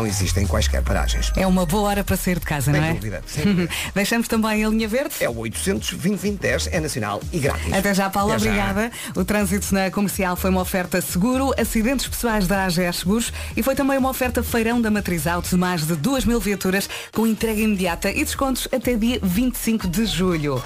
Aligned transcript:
não 0.00 0.06
existem 0.06 0.46
quaisquer 0.46 0.82
paragens. 0.82 1.30
É 1.36 1.46
uma 1.46 1.66
boa 1.66 1.90
hora 1.90 2.02
para 2.02 2.16
sair 2.16 2.38
de 2.38 2.46
casa, 2.46 2.72
Sem 2.72 2.80
não 2.80 2.88
é? 2.88 2.94
dúvida, 2.94 3.22
sem 3.26 3.44
dúvida. 3.44 3.68
Deixamos 3.94 4.28
também 4.28 4.64
a 4.64 4.68
linha 4.70 4.88
verde. 4.88 5.14
É 5.20 5.28
o 5.28 5.36
800 5.36 5.90
2010 5.92 6.68
é 6.72 6.80
nacional 6.80 7.20
e 7.30 7.38
grátis. 7.38 7.70
Até 7.70 7.92
já, 7.92 8.08
Paula, 8.08 8.36
Até 8.36 8.44
já. 8.44 8.50
obrigada. 8.50 8.90
O 9.14 9.24
trânsito 9.26 9.74
na 9.74 9.90
comercial 9.90 10.36
foi 10.36 10.48
uma 10.48 10.62
oferta 10.62 11.02
seguro, 11.02 11.52
acidentes 11.60 12.08
pessoais 12.08 12.46
da 12.46 12.64
AGS 12.64 13.00
Seguros 13.00 13.30
e 13.54 13.62
foi 13.62 13.74
também 13.74 13.98
uma 13.98 14.08
oferta 14.08 14.42
feirão 14.42 14.80
da 14.80 14.90
Matriz 14.90 15.26
Auto 15.26 15.50
de 15.50 15.56
mais 15.56 15.86
de 15.86 15.94
2 15.96 16.24
mil 16.24 16.40
viaturas 16.40 16.88
com 17.12 17.26
entrega 17.26 17.60
imediata 17.60 18.10
e 18.10 18.24
descontos 18.24 18.66
até 18.72 18.94
dia 18.94 19.18
25 19.22 19.86
de 19.86 20.06
julho. 20.06 20.62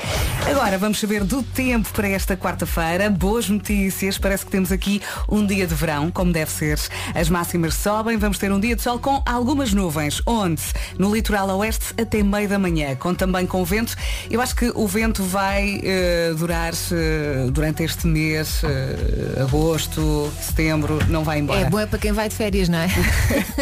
Agora 0.48 0.78
vamos 0.78 1.00
saber 1.00 1.24
do 1.24 1.42
tempo 1.42 1.88
para 1.92 2.06
esta 2.08 2.36
quarta-feira. 2.36 3.10
Boas 3.10 3.48
notícias, 3.48 4.16
parece 4.16 4.44
que 4.44 4.52
temos 4.52 4.70
aqui 4.70 5.02
um 5.28 5.44
dia 5.44 5.66
de 5.66 5.74
verão, 5.74 6.08
como 6.12 6.32
deve 6.32 6.52
ser. 6.52 6.78
As 7.14 7.28
máximas 7.28 7.74
sobem, 7.74 8.16
vamos 8.16 8.38
ter 8.38 8.52
um 8.52 8.60
dia 8.60 8.76
de 8.76 8.82
sol 8.82 8.98
com 9.00 9.20
algumas 9.24 9.72
nuvens. 9.72 10.22
Onde? 10.26 10.62
No 10.98 11.14
litoral 11.14 11.48
oeste 11.58 11.94
até 12.00 12.22
meio 12.22 12.48
da 12.48 12.58
manhã, 12.58 12.94
com 12.96 13.14
também 13.14 13.46
com 13.46 13.64
vento. 13.64 13.96
Eu 14.30 14.40
acho 14.40 14.54
que 14.54 14.70
o 14.74 14.86
vento 14.86 15.22
vai 15.22 15.80
eh, 15.82 16.32
durar 16.36 16.72
eh, 16.92 17.46
durante 17.50 17.82
este 17.82 18.06
mês, 18.06 18.62
eh, 18.64 19.42
agosto, 19.42 20.32
setembro, 20.40 20.98
não 21.08 21.24
vai 21.24 21.38
embora. 21.38 21.60
É 21.60 21.70
bom 21.70 21.78
é 21.78 21.86
para 21.86 21.98
quem 21.98 22.12
vai 22.12 22.28
de 22.28 22.34
férias, 22.34 22.68
não 22.68 22.78
é? 22.78 22.88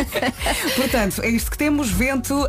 Portanto, 0.76 1.22
é 1.22 1.28
isto 1.28 1.50
que 1.50 1.58
temos, 1.58 1.90
vento, 1.90 2.46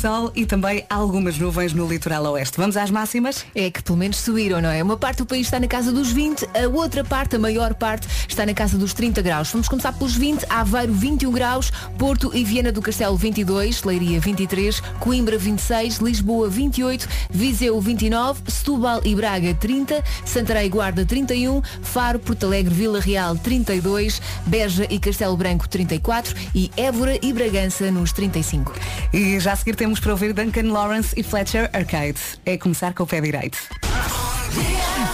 sol 0.00 0.32
e 0.34 0.44
também 0.44 0.84
algumas 0.90 1.38
nuvens 1.38 1.72
no 1.72 1.88
litoral 1.88 2.24
oeste. 2.32 2.56
Vamos 2.56 2.76
às 2.76 2.90
máximas? 2.90 3.44
É 3.54 3.70
que 3.70 3.82
pelo 3.82 3.98
menos 3.98 4.18
subiram, 4.18 4.60
não 4.60 4.70
é? 4.70 4.82
Uma 4.82 4.96
parte 4.96 5.18
do 5.18 5.26
país 5.26 5.46
está 5.46 5.60
na 5.60 5.68
casa 5.68 5.92
dos 5.92 6.10
20, 6.10 6.46
a 6.54 6.68
outra 6.68 7.04
parte, 7.04 7.36
a 7.36 7.38
maior 7.38 7.74
parte, 7.74 8.08
está 8.28 8.44
na 8.44 8.54
casa 8.54 8.76
dos 8.76 8.92
30 8.92 9.22
graus. 9.22 9.50
Vamos 9.50 9.68
começar 9.68 9.92
pelos 9.92 10.14
20, 10.14 10.46
Aveiro 10.48 10.92
21 10.92 11.30
graus, 11.30 11.70
Porto 11.98 12.30
e 12.34 12.44
Viana 12.44 12.55
do 12.62 12.80
Castelo 12.80 13.16
22, 13.16 13.82
Leiria 13.82 14.18
23, 14.18 14.80
Coimbra 14.98 15.36
26, 15.36 15.98
Lisboa 15.98 16.48
28, 16.48 17.06
Viseu 17.30 17.78
29, 17.80 18.40
Setúbal 18.48 19.02
e 19.04 19.14
Braga 19.14 19.52
30, 19.54 20.02
Santarém 20.24 20.66
e 20.66 20.68
Guarda 20.70 21.04
31, 21.04 21.60
Faro, 21.82 22.18
Porto 22.18 22.46
Alegre, 22.46 22.72
Vila 22.72 22.98
Real 22.98 23.36
32, 23.36 24.22
Beja 24.46 24.86
e 24.88 24.98
Castelo 24.98 25.36
Branco 25.36 25.68
34 25.68 26.34
e 26.54 26.70
Évora 26.78 27.18
e 27.20 27.30
Bragança 27.32 27.90
nos 27.90 28.10
35. 28.12 28.72
E 29.12 29.38
já 29.38 29.52
a 29.52 29.56
seguir 29.56 29.76
temos 29.76 30.00
para 30.00 30.12
ouvir 30.12 30.32
Duncan 30.32 30.72
Lawrence 30.72 31.14
e 31.14 31.22
Fletcher 31.22 31.68
Arcade. 31.74 32.18
É 32.46 32.56
começar 32.56 32.94
com 32.94 33.02
o 33.02 33.06
pé 33.06 33.20
direito. 33.20 33.58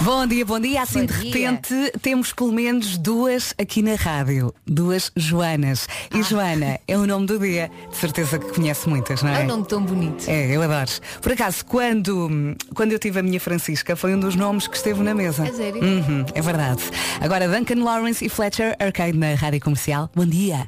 Bom 0.03 0.27
dia, 0.27 0.45
bom 0.45 0.59
dia. 0.59 0.83
Assim 0.83 1.01
Bom 1.01 1.07
de 1.07 1.31
dia. 1.31 1.51
repente 1.51 1.93
temos 2.01 2.33
pelo 2.33 2.53
menos 2.53 2.97
duas 2.99 3.55
aqui 3.57 3.83
na 3.83 3.95
rádio. 3.95 4.53
Duas 4.67 5.13
Joanas. 5.17 5.87
E 6.13 6.19
Ah. 6.19 6.23
Joana 6.23 6.81
é 6.89 6.99
o 6.99 7.07
nome 7.07 7.27
do 7.27 7.32
dia. 7.39 7.71
De 7.91 7.97
certeza 7.97 8.39
que 8.39 8.53
conhece 8.53 8.89
muitas, 8.89 9.23
não 9.23 9.31
É 9.31 9.41
é? 9.43 9.45
um 9.45 9.47
nome 9.49 9.65
tão 9.67 9.83
bonito. 9.83 10.29
É, 10.29 10.47
eu 10.57 10.63
adoro. 10.63 10.91
Por 11.21 11.33
acaso, 11.33 11.65
quando, 11.65 12.57
quando 12.75 12.93
eu 12.93 12.99
tive 12.99 13.19
a 13.21 13.23
minha 13.23 13.41
Francisca, 13.41 13.95
foi 13.97 14.15
um 14.15 14.21
dos 14.21 14.35
nomes 14.37 14.67
que 14.67 14.77
esteve 14.77 15.03
na 15.03 15.15
mesa. 15.15 15.45
A 15.45 15.53
sério? 15.53 15.83
Uhum, 15.83 16.25
é 16.35 16.41
verdade. 16.43 16.83
Agora, 17.21 17.49
Duncan 17.49 17.83
Lawrence 17.83 18.25
e 18.25 18.29
Fletcher 18.29 18.77
Arcade 18.79 19.17
na 19.17 19.35
Rádio 19.35 19.61
Comercial. 19.61 20.11
Bom 20.15 20.27
dia. 20.27 20.67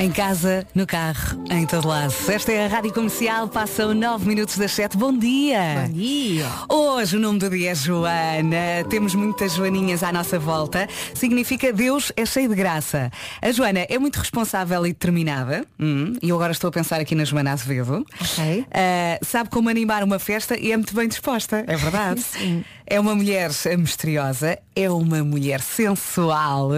Em 0.00 0.10
casa, 0.10 0.66
no 0.74 0.86
carro, 0.86 1.44
em 1.50 1.66
todo 1.66 1.86
lado. 1.86 2.14
Esta 2.26 2.50
é 2.50 2.64
a 2.64 2.68
Rádio 2.68 2.90
Comercial, 2.90 3.46
passam 3.48 3.92
9 3.92 4.26
minutos 4.26 4.56
das 4.56 4.72
7. 4.72 4.96
Bom 4.96 5.12
dia! 5.12 5.84
Bom 5.86 5.92
dia. 5.92 6.46
Hoje 6.70 7.18
o 7.18 7.20
nome 7.20 7.38
do 7.38 7.50
dia 7.50 7.72
é 7.72 7.74
Joana. 7.74 8.82
Temos 8.88 9.14
muitas 9.14 9.52
Joaninhas 9.52 10.02
à 10.02 10.10
nossa 10.10 10.38
volta. 10.38 10.88
Significa 11.12 11.70
Deus 11.70 12.14
é 12.16 12.24
cheio 12.24 12.48
de 12.48 12.54
graça. 12.54 13.12
A 13.42 13.52
Joana 13.52 13.80
é 13.90 13.98
muito 13.98 14.16
responsável 14.16 14.86
e 14.86 14.88
determinada. 14.94 15.66
Hum, 15.78 16.14
e 16.22 16.30
eu 16.30 16.36
agora 16.36 16.52
estou 16.52 16.68
a 16.68 16.72
pensar 16.72 16.98
aqui 16.98 17.14
na 17.14 17.24
Joana 17.26 17.52
Azevedo. 17.52 18.02
Ok. 18.18 18.64
Ah, 18.72 19.18
sabe 19.22 19.50
como 19.50 19.68
animar 19.68 20.02
uma 20.02 20.18
festa 20.18 20.58
e 20.58 20.72
é 20.72 20.76
muito 20.78 20.94
bem 20.94 21.08
disposta. 21.08 21.62
É 21.66 21.76
verdade. 21.76 22.22
Sim. 22.22 22.64
É 22.92 22.98
uma 22.98 23.14
mulher 23.14 23.52
misteriosa, 23.78 24.58
é 24.74 24.90
uma 24.90 25.22
mulher 25.22 25.60
sensual, 25.60 26.70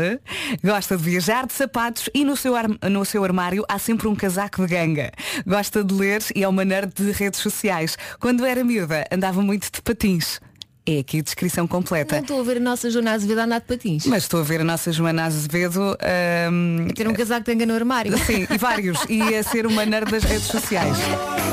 gosta 0.63 0.95
de 0.95 1.03
viajar 1.03 1.47
de 1.47 1.55
sapatos 1.55 2.11
e 2.13 2.23
no 2.23 2.37
seu, 2.37 2.53
no 2.91 3.03
seu 3.03 3.25
armário 3.25 3.65
há 3.67 3.79
sempre 3.79 4.07
um 4.09 4.15
casaco 4.15 4.61
de 4.61 4.75
ganga. 4.75 5.11
Gosta 5.47 5.83
de 5.83 5.95
ler 5.95 6.23
e 6.37 6.45
é 6.45 6.49
uma 6.49 6.67
nerd 6.67 6.93
de 6.95 7.11
redes 7.13 7.41
sociais. 7.41 7.97
Quando 8.21 8.45
era 8.45 8.63
miúda, 8.63 9.07
andava 9.11 9.41
muito 9.41 9.73
de 9.73 9.81
patins. 9.81 10.39
É 10.85 10.99
aqui 10.99 11.21
a 11.21 11.23
descrição 11.23 11.63
Não 11.63 11.69
completa. 11.69 12.19
estou 12.19 12.41
a 12.41 12.43
ver 12.43 12.57
a 12.57 12.61
nossa 12.61 12.91
Joana 12.91 13.13
Azevedo 13.13 13.39
a 13.39 13.45
andar 13.45 13.61
de 13.61 13.67
patins. 13.67 14.05
Mas 14.07 14.25
estou 14.25 14.41
a 14.41 14.43
ver 14.43 14.61
a 14.63 14.65
nossa 14.65 14.91
Joana 14.91 15.25
Azevedo 15.25 15.97
ahm, 16.01 16.89
Ter 16.89 17.07
um 17.07 17.13
casaco 17.15 17.45
de 17.55 17.65
no 17.65 17.75
armário. 17.75 18.19
Sim, 18.19 18.47
e 18.51 18.59
vários. 18.59 18.99
E 19.09 19.23
a 19.35 19.43
ser 19.45 19.65
uma 19.67 19.87
nerd 19.87 20.11
das 20.11 20.25
redes 20.25 20.47
sociais. 20.47 20.97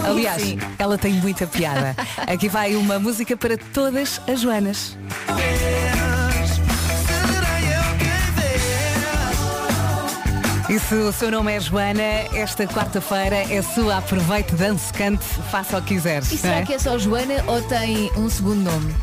Aliás, 0.03 0.41
Sim. 0.41 0.57
ela 0.79 0.97
tem 0.97 1.13
muita 1.13 1.45
piada. 1.45 1.95
Aqui 2.17 2.49
vai 2.49 2.75
uma 2.75 2.97
música 2.97 3.37
para 3.37 3.55
todas 3.57 4.19
as 4.27 4.41
Joanas. 4.41 4.97
E 10.69 10.77
se 10.79 10.93
o 10.93 11.11
seu 11.11 11.31
nome 11.31 11.51
é 11.51 11.59
Joana, 11.59 12.03
esta 12.33 12.67
quarta-feira 12.67 13.37
é 13.37 13.61
sua. 13.61 13.97
Aproveite, 13.97 14.53
dance, 14.53 14.93
cante, 14.93 15.23
faça 15.49 15.77
o 15.77 15.81
que 15.81 15.95
quiser. 15.95 16.21
E 16.21 16.37
será 16.37 16.61
que 16.63 16.73
é 16.73 16.79
só 16.79 16.97
Joana 16.97 17.43
ou 17.47 17.61
tem 17.63 18.11
um 18.15 18.29
segundo 18.29 18.61
nome? 18.61 18.93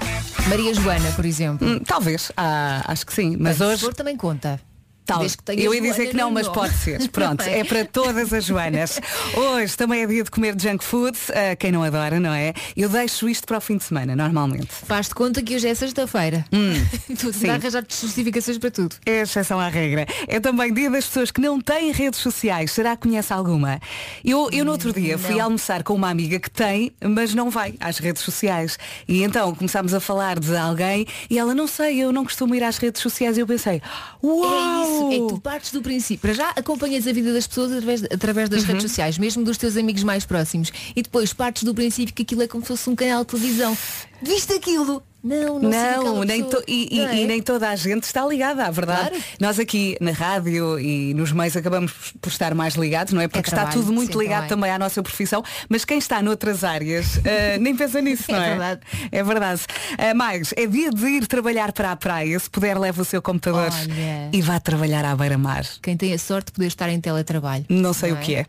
Maria 0.49 0.73
Joana, 0.75 1.11
por 1.13 1.25
exemplo. 1.27 1.67
Hum, 1.67 1.81
Talvez, 1.81 2.31
Ah, 2.37 2.83
acho 2.87 3.05
que 3.07 3.13
sim. 3.13 3.37
Mas 3.39 3.57
Se 3.57 3.65
hoje. 3.65 3.91
também 3.95 4.17
conta. 4.17 4.61
Tal. 5.07 5.21
Desde 5.21 5.37
que 5.37 5.45
tenha 5.45 5.63
Eu 5.63 5.73
ia 5.73 5.81
dizer 5.81 6.09
que 6.09 6.17
não, 6.17 6.33
mas 6.33 6.49
pode 6.49 6.75
ser. 6.75 6.99
Pronto, 7.11 7.43
é? 7.43 7.61
é 7.61 7.65
para 7.65 7.85
todas 7.85 8.33
as 8.33 8.45
Joanas. 8.45 9.01
Hoje 9.37 9.77
também 9.77 10.03
é 10.03 10.07
dia 10.07 10.25
de 10.25 10.31
comer 10.33 10.61
junk 10.61 10.83
food, 10.85 11.17
ah, 11.31 11.55
quem 11.55 11.71
não 11.71 11.85
adora, 11.85 12.19
não 12.19 12.33
é? 12.33 12.53
Eu 12.77 12.89
deixo 12.89 13.29
isto 13.29 13.47
para 13.47 13.59
o 13.59 13.61
fim 13.61 13.77
de 13.77 13.85
semana, 13.85 14.17
normalmente. 14.17 14.67
Faz-te 14.67 15.15
conta 15.15 15.41
que 15.43 15.55
hoje 15.55 15.69
é 15.69 15.75
sexta-feira. 15.75 16.45
tu 16.51 16.57
Hum. 16.57 17.33
sim. 17.33 17.49
a 17.49 17.55
arranjar 17.55 17.85
justificações 17.89 18.59
para 18.59 18.71
tudo. 18.71 18.97
É 19.07 19.21
exceção 19.21 19.61
à 19.61 19.69
regra. 19.69 20.07
É 20.27 20.41
também 20.41 20.75
dia 20.75 20.91
das 20.91 21.07
pessoas 21.07 21.31
que 21.31 21.41
não 21.41 21.61
têm 21.61 21.93
redes 21.93 22.19
sociais. 22.19 22.73
Será 22.73 22.97
que 22.97 23.03
conhece 23.03 23.33
alguma? 23.33 23.81
Eu, 24.25 24.49
eu 24.51 24.65
no 24.65 24.73
outro 24.73 24.93
dia 24.93 25.17
fui 25.17 25.37
não. 25.37 25.45
almoçar 25.45 25.85
com 25.85 25.95
uma 25.95 26.11
amiga 26.11 26.41
que 26.41 26.51
tem, 26.51 26.93
mas 27.01 27.33
não 27.33 27.49
vai 27.49 27.75
às 27.79 27.99
redes 27.99 28.23
sociais. 28.23 28.77
E 29.07 29.23
então 29.23 29.55
começámos 29.55 29.95
a 29.95 30.01
falar 30.01 30.41
de 30.41 30.57
alguém 30.57 31.07
e 31.31 31.39
ela, 31.39 31.55
não 31.55 31.69
sei, 31.69 32.03
eu 32.03 32.13
não 32.13 32.25
costumo 32.25 32.57
ir 32.57 32.65
às 32.65 32.77
redes 32.79 33.01
sociais. 33.01 33.37
E 33.37 33.41
eu 33.41 33.47
pensei, 33.47 33.81
uau! 34.23 34.96
É 35.13 35.19
que 35.19 35.27
tu 35.35 35.41
partes 35.41 35.71
do 35.73 35.83
princípio. 35.83 36.19
Para 36.21 36.33
já 36.35 36.51
acompanhas 36.51 37.07
a 37.07 37.13
vida 37.13 37.33
das 37.33 37.47
pessoas 37.47 37.73
através, 37.73 38.03
através 38.05 38.49
das 38.49 38.63
Uhum. 38.63 38.67
redes 38.69 38.83
sociais, 38.83 39.19
mesmo 39.19 39.45
dos 39.45 39.57
teus 39.57 39.77
amigos 39.77 40.03
mais 40.03 40.25
próximos. 40.25 40.73
E 40.95 41.03
depois 41.03 41.33
partes 41.33 41.63
do 41.65 41.75
princípio 41.75 42.15
que 42.15 42.23
aquilo 42.23 42.43
é 42.43 42.49
como 42.49 42.63
se 42.63 42.69
fosse 42.69 42.89
um 42.91 42.97
canal 42.97 43.25
de 43.25 43.31
televisão. 43.31 43.77
Viste 44.23 44.53
aquilo? 44.55 45.03
Não, 45.27 45.59
não, 45.59 45.73
sei 45.73 45.91
Não, 46.05 46.25
nem 46.25 46.45
to- 46.45 46.63
e, 46.69 46.89
Não 47.01 47.09
é? 47.09 47.17
e 47.17 47.27
nem 47.27 47.43
toda 47.43 47.69
a 47.69 47.75
gente 47.77 48.05
está 48.05 48.25
ligada, 48.27 48.65
à 48.65 48.71
verdade. 48.71 49.09
Claro. 49.11 49.25
Nós 49.41 49.59
aqui 49.59 49.97
na 50.01 50.13
rádio 50.13 50.79
e 50.79 51.13
nos 51.15 51.33
meios 51.33 51.57
acabamos 51.57 51.93
por 52.21 52.29
estar 52.29 52.55
mais 52.55 52.75
ligados, 52.75 53.13
não 53.13 53.21
é? 53.21 53.27
Porque 53.29 53.41
está 53.49 53.63
trabalho, 53.63 53.81
tudo 53.81 53.93
muito 53.93 54.13
sim, 54.13 54.19
ligado 54.21 54.43
também. 54.49 54.49
também 54.57 54.71
à 54.71 54.79
nossa 54.79 55.03
profissão, 55.03 55.43
mas 55.69 55.85
quem 55.85 55.99
está 55.99 56.23
noutras 56.23 56.63
áreas 56.63 57.21
eh, 57.27 57.59
nem 57.59 57.75
pensa 57.75 58.01
nisso, 58.01 58.25
É 58.29 58.33
não 58.35 58.43
é? 58.43 58.49
verdade. 58.51 58.81
É 59.11 59.23
verdade. 59.25 59.63
Eh, 59.99 60.15
mais, 60.15 60.55
é 60.57 60.67
dia 60.67 60.91
de 60.91 61.07
ir 61.07 61.27
trabalhar 61.27 61.73
para 61.73 61.91
a 61.93 61.97
praia, 61.97 62.39
se 62.39 62.49
puder 62.49 62.79
leve 62.79 63.01
o 63.01 63.05
seu 63.05 63.21
computador 63.21 63.71
Olha. 63.73 64.31
e 64.33 64.41
vá 64.41 64.61
trabalhar 64.61 65.05
à 65.05 65.17
beira-mar. 65.17 65.65
Quem 65.83 65.97
tem 65.97 66.13
a 66.13 66.19
sorte 66.19 66.47
de 66.47 66.53
poder 66.53 66.67
estar 66.69 66.89
em 66.89 67.01
teletrabalho. 67.01 67.65
Não 67.69 67.93
sei 67.93 68.13
Não 68.13 68.19
o 68.19 68.21
que 68.21 68.35
é? 68.37 68.39
é. 68.41 68.47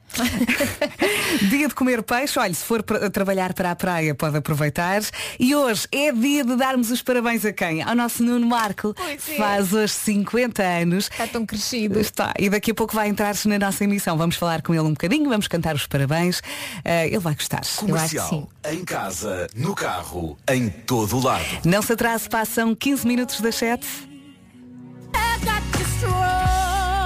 dia 1.49 1.67
de 1.67 1.73
comer 1.75 2.03
peixe, 2.03 2.37
olha, 2.39 2.53
se 2.53 2.63
for 2.63 2.83
para 2.83 3.09
trabalhar 3.09 3.53
para 3.53 3.71
a 3.71 3.75
praia 3.75 4.13
pode 4.15 4.37
aproveitar. 4.37 5.01
E 5.39 5.55
hoje 5.55 5.87
é 5.91 6.11
dia 6.11 6.43
de 6.43 6.55
darmos 6.67 6.91
os 6.91 7.01
parabéns 7.01 7.45
a 7.45 7.53
quem? 7.53 7.81
Ao 7.81 7.95
nosso 7.95 8.21
Nuno 8.21 8.45
Marco. 8.45 8.93
Pois 8.93 9.29
é. 9.29 9.35
Faz 9.37 9.71
hoje 9.71 9.93
50 9.93 10.61
anos. 10.61 11.09
Está 11.09 11.25
tão 11.25 11.45
crescido. 11.45 11.97
Está, 11.99 12.33
e 12.37 12.49
daqui 12.49 12.71
a 12.71 12.75
pouco 12.75 12.93
vai 12.93 13.07
entrar 13.07 13.33
na 13.45 13.57
nossa 13.57 13.85
emissão. 13.85 14.17
Vamos 14.17 14.35
falar 14.35 14.61
com 14.61 14.73
ele 14.73 14.83
um 14.83 14.91
bocadinho, 14.91 15.29
vamos 15.29 15.47
cantar 15.47 15.75
os 15.75 15.87
parabéns. 15.87 16.41
Eh, 16.83 17.07
ele 17.07 17.19
vai 17.19 17.35
gostar. 17.35 17.61
Comercial. 17.77 18.49
Em 18.69 18.83
casa, 18.83 19.47
no 19.55 19.73
carro, 19.73 20.37
em 20.49 20.67
todo 20.69 21.17
o 21.17 21.23
lado. 21.23 21.45
Não 21.63 21.81
se 21.81 21.93
atrase, 21.93 22.27
passam 22.27 22.75
15 22.75 23.07
minutos 23.07 23.39
das 23.39 23.55
7. 23.55 23.87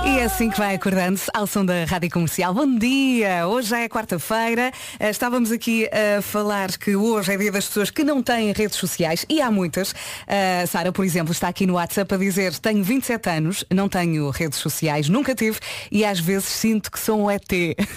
E 0.04 0.18
é 0.18 0.24
assim 0.24 0.50
que 0.50 0.58
vai 0.58 0.74
acordando-se 0.76 1.30
ao 1.34 1.46
som 1.46 1.64
da 1.64 1.86
Rádio 1.86 2.10
Comercial. 2.10 2.54
Bom 2.56 2.76
dia! 2.76 3.48
Hoje 3.48 3.70
já 3.70 3.80
é 3.82 3.88
quarta-feira. 3.88 4.72
Eh, 5.00 5.10
Estávamos 5.12 5.52
aqui 5.52 5.88
a 6.18 6.22
falar 6.24 6.76
que 6.78 6.96
hoje 6.96 7.32
é 7.34 7.38
dia 7.38 7.52
das 7.52 7.68
pessoas 7.68 7.92
que 7.92 8.04
não 8.04 8.22
têm 8.24 8.52
redes 8.52 8.78
sociais 8.78 9.26
e 9.30 9.40
há 9.42 9.52
muitas. 9.52 9.94
A 10.28 10.66
Sara, 10.66 10.92
por 10.92 11.06
exemplo, 11.06 11.32
está 11.32 11.48
aqui 11.48 11.68
no 11.68 11.74
WhatsApp 11.76 12.16
a 12.16 12.18
dizer 12.18 12.58
tenho 12.58 12.84
27 12.84 13.30
anos, 13.30 13.64
não 13.72 13.88
tenho 13.88 14.30
redes 14.32 14.58
sociais, 14.58 15.08
nunca 15.08 15.36
tive 15.36 15.60
e 15.92 16.04
às 16.04 16.20
vezes 16.20 16.46
sinto 16.46 16.92
que 16.92 17.00
sou 17.00 17.22
um 17.26 17.30
ET. 17.32 17.48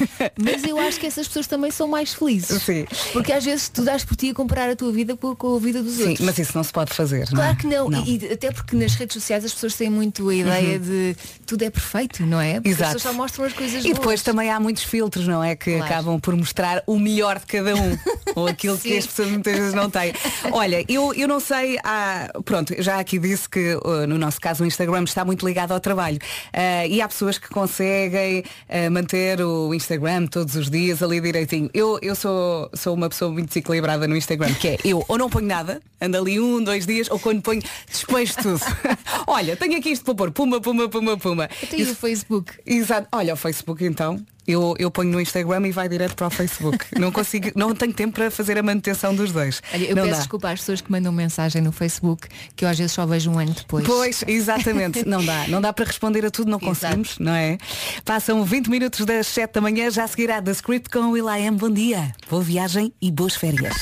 Mas 0.39 0.62
eu 0.62 0.79
acho 0.79 1.01
que 1.01 1.06
essas 1.06 1.27
pessoas 1.27 1.47
também 1.47 1.71
são 1.71 1.89
mais 1.89 2.12
felizes. 2.12 2.62
Sim. 2.62 2.87
Porque 3.15 3.33
às 3.33 3.45
vezes 3.45 3.71
tu 3.71 3.83
dás 3.83 4.05
por 4.05 4.15
ti 4.15 4.29
a 4.31 4.35
comparar 4.35 4.69
a 4.69 4.77
tua 4.77 4.93
vida 4.93 5.17
com, 5.17 5.56
a 5.56 5.59
vida 5.59 5.83
dos 5.83 5.95
Sim, 5.95 6.09
outros. 6.11 6.21
mas 6.27 6.39
isso 6.39 6.53
não 6.55 6.62
se 6.65 6.73
pode 6.73 6.93
fazer. 6.93 7.27
não 7.33 7.41
é? 7.43 7.55
Claro 7.55 7.56
que 7.56 7.67
não. 7.67 8.05
E, 8.05 8.19
e 8.27 8.33
até 8.35 8.53
porque 8.53 8.77
nas 8.77 8.95
redes 8.95 9.15
sociais 9.15 9.43
as 9.45 9.55
pessoas 9.55 9.75
têm 9.75 9.89
muito 9.89 10.29
a 10.29 10.35
ideia 10.35 10.75
Uhum. 10.75 10.79
de 10.81 11.17
tudo 11.47 11.62
é 11.65 11.71
perfeito, 11.71 11.94
perfeito, 11.94 12.26
não 12.26 12.41
é? 12.41 12.55
Porque 12.55 12.70
Exato. 12.70 12.85
as 12.85 12.93
pessoas 12.94 13.14
só 13.14 13.17
mostram 13.17 13.44
as 13.44 13.52
coisas 13.52 13.85
E 13.85 13.88
depois 13.88 14.05
boas. 14.05 14.23
também 14.23 14.50
há 14.50 14.58
muitos 14.58 14.82
filtros, 14.82 15.29
não 15.29 15.43
é? 15.43 15.55
Que 15.55 15.76
Claro. 15.76 15.85
acabam 15.85 16.20
por 16.20 16.37
mostrar 16.37 16.82
o 16.87 16.99
melhor 16.99 17.38
de 17.38 17.46
cada 17.46 17.75
um. 17.76 17.99
ou 18.35 18.49
aquilo 18.49 18.76
que 18.76 18.99
as 18.99 19.06
pessoas 19.06 19.31
muitas 19.31 19.56
vezes 19.56 19.75
não 19.75 19.88
têm. 19.88 20.12
Olha, 20.50 20.85
eu, 20.88 21.14
eu 21.14 21.29
não 21.29 21.38
sei, 21.38 21.79
há, 21.85 22.31
pronto, 22.44 22.75
já 22.82 22.99
aqui 22.99 23.19
disse 23.19 23.49
que 23.49 23.76
uh, 23.76 24.06
no 24.08 24.19
nosso 24.19 24.41
caso 24.41 24.64
o 24.64 24.67
Instagram 24.67 25.05
está 25.05 25.25
muito 25.25 25.46
ligado 25.46 25.73
ao 25.73 25.79
trabalho. 25.79 26.19
Uh, 26.52 26.88
e 26.88 27.00
há 27.00 27.06
pessoas 27.08 27.38
que 27.38 27.49
conseguem 27.49 28.41
uh, 28.41 28.91
manter 28.91 29.41
o 29.41 29.73
Instagram 29.73 30.26
todos 30.26 30.56
os 30.56 30.69
dias 30.69 31.02
ali 31.02 31.20
direitinho. 31.20 31.70
Eu, 31.73 31.99
eu 32.02 32.17
sou, 32.17 32.69
sou 32.75 32.94
uma 32.94 33.08
pessoa 33.08 33.31
muito 33.31 33.49
desequilibrada 33.49 34.08
no 34.08 34.17
Instagram, 34.17 34.52
que 34.55 34.69
é 34.69 34.79
eu 34.85 35.05
ou 35.06 35.17
não 35.17 35.31
ponho 35.31 35.46
nada, 35.46 35.81
ando 36.00 36.19
ali 36.19 36.41
um, 36.41 36.62
dois 36.62 36.87
dias, 36.87 37.08
ou 37.11 37.19
quando 37.20 37.41
ponho, 37.41 37.62
despejo 37.88 38.35
tudo. 38.43 38.61
Olha, 39.26 39.56
tenho 39.56 39.79
aqui 39.79 39.91
isto 39.91 40.05
para 40.05 40.14
pôr, 40.14 40.31
puma, 40.32 40.61
puma, 40.61 40.88
puma, 40.88 41.17
puma. 41.17 41.44
Até 41.44 41.84
aí 41.87 41.93
o 41.93 41.97
Facebook. 41.97 42.53
Exato. 42.67 43.09
Olha, 43.13 43.35
o 43.35 43.37
Facebook 43.37 43.85
então. 43.85 44.25
Eu, 44.47 44.75
eu 44.79 44.91
ponho 44.91 45.11
no 45.11 45.19
Instagram 45.19 45.67
e 45.67 45.73
vai 45.73 45.89
direto 45.89 46.15
para 46.15 46.27
o 46.27 46.31
Facebook. 46.31 46.85
Não 47.01 47.11
consigo, 47.11 47.51
não 47.57 47.75
tenho 47.75 47.95
tempo 47.95 48.13
para 48.15 48.31
fazer 48.31 48.59
a 48.59 48.63
manutenção 48.63 49.15
dos 49.15 49.33
dois. 49.33 49.63
Olha, 49.73 49.85
eu 49.85 49.97
não 49.97 50.03
peço 50.03 50.15
dá. 50.17 50.19
desculpa 50.19 50.51
às 50.51 50.61
pessoas 50.61 50.83
que 50.83 50.93
mandam 50.93 51.11
mensagem 51.11 51.63
no 51.63 51.73
Facebook, 51.73 52.29
que 52.55 52.63
eu 52.63 52.69
às 52.69 52.77
vezes 52.77 52.93
só 52.93 53.07
vejo 53.07 53.31
um 53.31 53.39
ano 53.39 53.53
depois. 53.55 53.87
Pois, 53.87 54.23
exatamente. 54.27 55.09
Não 55.09 55.25
dá. 55.25 55.49
Não 55.49 55.63
dá 55.63 55.73
para 55.73 55.87
responder 55.87 56.27
a 56.27 56.31
tudo, 56.31 56.51
não 56.51 56.59
Exato. 56.59 56.75
conseguimos, 56.75 57.19
não 57.19 57.33
é? 57.33 57.57
Passam 58.05 58.45
20 58.45 58.69
minutos 58.69 59.07
das 59.07 59.27
7 59.29 59.55
da 59.55 59.61
manhã, 59.63 59.91
já 59.91 60.07
seguirá 60.07 60.41
da 60.41 60.53
Script 60.53 60.91
com 60.91 60.99
o 60.99 61.11
Will.i.am. 61.13 61.57
Bom 61.57 61.71
dia, 61.71 62.13
boa 62.29 62.43
viagem 62.43 62.93
e 63.01 63.11
boas 63.11 63.35
férias. 63.35 63.75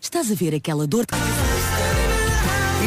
Estás 0.00 0.28
a 0.28 0.34
ver 0.34 0.56
aquela 0.56 0.88
dor 0.88 1.06
de 1.06 1.59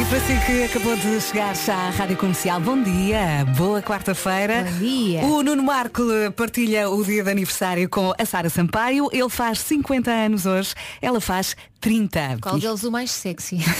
E 0.04 0.06
para 0.06 0.20
si 0.20 0.38
que 0.44 0.64
acabou 0.64 0.94
de 0.96 1.18
chegar 1.18 1.56
já 1.56 1.74
à 1.74 1.88
Rádio 1.88 2.18
Comercial, 2.18 2.60
bom 2.60 2.82
dia, 2.82 3.46
boa 3.56 3.80
quarta-feira. 3.80 4.64
Bom 4.64 4.78
dia. 4.78 5.24
O 5.24 5.42
Nuno 5.42 5.62
Marco 5.62 6.02
partilha 6.36 6.90
o 6.90 7.02
dia 7.02 7.24
de 7.24 7.30
aniversário 7.30 7.88
com 7.88 8.12
a 8.18 8.24
Sara 8.26 8.50
Sampaio. 8.50 9.08
Ele 9.10 9.30
faz 9.30 9.60
50 9.60 10.10
anos 10.10 10.44
hoje, 10.44 10.74
ela 11.00 11.22
faz 11.22 11.56
30. 11.84 12.38
Qual 12.40 12.58
deles 12.58 12.82
o 12.82 12.90
mais 12.90 13.10
sexy? 13.10 13.58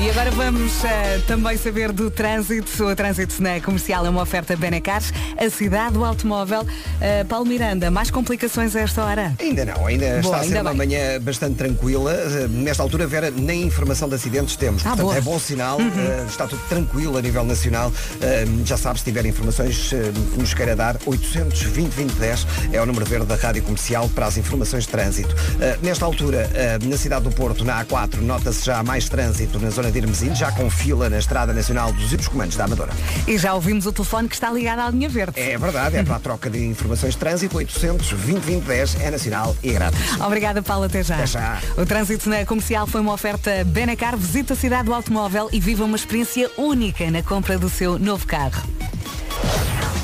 E 0.00 0.10
agora 0.10 0.30
vamos 0.30 0.84
eh, 0.84 1.20
também 1.26 1.56
saber 1.56 1.90
do 1.92 2.08
trânsito. 2.10 2.84
O 2.84 2.94
trânsito 2.94 3.42
na 3.42 3.60
comercial 3.60 4.06
é 4.06 4.10
uma 4.10 4.22
oferta 4.22 4.56
Benecars, 4.56 5.12
a 5.36 5.50
cidade 5.50 5.94
do 5.94 6.04
automóvel. 6.04 6.64
Eh, 7.00 7.24
Paulo 7.24 7.44
Miranda, 7.46 7.90
mais 7.90 8.10
complicações 8.10 8.76
a 8.76 8.80
esta 8.80 9.04
hora? 9.04 9.34
Ainda 9.40 9.64
não, 9.64 9.86
ainda 9.86 10.06
Boa, 10.06 10.18
está 10.20 10.36
a 10.36 10.40
ainda 10.40 10.54
ser 10.54 10.60
uma 10.60 10.70
bem. 10.70 10.78
manhã 10.78 11.20
bastante 11.20 11.56
tranquila. 11.56 12.12
Uh, 12.12 12.48
Nesta 12.48 12.82
altura, 12.82 13.06
Vera, 13.08 13.30
nem 13.30 13.62
informação 13.64 14.08
de 14.08 14.14
acidentes 14.14 14.54
temos. 14.56 14.82
Ah, 14.86 14.90
Portanto, 14.90 15.04
boa. 15.04 15.12
Uhum. 15.14 15.18
é 15.18 15.20
bom 15.20 15.38
sinal, 15.38 15.78
uh, 15.78 16.26
está 16.28 16.46
tudo 16.46 16.62
tranquilo 16.68 17.16
a 17.18 17.22
nível 17.22 17.44
nacional. 17.44 17.88
Uh, 17.90 18.64
Já 18.64 18.76
sabe, 18.76 18.98
se 19.00 19.04
tiver 19.04 19.26
informações 19.26 19.90
uh, 19.92 19.96
que 20.32 20.38
nos 20.38 20.54
queira 20.54 20.76
dar, 20.76 20.96
820 21.06 21.88
2010 21.94 22.46
é 22.72 22.80
o 22.80 22.86
número 22.86 23.04
verde 23.04 23.26
da 23.26 23.34
Rádio 23.36 23.62
Comercial 23.64 24.08
para 24.10 24.26
as 24.26 24.36
informações 24.36 24.84
de 24.84 24.90
trânsito. 24.90 25.34
Uh, 25.34 25.84
Nesta 25.84 26.04
altura, 26.04 26.48
uh, 26.52 26.77
na 26.86 26.96
cidade 26.96 27.24
do 27.24 27.30
Porto, 27.30 27.64
na 27.64 27.84
A4, 27.84 28.20
nota-se 28.20 28.64
já 28.64 28.82
mais 28.82 29.08
trânsito 29.08 29.58
na 29.58 29.70
zona 29.70 29.90
de 29.90 29.98
Irmezinho, 29.98 30.34
já 30.34 30.50
com 30.52 30.70
fila 30.70 31.08
na 31.08 31.18
Estrada 31.18 31.52
Nacional 31.52 31.92
dos 31.92 32.28
Comandos 32.28 32.56
da 32.56 32.64
Amadora. 32.64 32.92
E 33.26 33.38
já 33.38 33.54
ouvimos 33.54 33.86
o 33.86 33.92
telefone 33.92 34.28
que 34.28 34.34
está 34.34 34.50
ligado 34.50 34.80
à 34.80 34.90
linha 34.90 35.08
verde. 35.08 35.38
É 35.40 35.56
verdade, 35.56 35.96
é 35.96 36.02
para 36.02 36.16
a 36.16 36.20
troca 36.20 36.50
de 36.50 36.64
informações 36.64 37.14
de 37.14 37.18
trânsito, 37.18 37.56
820 37.56 38.38
2010 38.38 39.00
é 39.00 39.10
nacional 39.10 39.56
e 39.62 39.72
grátis. 39.72 40.20
Obrigada, 40.20 40.62
Paulo. 40.62 40.84
Até 40.84 41.02
já. 41.02 41.16
Até 41.16 41.26
já. 41.26 41.60
O 41.76 41.84
trânsito 41.84 42.28
na 42.28 42.44
comercial 42.44 42.86
foi 42.86 43.00
uma 43.00 43.12
oferta 43.12 43.64
Benacar. 43.64 44.16
Visita 44.16 44.54
a 44.54 44.56
cidade 44.56 44.84
do 44.84 44.94
automóvel 44.94 45.48
e 45.52 45.60
viva 45.60 45.84
uma 45.84 45.96
experiência 45.96 46.50
única 46.56 47.10
na 47.10 47.22
compra 47.22 47.58
do 47.58 47.68
seu 47.68 47.98
novo 47.98 48.26
carro. 48.26 48.77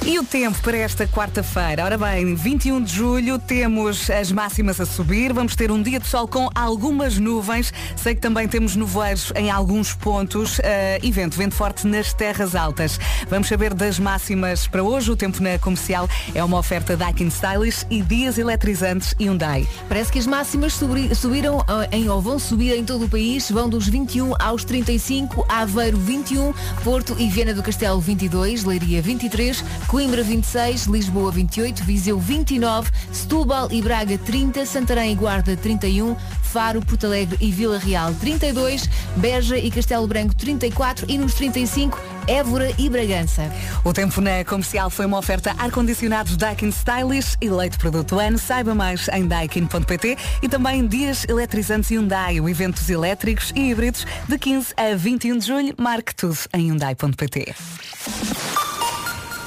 E 0.06 0.18
o 0.18 0.22
tempo 0.22 0.60
para 0.60 0.76
esta 0.76 1.06
quarta-feira? 1.06 1.82
Ora 1.82 1.96
bem, 1.96 2.34
21 2.34 2.82
de 2.82 2.92
julho 2.92 3.38
temos 3.38 4.10
as 4.10 4.30
máximas 4.30 4.78
a 4.78 4.84
subir, 4.84 5.32
vamos 5.32 5.56
ter 5.56 5.70
um 5.70 5.80
dia 5.80 5.98
de 5.98 6.06
sol 6.06 6.28
com 6.28 6.50
algumas 6.54 7.16
nuvens, 7.16 7.72
sei 7.96 8.14
que 8.14 8.20
também 8.20 8.46
temos 8.46 8.76
nevoeiros 8.76 9.32
em 9.34 9.50
alguns 9.50 9.94
pontos 9.94 10.60
eh, 10.62 10.98
e 11.02 11.10
vento, 11.10 11.38
vento 11.38 11.54
forte 11.54 11.86
nas 11.86 12.12
terras 12.12 12.54
altas. 12.54 13.00
Vamos 13.30 13.48
saber 13.48 13.72
das 13.72 13.98
máximas 13.98 14.66
para 14.66 14.82
hoje, 14.82 15.10
o 15.10 15.16
tempo 15.16 15.42
na 15.42 15.58
comercial 15.58 16.06
é 16.34 16.44
uma 16.44 16.58
oferta 16.58 16.98
Daikin 16.98 17.28
Stylish 17.28 17.86
e 17.88 18.02
dias 18.02 18.36
eletrizantes 18.36 19.14
Hyundai. 19.18 19.66
Parece 19.88 20.12
que 20.12 20.18
as 20.18 20.26
máximas 20.26 20.78
subiram 21.14 21.64
ah, 21.66 21.88
em, 21.90 22.10
ou 22.10 22.20
vão 22.20 22.38
subir 22.38 22.76
em 22.76 22.84
todo 22.84 23.06
o 23.06 23.08
país, 23.08 23.50
vão 23.50 23.70
dos 23.70 23.88
21 23.88 24.34
aos 24.38 24.64
35, 24.64 25.46
Aveiro 25.48 25.96
21, 25.96 26.52
Porto 26.84 27.16
e 27.18 27.26
Viana 27.30 27.54
do 27.54 27.62
Castelo 27.62 28.02
22, 28.02 28.64
Leiria 28.64 29.00
23, 29.00 29.64
Coimbra 29.94 30.24
26, 30.24 30.86
Lisboa 30.86 31.30
28, 31.30 31.84
Viseu 31.84 32.18
29, 32.18 32.90
Setúbal 33.12 33.70
e 33.70 33.80
Braga 33.80 34.18
30, 34.18 34.66
Santarém 34.66 35.12
e 35.12 35.14
Guarda 35.14 35.56
31, 35.56 36.16
Faro, 36.42 36.84
Porto 36.84 37.06
Alegre 37.06 37.38
e 37.40 37.52
Vila 37.52 37.78
Real 37.78 38.12
32, 38.12 38.90
Beja 39.14 39.56
e 39.56 39.70
Castelo 39.70 40.04
Branco 40.08 40.34
34 40.34 41.06
e 41.08 41.16
nos 41.16 41.34
35, 41.34 41.96
Évora 42.26 42.74
e 42.76 42.90
Bragança. 42.90 43.48
O 43.84 43.92
tempo 43.92 44.20
na 44.20 44.44
comercial 44.44 44.90
foi 44.90 45.06
uma 45.06 45.16
oferta 45.16 45.54
ar-condicionados 45.58 46.36
Daikin 46.36 46.70
Stylish, 46.70 47.36
eleito 47.40 47.78
produto 47.78 48.18
ano. 48.18 48.36
Saiba 48.36 48.74
mais 48.74 49.06
em 49.10 49.28
daikin.pt 49.28 50.18
e 50.42 50.48
também 50.48 50.84
dias 50.88 51.24
eletrizantes 51.28 51.92
Hyundai, 51.92 52.38
eventos 52.38 52.90
elétricos 52.90 53.52
e 53.54 53.70
híbridos 53.70 54.04
de 54.28 54.38
15 54.40 54.74
a 54.76 54.96
21 54.96 55.38
de 55.38 55.46
julho. 55.46 55.74
Marque 55.78 56.16
tudo 56.16 56.38
em 56.52 56.66
hyundai.pt. 56.66 57.54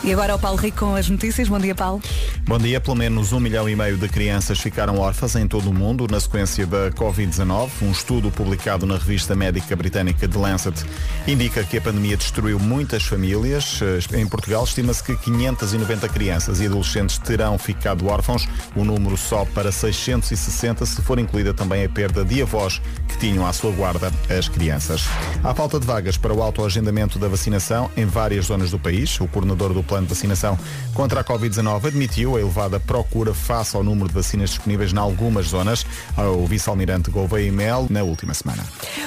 E 0.07 0.13
agora 0.13 0.33
o 0.33 0.39
Paulo 0.39 0.57
Rico 0.57 0.77
com 0.77 0.95
as 0.95 1.09
notícias. 1.09 1.49
Bom 1.49 1.59
dia, 1.59 1.75
Paulo. 1.75 2.01
Bom 2.45 2.57
dia. 2.57 2.79
Pelo 2.79 2.95
menos 2.95 3.33
um 3.33 3.41
milhão 3.41 3.67
e 3.67 3.75
meio 3.75 3.97
de 3.97 4.07
crianças 4.07 4.57
ficaram 4.57 4.99
órfãs 4.99 5.35
em 5.35 5.45
todo 5.45 5.69
o 5.69 5.73
mundo 5.73 6.07
na 6.09 6.17
sequência 6.17 6.65
da 6.65 6.89
Covid-19. 6.91 7.69
Um 7.81 7.91
estudo 7.91 8.31
publicado 8.31 8.85
na 8.85 8.95
revista 8.95 9.35
médica 9.35 9.75
britânica 9.75 10.25
The 10.25 10.39
Lancet 10.39 10.85
indica 11.27 11.61
que 11.61 11.77
a 11.77 11.81
pandemia 11.81 12.15
destruiu 12.15 12.57
muitas 12.57 13.03
famílias. 13.03 13.81
Eh, 13.81 14.21
Em 14.21 14.25
Portugal 14.25 14.63
estima-se 14.63 15.03
que 15.03 15.13
590 15.17 16.07
crianças 16.07 16.61
e 16.61 16.67
adolescentes 16.67 17.17
terão 17.17 17.57
ficado 17.57 18.07
órfãos. 18.07 18.47
O 18.77 18.85
número 18.85 19.17
sobe 19.17 19.51
para 19.51 19.73
660 19.73 20.85
se 20.85 21.01
for 21.01 21.19
incluída 21.19 21.53
também 21.53 21.83
a 21.83 21.89
perda 21.89 22.23
de 22.23 22.41
avós 22.41 22.81
que 23.09 23.17
tinham 23.17 23.45
à 23.45 23.51
sua 23.51 23.71
guarda 23.71 24.09
as 24.29 24.47
crianças. 24.47 25.03
Há 25.43 25.53
falta 25.53 25.77
de 25.77 25.85
vagas 25.85 26.15
para 26.15 26.33
o 26.33 26.41
autoagendamento 26.41 27.19
da 27.19 27.27
vacinação 27.27 27.91
em 27.97 28.05
várias 28.05 28.45
zonas 28.45 28.71
do 28.71 28.79
país. 28.79 29.19
O 29.19 29.27
coordenador 29.27 29.73
do 29.73 29.83
plano 29.83 29.96
de 30.05 30.13
vacinação 30.13 30.57
contra 30.93 31.21
a 31.21 31.23
Covid-19 31.23 31.85
admitiu 31.85 32.35
a 32.35 32.39
elevada 32.39 32.79
procura 32.79 33.33
face 33.33 33.75
ao 33.75 33.83
número 33.83 34.07
de 34.07 34.13
vacinas 34.13 34.51
disponíveis 34.51 34.93
em 34.93 34.97
algumas 34.97 35.47
zonas. 35.47 35.85
O 36.17 36.45
vice-almirante 36.45 37.09
Gouveia 37.09 37.47
e 37.47 37.51
Mel 37.51 37.87
na 37.89 38.03
última 38.03 38.33
semana. 38.33 38.63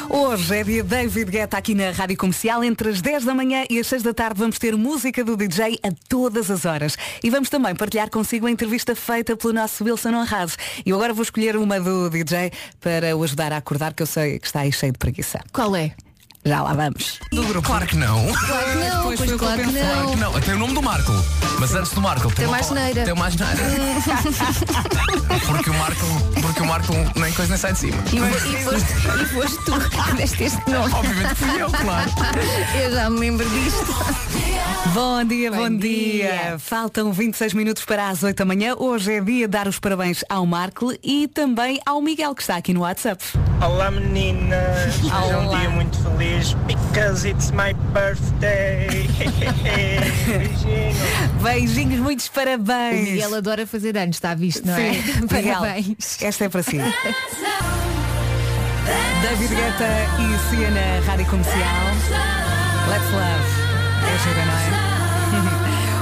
Hoje 0.08 0.56
é 0.56 0.64
dia 0.64 0.84
David 0.84 1.30
Guetta 1.30 1.56
aqui 1.56 1.74
na 1.74 1.90
Rádio 1.90 2.16
Comercial. 2.16 2.62
Entre 2.64 2.90
as 2.90 3.00
10 3.00 3.24
da 3.24 3.34
manhã 3.34 3.64
e 3.68 3.78
as 3.78 3.86
6 3.86 4.02
da 4.02 4.14
tarde 4.14 4.38
vamos 4.38 4.58
ter 4.58 4.76
música 4.76 5.24
do 5.24 5.36
DJ 5.36 5.78
a 5.82 5.90
todas 6.08 6.50
as 6.50 6.64
horas. 6.64 6.96
E 7.22 7.30
vamos 7.30 7.48
também 7.48 7.74
partilhar 7.74 8.10
consigo 8.10 8.46
a 8.46 8.50
entrevista 8.50 8.94
feita 8.94 9.36
pelo 9.36 9.52
nosso 9.52 9.84
Wilson 9.84 10.14
Honrado. 10.14 10.52
E 10.84 10.90
eu 10.90 10.96
agora 10.96 11.12
vou 11.12 11.22
escolher 11.22 11.56
uma 11.56 11.80
do 11.80 12.10
DJ 12.10 12.52
para 12.80 13.16
o 13.16 13.22
ajudar 13.22 13.52
a 13.52 13.56
acordar, 13.58 13.94
que 13.94 14.02
eu 14.02 14.06
sei 14.06 14.38
que 14.38 14.46
está 14.46 14.60
aí 14.60 14.72
cheio 14.72 14.92
de 14.92 14.98
preguiça. 14.98 15.40
Qual 15.52 15.74
é? 15.76 15.92
Já 16.44 16.62
lá 16.62 16.72
vamos. 16.72 17.18
Do 17.30 17.44
grupo. 17.44 17.66
Claro 17.66 17.86
que 17.86 17.96
não. 17.96 18.26
Claro 18.32 18.70
que 18.70 18.78
não, 18.78 18.96
Depois 18.96 19.18
pois 19.18 19.30
que 19.30 19.38
claro 19.38 19.60
que 19.60 19.66
pensei. 19.66 19.82
Claro 19.82 20.02
não. 20.02 20.10
que 20.10 20.16
não. 20.16 20.40
Tem 20.40 20.54
o 20.54 20.58
nome 20.58 20.74
do 20.74 20.82
Marco. 20.82 21.12
Mas 21.58 21.74
antes 21.74 21.92
do 21.92 22.00
Marco 22.00 22.34
tem, 22.34 22.46
mais 22.46 22.70
neira. 22.70 23.04
Tem 23.04 23.14
mais 23.14 23.36
neira. 23.36 23.56
porque 25.46 25.68
o 25.68 25.74
Marco, 25.74 26.06
porque 26.40 26.62
o 26.62 26.66
Marco 26.66 26.94
nem 27.16 27.32
coisa 27.34 27.50
nem 27.50 27.58
sai 27.58 27.74
de 27.74 27.78
cima. 27.80 28.02
E, 28.10 28.16
e, 28.16 28.64
foste, 28.64 28.92
e 29.22 29.26
foste 29.26 29.64
tu 29.66 29.90
que 29.90 30.12
deste 30.16 30.44
este 30.44 30.70
nome. 30.70 30.94
Obviamente 30.94 31.34
fui 31.34 31.60
eu, 31.60 31.70
claro. 31.70 32.10
Eu 32.82 32.90
já 32.90 33.10
me 33.10 33.20
lembro 33.20 33.48
disto. 33.50 33.94
Bom 34.94 35.24
dia, 35.24 35.50
bom, 35.50 35.56
Bom 35.58 35.76
dia. 35.76 36.32
dia. 36.32 36.58
Faltam 36.58 37.12
26 37.12 37.54
minutos 37.54 37.84
para 37.84 38.08
as 38.08 38.22
8 38.22 38.36
da 38.38 38.44
manhã. 38.44 38.74
Hoje 38.76 39.14
é 39.14 39.20
dia 39.20 39.46
de 39.46 39.52
dar 39.52 39.68
os 39.68 39.78
parabéns 39.78 40.24
ao 40.28 40.46
Marco 40.46 40.92
e 41.02 41.28
também 41.28 41.80
ao 41.84 42.00
Miguel, 42.00 42.34
que 42.34 42.40
está 42.42 42.56
aqui 42.56 42.72
no 42.72 42.80
WhatsApp. 42.80 43.22
Olá 43.64 43.90
meninas, 43.90 44.96
hoje 45.04 45.10
é 45.32 45.36
um 45.36 45.46
Olá. 45.46 45.58
dia 45.60 45.70
muito 45.70 45.98
feliz 46.02 46.54
because 46.66 47.28
it's 47.28 47.50
my 47.50 47.74
birthday. 47.92 48.88
Beijinho. 49.62 50.94
Beijinhos, 51.42 52.00
muitos 52.00 52.26
O 52.26 52.32
parabéns. 52.32 53.08
Miguel 53.10 53.34
adora 53.34 53.66
fazer 53.66 53.96
anos, 53.98 54.16
está 54.16 54.34
visto, 54.34 54.66
não 54.66 54.74
é? 54.74 54.94
Sim, 54.94 55.20
Miguel, 55.30 55.54
Parabéns. 55.58 56.22
esta 56.22 56.44
é 56.44 56.48
para 56.48 56.62
si. 56.62 56.78
David 59.22 59.54
Guetta 59.54 59.88
e 60.18 60.56
Cia 60.56 60.70
na 60.70 61.06
Rádio 61.06 61.26
Comercial. 61.26 61.60
Let's 62.88 63.10
Love. 63.12 63.59
É 64.20 64.22
gira, 64.22 64.44
não 64.44 64.58
é? 64.58 64.69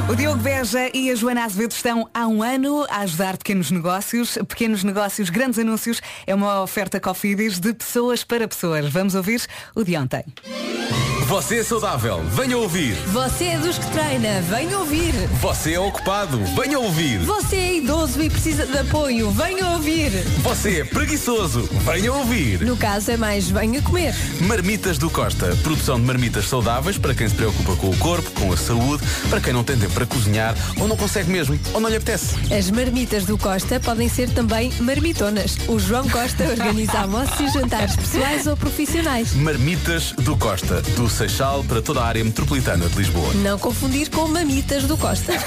O 0.08 0.16
Diogo 0.16 0.38
Beja 0.38 0.90
e 0.94 1.10
a 1.10 1.14
Joana 1.14 1.44
Azevedo 1.44 1.72
estão 1.72 2.08
há 2.14 2.26
um 2.26 2.42
ano 2.42 2.86
a 2.88 3.00
ajudar 3.00 3.36
pequenos 3.36 3.70
negócios. 3.70 4.38
Pequenos 4.48 4.82
negócios, 4.82 5.28
grandes 5.28 5.58
anúncios. 5.58 6.00
É 6.26 6.34
uma 6.34 6.62
oferta 6.62 6.98
Cofidis 6.98 7.60
de 7.60 7.74
pessoas 7.74 8.24
para 8.24 8.48
pessoas. 8.48 8.90
Vamos 8.90 9.14
ouvir 9.14 9.42
o 9.74 9.84
de 9.84 9.98
ontem. 9.98 10.24
Você 11.28 11.58
é 11.58 11.62
saudável, 11.62 12.24
venha 12.24 12.56
ouvir. 12.56 12.94
Você 13.08 13.44
é 13.44 13.58
dos 13.58 13.76
que 13.76 13.86
treina, 13.90 14.40
venha 14.40 14.78
ouvir. 14.78 15.12
Você 15.42 15.74
é 15.74 15.78
ocupado, 15.78 16.38
venha 16.58 16.78
ouvir. 16.78 17.18
Você 17.18 17.56
é 17.56 17.76
idoso 17.76 18.22
e 18.22 18.30
precisa 18.30 18.64
de 18.64 18.78
apoio, 18.78 19.30
venha 19.30 19.72
ouvir. 19.72 20.10
Você 20.42 20.80
é 20.80 20.84
preguiçoso, 20.84 21.68
venha 21.84 22.14
ouvir. 22.14 22.62
No 22.62 22.78
caso 22.78 23.10
é 23.10 23.18
mais, 23.18 23.50
venha 23.50 23.82
comer. 23.82 24.14
Marmitas 24.40 24.96
do 24.96 25.10
Costa, 25.10 25.54
produção 25.62 26.00
de 26.00 26.06
marmitas 26.06 26.46
saudáveis 26.46 26.96
para 26.96 27.14
quem 27.14 27.28
se 27.28 27.34
preocupa 27.34 27.76
com 27.76 27.90
o 27.90 27.96
corpo, 27.98 28.30
com 28.30 28.50
a 28.50 28.56
saúde, 28.56 29.04
para 29.28 29.38
quem 29.38 29.52
não 29.52 29.62
tem 29.62 29.76
tempo 29.78 29.92
para 29.98 30.06
cozinhar 30.06 30.54
ou 30.80 30.86
não 30.86 30.96
consegue 30.96 31.28
mesmo, 31.28 31.58
ou 31.74 31.80
não 31.80 31.88
lhe 31.88 31.96
apetece. 31.96 32.36
As 32.54 32.70
marmitas 32.70 33.24
do 33.24 33.36
Costa 33.36 33.80
podem 33.80 34.08
ser 34.08 34.30
também 34.30 34.72
marmitonas. 34.78 35.56
O 35.66 35.76
João 35.76 36.08
Costa 36.08 36.44
organiza 36.44 37.00
almoços 37.02 37.40
e 37.40 37.48
jantares 37.48 37.96
pessoais 37.96 38.46
ou 38.46 38.56
profissionais. 38.56 39.34
Marmitas 39.34 40.12
do 40.12 40.36
Costa, 40.36 40.82
do 40.94 41.10
Seixal 41.10 41.64
para 41.64 41.82
toda 41.82 42.00
a 42.00 42.06
área 42.06 42.22
metropolitana 42.22 42.88
de 42.88 42.96
Lisboa. 42.96 43.34
Não 43.34 43.58
confundir 43.58 44.08
com 44.08 44.28
mamitas 44.28 44.84
do 44.84 44.96
Costa. 44.96 45.32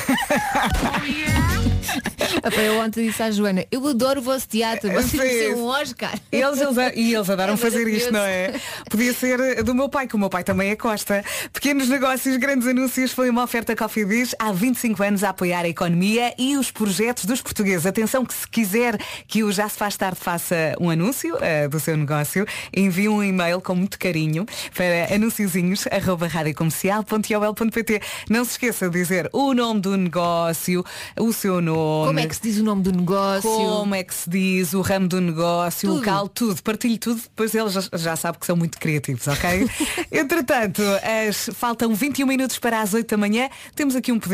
Eu 2.57 2.79
ontem 2.79 3.07
disse 3.07 3.21
à 3.21 3.29
Joana, 3.29 3.65
eu 3.71 3.85
adoro 3.87 4.19
o 4.19 4.23
vosso 4.23 4.47
teatro, 4.47 4.89
vocês 4.91 5.11
Sim. 5.11 5.17
merecem 5.17 5.55
um 5.55 5.65
Oscar. 5.65 6.13
Eles, 6.31 6.59
eles, 6.61 6.77
e 6.95 7.13
eles 7.13 7.29
adoram 7.29 7.53
É 7.53 7.57
fazer 7.57 7.87
isto, 7.87 8.11
não 8.11 8.21
é? 8.21 8.53
Podia 8.89 9.13
ser 9.13 9.63
do 9.63 9.75
meu 9.75 9.89
pai, 9.89 10.07
que 10.07 10.15
o 10.15 10.19
meu 10.19 10.29
pai 10.29 10.43
também 10.43 10.69
é 10.69 10.75
Costa. 10.75 11.23
Pequenos 11.51 11.89
negócios, 11.89 12.37
grandes 12.37 12.67
anúncios, 12.67 13.11
foi 13.11 13.29
uma 13.29 13.43
oferta 13.43 13.75
Coffee 13.75 14.05
Biz 14.05 14.35
há 14.41 14.51
25 14.51 15.01
anos 15.03 15.23
a 15.23 15.29
apoiar 15.29 15.65
a 15.65 15.69
economia 15.69 16.33
e 16.35 16.57
os 16.57 16.71
projetos 16.71 17.25
dos 17.25 17.43
portugueses. 17.43 17.85
Atenção 17.85 18.25
que 18.25 18.33
se 18.33 18.47
quiser 18.47 18.97
que 19.27 19.43
o 19.43 19.51
Já 19.51 19.69
se 19.69 19.77
faz 19.77 19.95
tarde 19.95 20.19
faça 20.19 20.75
um 20.79 20.89
anúncio 20.89 21.37
eh, 21.39 21.67
do 21.67 21.79
seu 21.79 21.95
negócio, 21.95 22.43
envie 22.75 23.07
um 23.07 23.23
e-mail 23.23 23.61
com 23.61 23.75
muito 23.75 23.99
carinho 23.99 24.47
para 24.75 25.13
anunciozinhos.radiocomercial.ol.pt 25.13 28.01
Não 28.31 28.43
se 28.43 28.53
esqueça 28.53 28.89
de 28.89 28.97
dizer 28.97 29.29
o 29.31 29.53
nome 29.53 29.79
do 29.79 29.95
negócio, 29.95 30.83
o 31.19 31.31
seu 31.31 31.61
nome. 31.61 32.07
Como 32.07 32.19
é 32.19 32.25
que 32.25 32.35
se 32.35 32.41
diz 32.41 32.57
o 32.57 32.63
nome 32.63 32.81
do 32.81 32.91
negócio? 32.91 33.47
Como 33.47 33.93
é 33.93 34.03
que 34.03 34.15
se 34.15 34.27
diz, 34.27 34.73
o 34.73 34.81
ramo 34.81 35.07
do 35.07 35.21
negócio, 35.21 35.87
o 35.87 35.93
Tudo. 35.93 35.99
local, 35.99 36.27
tudo, 36.27 36.63
partilhe 36.63 36.97
tudo, 36.97 37.21
depois 37.21 37.53
eles 37.53 37.73
já, 37.73 37.83
já 37.93 38.15
sabem 38.15 38.39
que 38.39 38.47
são 38.47 38.55
muito 38.55 38.79
criativos, 38.79 39.27
ok? 39.27 39.69
Entretanto, 40.11 40.81
as, 41.27 41.51
faltam 41.53 41.93
21 41.93 42.25
minutos 42.25 42.57
para 42.57 42.81
as 42.81 42.95
8 42.95 43.07
da 43.07 43.17
manhã, 43.17 43.47
temos 43.75 43.95
aqui 43.95 44.11
um 44.11 44.19
pedido. 44.19 44.30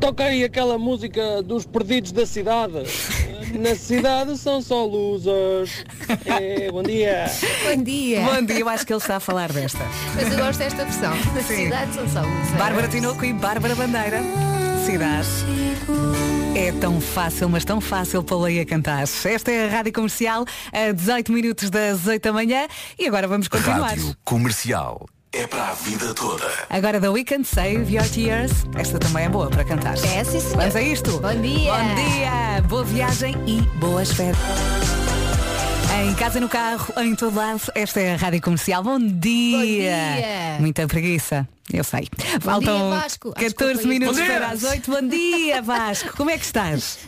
Toca 0.00 0.24
aí 0.24 0.42
aquela 0.42 0.78
música 0.78 1.42
dos 1.42 1.66
perdidos 1.66 2.12
da 2.12 2.26
cidade. 2.26 2.74
Na 3.58 3.74
cidade 3.74 4.36
são 4.38 4.60
só 4.60 4.84
losers. 4.84 5.84
É, 6.24 6.72
bom 6.72 6.82
dia. 6.82 7.26
Bom 7.64 7.82
dia. 7.82 8.22
Bom 8.22 8.44
dia, 8.44 8.58
eu 8.58 8.68
acho 8.68 8.86
que 8.86 8.92
ele 8.92 9.00
está 9.00 9.16
a 9.16 9.20
falar 9.20 9.52
desta. 9.52 9.78
Mas 10.14 10.32
eu 10.32 10.38
gosto 10.38 10.58
desta 10.58 10.84
versão. 10.84 11.14
Na 11.34 11.42
Sim. 11.42 11.64
cidade 11.64 11.94
são 11.94 12.08
só 12.08 12.20
luzes. 12.22 12.52
Bárbara 12.58 12.88
Tinoco 12.88 13.24
e 13.24 13.32
Bárbara 13.32 13.74
Bandeira. 13.74 14.20
Cidade. 14.84 15.28
É 16.56 16.72
tão 16.72 17.00
fácil, 17.00 17.48
mas 17.48 17.64
tão 17.64 17.80
fácil 17.80 18.22
para 18.22 18.36
ler 18.38 18.60
a 18.60 18.66
cantar. 18.66 19.02
Esta 19.02 19.50
é 19.50 19.66
a 19.66 19.70
Rádio 19.70 19.92
Comercial, 19.92 20.44
a 20.72 20.92
18 20.92 21.32
minutos 21.32 21.70
das 21.70 22.06
8 22.06 22.22
da 22.22 22.32
manhã 22.32 22.66
e 22.98 23.06
agora 23.06 23.28
vamos 23.28 23.46
continuar. 23.48 23.90
Rádio 23.90 24.16
Comercial. 24.24 25.06
É 25.36 25.48
para 25.48 25.70
a 25.70 25.74
vida 25.74 26.14
toda. 26.14 26.48
Agora 26.70 27.00
da 27.00 27.10
Weekend 27.10 27.44
Save 27.44 27.92
Your 27.92 28.08
Tears. 28.08 28.52
Esta 28.76 29.00
também 29.00 29.24
é 29.24 29.28
boa 29.28 29.50
para 29.50 29.64
cantar. 29.64 29.94
É, 29.94 30.22
sim, 30.22 30.38
senhor. 30.38 30.58
Vamos 30.58 30.76
a 30.76 30.80
isto. 30.80 31.18
Bom 31.18 31.40
dia. 31.40 31.72
Bom 31.72 31.94
dia. 31.96 32.62
Boa 32.68 32.84
viagem 32.84 33.34
e 33.44 33.60
boas 33.78 34.12
férias. 34.12 35.03
Em 36.02 36.14
casa, 36.14 36.40
no 36.40 36.48
carro, 36.48 36.92
em 36.98 37.14
todo 37.14 37.34
lado, 37.36 37.60
esta 37.74 38.00
é 38.00 38.14
a 38.14 38.16
Rádio 38.16 38.40
Comercial. 38.40 38.82
Bom 38.82 38.98
dia. 38.98 39.18
dia. 39.20 40.56
Muita 40.60 40.86
preguiça, 40.86 41.48
eu 41.72 41.82
sei. 41.84 42.08
Faltam 42.40 42.90
dia, 42.90 43.00
Vasco. 43.00 43.28
Ah, 43.36 43.40
14 43.40 43.54
desculpa, 43.74 43.88
minutos 43.88 44.16
Bom 44.18 44.24
dia. 44.24 44.34
para 44.34 44.48
as 44.48 44.64
8. 44.64 44.90
Bom 44.90 45.08
dia, 45.08 45.62
Vasco. 45.62 46.16
Como 46.16 46.30
é 46.30 46.38
que 46.38 46.44
estás? 46.44 46.98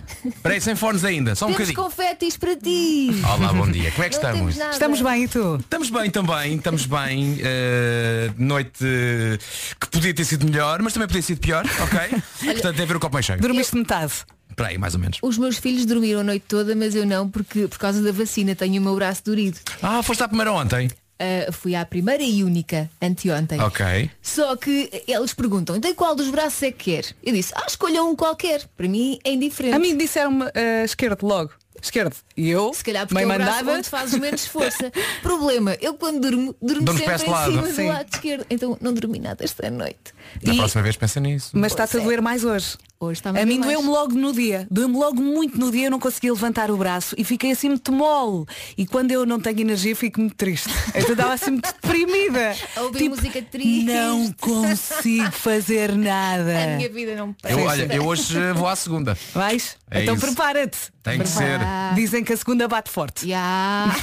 Peraí, 0.43 0.61
sem 0.61 0.75
fones 0.77 1.05
ainda, 1.05 1.35
só 1.35 1.47
um 1.47 1.53
Temos 1.53 1.69
bocadinho. 1.69 1.85
confetes 1.91 2.37
para 2.37 2.57
ti. 2.57 3.11
Olá, 3.25 3.53
bom 3.53 3.71
dia. 3.71 3.91
Como 3.91 4.05
é 4.05 4.09
que 4.09 4.17
Não 4.17 4.31
estamos? 4.31 4.57
Estamos 4.57 5.03
bem 5.03 5.25
e 5.25 5.29
tu? 5.29 5.57
Estamos 5.57 5.91
bem 5.91 6.11
também, 6.11 6.55
estamos 6.57 6.87
bem. 6.87 7.39
eh, 7.43 8.31
noite 8.39 8.85
eh, 8.85 9.39
que 9.81 9.89
podia 9.91 10.15
ter 10.15 10.25
sido 10.25 10.47
melhor, 10.47 10.81
mas 10.81 10.93
também 10.93 11.07
podia 11.09 11.23
ter 11.23 11.27
sido 11.27 11.41
pior, 11.41 11.65
ok? 11.65 12.23
Portanto, 12.53 12.77
deve 12.77 12.87
ver 12.87 12.97
o 12.97 13.01
copo 13.01 13.15
mais 13.15 13.27
cheio. 13.27 13.41
Dormiste 13.41 13.77
metade. 13.77 14.13
Espera 14.57 14.71
aí, 14.71 14.79
mais 14.79 14.95
ou 14.95 15.01
menos. 15.01 15.19
Os 15.21 15.37
meus 15.37 15.59
filhos 15.59 15.85
dormiram 15.85 16.21
a 16.21 16.25
noite 16.25 16.47
toda, 16.49 16.75
mas 16.75 16.95
eu 16.95 17.05
não, 17.05 17.29
porque 17.29 17.69
por 17.69 17.79
causa 17.79 18.01
da 18.03 18.11
vacina 18.11 18.55
tenho 18.55 18.81
o 18.81 18.85
meu 18.85 18.95
braço 18.95 19.23
dorido. 19.23 19.59
Ah, 19.83 20.03
foste 20.03 20.23
à 20.23 20.29
primeira 20.29 20.51
ontem. 20.51 20.89
Ah, 21.19 21.53
fui 21.53 21.75
à 21.75 21.85
primeira 21.85 22.23
e 22.23 22.43
única, 22.43 22.91
anteontem. 23.03 23.61
Ok. 23.61 24.11
Só 24.23 24.57
que 24.57 24.91
eles 25.07 25.35
perguntam, 25.35 25.77
então 25.77 25.95
qual 25.95 26.17
dos 26.17 26.31
braços 26.31 26.63
é 26.63 26.73
que 26.73 26.97
quer? 26.97 27.05
Eu 27.23 27.35
disse, 27.35 27.53
ah, 27.55 27.67
escolha 27.69 28.03
um 28.03 28.17
qualquer. 28.17 28.67
Para 28.75 28.89
mim 28.89 29.19
é 29.25 29.33
indiferente. 29.33 29.77
A 29.77 29.79
mim 29.79 29.95
disseram-me 29.95 30.45
uh, 30.47 30.85
esquerdo 30.87 31.27
logo. 31.27 31.53
Esquerdo. 31.83 32.17
E 32.35 32.49
eu, 32.49 32.73
Se 32.73 32.83
calhar 32.83 33.07
porque 33.07 33.23
é 33.23 33.27
o 33.27 33.29
braço 33.29 33.51
mandada, 33.51 33.79
onde 33.79 33.89
fazes 33.91 34.19
menos 34.19 34.47
força. 34.47 34.91
Problema, 35.23 35.77
eu 35.83 35.93
quando 35.93 36.21
durmo, 36.21 36.57
durmo 36.63 36.87
Dormes 36.87 37.05
sempre 37.05 37.19
para 37.19 37.27
em 37.27 37.31
lado. 37.31 37.53
cima 37.53 37.67
Sim. 37.67 37.83
do 37.83 37.89
lado 37.89 38.09
esquerdo. 38.15 38.47
Então 38.49 38.79
não 38.81 38.95
dormi 38.95 39.19
nada 39.19 39.45
esta 39.45 39.69
noite. 39.71 40.16
Na 40.45 40.55
E- 40.55 40.57
próxima 40.57 40.83
vez 40.83 40.97
pensa 40.97 41.21
nisso. 41.21 41.51
mas 41.55 41.73
está-te 41.73 41.97
a 41.97 42.01
doer 42.01 42.21
mais 42.23 42.45
hoje. 42.45 42.77
Hoje 42.99 43.19
está-me 43.19 43.39
A 43.39 43.43
a 43.43 43.47
mim 43.47 43.61
doeu-me 43.61 43.89
logo 43.89 44.15
no 44.15 44.33
dia. 44.33 44.67
Doeu-me 44.71 44.97
logo 44.97 45.21
muito 45.21 45.59
no 45.59 45.71
dia, 45.71 45.89
eu 45.89 45.91
não 45.91 45.99
conseguia 45.99 46.33
levantar 46.33 46.71
o 46.71 46.77
braço 46.79 47.15
e 47.19 47.25
fiquei 47.25 47.51
assim 47.51 47.69
muito 47.69 47.93
mole. 47.93 48.47
E 48.77 48.87
quando 48.87 49.11
eu 49.11 49.27
não 49.27 49.39
tenho 49.39 49.61
energia 49.61 49.95
fico 49.95 50.19
muito 50.21 50.35
triste. 50.35 50.71
Então 50.95 51.11
estava 51.13 51.35
assim 51.35 51.51
muito 51.51 51.67
deprimida. 51.75 52.57
A 52.75 52.81
ouvir 52.83 53.09
música 53.11 53.43
triste. 53.43 53.85
Não 53.85 54.33
consigo 54.41 55.31
fazer 55.33 55.95
nada. 55.95 56.65
A 56.65 56.77
minha 56.79 56.89
vida 56.89 57.15
não 57.17 57.29
Eu, 57.29 57.35
presta. 57.59 57.63
olha, 57.65 57.95
eu 57.95 58.07
hoje 58.07 58.53
vou 58.55 58.67
à 58.67 58.75
segunda. 58.75 59.17
Vais? 59.35 59.77
É 59.91 60.03
então 60.03 60.19
prepara-te. 60.19 60.79
Tem 61.03 61.19
que 61.21 61.29
ser. 61.29 61.61
Dizem 61.95 62.25
que 62.25 62.33
a 62.33 62.37
segunda 62.37 62.67
bate 62.67 62.91
forte. 62.91 63.29
Ya. 63.29 63.95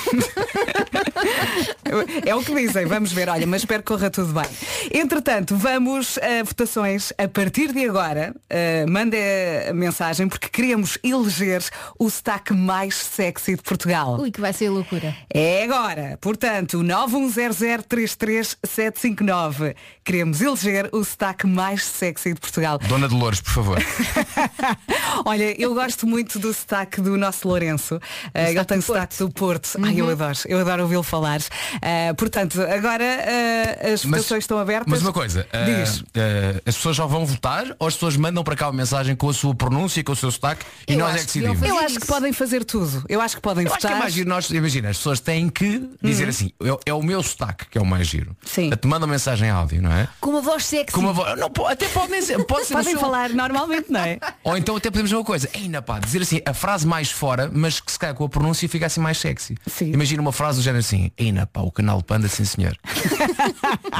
É 2.25 2.33
o 2.35 2.43
que 2.43 2.53
dizem, 2.55 2.85
vamos 2.85 3.11
ver, 3.11 3.29
olha, 3.29 3.45
mas 3.45 3.61
espero 3.61 3.83
que 3.83 3.87
corra 3.87 4.09
tudo 4.09 4.33
bem. 4.33 4.45
Entretanto, 4.91 5.55
vamos 5.55 6.12
a 6.17 6.43
votações 6.43 7.13
a 7.17 7.27
partir 7.27 7.73
de 7.73 7.83
agora. 7.87 8.35
Uh, 8.51 8.89
mande 8.89 9.17
a 9.69 9.73
mensagem 9.73 10.27
porque 10.27 10.49
queremos 10.49 10.97
eleger 11.03 11.63
o 11.99 12.09
sotaque 12.09 12.53
mais 12.53 12.95
sexy 12.95 13.55
de 13.55 13.61
Portugal. 13.61 14.19
Ui, 14.19 14.31
que 14.31 14.41
vai 14.41 14.53
ser 14.53 14.69
loucura. 14.69 15.15
É 15.33 15.63
agora. 15.63 16.17
Portanto, 16.21 16.79
910033759. 16.79 19.75
Queremos 20.03 20.41
eleger 20.41 20.89
o 20.91 21.03
sotaque 21.03 21.47
mais 21.47 21.83
sexy 21.85 22.33
de 22.33 22.39
Portugal. 22.39 22.77
Dona 22.77 23.07
Dolores, 23.07 23.41
por 23.41 23.51
favor. 23.51 23.79
Olha, 25.25 25.59
eu 25.61 25.73
gosto 25.73 26.05
muito 26.05 26.37
do 26.39 26.53
sotaque 26.53 27.01
do 27.01 27.17
nosso 27.17 27.47
Lourenço. 27.47 27.95
Uh, 27.95 27.99
ele 28.35 28.47
sotaque 28.47 28.67
tem 28.67 28.77
do 28.77 28.83
sotaque 28.83 29.17
do 29.17 29.29
Porto. 29.29 29.69
Ai, 29.81 29.99
eu 29.99 30.09
adoro. 30.09 30.37
Eu 30.45 30.59
adoro 30.59 30.83
ouvi-lo 30.83 31.03
falar. 31.03 31.39
Uh, 31.39 32.13
portanto, 32.17 32.61
agora 32.61 33.03
uh, 33.03 33.93
as 33.93 34.03
votações 34.03 34.43
estão 34.43 34.57
abertas. 34.57 34.87
Mas 34.87 35.01
uma 35.01 35.13
coisa, 35.13 35.47
ah, 36.15 36.61
as 36.65 36.75
pessoas 36.75 36.95
só 36.97 37.07
vão 37.07 37.25
votar 37.25 37.65
ou 37.79 37.87
as 37.87 37.93
pessoas 37.93 38.15
mandam 38.17 38.43
para 38.43 38.55
cá 38.55 38.67
uma 38.67 38.73
mensagem 38.77 39.15
com 39.15 39.29
a 39.29 39.33
sua 39.33 39.53
pronúncia, 39.55 40.03
com 40.03 40.11
o 40.11 40.15
seu 40.15 40.31
sotaque 40.31 40.65
e 40.87 40.93
Eu 40.93 40.99
nós 40.99 41.09
é 41.09 41.13
acho 41.15 41.19
que 41.21 41.25
decidimos? 41.39 41.61
Eu 41.67 41.79
acho 41.79 41.99
que 41.99 42.07
podem 42.07 42.33
fazer 42.33 42.63
tudo. 42.63 43.03
Eu 43.09 43.21
acho 43.21 43.35
que 43.35 43.41
podem 43.41 43.65
Eu 43.65 43.71
acho 43.71 43.79
que 43.79 43.83
votar. 43.87 43.97
é 43.97 43.99
mais 43.99 44.13
giro 44.13 44.29
nós, 44.29 44.49
imagina, 44.49 44.89
as 44.89 44.97
pessoas 44.97 45.19
têm 45.19 45.49
que 45.49 45.89
dizer 46.01 46.27
assim, 46.29 46.51
é, 46.63 46.89
é 46.91 46.93
o 46.93 47.01
meu 47.01 47.21
sotaque 47.23 47.65
que 47.69 47.77
é 47.77 47.81
o 47.81 47.85
mais 47.85 48.07
giro. 48.07 48.35
Sim. 48.45 48.69
Te 48.69 48.87
mandam 48.87 49.07
mensagem 49.07 49.49
áudio, 49.49 49.81
não 49.81 49.91
é? 49.91 50.07
Com 50.19 50.31
uma 50.31 50.41
voz 50.41 50.65
sexy. 50.65 50.91
Com 50.93 51.01
uma 51.01 51.13
voz, 51.13 51.37
não, 51.39 51.51
até 51.67 51.87
pode 51.87 52.11
nem 52.11 52.21
ser, 52.21 52.43
pode 52.45 52.65
ser 52.65 52.73
Podem 52.73 52.91
seu- 52.91 52.99
falar 52.99 53.29
normalmente, 53.29 53.91
não 53.91 53.99
é? 54.01 54.19
Ou 54.43 54.57
então 54.57 54.75
até 54.75 54.89
podemos 54.89 55.09
dizer 55.09 55.17
uma 55.17 55.25
coisa, 55.25 55.49
ainda 55.55 55.81
pá, 55.81 55.99
dizer 55.99 56.21
assim, 56.21 56.41
a 56.45 56.53
frase 56.53 56.85
mais 56.85 57.09
fora, 57.11 57.49
mas 57.53 57.79
que 57.79 57.91
se 57.91 57.99
calhar 57.99 58.15
com 58.15 58.23
a 58.25 58.29
pronúncia 58.29 58.67
fica 58.67 58.85
assim 58.85 58.99
mais 59.01 59.17
sexy. 59.17 59.55
Sim. 59.67 59.91
Imagina 59.93 60.21
uma 60.21 60.31
frase 60.31 60.59
do 60.59 60.63
género 60.63 60.79
assim, 60.79 61.11
ainda 61.19 61.45
pá, 61.45 61.61
o 61.61 61.71
canal 61.71 62.01
Panda, 62.01 62.27
sim 62.27 62.45
senhor. 62.45 62.77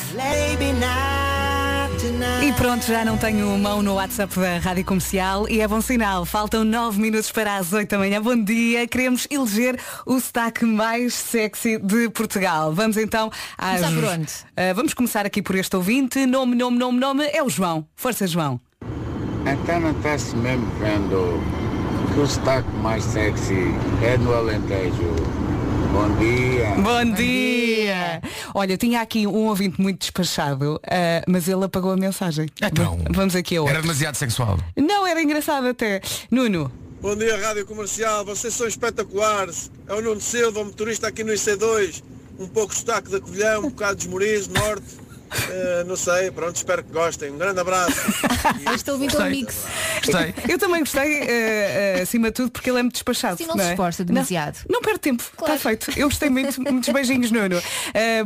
E 2.43 2.53
pronto, 2.53 2.85
já 2.85 3.05
não 3.05 3.17
tenho 3.17 3.57
mão 3.59 3.83
no 3.83 3.95
WhatsApp 3.95 4.39
da 4.39 4.59
Rádio 4.59 4.85
Comercial 4.85 5.49
e 5.49 5.61
é 5.61 5.69
bom 5.69 5.81
sinal. 5.81 6.25
Faltam 6.25 6.63
9 6.63 7.01
minutos 7.01 7.33
para 7.33 7.57
as 7.57 7.73
8 7.73 7.89
da 7.89 7.99
manhã. 7.99 8.21
Bom 8.21 8.37
dia. 8.37 8.87
Queremos 8.87 9.27
eleger 9.31 9.81
o 10.05 10.21
sotaque 10.21 10.65
mais 10.65 11.15
sexy 11.15 11.79
de 11.79 12.11
Portugal. 12.11 12.73
Vamos 12.73 12.97
então 12.97 13.31
às... 13.57 13.81
Começar 13.81 14.01
por 14.01 14.05
onde? 14.05 14.33
Ah, 14.57 14.73
vamos 14.75 14.95
começar 14.95 15.25
aqui 15.25 15.41
por 15.41 15.57
este 15.57 15.75
ouvinte. 15.75 16.27
Nome, 16.27 16.55
nome, 16.55 16.79
nome, 16.79 16.99
nome. 16.99 17.25
É 17.33 17.43
o 17.43 17.49
João. 17.49 17.87
Força, 17.97 18.27
João. 18.27 18.61
Então 19.47 19.81
não 19.81 19.91
está-se 19.93 20.37
mesmo 20.37 20.67
vendo 20.79 21.41
o 22.17 22.27
sotaque 22.27 22.69
mais 22.83 23.03
sexy 23.05 23.75
é 24.03 24.17
no 24.19 24.35
Alentejo. 24.35 25.44
Bom 25.95 26.17
dia. 26.19 26.75
Bom 26.77 27.13
dia! 27.13 28.21
Olha, 28.53 28.77
tinha 28.77 29.01
aqui 29.01 29.29
um 29.29 29.47
ouvinte 29.47 29.81
muito 29.81 30.01
despachado, 30.01 30.81
ah, 30.85 31.23
mas 31.29 31.47
ele 31.47 31.65
apagou 31.65 31.93
a 31.93 31.97
mensagem. 31.97 32.47
Então. 32.61 32.99
Vamos 33.11 33.37
aqui 33.37 33.55
a 33.55 33.59
Era 33.59 33.63
outro. 33.67 33.83
demasiado 33.83 34.17
sexual. 34.17 34.59
Não, 34.77 35.07
era 35.07 35.23
engraçado 35.23 35.69
até. 35.69 36.01
Nuno, 36.31 36.71
Bom 37.01 37.15
dia, 37.15 37.37
Rádio 37.39 37.65
Comercial. 37.67 38.25
Vocês 38.25 38.53
são 38.55 38.67
espetaculares. 38.67 39.71
É 39.87 39.95
o 39.95 40.01
Nuno 40.03 40.21
Silva, 40.21 40.65
motorista 40.65 41.07
aqui 41.07 41.23
no 41.23 41.33
IC2. 41.33 42.03
Um 42.41 42.49
pouco 42.49 42.73
de 42.73 42.81
sotaque 42.81 43.11
da 43.11 43.21
Covilhã, 43.21 43.61
um 43.61 43.69
bocado 43.69 43.97
de 43.97 44.07
Esmoriz, 44.07 44.49
Norte. 44.49 45.04
Eh, 45.51 45.85
não 45.87 45.97
sei, 45.97 46.31
pronto, 46.31 46.57
espero 46.57 46.83
que 46.83 46.93
gostem. 46.93 47.31
Um 47.31 47.39
grande 47.39 47.61
abraço. 47.61 48.01
Ouvinte 48.91 49.17
é 49.17 49.21
um 49.21 49.31
mix. 49.31 49.65
Gostei. 50.05 50.35
eu 50.49 50.59
também 50.59 50.81
gostei, 50.81 51.23
ah, 51.23 51.99
ah, 51.99 52.03
acima 52.03 52.29
de 52.29 52.35
tudo, 52.35 52.51
porque 52.51 52.71
ele 52.71 52.79
é 52.79 52.83
muito 52.83 52.95
despachado. 52.95 53.37
Sim, 53.37 53.47
não 53.47 53.57
se 53.57 53.63
é? 53.63 53.71
esforça 53.71 54.05
demasiado. 54.05 54.59
Não, 54.69 54.75
não 54.75 54.83
perde 54.83 55.01
tempo, 55.01 55.25
Claro. 55.37 55.55
está 55.55 55.69
feito. 55.69 55.91
Eu 55.99 56.09
gostei 56.09 56.31
muito, 56.31 56.61
muitos 56.61 56.89
beijinhos, 56.93 57.31
Nuno. 57.31 57.61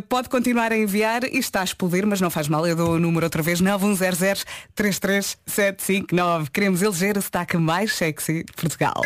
Pode 0.08 0.28
continuar 0.28 0.72
a 0.72 0.76
enviar 0.76 1.24
e 1.24 1.38
está 1.38 1.60
a 1.60 1.64
explodir, 1.64 2.06
mas 2.06 2.20
não 2.20 2.30
faz 2.30 2.48
mal. 2.48 2.66
Eu 2.66 2.76
dou 2.76 2.90
o 2.94 2.98
número 2.98 3.24
outra 3.26 3.42
vez, 3.42 3.60
910 3.60 4.44
33759. 4.74 6.50
Queremos 6.50 6.82
eleger 6.82 7.16
o 7.16 7.22
sotaque 7.22 7.56
mais 7.56 7.92
sexy 7.94 8.44
de 8.44 8.52
Portugal. 8.52 9.02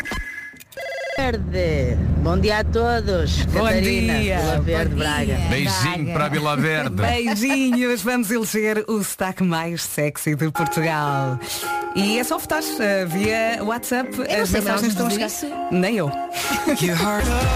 Verde. 1.17 1.97
Bom 2.23 2.39
dia 2.39 2.59
a 2.59 2.63
todos. 2.63 3.43
Bom 3.45 3.65
Catarina, 3.65 4.19
dia. 4.19 4.39
Vila 4.39 4.61
Verde, 4.61 4.89
Bom 4.89 4.99
Braga. 4.99 5.25
dia. 5.25 5.49
Beijinho 5.49 5.95
Braga. 6.05 6.13
para 6.13 6.25
a 6.25 6.29
Vila 6.29 6.57
Verde. 6.57 6.95
Beijinhos, 7.01 8.01
vamos 8.01 8.31
eleger 8.31 8.83
o 8.87 9.03
sotaque 9.03 9.43
mais 9.43 9.83
sexy 9.83 10.35
de 10.35 10.49
Portugal. 10.51 11.39
E 11.95 12.17
é 12.17 12.23
só 12.23 12.37
votar 12.37 12.61
ah, 12.61 13.05
via 13.05 13.63
WhatsApp. 13.63 14.09
não 14.17 14.25
As 14.41 14.49
mensagens 14.49 14.93
estão 14.93 15.07
a. 15.07 15.71
Nem 15.71 15.97
eu. 15.97 16.11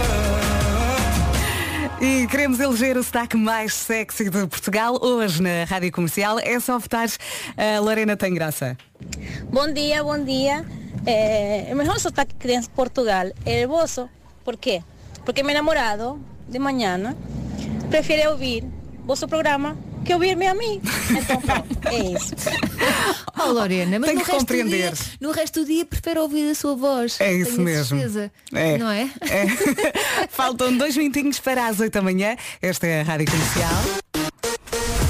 E 2.00 2.28
queremos 2.28 2.60
eleger 2.60 2.96
o 2.96 3.02
sotaque 3.04 3.36
mais 3.36 3.74
sexy 3.74 4.30
de 4.30 4.46
Portugal 4.46 5.00
hoje 5.02 5.42
na 5.42 5.64
Rádio 5.68 5.92
Comercial. 5.92 6.38
É 6.40 6.60
só 6.60 6.78
votar. 6.78 7.08
A 7.58 7.80
Lorena 7.80 8.16
tem 8.16 8.32
graça. 8.36 8.78
Bom 9.52 9.74
dia, 9.74 10.04
bom 10.04 10.24
dia. 10.24 10.64
Eh, 11.10 11.70
o 11.72 11.76
mejor 11.76 12.00
sotaque 12.00 12.36
que 12.36 12.48
tem 12.48 12.62
Portugal 12.76 13.32
é 13.46 13.66
o 13.66 13.70
vosso. 13.70 14.10
Por 14.44 14.58
quê? 14.58 14.84
Porque 15.24 15.42
meu 15.42 15.56
namorado, 15.56 16.20
de 16.48 16.60
manhã, 16.60 17.16
prefere 17.90 18.28
ouvir 18.28 18.66
vosso 19.06 19.26
programa 19.28 19.78
que 20.04 20.14
ouvir-me 20.14 20.48
a 20.48 20.54
mim. 20.54 20.82
Então, 21.10 21.42
pronto, 21.42 21.88
é 21.88 21.96
isso. 22.16 22.34
Oh 23.40 23.52
Lorena, 23.52 24.00
mas 24.00 24.08
Tem 24.10 24.18
no 24.18 24.24
que 24.24 24.32
resto, 24.32 24.40
compreender. 24.40 24.92
Do 24.92 24.96
dia, 24.96 25.06
no 25.22 25.32
resto 25.32 25.60
do 25.62 25.66
dia 25.66 25.86
prefere 25.86 26.20
ouvir 26.20 26.50
a 26.52 26.56
sua 26.56 26.76
voz. 26.76 27.20
É 27.22 27.34
isso 27.34 27.52
Tenho 27.52 27.64
mesmo. 27.64 27.98
certeza. 27.98 28.32
É. 28.54 28.78
Não 28.78 28.90
é? 28.90 29.10
É. 29.22 29.48
Faltam 30.30 30.78
dois 30.78 30.96
minutinhos 30.96 31.40
para 31.40 31.68
as 31.68 31.80
oito 31.80 31.94
da 31.94 32.02
manhã. 32.02 32.36
Esta 32.62 32.86
é 32.88 33.02
a 33.02 33.04
Rádio 33.04 33.28
Comercial. 33.32 35.07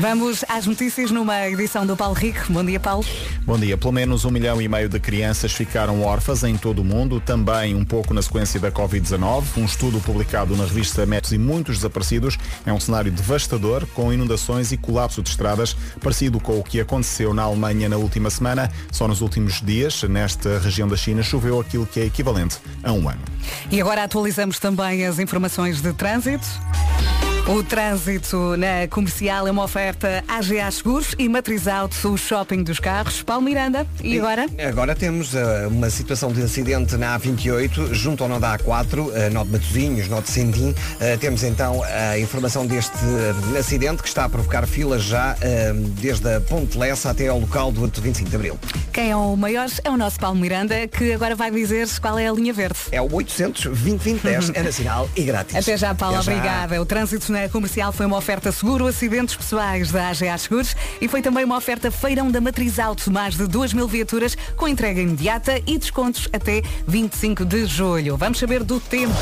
Vamos 0.00 0.44
às 0.48 0.64
notícias 0.64 1.10
numa 1.10 1.48
edição 1.48 1.84
do 1.84 1.96
Paulo 1.96 2.14
Rico. 2.14 2.52
Bom 2.52 2.64
dia, 2.64 2.78
Paulo. 2.78 3.04
Bom 3.44 3.58
dia. 3.58 3.76
Pelo 3.76 3.92
menos 3.92 4.24
um 4.24 4.30
milhão 4.30 4.62
e 4.62 4.68
meio 4.68 4.88
de 4.88 5.00
crianças 5.00 5.52
ficaram 5.52 6.02
órfãs 6.02 6.44
em 6.44 6.56
todo 6.56 6.82
o 6.82 6.84
mundo, 6.84 7.20
também 7.20 7.74
um 7.74 7.84
pouco 7.84 8.14
na 8.14 8.22
sequência 8.22 8.60
da 8.60 8.70
Covid-19. 8.70 9.44
Um 9.56 9.64
estudo 9.64 10.00
publicado 10.00 10.56
na 10.56 10.64
revista 10.64 11.04
Médicos 11.04 11.32
e 11.32 11.38
muitos 11.38 11.78
desaparecidos 11.78 12.38
é 12.64 12.72
um 12.72 12.78
cenário 12.78 13.10
devastador, 13.10 13.86
com 13.88 14.12
inundações 14.12 14.70
e 14.70 14.76
colapso 14.76 15.20
de 15.20 15.30
estradas, 15.30 15.76
parecido 16.00 16.38
com 16.38 16.60
o 16.60 16.62
que 16.62 16.80
aconteceu 16.80 17.34
na 17.34 17.42
Alemanha 17.42 17.88
na 17.88 17.96
última 17.96 18.30
semana. 18.30 18.70
Só 18.92 19.08
nos 19.08 19.20
últimos 19.20 19.60
dias, 19.60 20.04
nesta 20.04 20.60
região 20.60 20.86
da 20.86 20.96
China, 20.96 21.24
choveu 21.24 21.58
aquilo 21.58 21.84
que 21.84 21.98
é 21.98 22.04
equivalente 22.04 22.58
a 22.84 22.92
um 22.92 23.08
ano. 23.08 23.22
E 23.68 23.80
agora 23.80 24.04
atualizamos 24.04 24.60
também 24.60 25.04
as 25.04 25.18
informações 25.18 25.82
de 25.82 25.92
trânsito. 25.92 26.46
O 27.48 27.62
trânsito 27.62 28.58
na 28.58 28.86
comercial 28.90 29.48
é 29.48 29.50
uma 29.50 29.64
oferta 29.64 30.22
AGA 30.28 30.70
Seguros 30.70 31.14
e 31.18 31.26
Matriz 31.30 31.66
Auto, 31.66 32.12
o 32.12 32.18
shopping 32.18 32.62
dos 32.62 32.78
carros. 32.78 33.22
Paulo 33.22 33.42
Miranda, 33.42 33.86
e 34.02 34.18
agora? 34.18 34.46
Agora 34.68 34.94
temos 34.94 35.34
ah, 35.34 35.66
uma 35.66 35.88
situação 35.88 36.30
de 36.30 36.42
acidente 36.42 36.94
na 36.98 37.18
A28, 37.18 37.94
junto 37.94 38.22
ao 38.22 38.28
nó 38.28 38.38
da 38.38 38.58
A4, 38.58 38.98
uh, 38.98 39.12
nó 39.32 39.44
de 39.44 39.50
Matosinhos, 39.50 40.08
nó 40.08 40.20
de 40.20 40.28
Sendim. 40.28 40.74
Ah, 41.00 41.16
temos 41.18 41.42
então 41.42 41.82
a 41.84 42.18
informação 42.18 42.66
deste 42.66 42.98
ah, 43.54 43.58
acidente 43.58 44.02
que 44.02 44.08
está 44.08 44.26
a 44.26 44.28
provocar 44.28 44.66
filas 44.66 45.02
já 45.02 45.34
desde 46.02 46.28
a 46.28 46.42
Ponte 46.42 46.76
Lessa 46.76 47.10
até 47.10 47.28
ao 47.28 47.40
local 47.40 47.72
do 47.72 47.80
25 47.88 48.28
de 48.28 48.36
Abril. 48.36 48.58
Quem 48.92 49.10
é 49.10 49.16
o 49.16 49.34
maior 49.36 49.68
é 49.82 49.90
o 49.90 49.96
nosso 49.96 50.20
Paulo 50.20 50.38
Miranda, 50.38 50.86
que 50.86 51.14
agora 51.14 51.34
vai 51.34 51.50
dizer 51.50 51.88
qual 51.98 52.18
é 52.18 52.28
a 52.28 52.32
linha 52.32 52.52
verde. 52.52 52.78
É 52.92 53.00
o 53.00 53.10
800 53.10 53.64
2010 53.64 54.50
é 54.52 54.62
nacional 54.62 55.08
e 55.16 55.22
grátis. 55.22 55.56
Até 55.56 55.78
já, 55.78 55.94
Paulo. 55.94 56.16
Até 56.16 56.24
já. 56.26 56.32
Obrigada. 56.32 56.82
O 56.82 56.84
trânsito 56.84 57.32
na 57.32 57.37
comercial 57.46 57.92
foi 57.92 58.06
uma 58.06 58.16
oferta 58.16 58.50
seguro, 58.50 58.86
acidentes 58.86 59.36
pessoais 59.36 59.92
da 59.92 60.08
AGA 60.08 60.38
Seguros 60.38 60.74
e 61.00 61.06
foi 61.06 61.20
também 61.20 61.44
uma 61.44 61.58
oferta 61.58 61.90
feirão 61.90 62.30
da 62.30 62.40
Matriz 62.40 62.78
Auto, 62.78 63.10
mais 63.10 63.36
de 63.36 63.46
2 63.46 63.74
mil 63.74 63.86
viaturas 63.86 64.34
com 64.56 64.66
entrega 64.66 65.00
imediata 65.00 65.60
e 65.66 65.76
descontos 65.76 66.28
até 66.32 66.62
25 66.86 67.44
de 67.44 67.66
julho. 67.66 68.16
Vamos 68.16 68.38
saber 68.38 68.64
do 68.64 68.80
tempo. 68.80 69.14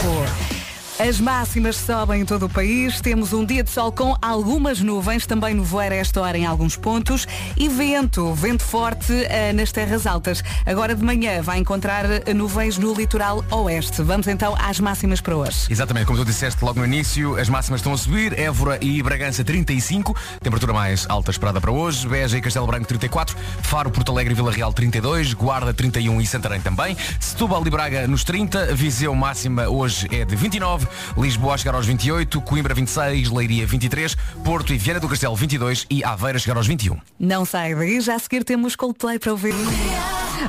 As 0.98 1.20
máximas 1.20 1.76
sobem 1.76 2.22
em 2.22 2.24
todo 2.24 2.46
o 2.46 2.48
país. 2.48 3.02
Temos 3.02 3.34
um 3.34 3.44
dia 3.44 3.62
de 3.62 3.68
sol 3.68 3.92
com 3.92 4.16
algumas 4.22 4.80
nuvens, 4.80 5.26
também 5.26 5.54
nevoeiro 5.54 5.94
a 5.94 5.98
esta 5.98 6.22
hora 6.22 6.38
em 6.38 6.46
alguns 6.46 6.74
pontos 6.74 7.26
e 7.54 7.68
vento, 7.68 8.32
vento 8.32 8.62
forte 8.62 9.12
eh, 9.12 9.52
nas 9.52 9.70
terras 9.70 10.06
altas. 10.06 10.42
Agora 10.64 10.94
de 10.94 11.04
manhã 11.04 11.42
vai 11.42 11.58
encontrar 11.58 12.06
eh, 12.06 12.32
nuvens 12.32 12.78
no 12.78 12.94
litoral 12.94 13.44
oeste. 13.50 14.02
Vamos 14.02 14.26
então 14.26 14.56
às 14.58 14.80
máximas 14.80 15.20
para 15.20 15.36
hoje. 15.36 15.66
Exatamente, 15.68 16.06
como 16.06 16.18
tu 16.18 16.24
disseste 16.24 16.64
logo 16.64 16.80
no 16.80 16.86
início, 16.86 17.38
as 17.38 17.50
máximas 17.50 17.80
estão 17.80 17.92
a 17.92 17.98
subir. 17.98 18.32
Évora 18.38 18.78
e 18.80 19.02
Bragança 19.02 19.44
35, 19.44 20.16
temperatura 20.40 20.72
mais 20.72 21.04
alta 21.10 21.30
esperada 21.30 21.60
para 21.60 21.70
hoje. 21.70 22.08
Beja 22.08 22.38
e 22.38 22.40
Castelo 22.40 22.66
Branco 22.66 22.86
34, 22.86 23.36
Faro, 23.60 23.90
Porto 23.90 24.12
Alegre 24.12 24.32
e 24.32 24.34
Vila 24.34 24.50
Real 24.50 24.72
32, 24.72 25.34
Guarda 25.34 25.74
31 25.74 26.22
e 26.22 26.26
Santarém 26.26 26.62
também. 26.62 26.96
Setúbal 27.20 27.62
e 27.66 27.70
Braga 27.70 28.08
nos 28.08 28.24
30, 28.24 28.74
Viseu 28.74 29.14
máxima 29.14 29.68
hoje 29.68 30.08
é 30.10 30.24
de 30.24 30.34
29, 30.34 30.85
Lisboa 31.16 31.54
a 31.54 31.58
chegar 31.58 31.74
aos 31.74 31.86
28, 31.86 32.40
Coimbra 32.40 32.74
26, 32.74 33.30
Leiria 33.30 33.66
23, 33.66 34.16
Porto 34.44 34.72
e 34.72 34.78
Viana 34.78 35.00
do 35.00 35.08
Castelo 35.08 35.36
22 35.36 35.86
e 35.90 36.04
Aveira 36.04 36.38
chegar 36.38 36.56
aos 36.56 36.66
21. 36.66 36.98
Não 37.18 37.44
sai 37.44 37.74
daí, 37.74 38.00
já 38.00 38.14
a 38.14 38.18
seguir 38.18 38.44
temos 38.44 38.76
Coldplay 38.76 39.18
para 39.18 39.32
ouvir. 39.32 39.54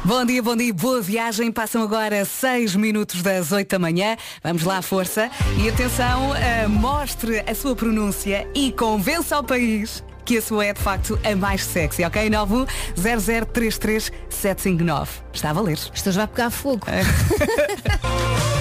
Bom 0.03 0.25
dia, 0.25 0.43
bom 0.43 0.55
dia, 0.55 0.73
boa 0.73 1.01
viagem. 1.01 1.51
Passam 1.51 1.81
agora 1.81 2.25
6 2.25 2.75
minutos 2.75 3.21
das 3.21 3.51
8 3.51 3.69
da 3.69 3.79
manhã. 3.79 4.17
Vamos 4.43 4.63
lá, 4.63 4.81
força. 4.81 5.29
E 5.57 5.69
atenção, 5.69 6.35
eh, 6.35 6.67
mostre 6.67 7.39
a 7.39 7.55
sua 7.55 7.75
pronúncia 7.75 8.47
e 8.53 8.71
convença 8.71 9.35
ao 9.35 9.43
país 9.43 10.03
que 10.27 10.37
a 10.37 10.41
sua 10.41 10.65
é 10.65 10.73
de 10.73 10.81
facto 10.81 11.17
a 11.23 11.33
mais 11.35 11.63
sexy, 11.63 12.03
ok? 12.03 12.29
910033759. 12.29 15.07
Está 15.33 15.51
a 15.51 15.53
valer. 15.53 15.79
Isto 15.93 16.11
já 16.11 16.25
vai 16.25 16.27
pegar 16.27 16.49
fogo. 16.49 16.85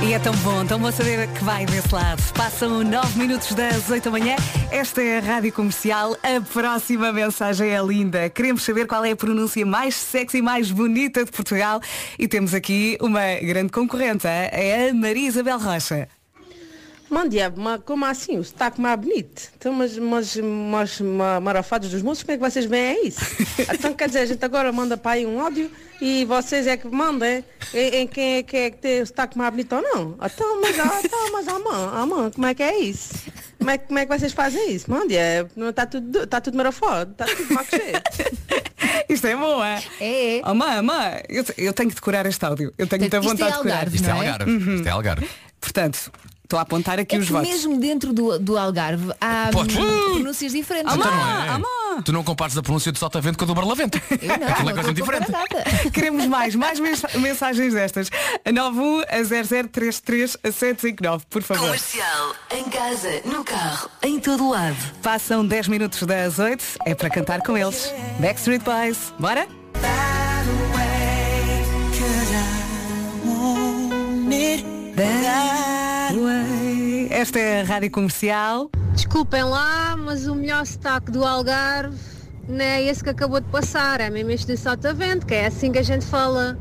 E 0.00 0.12
é 0.14 0.18
tão 0.20 0.34
bom, 0.36 0.64
tão 0.64 0.78
bom 0.78 0.92
saber 0.92 1.26
que 1.28 1.42
vai 1.42 1.66
desse 1.66 1.92
lado. 1.92 2.22
Passam 2.32 2.84
9 2.84 3.18
minutos 3.18 3.52
das 3.52 3.90
8 3.90 4.04
da 4.04 4.10
manhã. 4.10 4.36
Esta 4.70 5.02
é 5.02 5.18
a 5.18 5.20
Rádio 5.20 5.52
Comercial. 5.52 6.16
A 6.22 6.40
próxima 6.40 7.12
mensagem 7.12 7.70
é 7.70 7.82
linda. 7.82 8.30
Queremos 8.30 8.62
saber 8.62 8.86
qual 8.86 9.04
é 9.04 9.10
a 9.10 9.16
pronúncia 9.16 9.66
mais 9.66 9.96
sexy, 9.96 10.40
mais 10.40 10.70
bonita 10.70 11.24
de 11.24 11.32
Portugal. 11.32 11.80
E 12.16 12.28
temos 12.28 12.54
aqui 12.54 12.96
uma 13.00 13.34
grande 13.42 13.72
concorrente, 13.72 14.26
é 14.26 14.88
a 14.88 14.94
Maria 14.94 15.28
Isabel 15.28 15.58
Rocha. 15.58 16.08
Bom 17.10 17.26
dia, 17.26 17.50
mas 17.56 17.80
como 17.86 18.04
assim? 18.04 18.36
O 18.38 18.44
sotaque 18.44 18.78
mais 18.80 19.00
bonito? 19.00 19.48
Então, 19.56 19.72
mas, 19.72 19.96
mas, 19.96 20.36
mas 20.36 21.00
ma- 21.00 21.40
marafados 21.40 21.90
dos 21.90 22.02
músicos, 22.02 22.24
como 22.24 22.34
é 22.34 22.36
que 22.38 22.52
vocês 22.52 22.66
veem 22.66 22.82
é 22.84 23.06
isso? 23.06 23.20
Então, 23.72 23.94
quer 23.94 24.08
dizer, 24.08 24.20
a 24.20 24.26
gente 24.26 24.44
agora 24.44 24.70
manda 24.72 24.94
para 24.96 25.12
aí 25.12 25.24
um 25.26 25.40
áudio 25.40 25.70
e 26.02 26.24
vocês 26.26 26.66
é 26.66 26.76
que 26.76 26.86
mandam 26.86 27.26
é? 27.26 27.42
em, 27.72 28.02
em 28.02 28.06
quem 28.06 28.36
é 28.36 28.42
que, 28.42 28.56
é 28.56 28.70
que 28.70 28.76
tem 28.76 29.00
o 29.00 29.06
sotaque 29.06 29.38
mais 29.38 29.50
bonito 29.50 29.74
ou 29.74 29.80
não? 29.82 30.18
Então, 30.22 30.60
mas, 30.60 30.78
ah, 30.78 31.00
então, 31.02 31.32
mas 31.32 31.48
amã, 31.48 31.90
amã, 31.98 32.30
como 32.30 32.46
é 32.46 32.54
que 32.54 32.62
é 32.62 32.78
isso? 32.78 33.14
Como 33.58 33.70
é, 33.70 33.78
que- 33.78 33.86
como 33.86 33.98
é 33.98 34.04
que 34.06 34.18
vocês 34.18 34.32
fazem 34.34 34.70
isso? 34.72 34.90
Mande, 34.90 35.16
é, 35.16 35.46
está 35.70 35.86
tudo, 35.86 36.26
tá 36.26 36.40
tudo 36.42 36.56
marafado, 36.58 37.12
está 37.12 37.24
tudo 37.24 37.54
maco 37.54 37.70
cheio. 37.70 38.02
Isto 39.08 39.26
é 39.26 39.34
bom, 39.34 39.64
é? 39.64 39.82
É. 39.98 40.42
Oh, 40.44 40.52
mãe, 40.54 40.82
mãe, 40.82 41.22
eu, 41.30 41.42
eu 41.56 41.72
tenho 41.72 41.88
que 41.88 41.94
decorar 41.94 42.26
este 42.26 42.44
áudio. 42.44 42.72
Eu 42.76 42.86
tenho 42.86 43.00
muita 43.00 43.16
Isto 43.18 43.26
é 43.26 43.30
vontade 43.30 43.50
de 43.52 43.56
decorar. 43.56 43.74
Algarve, 43.78 43.96
Isto 43.96 44.04
é 44.04 44.12
não 44.12 44.22
é? 44.22 44.28
Algarve. 44.28 44.74
Isto 44.74 44.86
é 44.86 44.90
Algarve. 44.90 45.28
Portanto, 45.60 46.12
Estou 46.48 46.58
a 46.58 46.62
apontar 46.62 46.98
aqui 46.98 47.14
É 47.14 47.18
os 47.18 47.26
que 47.26 47.32
votos. 47.32 47.46
mesmo 47.46 47.78
dentro 47.78 48.10
do, 48.10 48.38
do 48.38 48.56
Algarve 48.56 49.12
há 49.20 49.50
Podes. 49.52 49.76
hum, 49.76 50.14
pronúncias 50.14 50.50
diferentes. 50.50 50.94
Então 50.94 51.10
não 51.58 51.98
é? 51.98 52.02
Tu 52.02 52.10
não 52.10 52.24
compares 52.24 52.56
a 52.56 52.62
pronúncia 52.62 52.90
do 52.90 52.96
Sotavento 52.96 53.36
com 53.36 53.44
a 53.44 53.46
do 53.48 53.54
Barlavento. 53.54 54.00
Eu 54.10 54.38
não, 54.38 54.48
Aquilo 54.48 54.70
é 54.70 54.72
não 54.72 54.82
coisa 54.82 54.94
diferente. 54.94 55.26
Queremos 55.92 56.24
mais, 56.24 56.54
mais 56.54 56.80
mens- 56.80 57.02
mensagens 57.16 57.74
destas. 57.74 58.08
91 58.50 59.00
a 59.00 59.22
0033 59.70 60.38
759, 60.42 61.26
por 61.28 61.42
favor. 61.42 61.64
Comercial, 61.66 62.34
em 62.50 62.64
casa, 62.64 63.20
no 63.26 63.44
carro, 63.44 63.90
em 64.02 64.18
todo 64.18 64.48
lado. 64.48 64.74
Passam 65.02 65.44
10 65.46 65.68
minutos 65.68 66.02
das 66.04 66.38
8, 66.38 66.64
é 66.86 66.94
para 66.94 67.10
cantar 67.10 67.42
com 67.42 67.58
eles. 67.58 67.92
Backstreet 68.20 68.62
Boys, 68.64 69.12
bora? 69.18 69.46
That 74.96 75.77
Esta 77.10 77.38
é 77.38 77.60
a 77.62 77.64
rádio 77.64 77.90
comercial. 77.90 78.70
Desculpem 78.94 79.44
lá, 79.44 79.96
mas 79.96 80.26
o 80.26 80.34
melhor 80.34 80.66
sotaque 80.66 81.10
do 81.10 81.24
Algarve 81.24 81.96
não 82.48 82.64
é 82.64 82.82
esse 82.82 83.04
que 83.04 83.10
acabou 83.10 83.40
de 83.40 83.48
passar, 83.48 84.00
é 84.00 84.08
mesmo 84.08 84.30
este 84.30 84.46
de 84.46 84.56
Sotavento, 84.56 85.26
que 85.26 85.34
é 85.34 85.46
assim 85.46 85.70
que 85.70 85.78
a 85.78 85.82
gente 85.82 86.06
fala. 86.06 86.58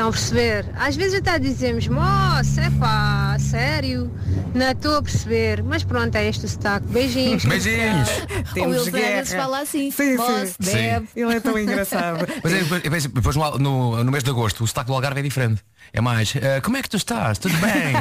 Estão 0.00 0.08
a 0.08 0.12
perceber? 0.12 0.64
Às 0.78 0.96
vezes 0.96 1.18
até 1.18 1.38
dizemos, 1.38 1.86
moça, 1.86 2.62
é 2.62 2.70
pá, 2.80 3.36
sério, 3.38 4.10
não 4.54 4.70
estou 4.70 4.96
a 4.96 5.02
perceber, 5.02 5.62
mas 5.62 5.84
pronto, 5.84 6.14
é 6.16 6.26
este 6.26 6.46
o 6.46 6.48
sotaque. 6.48 6.86
Beijinhos. 6.86 7.44
Beijinhos. 7.44 8.08
O 8.50 8.54
Temos 8.54 8.86
vezes 8.88 9.28
guerra. 9.30 9.42
fala 9.44 9.60
assim. 9.60 9.90
Sim, 9.90 10.16
Boss, 10.16 10.56
sim. 10.58 11.06
Ele 11.14 11.34
é 11.34 11.38
tão 11.40 11.56
engraçado. 11.58 12.26
Mas 12.42 12.52
é, 12.52 12.58
depois, 12.62 12.82
depois- 12.82 13.06
depois 13.06 13.36
no, 13.36 13.58
no- 13.58 14.04
no 14.04 14.10
mês 14.10 14.24
de 14.24 14.30
agosto 14.30 14.64
o 14.64 14.66
sotaque 14.66 14.86
do 14.88 14.94
Algarve 14.94 15.20
é 15.20 15.22
diferente. 15.22 15.62
É 15.92 16.00
mais, 16.00 16.32
"Ah, 16.36 16.60
como 16.62 16.76
é 16.78 16.82
que 16.82 16.88
tu 16.88 16.96
estás? 16.96 17.38
Tudo 17.38 17.54
bem? 17.58 17.92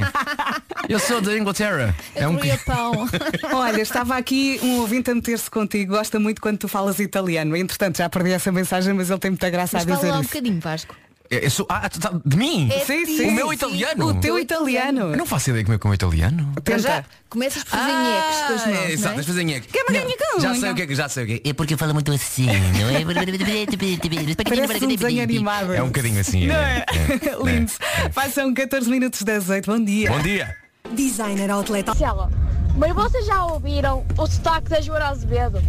Eu 0.87 0.99
sou 0.99 1.19
da 1.21 1.37
Inglaterra. 1.37 1.93
É 2.15 2.27
um 2.27 2.35
a 2.37 2.57
pão. 2.65 3.07
Olha, 3.53 3.81
estava 3.81 4.15
aqui 4.17 4.59
um 4.63 4.79
ouvinte 4.79 5.11
a 5.11 5.15
meter-se 5.15 5.51
contigo, 5.51 5.93
gosta 5.95 6.17
muito 6.19 6.41
quando 6.41 6.57
tu 6.59 6.67
falas 6.67 6.97
italiano. 6.99 7.55
Entretanto, 7.55 7.97
já 7.97 8.09
perdi 8.09 8.31
essa 8.31 8.51
mensagem, 8.51 8.93
mas 8.93 9.09
ele 9.09 9.19
tem 9.19 9.31
muita 9.31 9.49
graça 9.51 9.77
Mas 9.77 9.83
a 9.83 9.87
fala 9.87 9.99
dizer 9.99 10.11
um 10.17 10.21
isso. 10.21 10.29
bocadinho, 10.29 10.59
Vasco. 10.61 10.95
Eu 11.31 11.49
sou- 11.51 11.67
ah, 11.69 11.87
tu 11.87 11.99
tá- 11.99 12.11
de 12.25 12.35
mim? 12.35 12.69
É 12.73 12.79
Sim, 12.85 13.05
de 13.05 13.17
sim. 13.17 13.27
O 13.27 13.31
meu 13.31 13.49
sim. 13.49 13.53
italiano? 13.53 14.07
O 14.07 14.13
teu 14.15 14.39
italiano. 14.39 15.11
Eu 15.11 15.17
não 15.17 15.27
faço 15.27 15.51
ideia 15.51 15.63
como 15.63 15.75
é 15.75 15.77
que 15.77 15.85
é 15.85 15.87
o 15.87 15.89
meu 15.89 15.93
italiano. 15.95 16.53
Para 16.63 16.77
já, 16.79 16.95
Tenta. 16.95 17.05
começas 17.29 17.63
por 17.63 17.69
fazer 17.69 17.91
nheques 17.91 18.37
com 18.47 18.53
as 18.53 18.65
mãos, 18.65 18.67
é, 18.67 18.81
não 18.81 18.89
exato, 18.89 19.19
é? 19.19 19.23
fazer 19.23 19.43
nheque. 19.43 19.67
Que 19.67 19.83
maninho, 19.83 20.15
Não, 20.33 20.39
Já 20.41 20.55
sei 20.55 20.71
o 20.71 20.75
que 20.75 20.81
é 20.81 20.87
que 20.87 20.95
já 20.95 21.07
sei 21.07 21.23
o 21.23 21.27
que 21.27 21.41
é. 21.45 21.49
É 21.49 21.53
porque 21.53 21.75
eu 21.75 21.77
falo 21.77 21.93
muito 21.93 22.11
assim, 22.11 22.47
não 22.47 22.89
é? 22.89 23.05
Parece 24.43 24.85
um 24.85 24.87
desenho 24.87 25.23
animado. 25.23 25.73
É 25.73 25.83
um 25.83 25.87
bocadinho 25.87 26.19
assim. 26.19 26.47
Não 26.47 26.55
é, 26.55 26.83
é? 26.87 27.29
é, 27.29 27.37
Lindo. 27.45 27.71
Passam 28.13 28.51
14 28.51 28.89
minutos 28.89 29.21
das 29.21 29.49
8. 29.49 29.69
Bom 29.71 29.83
dia. 29.83 30.11
Bom 30.11 30.19
dia. 30.21 30.55
Designer 30.95 31.51
Outlet. 31.51 31.85
Marcela, 31.85 32.31
mas 32.75 32.91
vocês 32.95 33.25
já 33.27 33.45
ouviram 33.45 34.03
o 34.17 34.25
sotaque 34.25 34.69
da 34.69 34.81
Joana 34.81 35.09
Azevedo? 35.09 35.61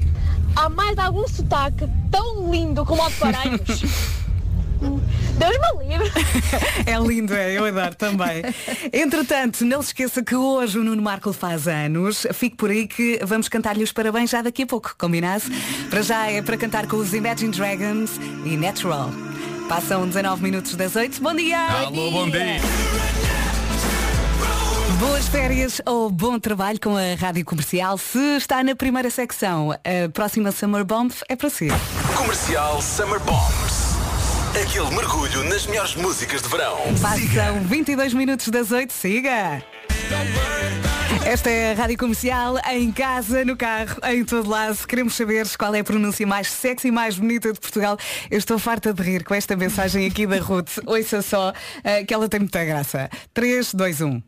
Há 0.56 0.68
mais 0.70 0.96
algum 0.98 1.28
sotaque 1.28 1.86
tão 2.10 2.50
lindo 2.50 2.84
como 2.86 3.02
o 3.04 3.08
de 3.10 3.16
Paranhos? 3.16 3.82
Deus 4.80 5.56
me 5.58 5.86
livre. 5.86 6.10
É 6.86 6.98
lindo, 6.98 7.34
é, 7.34 7.52
eu 7.52 7.64
adoro 7.64 7.94
também. 7.94 8.42
Entretanto, 8.92 9.64
não 9.64 9.82
se 9.82 9.88
esqueça 9.88 10.22
que 10.22 10.34
hoje 10.34 10.78
o 10.78 10.84
Nuno 10.84 11.02
Marco 11.02 11.32
faz 11.32 11.68
anos. 11.68 12.26
Fique 12.32 12.56
por 12.56 12.70
aí 12.70 12.86
que 12.86 13.20
vamos 13.22 13.48
cantar-lhe 13.48 13.84
os 13.84 13.92
parabéns 13.92 14.30
já 14.30 14.42
daqui 14.42 14.62
a 14.62 14.66
pouco, 14.66 14.94
combinado? 14.98 15.44
Para 15.88 16.02
já 16.02 16.30
é 16.30 16.42
para 16.42 16.56
cantar 16.56 16.86
com 16.86 16.96
os 16.96 17.12
Imagine 17.14 17.52
Dragons 17.52 18.18
e 18.44 18.56
Natural. 18.56 19.10
Passam 19.68 20.06
19 20.06 20.42
minutos 20.42 20.74
das 20.74 20.96
8. 20.96 21.22
Bom 21.22 21.34
dia! 21.34 21.60
Alô, 21.60 22.10
bom 22.10 22.28
dia. 22.28 22.60
Boas 24.98 25.28
férias 25.28 25.80
ou 25.86 26.10
bom 26.10 26.38
trabalho 26.38 26.78
com 26.80 26.96
a 26.96 27.14
Rádio 27.18 27.44
Comercial. 27.44 27.96
Se 27.96 28.36
está 28.36 28.64
na 28.64 28.74
primeira 28.74 29.10
secção, 29.10 29.72
a 29.72 30.08
próxima 30.12 30.50
Summer 30.50 30.84
Bomb 30.84 31.12
é 31.28 31.36
para 31.36 31.48
si. 31.48 31.68
Comercial 32.16 32.82
Summer 32.82 33.20
Bombs. 33.20 33.89
Aquele 34.50 34.90
mergulho 34.90 35.44
nas 35.44 35.64
melhores 35.64 35.94
músicas 35.94 36.42
de 36.42 36.48
verão. 36.48 36.76
Passam 37.00 37.62
22 37.62 38.12
minutos 38.14 38.48
das 38.48 38.72
8, 38.72 38.92
siga! 38.92 39.62
Esta 41.24 41.48
é 41.50 41.70
a 41.70 41.74
Rádio 41.76 41.96
Comercial, 41.96 42.56
em 42.68 42.90
casa, 42.90 43.44
no 43.44 43.56
carro, 43.56 43.96
em 44.04 44.24
todo 44.24 44.48
lado. 44.50 44.74
Se 44.74 44.86
queremos 44.86 45.14
saber 45.14 45.46
qual 45.56 45.72
é 45.74 45.80
a 45.80 45.84
pronúncia 45.84 46.26
mais 46.26 46.50
sexy 46.50 46.88
e 46.88 46.90
mais 46.90 47.16
bonita 47.16 47.52
de 47.52 47.60
Portugal, 47.60 47.96
eu 48.28 48.38
estou 48.38 48.58
farta 48.58 48.92
de 48.92 49.00
rir 49.02 49.22
com 49.22 49.34
esta 49.34 49.56
mensagem 49.56 50.04
aqui 50.04 50.26
da 50.26 50.40
Ruth. 50.40 50.78
Ouça 50.84 51.22
só, 51.22 51.52
eh, 51.84 52.04
que 52.04 52.12
ela 52.12 52.28
tem 52.28 52.40
muita 52.40 52.64
graça. 52.64 53.08
um. 53.12 53.16
3, 53.32 53.74
2, 53.74 54.00
1. 54.00 54.22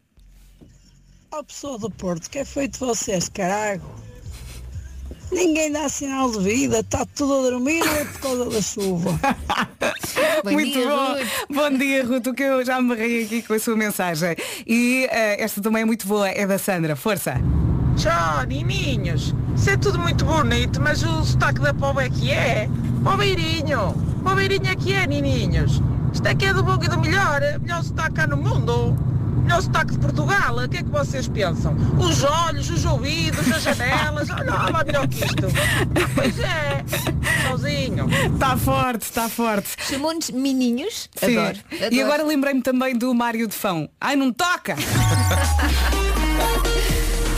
Ó 1.33 1.43
pessoa 1.43 1.79
do 1.79 1.91
Porto, 1.91 2.31
que 2.31 2.39
é 2.39 2.45
feito 2.45 2.75
de 2.75 2.79
vocês, 2.79 3.29
carago? 3.29 4.12
Ninguém 5.33 5.73
dá 5.73 5.89
sinal 5.89 6.31
de 6.31 6.41
vida, 6.41 6.81
está 6.81 7.07
tudo 7.17 7.35
a 7.35 7.51
dormir 7.51 7.83
é 7.83 8.05
por 8.05 8.21
causa 8.21 8.51
da 8.51 8.61
chuva? 8.61 9.19
Bom 10.45 10.53
Muito 10.53 10.73
dia, 10.73 10.89
bom. 10.89 11.13
Ruth. 11.13 11.29
Bom 11.51 11.79
dia, 11.79 12.05
Ruth, 12.05 12.27
o 12.27 12.35
que 12.35 12.43
eu 12.43 12.65
já 12.65 12.81
me 12.83 12.95
ri 12.95 13.25
aqui 13.25 13.43
com 13.43 13.55
a 13.55 13.59
sua 13.59 13.77
mensagem. 13.77 14.35
E 14.67 15.07
eh, 15.11 15.43
esta 15.43 15.61
também 15.61 15.83
é 15.83 15.85
muito 15.85 16.07
boa, 16.07 16.29
é 16.29 16.45
da 16.47 16.59
Sandra. 16.59 16.97
Força! 16.97 17.41
Tchau, 17.97 18.45
nininhos. 18.47 19.35
Isso 19.57 19.71
é 19.71 19.77
tudo 19.77 19.99
muito 20.01 20.25
bonito, 20.25 20.81
mas 20.81 21.03
o 21.05 21.25
sotaque 21.25 21.61
da 21.61 21.73
pobre 21.73 22.07
é 22.07 22.11
que 22.11 22.31
é. 22.33 22.69
Pobeirinho. 23.05 23.95
Pobeirinho 24.25 24.67
é 24.67 24.75
que 24.75 24.93
é, 24.93 25.07
nininhos. 25.07 25.81
Isto 26.13 26.27
é 26.27 26.35
que 26.35 26.45
é 26.47 26.53
do 26.53 26.63
bom 26.63 26.79
e 26.83 26.89
do 26.89 26.99
melhor. 26.99 27.43
É 27.43 27.57
o 27.57 27.61
melhor 27.61 27.83
sotaque 27.85 28.15
cá 28.17 28.27
no 28.27 28.37
mundo. 28.37 28.97
O 29.33 29.41
melhor 29.43 29.63
sotaque 29.63 29.93
de 29.93 29.99
Portugal. 29.99 30.57
O 30.57 30.69
que 30.69 30.77
é 30.79 30.83
que 30.83 30.89
vocês 30.91 31.27
pensam? 31.29 31.75
Os 31.99 32.23
olhos, 32.23 32.71
os 32.71 32.85
ouvidos, 32.85 33.51
as 33.51 33.63
janelas. 33.63 34.31
Olha 34.31 34.45
lá 34.53 34.85
melhor 34.85 35.09
que 35.09 35.25
isto. 35.25 35.47
Ah, 35.47 36.09
pois 36.15 36.39
é. 36.39 36.85
Sozinho. 37.49 38.07
Está 38.35 38.57
forte, 38.57 39.03
está 39.03 39.29
forte. 39.29 39.71
Chamou-nos 39.89 40.31
mininhos. 40.31 41.09
Sim. 41.17 41.39
Adoro. 41.39 41.59
E 41.71 41.85
adoro. 41.85 42.03
agora 42.03 42.23
lembrei-me 42.25 42.63
também 42.63 42.97
do 42.97 43.13
Mário 43.15 43.47
de 43.47 43.55
Fão. 43.55 43.89
Ai, 44.01 44.17
não 44.17 44.33
toca! 44.33 44.77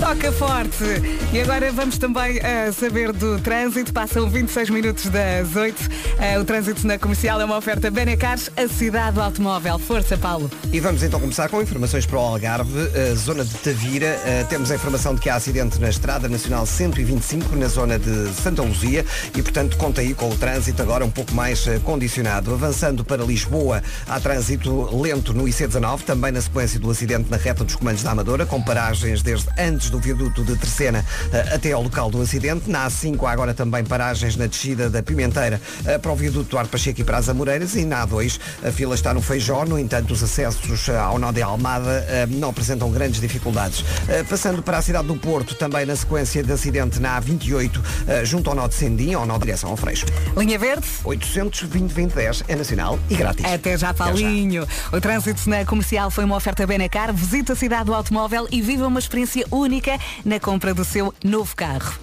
Toca 0.04 0.30
forte! 0.32 0.84
E 1.32 1.40
agora 1.40 1.72
vamos 1.72 1.96
também 1.96 2.38
eh, 2.42 2.70
saber 2.72 3.10
do 3.10 3.38
trânsito. 3.38 3.90
Passam 3.90 4.28
26 4.28 4.68
minutos 4.68 5.06
das 5.06 5.56
8. 5.56 5.88
Eh, 6.18 6.38
o 6.38 6.44
trânsito 6.44 6.86
na 6.86 6.98
comercial 6.98 7.40
é 7.40 7.44
uma 7.46 7.56
oferta 7.56 7.90
Benecars, 7.90 8.50
a 8.54 8.68
cidade 8.68 9.14
do 9.14 9.22
automóvel. 9.22 9.78
Força, 9.78 10.18
Paulo! 10.18 10.50
E 10.70 10.78
vamos 10.78 11.02
então 11.02 11.18
começar 11.18 11.48
com 11.48 11.62
informações 11.62 12.04
para 12.04 12.18
o 12.18 12.20
Algarve, 12.20 12.70
a 13.10 13.14
zona 13.14 13.46
de 13.46 13.54
Tavira. 13.54 14.18
Temos 14.50 14.70
a 14.70 14.74
informação 14.74 15.14
de 15.14 15.22
que 15.22 15.30
há 15.30 15.36
acidente 15.36 15.80
na 15.80 15.88
Estrada 15.88 16.28
Nacional 16.28 16.66
125, 16.66 17.56
na 17.56 17.68
zona 17.68 17.98
de 17.98 18.28
Santa 18.34 18.60
Luzia, 18.60 19.06
e 19.34 19.42
portanto 19.42 19.78
conta 19.78 20.02
aí 20.02 20.12
com 20.12 20.28
o 20.28 20.36
trânsito 20.36 20.82
agora 20.82 21.02
um 21.02 21.10
pouco 21.10 21.32
mais 21.32 21.64
condicionado. 21.82 22.52
Avançando 22.52 23.04
para 23.06 23.24
Lisboa, 23.24 23.82
há 24.06 24.20
trânsito 24.20 24.94
lento 25.00 25.32
no 25.32 25.44
IC19, 25.44 26.02
também 26.02 26.30
na 26.30 26.42
sequência 26.42 26.78
do 26.78 26.90
acidente 26.90 27.30
na 27.30 27.38
reta 27.38 27.64
dos 27.64 27.74
comandos 27.74 28.02
da 28.02 28.10
Amadora, 28.10 28.44
com 28.44 28.60
paragens 28.62 29.22
desde 29.22 29.48
antes 29.58 29.93
do 29.94 30.00
viaduto 30.00 30.42
de 30.42 30.56
Terceira 30.56 31.04
eh, 31.32 31.54
até 31.54 31.70
ao 31.70 31.82
local 31.82 32.10
do 32.10 32.20
acidente. 32.20 32.68
Na 32.68 32.88
A5 32.88 33.24
há 33.24 33.30
agora 33.30 33.54
também 33.54 33.84
paragens 33.84 34.34
na 34.34 34.46
descida 34.46 34.90
da 34.90 35.02
Pimenteira 35.02 35.60
eh, 35.86 35.98
para 35.98 36.10
o 36.10 36.16
viaduto 36.16 36.50
Duarte 36.50 36.70
Pacheco 36.70 37.00
e 37.00 37.04
para 37.04 37.18
as 37.18 37.28
Amoreiras 37.28 37.76
e 37.76 37.84
na 37.84 38.04
A2 38.04 38.40
a 38.66 38.72
fila 38.72 38.96
está 38.96 39.14
no 39.14 39.22
Feijó, 39.22 39.64
no 39.64 39.78
entanto 39.78 40.12
os 40.12 40.22
acessos 40.22 40.88
eh, 40.88 40.98
ao 40.98 41.18
nó 41.18 41.30
de 41.30 41.42
Almada 41.42 42.04
não 42.28 42.50
apresentam 42.50 42.90
grandes 42.90 43.20
dificuldades. 43.20 43.84
Passando 44.28 44.62
para 44.62 44.78
a 44.78 44.82
cidade 44.82 45.06
do 45.06 45.16
Porto, 45.16 45.54
também 45.54 45.86
na 45.86 45.94
sequência 45.94 46.42
de 46.42 46.52
acidente 46.52 46.98
na 47.00 47.20
A28, 47.20 47.80
eh, 48.08 48.24
junto 48.24 48.50
ao 48.50 48.56
nó 48.56 48.66
de 48.66 48.74
Sendim, 48.74 49.14
ao 49.14 49.26
nó 49.26 49.38
de 49.38 49.44
direção 49.44 49.70
ao 49.70 49.76
Freixo. 49.76 50.06
Linha 50.36 50.58
Verde? 50.58 50.86
820-2010 51.04 52.44
é 52.48 52.56
nacional 52.56 52.98
e 53.08 53.14
grátis. 53.14 53.44
Até 53.44 53.76
já, 53.76 53.94
Paulinho. 53.94 54.66
O 54.92 55.00
trânsito 55.00 55.48
na 55.48 55.64
comercial 55.64 56.10
foi 56.10 56.24
uma 56.24 56.36
oferta 56.36 56.66
Benacar. 56.66 57.12
Visite 57.12 57.52
a 57.52 57.56
cidade 57.56 57.84
do 57.84 57.94
automóvel 57.94 58.48
e 58.50 58.60
viva 58.60 58.86
uma 58.86 58.98
experiência 58.98 59.46
única 59.50 59.83
na 60.24 60.40
compra 60.40 60.74
do 60.74 60.84
seu 60.84 61.12
novo 61.22 61.54
carro. 61.54 61.98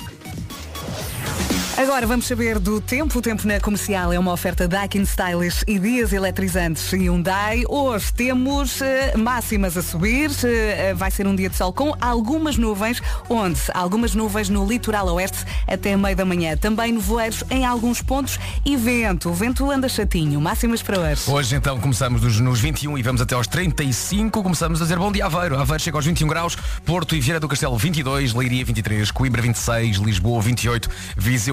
Agora 1.78 2.06
vamos 2.06 2.28
saber 2.28 2.60
do 2.60 2.82
tempo. 2.82 3.18
O 3.18 3.22
tempo 3.22 3.48
na 3.48 3.60
comercial 3.60 4.12
é 4.12 4.20
uma 4.20 4.34
oferta 4.34 4.68
Daikin 4.68 5.04
Stylish 5.04 5.64
e 5.66 5.80
dias 5.80 6.12
eletrizantes 6.12 6.92
e 6.92 6.98
Hyundai. 6.98 7.64
Hoje 7.68 8.12
temos 8.14 8.82
eh, 8.82 9.16
máximas 9.18 9.78
a 9.78 9.82
subir. 9.82 10.30
Eh, 10.44 10.94
vai 10.94 11.10
ser 11.10 11.26
um 11.26 11.36
dia 11.36 11.50
de 11.50 11.56
sol 11.56 11.72
com 11.72 11.96
algumas 12.02 12.58
nuvens, 12.58 13.02
onde 13.30 13.60
algumas 13.74 14.14
nuvens 14.14 14.50
no 14.50 14.68
litoral 14.68 15.08
oeste 15.14 15.46
até 15.66 15.96
meio 15.96 16.16
da 16.16 16.26
manhã. 16.26 16.58
Também 16.58 16.92
nevoeiros 16.92 17.44
em 17.50 17.66
alguns 17.66 18.02
pontos 18.02 18.38
e 18.66 18.76
vento. 18.76 19.30
O 19.30 19.34
vento 19.34 19.72
anda 19.72 19.88
chatinho. 19.88 20.42
Máximas 20.42 20.84
para 20.84 21.00
hoje. 21.00 21.22
Hoje 21.28 21.56
então 21.56 21.80
começamos 21.80 22.22
nos, 22.22 22.40
nos 22.40 22.60
21 22.60 22.98
e 22.98 23.02
vamos 23.02 23.22
até 23.22 23.34
aos 23.34 23.48
35. 23.48 24.44
Começamos 24.44 24.82
a 24.82 24.84
dizer 24.84 25.00
bom 25.00 25.12
dia 25.12 25.26
Aveiro. 25.26 25.58
Aveiro 25.58 25.82
chega 25.82 25.98
aos 25.98 26.06
21 26.06 26.28
graus, 26.28 26.58
Porto 26.86 27.16
e 27.16 27.22
Vieira 27.22 27.40
do 27.40 27.48
Castelo 27.48 27.78
22, 27.78 28.34
Leiria 28.34 28.66
23, 28.66 29.10
Coimbra 29.10 29.42
26, 29.42 29.98
Lisboa 29.98 30.42
28, 30.42 30.90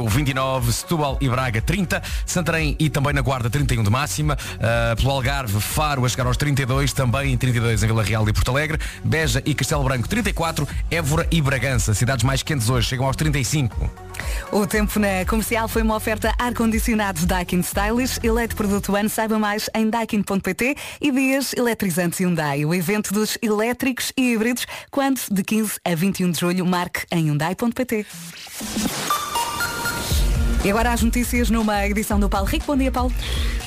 Viseu 0.09 0.11
29, 0.11 0.73
Setúbal 0.73 1.19
e 1.21 1.29
Braga 1.29 1.61
30, 1.61 2.03
Santarém 2.25 2.75
e 2.79 2.89
também 2.89 3.13
na 3.13 3.21
Guarda 3.21 3.49
31 3.51 3.83
de 3.83 3.91
máxima, 3.91 4.35
uh, 4.35 4.97
pelo 4.97 5.11
Algarve, 5.11 5.61
Faro 5.61 6.05
a 6.05 6.09
chegar 6.09 6.27
aos 6.27 6.37
32, 6.37 6.93
também 6.93 7.37
32 7.37 7.83
em 7.83 7.87
Vila 7.87 8.03
Real 8.03 8.29
e 8.29 8.33
Porto 8.33 8.51
Alegre, 8.51 8.79
Beja 9.05 9.43
e 9.45 9.55
Castelo 9.55 9.85
Branco 9.85 10.09
34, 10.09 10.67
Évora 10.91 11.27
e 11.31 11.41
Bragança, 11.41 11.95
cidades 11.95 12.25
mais 12.25 12.43
quentes 12.43 12.69
hoje, 12.69 12.89
chegam 12.89 13.07
aos 13.07 13.17
35. 13.17 13.91
O 14.51 14.67
tempo 14.67 14.99
na 14.99 15.25
comercial 15.27 15.69
foi 15.69 15.83
uma 15.83 15.95
oferta 15.95 16.35
ar-condicionado 16.39 17.25
Daikin 17.27 17.61
Stylish, 17.61 18.19
eleito 18.23 18.57
produto 18.57 18.97
ano, 18.97 19.09
saiba 19.09 19.39
mais 19.39 19.71
em 19.75 19.89
daikin.pt 19.89 20.77
e 21.01 21.11
dias 21.13 21.53
eletrizantes 21.57 22.19
Hyundai, 22.19 22.65
o 22.65 22.75
evento 22.75 23.13
dos 23.13 23.39
elétricos 23.41 24.13
e 24.17 24.33
híbridos, 24.33 24.67
quando? 24.91 25.21
De 25.31 25.43
15 25.43 25.79
a 25.85 25.95
21 25.95 26.31
de 26.31 26.41
julho, 26.41 26.67
marque 26.67 27.05
em 27.13 27.27
hyundai.pt. 27.27 28.07
E 30.65 30.71
agora 30.71 30.93
as 30.93 31.03
notícias 31.03 31.51
numa 31.51 31.87
edição 31.87 32.19
do 32.19 32.29
Paulo 32.29 32.47
Rico. 32.49 32.67
Bom 32.67 32.77
dia, 32.77 32.91
Paulo. 32.91 33.13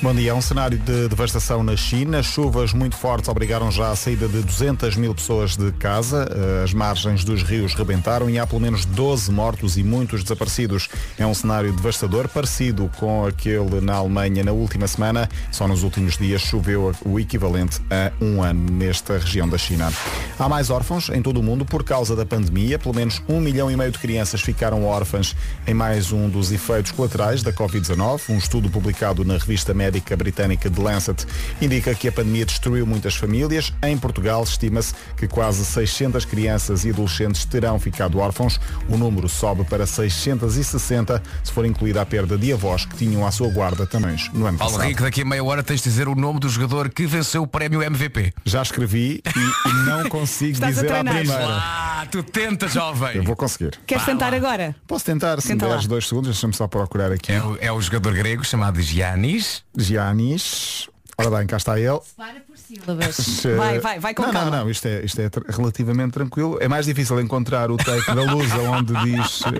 Bom 0.01 0.13
dia. 0.13 0.31
É 0.31 0.33
um 0.33 0.41
cenário 0.41 0.77
de 0.77 1.07
devastação 1.07 1.63
na 1.63 1.75
China. 1.77 2.21
Chuvas 2.21 2.73
muito 2.73 2.97
fortes 2.97 3.29
obrigaram 3.29 3.71
já 3.71 3.91
a 3.91 3.95
saída 3.95 4.27
de 4.27 4.41
200 4.41 4.97
mil 4.97 5.15
pessoas 5.15 5.55
de 5.55 5.71
casa. 5.73 6.27
Eh, 6.29 6.63
As 6.65 6.73
margens 6.73 7.23
dos 7.23 7.43
rios 7.43 7.73
rebentaram 7.73 8.29
e 8.29 8.37
há 8.37 8.45
pelo 8.45 8.59
menos 8.59 8.83
12 8.85 9.31
mortos 9.31 9.77
e 9.77 9.83
muitos 9.83 10.21
desaparecidos. 10.21 10.89
É 11.17 11.25
um 11.25 11.33
cenário 11.33 11.71
devastador, 11.71 12.27
parecido 12.27 12.91
com 12.97 13.25
aquele 13.25 13.79
na 13.79 13.93
Alemanha 13.95 14.43
na 14.43 14.51
última 14.51 14.85
semana. 14.85 15.29
Só 15.49 15.67
nos 15.69 15.83
últimos 15.83 16.17
dias 16.17 16.41
choveu 16.41 16.93
o 17.05 17.17
equivalente 17.19 17.79
a 17.89 18.11
um 18.23 18.43
ano 18.43 18.69
nesta 18.69 19.17
região 19.17 19.47
da 19.47 19.57
China. 19.57 19.91
Há 20.37 20.49
mais 20.49 20.69
órfãos 20.69 21.09
em 21.09 21.21
todo 21.21 21.39
o 21.39 21.43
mundo 21.43 21.63
por 21.63 21.83
causa 21.85 22.17
da 22.17 22.25
pandemia. 22.25 22.77
Pelo 22.77 22.93
menos 22.93 23.23
um 23.29 23.39
milhão 23.39 23.71
e 23.71 23.77
meio 23.77 23.91
de 23.91 23.97
crianças 23.99 24.41
ficaram 24.41 24.83
órfãs 24.85 25.35
em 25.65 25.73
mais 25.73 26.11
um 26.11 26.27
dos 26.29 26.51
efeitos 26.51 26.80
colaterais 26.89 27.43
da 27.43 27.53
Covid-19. 27.53 28.21
Um 28.29 28.37
estudo 28.37 28.69
publicado 28.69 29.23
na 29.23 29.33
revista 29.37 29.73
médica 29.73 30.15
britânica 30.17 30.69
The 30.71 30.81
Lancet 30.81 31.27
indica 31.61 31.93
que 31.93 32.07
a 32.07 32.11
pandemia 32.11 32.45
destruiu 32.45 32.87
muitas 32.87 33.15
famílias. 33.15 33.71
Em 33.83 33.97
Portugal, 33.97 34.41
estima-se 34.43 34.95
que 35.15 35.27
quase 35.27 35.63
600 35.65 36.25
crianças 36.25 36.85
e 36.85 36.89
adolescentes 36.89 37.45
terão 37.45 37.79
ficado 37.79 38.17
órfãos. 38.19 38.59
O 38.89 38.97
número 38.97 39.27
sobe 39.29 39.63
para 39.65 39.85
660 39.85 41.21
se 41.43 41.51
for 41.51 41.65
incluída 41.65 42.01
a 42.01 42.05
perda 42.05 42.37
de 42.37 42.53
avós 42.53 42.85
que 42.85 42.95
tinham 42.95 43.25
à 43.25 43.31
sua 43.31 43.49
guarda 43.49 43.85
também 43.85 44.15
no 44.33 44.45
ano 44.45 44.57
Paulo 44.57 44.73
passado. 44.73 44.87
Rico, 44.87 45.03
daqui 45.03 45.21
a 45.21 45.25
meia 45.25 45.43
hora 45.43 45.61
tens 45.61 45.81
de 45.81 45.89
dizer 45.89 46.07
o 46.07 46.15
nome 46.15 46.39
do 46.39 46.47
jogador 46.49 46.89
que 46.89 47.05
venceu 47.05 47.43
o 47.43 47.47
prémio 47.47 47.83
MVP. 47.83 48.33
Já 48.45 48.61
escrevi 48.61 49.21
e, 49.25 49.69
e 49.69 49.73
não 49.85 50.07
consigo 50.09 50.63
a 50.63 50.69
dizer 50.69 50.85
à 50.85 50.89
treinar. 51.03 51.15
primeira. 51.15 51.47
Ah, 51.49 52.07
tu 52.09 52.23
tenta, 52.23 52.67
jovem. 52.67 53.17
Eu 53.17 53.23
vou 53.23 53.35
conseguir. 53.35 53.79
Queres 53.85 54.05
tentar 54.05 54.33
agora? 54.33 54.75
Posso 54.87 55.03
tentar, 55.05 55.41
se 55.41 55.47
me 55.47 55.53
Tenta 55.55 55.65
lá. 55.65 55.71
deres 55.73 55.87
dois 55.87 56.07
segundos, 56.07 56.29
deixa-me 56.31 56.53
só 56.53 56.67
procurar 56.71 57.11
aqui. 57.11 57.31
É 57.31 57.43
o, 57.43 57.57
é 57.61 57.71
o 57.71 57.79
jogador 57.79 58.13
grego 58.13 58.43
chamado 58.43 58.81
Giannis. 58.81 59.63
Giannis. 59.77 60.89
Ora 61.17 61.29
bem, 61.37 61.45
cá 61.45 61.57
está 61.57 61.79
ele. 61.79 61.99
Para 62.17 62.39
por 62.39 62.57
sílabas. 62.57 63.45
Eh, 63.45 63.55
Vai, 63.55 63.79
vai, 63.79 63.99
vai 63.99 64.13
com 64.13 64.23
não, 64.23 64.31
calma. 64.31 64.49
Não, 64.49 64.57
não, 64.63 64.69
isto 64.71 64.87
é, 64.87 65.03
isto 65.05 65.19
é 65.19 65.29
relativamente 65.49 66.13
tranquilo. 66.13 66.57
É 66.59 66.67
mais 66.67 66.85
difícil 66.85 67.19
encontrar 67.19 67.69
o 67.69 67.77
take 67.77 68.07
da 68.15 68.23
luz 68.23 68.51
onde 68.53 68.93
diz. 69.03 69.41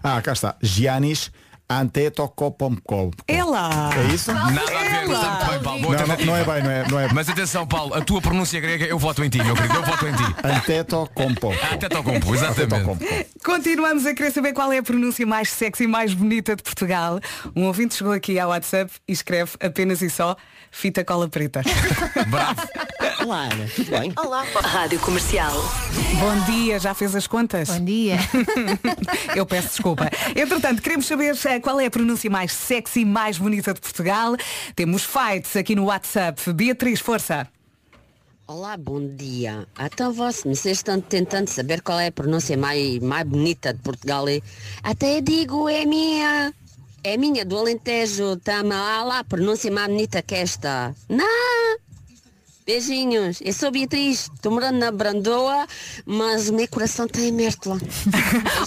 Ah, 0.00 0.22
cá 0.22 0.32
está. 0.32 0.54
Giannis 0.62 1.32
Antetokounmpo. 1.70 3.10
É 3.26 3.44
lá. 3.44 3.90
É 3.94 4.14
isso? 4.14 4.32
Nada 4.32 4.48
a 4.48 4.64
ver, 4.64 5.02
está 5.10 5.30
muito 5.30 5.50
bem, 5.50 5.60
Paulo. 5.62 5.82
Boa 5.82 5.96
Não, 5.96 6.06
não, 6.06 6.16
tentativa. 6.16 6.24
não 6.26 6.36
é 6.36 6.44
bem, 6.44 6.62
não 6.62 6.70
é, 6.70 6.88
não 6.88 7.00
é. 7.00 7.08
Mas 7.12 7.28
atenção, 7.28 7.66
Paulo, 7.66 7.94
a 7.94 8.00
tua 8.00 8.22
pronúncia 8.22 8.58
grega, 8.58 8.86
eu 8.86 8.98
voto 8.98 9.22
em 9.22 9.28
ti, 9.28 9.42
meu 9.42 9.54
querido, 9.54 9.74
eu 9.74 9.82
voto 9.84 10.06
em 10.06 10.12
ti. 10.14 10.22
Antetokounmpo. 10.42 11.52
Até 11.70 11.94
ao 11.94 12.02
compo, 12.02 12.34
exatamente. 12.34 13.28
Continuamos 13.44 14.06
a 14.06 14.14
querer 14.14 14.30
saber 14.30 14.52
qual 14.54 14.72
é 14.72 14.78
a 14.78 14.82
pronúncia 14.82 15.26
mais 15.26 15.50
sexy 15.50 15.84
e 15.84 15.86
mais 15.86 16.14
bonita 16.14 16.56
de 16.56 16.62
Portugal. 16.62 17.20
Um 17.54 17.64
ouvinte 17.66 17.94
chegou 17.94 18.12
aqui 18.14 18.38
ao 18.38 18.48
WhatsApp 18.50 18.90
e 19.06 19.12
escreve 19.12 19.52
apenas 19.60 20.00
e 20.00 20.08
só 20.08 20.36
fita 20.70 21.04
cola 21.04 21.28
preta. 21.28 21.62
Bravo. 22.28 22.60
Olá, 23.24 23.42
Ana, 23.52 23.68
tudo 23.74 23.90
bem? 23.90 24.12
Olá, 24.16 24.44
Rádio 24.62 24.98
Comercial. 25.00 25.52
Bom 26.18 26.40
dia, 26.52 26.78
já 26.78 26.94
fez 26.94 27.14
as 27.14 27.26
contas? 27.26 27.68
Bom 27.68 27.84
dia. 27.84 28.16
Eu 29.34 29.44
peço 29.44 29.68
desculpa. 29.68 30.08
Entretanto, 30.34 30.80
queremos 30.80 31.06
saber 31.06 31.34
qual 31.60 31.80
é 31.80 31.86
a 31.86 31.90
pronúncia 31.90 32.30
mais 32.30 32.52
sexy 32.52 33.00
e 33.00 33.04
mais 33.04 33.38
bonita 33.38 33.74
de 33.74 33.80
Portugal. 33.80 34.36
Temos 34.74 35.04
fights 35.04 35.56
aqui 35.56 35.74
no 35.74 35.84
WhatsApp. 35.84 36.52
Beatriz, 36.52 37.00
força. 37.00 37.48
Olá, 38.46 38.76
bom 38.78 39.06
dia. 39.14 39.66
Então 39.78 40.12
vocês 40.12 40.58
vocês 40.58 40.78
estão 40.78 41.00
tentando 41.00 41.48
saber 41.48 41.82
qual 41.82 42.00
é 42.00 42.06
a 42.06 42.12
pronúncia 42.12 42.56
mais, 42.56 42.98
mais 43.00 43.26
bonita 43.26 43.74
de 43.74 43.80
Portugal. 43.80 44.24
Até 44.82 45.20
digo, 45.20 45.68
é 45.68 45.84
minha. 45.84 46.54
É 47.04 47.16
minha 47.16 47.44
do 47.44 47.58
Alentejo. 47.58 48.36
Tama 48.36 48.74
ah, 48.74 49.04
lá, 49.04 49.24
pronúncia 49.24 49.70
mais 49.70 49.88
bonita 49.88 50.22
que 50.22 50.34
esta. 50.34 50.94
Não! 51.08 51.87
Beijinhos. 52.68 53.40
Eu 53.40 53.54
sou 53.54 53.70
Beatriz. 53.70 54.30
Estou 54.34 54.52
morando 54.52 54.76
na 54.76 54.90
Brandoa, 54.92 55.66
mas 56.04 56.50
o 56.50 56.52
meu 56.52 56.68
coração 56.68 57.06
está 57.06 57.18
em 57.18 57.32
Mértola. 57.32 57.78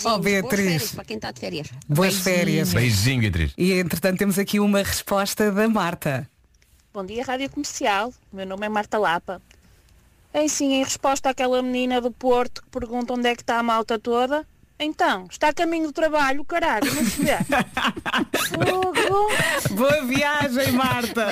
Oh, 0.03 0.17
Boas 0.17 0.21
Beatriz. 0.21 0.65
férias 0.65 0.91
para 0.95 1.05
quem 1.05 1.15
está 1.17 1.31
de 1.31 1.39
férias. 1.39 1.67
Boas 1.87 2.15
férias. 2.15 2.73
Beijinho, 2.73 3.21
Beatriz. 3.21 3.53
E 3.55 3.73
entretanto 3.73 4.17
temos 4.17 4.39
aqui 4.39 4.59
uma 4.59 4.79
resposta 4.79 5.51
da 5.51 5.69
Marta. 5.69 6.27
Bom 6.91 7.05
dia, 7.05 7.23
Rádio 7.23 7.47
Comercial. 7.51 8.11
Meu 8.33 8.47
nome 8.47 8.65
é 8.65 8.69
Marta 8.69 8.97
Lapa. 8.97 9.39
É 10.33 10.47
sim, 10.47 10.73
em 10.73 10.83
resposta 10.83 11.29
àquela 11.29 11.61
menina 11.61 12.01
do 12.01 12.09
Porto 12.09 12.63
que 12.63 12.69
pergunta 12.69 13.13
onde 13.13 13.27
é 13.29 13.35
que 13.35 13.43
está 13.43 13.59
a 13.59 13.63
malta 13.63 13.99
toda. 13.99 14.47
Então, 14.83 15.27
está 15.29 15.49
a 15.49 15.53
caminho 15.53 15.85
do 15.85 15.93
trabalho, 15.93 16.43
caralho, 16.43 16.91
não 16.91 17.05
se 17.05 17.21
vê. 17.23 17.37
Fogo. 18.49 19.75
Boa 19.75 20.03
viagem, 20.05 20.71
Marta. 20.71 21.27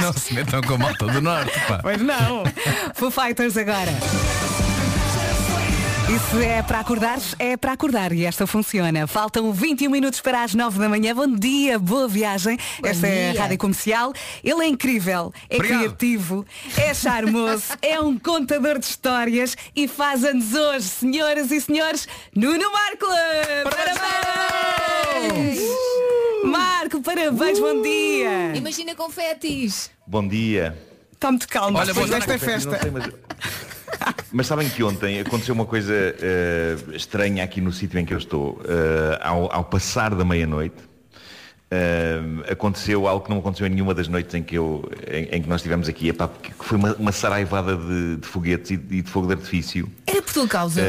Não 0.00 0.12
se 0.14 0.32
metam 0.32 0.62
com 0.62 0.74
a 0.74 0.78
malta 0.78 1.06
do 1.06 1.20
norte, 1.20 1.52
pá. 1.68 1.80
Pois 1.82 2.00
não. 2.00 2.42
Foo 2.94 3.10
Fighters 3.10 3.58
agora. 3.58 3.92
Isso 6.08 6.38
é 6.38 6.62
para 6.62 6.80
acordares, 6.80 7.34
é 7.38 7.56
para 7.56 7.72
acordar 7.72 8.12
e 8.12 8.24
esta 8.26 8.46
funciona. 8.46 9.06
Faltam 9.06 9.50
21 9.52 9.90
minutos 9.90 10.20
para 10.20 10.42
as 10.44 10.54
9 10.54 10.78
da 10.78 10.88
manhã. 10.88 11.14
Bom 11.14 11.26
dia, 11.34 11.78
boa 11.78 12.06
viagem. 12.06 12.58
esta 12.82 13.06
é 13.06 13.28
a 13.28 13.32
dia. 13.32 13.40
Rádio 13.40 13.58
Comercial. 13.58 14.12
Ele 14.42 14.62
é 14.64 14.68
incrível, 14.68 15.32
é 15.48 15.56
Obrigado. 15.56 15.78
criativo, 15.80 16.44
é 16.76 16.92
charmoso, 16.92 17.64
é 17.80 17.98
um 18.00 18.18
contador 18.18 18.78
de 18.78 18.84
histórias 18.84 19.56
e 19.74 19.88
faz 19.88 20.24
anos 20.24 20.52
hoje, 20.54 20.82
senhoras 20.88 21.50
e 21.50 21.60
senhores, 21.60 22.06
Nuno 22.36 22.70
Marco! 22.70 23.06
Parabéns! 25.14 25.58
Marco, 26.44 27.00
parabéns, 27.00 27.58
bom 27.58 27.80
dia! 27.82 28.54
Imagina 28.54 28.94
confetis. 28.94 29.90
Bom 30.06 30.26
dia. 30.28 30.76
Tome-te 31.18 31.48
calma, 31.48 31.78
Olha, 31.80 31.86
depois 31.94 32.10
vou- 32.10 32.18
desta 32.18 32.34
Confesso, 32.34 32.70
festa. 32.70 33.73
Mas... 34.32 34.46
sabem 34.46 34.68
que 34.68 34.82
ontem 34.82 35.20
aconteceu 35.20 35.54
uma 35.54 35.66
coisa 35.66 35.92
eh, 35.94 36.76
estranha 36.92 37.44
aqui 37.44 37.60
no 37.60 37.72
sítio 37.72 37.98
em 37.98 38.04
que 38.04 38.14
eu 38.14 38.18
estou. 38.18 38.60
Eh, 38.64 39.20
ao, 39.22 39.52
ao 39.52 39.64
passar 39.64 40.14
da 40.14 40.24
meia-noite, 40.24 40.76
eh, 41.70 42.20
aconteceu 42.50 43.06
algo 43.06 43.24
que 43.24 43.30
não 43.30 43.38
aconteceu 43.38 43.66
em 43.66 43.70
nenhuma 43.70 43.94
das 43.94 44.08
noites 44.08 44.34
em 44.34 44.42
que, 44.42 44.56
eu, 44.56 44.88
em, 45.08 45.36
em 45.36 45.42
que 45.42 45.48
nós 45.48 45.60
estivemos 45.60 45.88
aqui. 45.88 46.08
Epá, 46.08 46.28
que 46.28 46.52
foi 46.64 46.78
uma, 46.78 46.94
uma 46.94 47.12
saraivada 47.12 47.76
de, 47.76 48.16
de 48.16 48.26
foguetes 48.26 48.70
e 48.70 48.76
de, 48.76 48.96
e 48.96 49.02
de 49.02 49.10
fogo 49.10 49.26
de 49.26 49.34
artifício. 49.34 49.90
Era 50.06 50.22
por 50.22 50.32
tua 50.32 50.48
causa. 50.48 50.80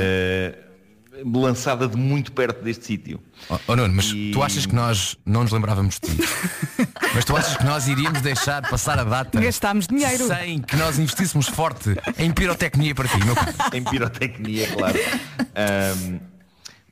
Lançada 1.24 1.88
de 1.88 1.98
muito 1.98 2.32
perto 2.32 2.64
deste 2.64 2.86
sítio. 2.86 3.20
Oh, 3.50 3.58
oh, 3.68 3.76
Nuno, 3.76 3.94
mas 3.96 4.12
tu 4.34 4.44
achas 4.44 4.66
que 4.66 4.76
nós 4.76 5.18
não 5.26 5.44
nos 5.44 5.52
lembrávamos 5.52 6.00
de 6.00 6.10
ti? 6.10 6.24
mas 7.14 7.26
tu 7.26 7.36
achas 7.36 7.56
que 7.58 7.64
nós 7.64 7.88
iríamos 7.88 8.22
deixar 8.22 8.62
passar 8.70 9.00
a 9.00 9.04
data 9.04 9.40
Gastámos 9.40 9.88
dinheiro. 9.88 10.28
sem 10.28 10.62
que 10.62 10.76
nós 10.76 11.00
investíssemos 11.00 11.48
forte 11.48 11.96
em 12.18 12.32
pirotecnia 12.32 12.94
para 12.94 13.08
ti, 13.08 13.18
meu 13.24 13.36
em 13.74 13.84
pirotecnia, 13.84 14.68
claro. 14.68 15.00
Ahm, 15.56 16.20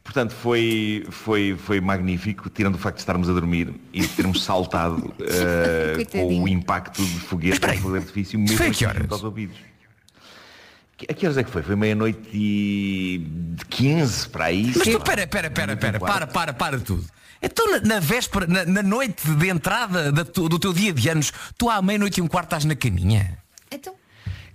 portanto, 0.03 0.33
foi, 0.33 1.05
foi, 1.09 1.55
foi 1.57 1.81
magnífico, 1.81 2.49
tirando 2.49 2.75
o 2.75 2.77
facto 2.77 2.97
de 2.97 3.01
estarmos 3.01 3.29
a 3.29 3.33
dormir 3.33 3.73
e 3.91 4.01
de 4.01 4.07
termos 4.09 4.43
saltado 4.43 5.13
ah, 5.21 6.05
com 6.11 6.43
o 6.43 6.47
impacto 6.47 7.03
de 7.03 7.19
foguete 7.19 7.59
e 7.65 7.77
fogo 7.77 7.91
de 7.93 7.99
artifício 7.99 8.39
mesmo 8.39 8.57
foi 8.57 8.71
que 8.71 8.85
horas? 8.85 9.01
junto 9.01 9.13
aos 9.13 9.23
ouvidos. 9.23 9.72
Que- 10.97 11.07
A 11.09 11.13
que 11.13 11.25
horas 11.25 11.37
é 11.37 11.43
que 11.43 11.49
foi? 11.51 11.61
Foi 11.63 11.75
meia-noite 11.75 12.29
e 12.33 13.25
de 13.55 13.65
15 13.65 14.29
para 14.29 14.45
aí. 14.45 14.71
Mas 14.75 14.87
tu, 14.87 14.99
pera, 15.01 15.25
pera, 15.27 15.49
pera, 15.49 15.75
pera, 15.75 15.99
para, 15.99 16.27
para, 16.27 16.53
para 16.53 16.79
tudo. 16.79 17.05
Então 17.41 17.69
na, 17.71 17.79
na 17.95 17.99
véspera, 17.99 18.47
na, 18.47 18.63
na 18.65 18.83
noite 18.83 19.27
de 19.27 19.49
entrada 19.49 20.11
da 20.11 20.23
do 20.23 20.57
teu 20.59 20.71
dia 20.71 20.93
de 20.93 21.09
anos, 21.09 21.33
tu 21.57 21.69
à 21.69 21.81
meia-noite 21.81 22.19
e 22.19 22.21
um 22.23 22.27
quarto 22.27 22.47
estás 22.47 22.65
na 22.65 22.75
caminha? 22.75 23.37
Então, 23.71 23.93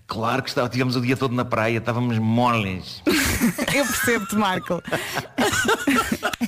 Claro 0.06 0.42
que 0.42 0.48
estava, 0.48 0.70
tivemos 0.70 0.96
o 0.96 1.02
dia 1.02 1.18
todo 1.18 1.34
na 1.34 1.44
praia, 1.44 1.76
estávamos 1.76 2.18
moles. 2.18 3.02
Eu 3.74 3.84
percebo-te, 3.84 4.36
Marco. 4.36 4.82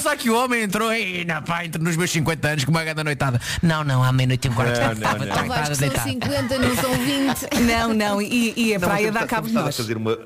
Pensar 0.00 0.16
que 0.16 0.30
o 0.30 0.34
homem 0.34 0.62
entrou 0.62 0.90
e 0.94 1.26
na 1.26 1.42
pá, 1.42 1.62
entrou 1.66 1.84
nos 1.84 1.94
meus 1.94 2.10
50 2.10 2.48
anos 2.48 2.64
com 2.64 2.70
uma 2.70 2.82
grande 2.82 3.04
noitada. 3.04 3.38
Não, 3.62 3.84
não, 3.84 4.02
à 4.02 4.10
meia-noite 4.10 4.48
e 4.48 4.50
um 4.50 4.54
quarto 4.54 4.80
Não, 4.80 4.92
estava 4.92 5.18
não, 5.18 5.26
não. 5.26 5.42
estava 5.42 5.74
são 5.74 5.76
deitado. 5.88 6.08
50, 6.08 6.58
não 6.58 6.76
são 6.76 6.92
20. 6.94 7.60
Não, 7.70 7.92
não, 7.94 8.22
e, 8.22 8.54
e 8.56 8.74
a 8.74 8.78
Não, 8.78 8.88
praia 8.88 9.12
dá 9.12 9.26
cabo 9.26 9.46
de 9.48 9.52
nós. 9.52 9.76
fazer 9.76 9.98
uma 9.98 10.18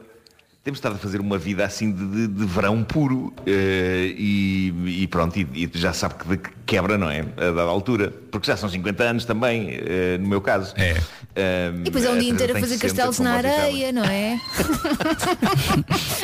temos 0.62 0.78
estado 0.78 0.94
a 0.94 0.98
fazer 0.98 1.20
uma 1.20 1.36
vida 1.36 1.62
assim 1.64 1.90
de, 1.92 2.06
de- 2.06 2.28
de 2.28 2.44
verão 2.46 2.82
puro 2.84 3.34
eh, 3.46 4.14
e, 4.16 5.02
e 5.02 5.06
pronto, 5.08 5.36
e, 5.38 5.42
e 5.52 5.70
já 5.74 5.92
sabe 5.92 6.14
que 6.38 6.38
quebra, 6.64 6.96
não 6.96 7.10
é? 7.10 7.20
A 7.20 7.50
dada 7.50 7.62
altura. 7.62 8.10
Porque 8.30 8.46
já 8.46 8.56
são 8.56 8.68
50 8.70 9.02
anos 9.02 9.24
também, 9.26 9.70
eh, 9.72 10.16
no 10.18 10.26
meu 10.28 10.40
caso. 10.40 10.72
É. 10.78 10.94
E 11.80 11.82
depois 11.82 12.04
é 12.04 12.10
um 12.10 12.18
dia 12.18 12.30
inteiro 12.30 12.56
a 12.56 12.60
fazer 12.60 12.78
castelos 12.78 13.18
na 13.18 13.34
areia, 13.34 13.92
não 13.92 14.04
é? 14.04 14.40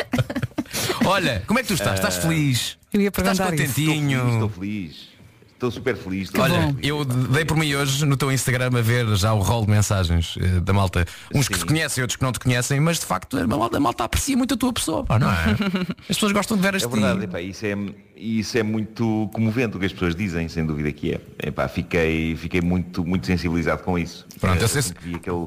Olha, 1.04 1.42
como 1.46 1.58
é 1.58 1.62
que 1.62 1.68
tu 1.68 1.74
estás? 1.74 1.96
Estás 1.96 2.16
feliz? 2.16 2.79
Eu 2.92 3.00
ia 3.00 3.08
Estás 3.08 3.38
perguntar 3.38 3.54
isso. 3.54 3.74
contentinho? 3.74 4.28
Estou 4.32 4.48
feliz. 4.48 5.10
Estou 5.52 5.70
super 5.70 5.94
feliz. 5.94 6.22
estou 6.28 6.42
Olha, 6.42 6.68
feliz. 6.68 6.76
eu 6.82 7.04
dei 7.04 7.44
por 7.44 7.54
mim 7.54 7.74
hoje 7.74 8.06
no 8.06 8.16
teu 8.16 8.32
Instagram 8.32 8.70
a 8.78 8.80
ver 8.80 9.06
já 9.14 9.34
o 9.34 9.40
rol 9.40 9.66
de 9.66 9.70
mensagens 9.70 10.34
eh, 10.40 10.58
da 10.60 10.72
malta. 10.72 11.04
Uns 11.34 11.48
que 11.48 11.58
te 11.58 11.66
conhecem, 11.66 12.00
outros 12.02 12.16
que 12.16 12.22
não 12.22 12.32
te 12.32 12.40
conhecem, 12.40 12.80
mas 12.80 12.98
de 12.98 13.04
facto 13.04 13.36
a 13.36 13.46
malta, 13.46 13.76
a 13.76 13.80
malta 13.80 14.04
aprecia 14.04 14.34
muito 14.38 14.54
a 14.54 14.56
tua 14.56 14.72
pessoa, 14.72 15.04
pá, 15.04 15.18
não 15.18 15.30
é? 15.30 15.34
As 16.08 16.16
pessoas 16.16 16.32
gostam 16.32 16.56
de 16.56 16.62
ver 16.62 16.72
É 16.72 16.76
este 16.78 16.88
verdade, 16.88 17.24
epá, 17.24 17.42
isso, 17.42 17.66
é, 17.66 17.76
isso 18.16 18.56
é 18.56 18.62
muito 18.62 19.28
comovente 19.34 19.76
o 19.76 19.80
que 19.80 19.84
as 19.84 19.92
pessoas 19.92 20.14
dizem, 20.16 20.48
sem 20.48 20.64
dúvida 20.64 20.90
que 20.92 21.12
é. 21.12 21.20
Epá, 21.48 21.68
fiquei, 21.68 22.34
fiquei 22.36 22.62
muito, 22.62 23.04
muito 23.04 23.26
sensibilizado 23.26 23.82
com 23.82 23.98
isso. 23.98 24.26
Pronto, 24.40 24.58
Eh, 24.62 24.64
eu 24.64 24.68
sei 24.68 24.82
que 24.82 25.04
vi 25.08 25.14
aquele, 25.16 25.46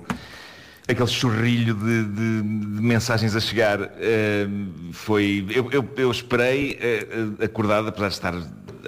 aquele 0.87 1.07
chorrilho 1.07 1.73
de, 1.75 2.03
de- 2.05 2.41
de 2.41 2.81
mensagens 2.81 3.35
a 3.35 3.39
chegar. 3.39 3.79
eh, 3.97 4.47
foi. 4.91 5.45
Eu, 5.49 5.69
eu, 5.71 5.89
eu 5.97 6.11
esperei 6.11 6.77
eh, 6.81 7.45
acordado, 7.45 7.87
apesar 7.87 8.07
de 8.09 8.13
estar 8.15 8.33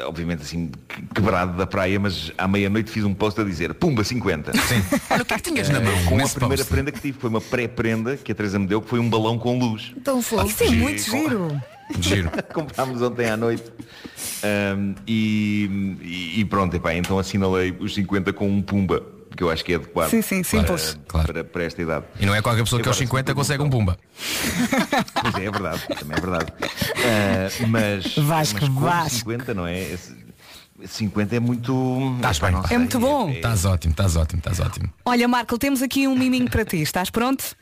obviamente 0.05 0.41
assim 0.41 0.69
que- 0.89 1.01
quebrado 1.15 1.55
da 1.58 1.65
praia, 1.65 1.97
mas 1.99 2.31
à 2.38 2.47
meia-noite 2.49 2.91
fiz 2.91 3.03
um 3.05 3.13
post 3.13 3.39
a 3.39 3.43
dizer 3.45 3.73
Pumba 3.75 4.03
50. 4.03 4.51
Sim. 4.58 4.84
Olha 5.10 5.21
o 5.21 5.25
que 5.25 5.34
é 5.34 5.38
que 5.38 5.43
tinhas 5.43 5.69
na 5.69 5.77
Eh, 5.79 5.81
mão 5.84 5.93
Com 6.05 6.21
a 6.25 6.27
primeira 6.29 6.63
post? 6.63 6.65
prenda 6.73 6.91
que 6.91 6.99
tive, 6.99 7.17
foi 7.17 7.29
uma 7.29 7.39
pré-prenda 7.41 8.17
que 8.17 8.31
a 8.31 8.36
Teresa 8.36 8.60
me 8.60 8.67
deu, 8.67 8.81
que 8.81 8.89
foi 8.89 8.99
um 8.99 9.10
balão 9.10 9.38
com 9.39 9.58
luz. 9.58 9.93
Tão 10.03 10.21
fofo. 10.21 10.47
Isso 10.47 10.63
é 10.63 10.69
muito 10.71 10.99
Sim, 11.01 11.12
com- 11.12 11.29
giro. 11.29 11.62
Giro. 12.01 12.31
Comprámos 12.51 12.99
ontem 13.01 13.29
à 13.29 13.38
noite 13.38 13.63
e, 15.08 15.97
e- 16.01 16.39
e 16.39 16.45
pronto, 16.45 16.75
epá, 16.75 16.93
então 16.95 17.19
assinalei 17.19 17.75
os 17.79 17.93
50 17.93 18.34
com 18.34 18.49
um 18.49 18.62
pumba, 18.62 19.03
que 19.36 19.43
eu 19.43 19.50
acho 19.50 19.63
que 19.65 19.74
é 19.74 19.76
adequado 19.76 20.10
Sim, 20.10 20.21
sim, 20.21 20.41
para, 20.41 20.50
simples. 20.78 21.00
para, 21.12 21.43
para 21.43 21.63
esta 21.63 21.82
idade. 21.82 22.06
E 22.19 22.26
não 22.26 22.34
é 22.34 22.41
qualquer 22.41 22.63
pessoa 22.63 22.82
que 22.82 22.88
aos 22.88 22.98
Agora, 22.98 23.08
50 23.08 23.32
se 23.32 23.36
consegue 23.36 23.63
um 23.63 23.69
pumba. 23.69 23.98
Pois 25.21 25.36
é, 25.36 25.45
é 25.45 25.52
verdade, 25.52 25.82
também 26.00 26.17
é 26.17 26.21
verdade. 26.21 26.54
Ah, 26.62 27.65
mas, 27.67 28.15
Vasco, 28.15 28.60
mas 28.62 28.69
Vasco. 28.69 29.17
50, 29.19 29.54
não 29.54 29.65
é? 29.67 29.82
Esse- 29.82 30.15
50 30.88 31.36
é 31.36 31.39
muito. 31.39 32.13
Estás 32.17 32.39
bem, 32.39 32.54
É 32.69 32.78
muito 32.78 33.00
bom. 33.00 33.30
Estás 33.30 33.65
ótimo, 33.65 33.91
estás 33.91 34.15
ótimo, 34.17 34.39
estás 34.39 34.60
ótimo. 34.60 34.89
Olha, 35.06 35.28
Marco, 35.28 35.58
temos 35.58 35.82
aqui 35.82 36.08
um 36.08 36.15
miminho 36.17 36.50
para 36.50 36.65
ti. 36.65 36.78
Estás 36.82 37.10
pronto? 37.10 37.56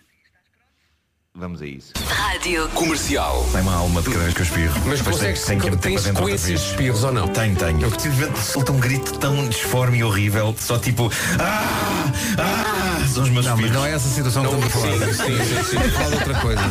Vamos 1.35 1.63
a 1.63 1.65
isso. 1.65 1.91
Rádio. 2.07 2.69
Comercial. 2.75 3.43
Tem 3.51 3.61
uma 3.61 3.73
alma 3.73 4.03
de 4.03 4.09
cada 4.11 4.21
vez 4.21 4.35
que 4.35 4.41
eu 4.41 4.45
espirro. 4.45 4.73
Mas 4.85 4.99
Depois 4.99 5.15
consegues, 5.17 5.45
tenho 5.45 5.61
que 5.61 5.69
dentro 5.71 5.89
outra 5.89 5.99
sequências 6.37 6.59
de 6.61 6.67
espirros 6.67 7.03
ou 7.03 7.11
não? 7.11 7.27
Tenho, 7.27 7.55
tenho. 7.55 7.81
Eu 7.81 7.89
simplesmente 7.89 8.39
solto 8.39 8.71
um 8.71 8.79
grito 8.79 9.17
tão 9.17 9.49
disforme 9.49 9.97
e 9.97 10.03
horrível, 10.03 10.55
só 10.59 10.77
tipo. 10.77 11.11
Ah! 11.39 12.05
Ah! 12.37 13.07
São 13.11 13.23
os 13.23 13.29
meus 13.29 13.45
Não, 13.47 13.57
mas 13.57 13.65
espirros. 13.65 13.71
não 13.71 13.85
é 13.87 13.91
essa 13.95 14.09
situação 14.09 14.43
que 14.45 14.67
estamos 14.67 14.67
a 14.67 14.69
falar. 14.69 15.13
Sim, 15.13 15.43
sim, 15.43 15.63
sim. 15.63 15.89
Fala 15.89 16.07
de 16.09 16.15
outra 16.17 16.35
coisa. 16.35 16.61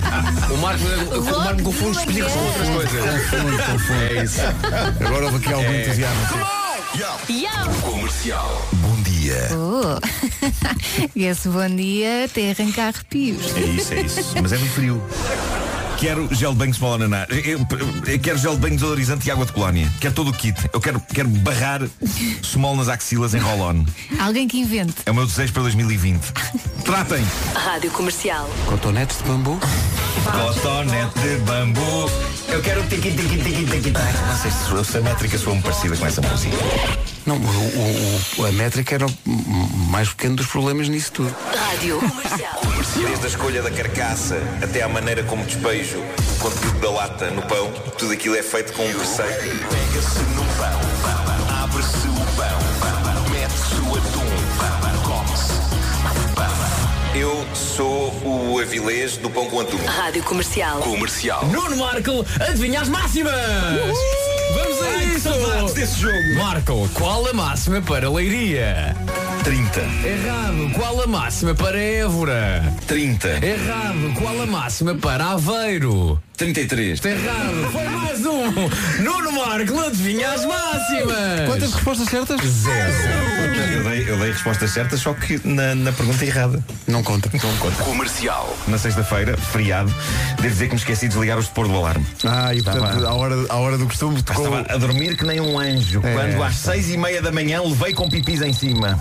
O 0.53 0.57
Marco, 0.59 0.85
o 1.18 1.38
Marco 1.44 1.62
confunde 1.64 1.98
espirros 1.98 2.33
com 2.33 2.38
outras 2.38 2.68
coisas. 2.68 3.01
Confundo, 3.31 3.62
confundo. 3.64 4.03
É 4.16 4.22
isso. 4.25 4.40
Agora 5.07 5.25
houve 5.25 5.37
aqui 5.38 5.53
algum 5.53 5.66
É. 5.72 5.83
entusiasmo. 5.83 6.22
Comercial. 7.83 8.68
Bom 8.75 9.03
dia. 9.03 9.49
Oh. 9.53 9.99
esse 11.16 11.49
bom 11.49 11.68
dia 11.68 12.25
até 12.25 12.51
arrancar 12.51 12.88
arrepios. 12.88 13.57
É 13.57 13.61
isso, 13.61 13.95
é 13.95 14.01
isso. 14.01 14.35
Mas 14.40 14.53
é 14.53 14.57
do 14.57 14.66
frio. 14.66 15.03
Quero 15.99 16.29
gel 16.35 16.53
de 16.53 16.59
banho 16.59 16.75
small 16.75 16.95
ananá. 16.95 17.27
Eu, 17.29 17.61
eu 18.07 18.18
quero 18.21 18.37
gel 18.37 18.55
de 18.55 18.61
banho 18.61 18.75
desodorizante 18.75 19.29
e 19.29 19.31
água 19.31 19.47
de 19.47 19.53
colónia. 19.53 19.90
Quero 20.01 20.14
todo 20.14 20.31
o 20.31 20.33
kit. 20.33 20.59
Eu 20.73 20.81
quero, 20.81 21.01
quero 21.01 21.29
barrar 21.29 21.83
small 22.42 22.77
nas 22.77 22.88
axilas 22.88 23.35
em 23.35 23.38
roll-on. 23.38 23.85
Alguém 24.18 24.49
que 24.49 24.59
invente. 24.59 24.95
É 25.07 25.11
o 25.11 25.14
meu 25.14 25.27
desejo 25.27 25.53
para 25.53 25.62
2020. 25.62 26.21
Tratem! 26.85 27.25
Rádio 27.55 27.90
Comercial. 27.92 28.51
Cotonetes 28.66 29.18
de 29.18 29.25
bambu. 29.25 29.61
Cotonete 30.25 31.18
de 31.21 31.37
bambu. 31.45 32.11
Eu 32.53 32.61
quero 32.61 32.83
tiqui 32.87 33.11
tiqui 33.12 33.38
tiqui 33.38 33.65
tiqui. 33.65 33.93
Ai, 33.97 34.12
Não 34.29 34.37
sei 34.37 34.51
se, 34.51 34.91
se 34.93 34.99
a 34.99 35.01
métrica 35.01 35.38
soa 35.38 35.57
parecida 35.57 35.97
com 35.97 36.07
essa 36.07 36.21
música. 36.21 36.57
Não, 37.25 37.37
o, 37.37 38.41
o- 38.41 38.45
a 38.47 38.53
métrica 38.53 38.95
era 38.97 39.07
o 39.07 39.11
mais 39.91 40.09
pequeno 40.11 40.37
dos 40.37 40.47
problemas 40.47 40.88
nisso 40.88 41.12
tudo. 41.12 41.35
Rádio 41.55 41.99
Comercial. 41.99 42.61
Desde 43.07 43.25
a 43.25 43.29
escolha 43.29 43.62
da 43.62 43.71
carcaça 43.71 44.37
até 44.62 44.83
à 44.83 44.88
maneira 44.88 45.23
como 45.25 45.45
despejo 45.45 45.99
o 45.99 46.38
conteúdo 46.41 46.79
da 46.81 46.91
lata 46.91 47.31
no 47.31 47.43
pão, 47.43 47.73
tudo 47.97 48.12
aquilo 48.12 48.37
é 48.37 48.43
feito 48.43 48.73
com 48.75 48.85
um 48.85 48.93
preceito. 48.93 49.33
Pega-se 49.69 50.19
no 50.35 50.45
pão, 50.57 51.62
abre-se 51.62 52.07
Eu 57.14 57.44
sou 57.55 58.11
o 58.25 58.59
avilés 58.59 59.18
do 59.18 59.29
pão 59.29 59.44
com 59.51 59.61
atum. 59.61 59.77
Rádio 59.85 60.22
Comercial. 60.22 60.81
Comercial. 60.81 61.46
Nuno 61.48 61.77
Marco, 61.77 62.25
adivinha 62.40 62.81
as 62.81 62.88
máximas! 62.88 63.35
Vamos 64.55 64.83
a 64.83 65.05
isso! 65.05 65.75
desse 65.75 66.01
jogo. 66.01 66.35
Marco, 66.37 66.88
qual 66.94 67.27
a 67.27 67.35
máxima 67.35 67.83
para 67.83 68.11
Leiria? 68.11 68.96
30, 69.44 69.81
Errado, 70.07 70.70
qual 70.74 71.02
a 71.02 71.07
máxima 71.07 71.55
para 71.55 71.76
Évora? 71.81 72.62
30, 72.87 73.44
Errado, 73.44 74.14
qual 74.16 74.40
a 74.40 74.46
máxima 74.46 74.94
para 74.94 75.31
Aveiro? 75.31 76.20
33. 76.37 76.94
Está 76.94 77.11
errado, 77.11 77.70
foi 77.70 77.85
mais 77.88 78.26
um! 78.26 78.50
Nuno 79.02 79.33
Marco, 79.33 79.78
adivinha 79.81 80.31
as 80.33 80.44
máximas! 80.44 81.46
Quantas 81.46 81.72
respostas 81.72 82.09
certas? 82.09 82.40
Zero. 82.40 82.92
Eu 83.74 83.85
dei, 83.85 84.11
eu 84.11 84.18
dei 84.18 84.33
respostas 84.33 84.70
certas, 84.70 85.00
só 85.00 85.14
que 85.14 85.40
na, 85.46 85.74
na 85.76 85.92
pergunta 85.92 86.24
errada. 86.24 86.64
Não 86.88 87.02
conta. 87.02 87.31
Não 87.33 87.57
conta. 87.59 87.83
Comercial. 87.85 88.57
Na 88.66 88.76
sexta-feira, 88.76 89.37
feriado, 89.37 89.94
devo 90.40 90.48
dizer 90.48 90.66
que 90.66 90.74
me 90.74 90.81
esqueci 90.81 91.02
de 91.02 91.09
desligar 91.14 91.38
os 91.38 91.44
de 91.46 91.52
pôr 91.52 91.68
do 91.68 91.76
alarme. 91.76 92.05
Ah, 92.24 92.52
e 92.52 92.61
portanto, 92.62 93.07
à 93.07 93.14
hora, 93.14 93.37
à 93.48 93.57
hora 93.59 93.78
do 93.78 93.87
costume 93.87 94.20
tocou. 94.22 94.44
Estava 94.59 94.74
a 94.74 94.78
dormir 94.78 95.16
que 95.16 95.24
nem 95.24 95.40
um 95.40 95.59
anjo, 95.61 96.00
É. 96.02 96.12
quando 96.12 96.42
às 96.42 96.57
seis 96.57 96.90
e 96.90 96.96
meia 96.96 97.22
da 97.22 97.31
manhã 97.31 97.62
levei 97.62 97.92
com 97.92 98.09
pipis 98.09 98.40
em 98.42 98.52
cima. 98.52 98.98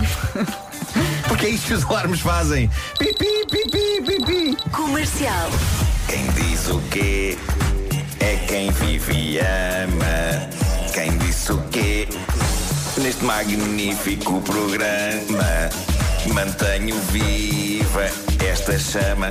Porque 1.28 1.46
é 1.46 1.50
isso 1.50 1.67
que 1.67 1.74
os 1.74 1.86
alarmes 1.86 2.20
fazem. 2.20 2.70
Pipi, 2.98 3.46
pipi, 3.50 4.02
pipi. 4.06 4.58
Comercial. 4.72 5.50
Quem 6.08 6.26
diz 6.32 6.67
o 6.67 6.80
quê 6.89 7.38
é 8.20 8.36
quem 8.48 8.72
vive 8.72 9.13
e 9.13 9.39
ama. 9.39 10.50
Quem 10.94 11.17
disse 11.20 11.52
o 11.52 11.58
quê 11.72 12.08
neste 12.98 13.24
magnífico 13.24 14.41
programa. 14.41 15.70
Mantenho 16.34 17.00
viva 17.12 18.10
esta 18.48 18.78
chama 18.78 19.30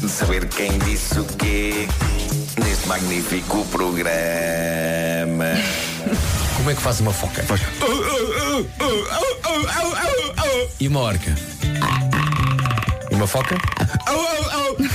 de 0.00 0.08
saber 0.08 0.48
quem 0.48 0.78
disse 0.78 1.18
o 1.18 1.24
quê 1.24 1.88
neste 2.64 2.86
magnífico 2.86 3.64
programa. 3.66 4.12
Como 6.62 6.70
é 6.70 6.74
que 6.76 6.80
faz 6.80 7.00
uma 7.00 7.12
foca? 7.12 7.44
E 10.78 10.86
uma 10.86 11.00
orca? 11.00 11.34
E 13.10 13.14
uma 13.16 13.26
foca? 13.26 13.56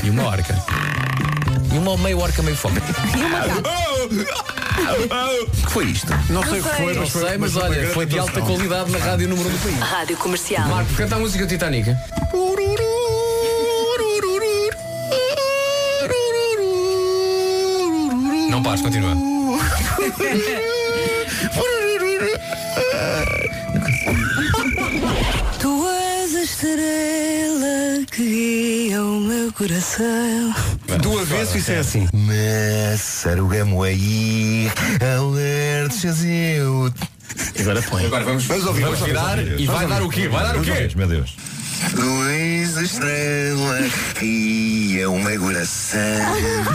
E 0.01 0.09
uma 0.09 0.23
orca? 0.27 0.55
E 1.73 1.77
uma 1.77 1.97
meio 1.97 2.19
orca, 2.21 2.41
meio 2.41 2.55
foca? 2.55 2.81
O 5.43 5.65
que 5.65 5.71
foi 5.73 5.85
isto? 5.87 6.07
Não 6.29 6.41
sei 6.43 6.61
o 6.61 6.63
que 6.63 6.69
foi, 6.69 6.93
Não 6.93 7.01
mas 7.01 7.09
foi, 7.09 7.27
sei, 7.27 7.37
mas 7.37 7.55
uma 7.57 7.65
olha, 7.65 7.87
foi 7.89 8.05
de 8.05 8.17
alta 8.17 8.41
qualidade 8.41 8.89
na 8.89 8.99
rádio 8.99 9.27
número 9.27 9.49
um 9.49 9.51
do 9.51 9.59
país. 9.59 9.77
Rádio 9.77 10.15
Comercial. 10.15 10.69
Marco, 10.69 10.93
canta 10.93 11.15
a 11.17 11.19
música 11.19 11.45
do 11.45 11.49
Titanic. 11.49 11.93
Não 18.49 18.63
pares, 18.63 18.81
continua. 18.81 19.11
Tu 25.59 25.87
és 25.89 26.35
a 26.35 26.41
estrela 26.43 28.05
que 28.11 28.23
guia 28.89 29.01
o 29.03 29.19
meu 29.19 29.51
coração. 29.53 30.53
Do 31.01 31.19
avesso 31.19 31.57
isso 31.57 31.71
é 31.71 31.79
assim. 31.79 32.07
Massarugamo 32.13 33.83
aí, 33.83 34.71
alerta 35.01 35.95
chazeu. 35.97 36.91
Agora 37.59 37.81
põe. 37.83 38.05
Agora 38.05 38.23
vamos, 38.23 38.45
Vamos 38.45 38.65
ouvir, 38.65 38.83
vamos 38.83 38.99
virar 39.01 39.39
ouvir. 39.39 39.59
e 39.59 39.65
vai 39.65 39.87
dar 39.87 40.01
o 40.03 40.09
quê? 40.09 40.27
Vai 40.27 40.43
dar 40.43 40.57
o 40.57 40.61
quê? 40.61 40.89
Meu 40.95 41.07
Deus. 41.07 41.35
Luz 41.93 42.77
estrela 42.77 43.79
e 44.21 44.97
é 44.99 45.07
o 45.07 45.19
meu 45.19 45.39
coração. 45.39 45.99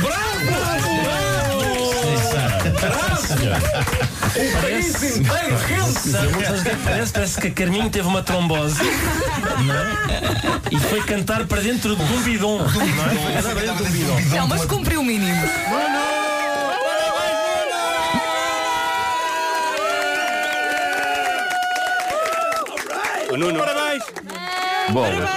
Bravo! 0.00 1.31
O 2.82 4.62
país 4.62 5.02
inteiro 5.02 5.56
rende-se. 5.66 6.10
Que 6.64 6.76
parece? 7.12 7.40
Que 7.40 7.46
a 7.48 7.50
Carminho 7.50 7.90
teve 7.90 8.08
uma 8.08 8.22
trombose 8.22 8.80
é? 8.82 10.74
e 10.74 10.78
foi 10.78 11.02
cantar 11.02 11.46
para 11.46 11.60
dentro 11.60 11.94
de 11.94 12.02
um 12.02 12.22
bidon. 12.22 12.58
Não 12.58 14.44
é? 14.44 14.46
Mas 14.48 14.64
cumpriu 14.64 15.00
o 15.00 15.04
mínimo. 15.04 15.42
O 23.30 23.36
Nuno. 23.36 23.58
Parabéns! 23.58 24.04
Bolas. 24.90 25.28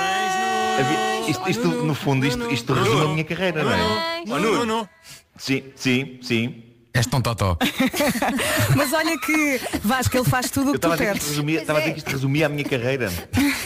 Havia- 0.80 1.30
Isto, 1.30 1.50
isto, 1.50 1.68
no 1.68 1.96
fundo, 1.96 2.26
isto, 2.26 2.52
isto 2.52 2.74
resume 2.74 3.02
a 3.06 3.08
minha 3.08 3.24
carreira, 3.24 3.64
não 3.64 3.72
é? 3.74 4.26
Nuno. 4.26 4.90
Sim, 5.38 5.64
sim, 5.76 6.20
sim. 6.22 6.64
És 6.96 7.06
tão 7.06 7.22
totó. 7.22 7.58
Mas 8.76 8.94
olha 8.94 9.20
que 9.20 9.60
Vasco, 9.84 10.18
ele 10.18 10.26
faz 10.26 10.50
tudo 10.50 10.70
o 10.70 10.74
que 10.74 10.80
tu 10.80 10.90
pedes. 10.98 11.28
estava 11.38 11.80
a 11.80 11.82
dizer 11.82 11.94
que 11.94 12.00
isto 12.00 12.10
resumia 12.10 12.46
a 12.46 12.50
minha 12.50 12.64
carreira. 12.64 13.12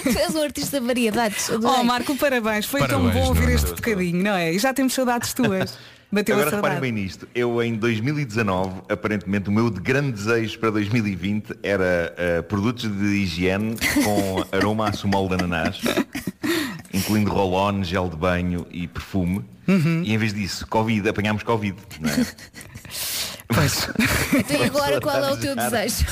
Tu 0.04 0.18
és 0.18 0.34
um 0.36 0.42
artista 0.44 0.80
de 0.82 0.86
variedades. 0.88 1.50
Oh 1.50 1.84
Marco, 1.84 2.16
parabéns. 2.16 2.66
Foi 2.66 2.82
tão 2.88 3.02
Parabéns, 3.04 3.14
bom 3.14 3.28
ouvir 3.30 3.42
Nuno. 3.42 3.54
este 3.54 3.70
bocadinho, 3.76 4.24
não 4.24 4.32
é? 4.36 4.52
E 4.54 4.60
já 4.60 4.74
temos 4.74 4.94
saudades 4.94 5.34
tuas. 5.34 5.78
Bateu 6.12 6.34
Agora 6.38 6.50
a 6.50 6.56
reparem 6.56 6.78
saudade. 6.78 6.92
bem 6.94 7.04
nisto. 7.04 7.28
Eu 7.36 7.62
em 7.62 7.76
2019, 7.76 8.82
aparentemente, 8.90 9.48
o 9.48 9.52
meu 9.52 9.70
grande 9.70 10.14
desejo 10.14 10.58
para 10.58 10.72
2020 10.72 11.54
era 11.62 12.12
eh, 12.18 12.42
produtos 12.42 12.90
de 12.92 13.06
higiene 13.06 13.76
com 14.04 14.44
aroma 14.52 14.90
a 14.90 14.92
sumol 14.94 15.28
de 15.28 15.36
ananás, 15.36 15.80
incluindo 16.92 17.30
roll-on, 17.30 17.84
gel 17.84 18.10
de 18.10 18.16
banho 18.18 18.66
e 18.72 18.88
perfume. 18.88 19.46
Uhum. 19.68 20.02
E 20.04 20.12
em 20.12 20.18
vez 20.18 20.34
disso, 20.34 20.66
Covid, 20.66 21.08
apanhámos 21.08 21.44
Covid. 21.44 21.76
Não 22.00 22.10
é? 22.10 22.26
Então 23.50 24.58
e 24.60 24.64
agora 24.64 25.02
qual 25.02 25.24
é 25.24 25.32
o 25.32 25.38
teu 25.38 25.56
desejo? 25.56 26.06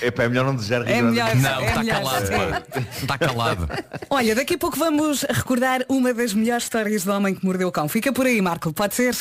Epá, 0.00 0.24
é 0.24 0.28
melhor 0.28 0.44
não 0.44 0.54
desejar 0.54 0.88
É 0.88 1.02
melhor, 1.02 1.34
Não, 1.36 1.64
está 1.64 1.84
calado. 1.84 2.32
É. 2.32 2.60
pá. 2.60 2.62
Está 3.02 3.18
calado. 3.18 3.68
Olha, 4.10 4.34
daqui 4.34 4.54
a 4.54 4.58
pouco 4.58 4.78
vamos 4.78 5.22
recordar 5.22 5.84
uma 5.88 6.14
das 6.14 6.32
melhores 6.32 6.64
histórias 6.64 7.04
do 7.04 7.12
homem 7.12 7.34
que 7.34 7.44
mordeu 7.44 7.68
o 7.68 7.72
cão. 7.72 7.88
Fica 7.88 8.12
por 8.12 8.26
aí, 8.26 8.40
Marco, 8.40 8.72
pode 8.72 8.94
ser? 8.94 9.16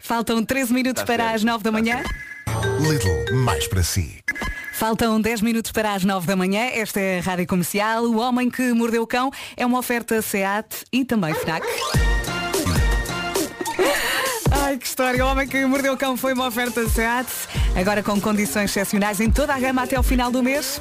Faltam 0.00 0.44
13 0.44 0.72
minutos 0.72 1.02
Tá 1.02 1.06
para 1.06 1.24
certo, 1.24 1.36
as 1.36 1.44
9 1.44 1.64
da 1.64 1.72
manhã. 1.72 2.02
Lidl, 2.80 3.34
mais 3.36 3.66
para 3.66 3.82
si. 3.82 4.22
Faltam 4.74 5.20
10 5.20 5.40
minutos 5.42 5.72
para 5.72 5.92
as 5.94 6.04
9 6.04 6.26
da 6.26 6.36
manhã. 6.36 6.66
Esta 6.72 7.00
é 7.00 7.18
a 7.18 7.22
Rádio 7.22 7.46
Comercial. 7.46 8.04
O 8.04 8.18
Homem 8.18 8.48
que 8.48 8.72
Mordeu 8.72 9.02
o 9.02 9.06
Cão 9.06 9.30
é 9.56 9.66
uma 9.66 9.78
oferta 9.78 10.20
SEAT 10.22 10.84
e 10.92 11.04
também 11.04 11.34
FNAC. 11.34 11.66
Ai, 14.68 14.76
que 14.76 14.86
história. 14.86 15.24
O 15.24 15.28
Homem 15.30 15.48
que 15.48 15.64
Mordeu 15.64 15.94
o 15.94 15.96
Cão 15.96 16.14
foi 16.14 16.34
uma 16.34 16.46
oferta 16.46 16.86
SEAT. 16.86 17.26
Agora 17.74 18.02
com 18.02 18.20
condições 18.20 18.68
excepcionais 18.68 19.18
em 19.18 19.30
toda 19.30 19.54
a 19.54 19.58
gama 19.58 19.82
até 19.82 19.96
ao 19.96 20.02
final 20.02 20.30
do 20.30 20.42
mês. 20.42 20.78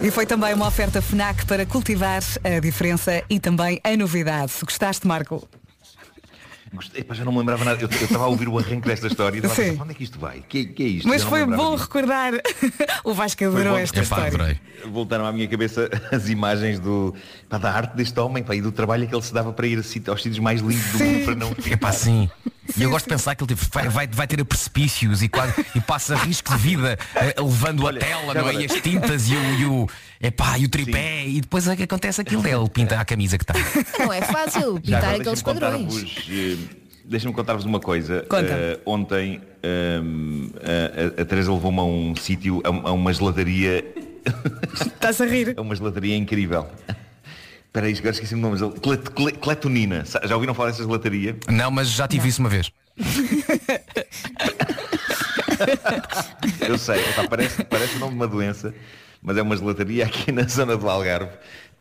E 0.00 0.10
foi 0.10 0.24
também 0.24 0.54
uma 0.54 0.66
oferta 0.66 1.02
FNAC 1.02 1.44
para 1.44 1.66
cultivar 1.66 2.22
a 2.42 2.58
diferença 2.60 3.22
e 3.28 3.38
também 3.38 3.78
a 3.84 3.94
novidade. 3.94 4.54
Gostaste, 4.62 5.06
Marco? 5.06 5.46
Gostei, 6.72 7.04
já 7.10 7.22
não 7.22 7.32
me 7.32 7.38
lembrava 7.40 7.62
nada. 7.62 7.82
Eu 7.82 7.88
estava 7.88 8.24
a 8.24 8.28
ouvir 8.28 8.48
o 8.48 8.58
arranque 8.58 8.88
desta 8.88 9.08
história 9.08 9.36
e 9.36 9.40
estava 9.40 9.52
a 9.52 9.56
pensar, 9.56 9.82
onde 9.82 9.90
é 9.90 9.94
que 9.94 10.04
isto 10.04 10.18
vai? 10.18 10.42
Que, 10.48 10.64
que 10.64 10.82
é 10.82 10.86
isto? 10.86 11.08
Mas 11.08 11.22
foi 11.22 11.44
bom 11.44 11.72
disto. 11.72 11.82
recordar. 11.82 12.32
o 13.04 13.12
Vasco 13.12 13.44
adorou 13.44 13.76
esta 13.76 14.00
história. 14.00 14.58
Voltaram 14.86 15.26
à 15.26 15.32
minha 15.32 15.46
cabeça 15.46 15.90
as 16.10 16.30
imagens 16.30 16.78
do, 16.80 17.14
pá, 17.50 17.58
da 17.58 17.70
arte 17.70 17.94
deste 17.96 18.18
homem 18.18 18.42
pá, 18.42 18.54
e 18.54 18.62
do 18.62 18.72
trabalho 18.72 19.06
que 19.06 19.14
ele 19.14 19.22
se 19.22 19.34
dava 19.34 19.52
para 19.52 19.66
ir 19.66 19.78
aos 20.08 20.22
sítios 20.22 20.38
mais 20.38 20.62
lindos 20.62 20.92
do 20.92 21.04
mundo 21.04 21.24
para 21.26 21.34
não 21.34 21.54
É 21.70 21.76
pá, 21.76 21.92
sim. 22.72 22.80
E 22.80 22.82
eu 22.82 22.90
gosto 22.90 23.04
de 23.06 23.10
pensar 23.10 23.34
que 23.34 23.42
ele 23.44 23.54
tipo, 23.54 23.66
vai, 23.72 23.88
vai, 23.88 24.06
vai 24.06 24.26
ter 24.26 24.40
a 24.40 24.44
precipícios 24.44 25.22
e, 25.22 25.28
quase, 25.28 25.54
e 25.74 25.80
passa 25.80 26.14
risco 26.16 26.50
de 26.52 26.58
vida 26.58 26.98
eh, 27.16 27.34
levando 27.38 27.86
a 27.88 27.92
tela, 27.92 28.34
não 28.34 28.48
é? 28.48 28.54
E 28.54 28.64
as 28.66 28.72
tintas 28.80 29.28
e 29.28 29.34
o, 29.34 29.54
e 29.60 29.64
o, 29.66 29.88
epá, 30.20 30.58
e 30.58 30.64
o 30.64 30.68
tripé 30.68 31.26
e 31.26 31.40
depois 31.40 31.66
é 31.68 31.76
que 31.76 31.82
acontece 31.82 32.20
aquilo. 32.20 32.46
Ele 32.46 32.68
pinta 32.68 32.98
a 33.00 33.04
camisa 33.04 33.36
que 33.38 33.44
está. 33.44 33.54
Não 33.98 34.12
é 34.12 34.22
fácil 34.22 34.80
pintar 34.80 35.04
agora 35.04 35.16
aqueles 35.20 35.42
padrões. 35.42 35.84
contar-vos, 35.94 36.28
eh, 36.30 36.56
Deixem-me 37.04 37.34
contar-vos 37.34 37.64
uma 37.64 37.80
coisa. 37.80 38.20
Conta. 38.28 38.44
Eh, 38.52 38.78
ontem 38.86 39.40
ehm, 39.64 40.50
a, 40.62 41.18
a- 41.18 41.22
a 41.22 41.24
Teresa 41.24 41.52
levou-me 41.52 41.80
a 41.80 41.82
um 41.82 42.14
sítio, 42.14 42.62
a, 42.64 42.68
a 42.68 42.92
uma 42.92 43.12
gelataria. 43.12 43.84
Estás 44.74 45.20
a 45.20 45.24
rir? 45.26 45.54
A 45.58 45.60
uma 45.62 45.74
gelataria 45.74 46.16
incrível. 46.16 46.68
Espera 47.70 47.86
aí, 47.86 47.92
agora 47.92 48.10
esqueci 48.10 48.34
o 48.34 48.36
nome. 48.36 48.58
Cletonina. 49.40 50.04
Já 50.24 50.34
ouviram 50.34 50.54
falar 50.54 50.70
dessa 50.70 50.82
gelataria? 50.82 51.36
Não, 51.48 51.70
mas 51.70 51.88
já 51.88 52.08
tive 52.08 52.28
isso 52.28 52.40
uma 52.40 52.48
vez. 52.48 52.72
Eu 56.66 56.76
sei, 56.76 56.98
epá, 57.00 57.28
parece, 57.28 57.62
parece 57.62 57.94
o 57.94 58.00
nome 58.00 58.10
de 58.10 58.16
uma 58.16 58.26
doença, 58.26 58.74
mas 59.22 59.36
é 59.36 59.42
uma 59.42 59.56
gelataria 59.56 60.04
aqui 60.04 60.32
na 60.32 60.42
zona 60.48 60.76
do 60.76 60.90
Algarve. 60.90 61.30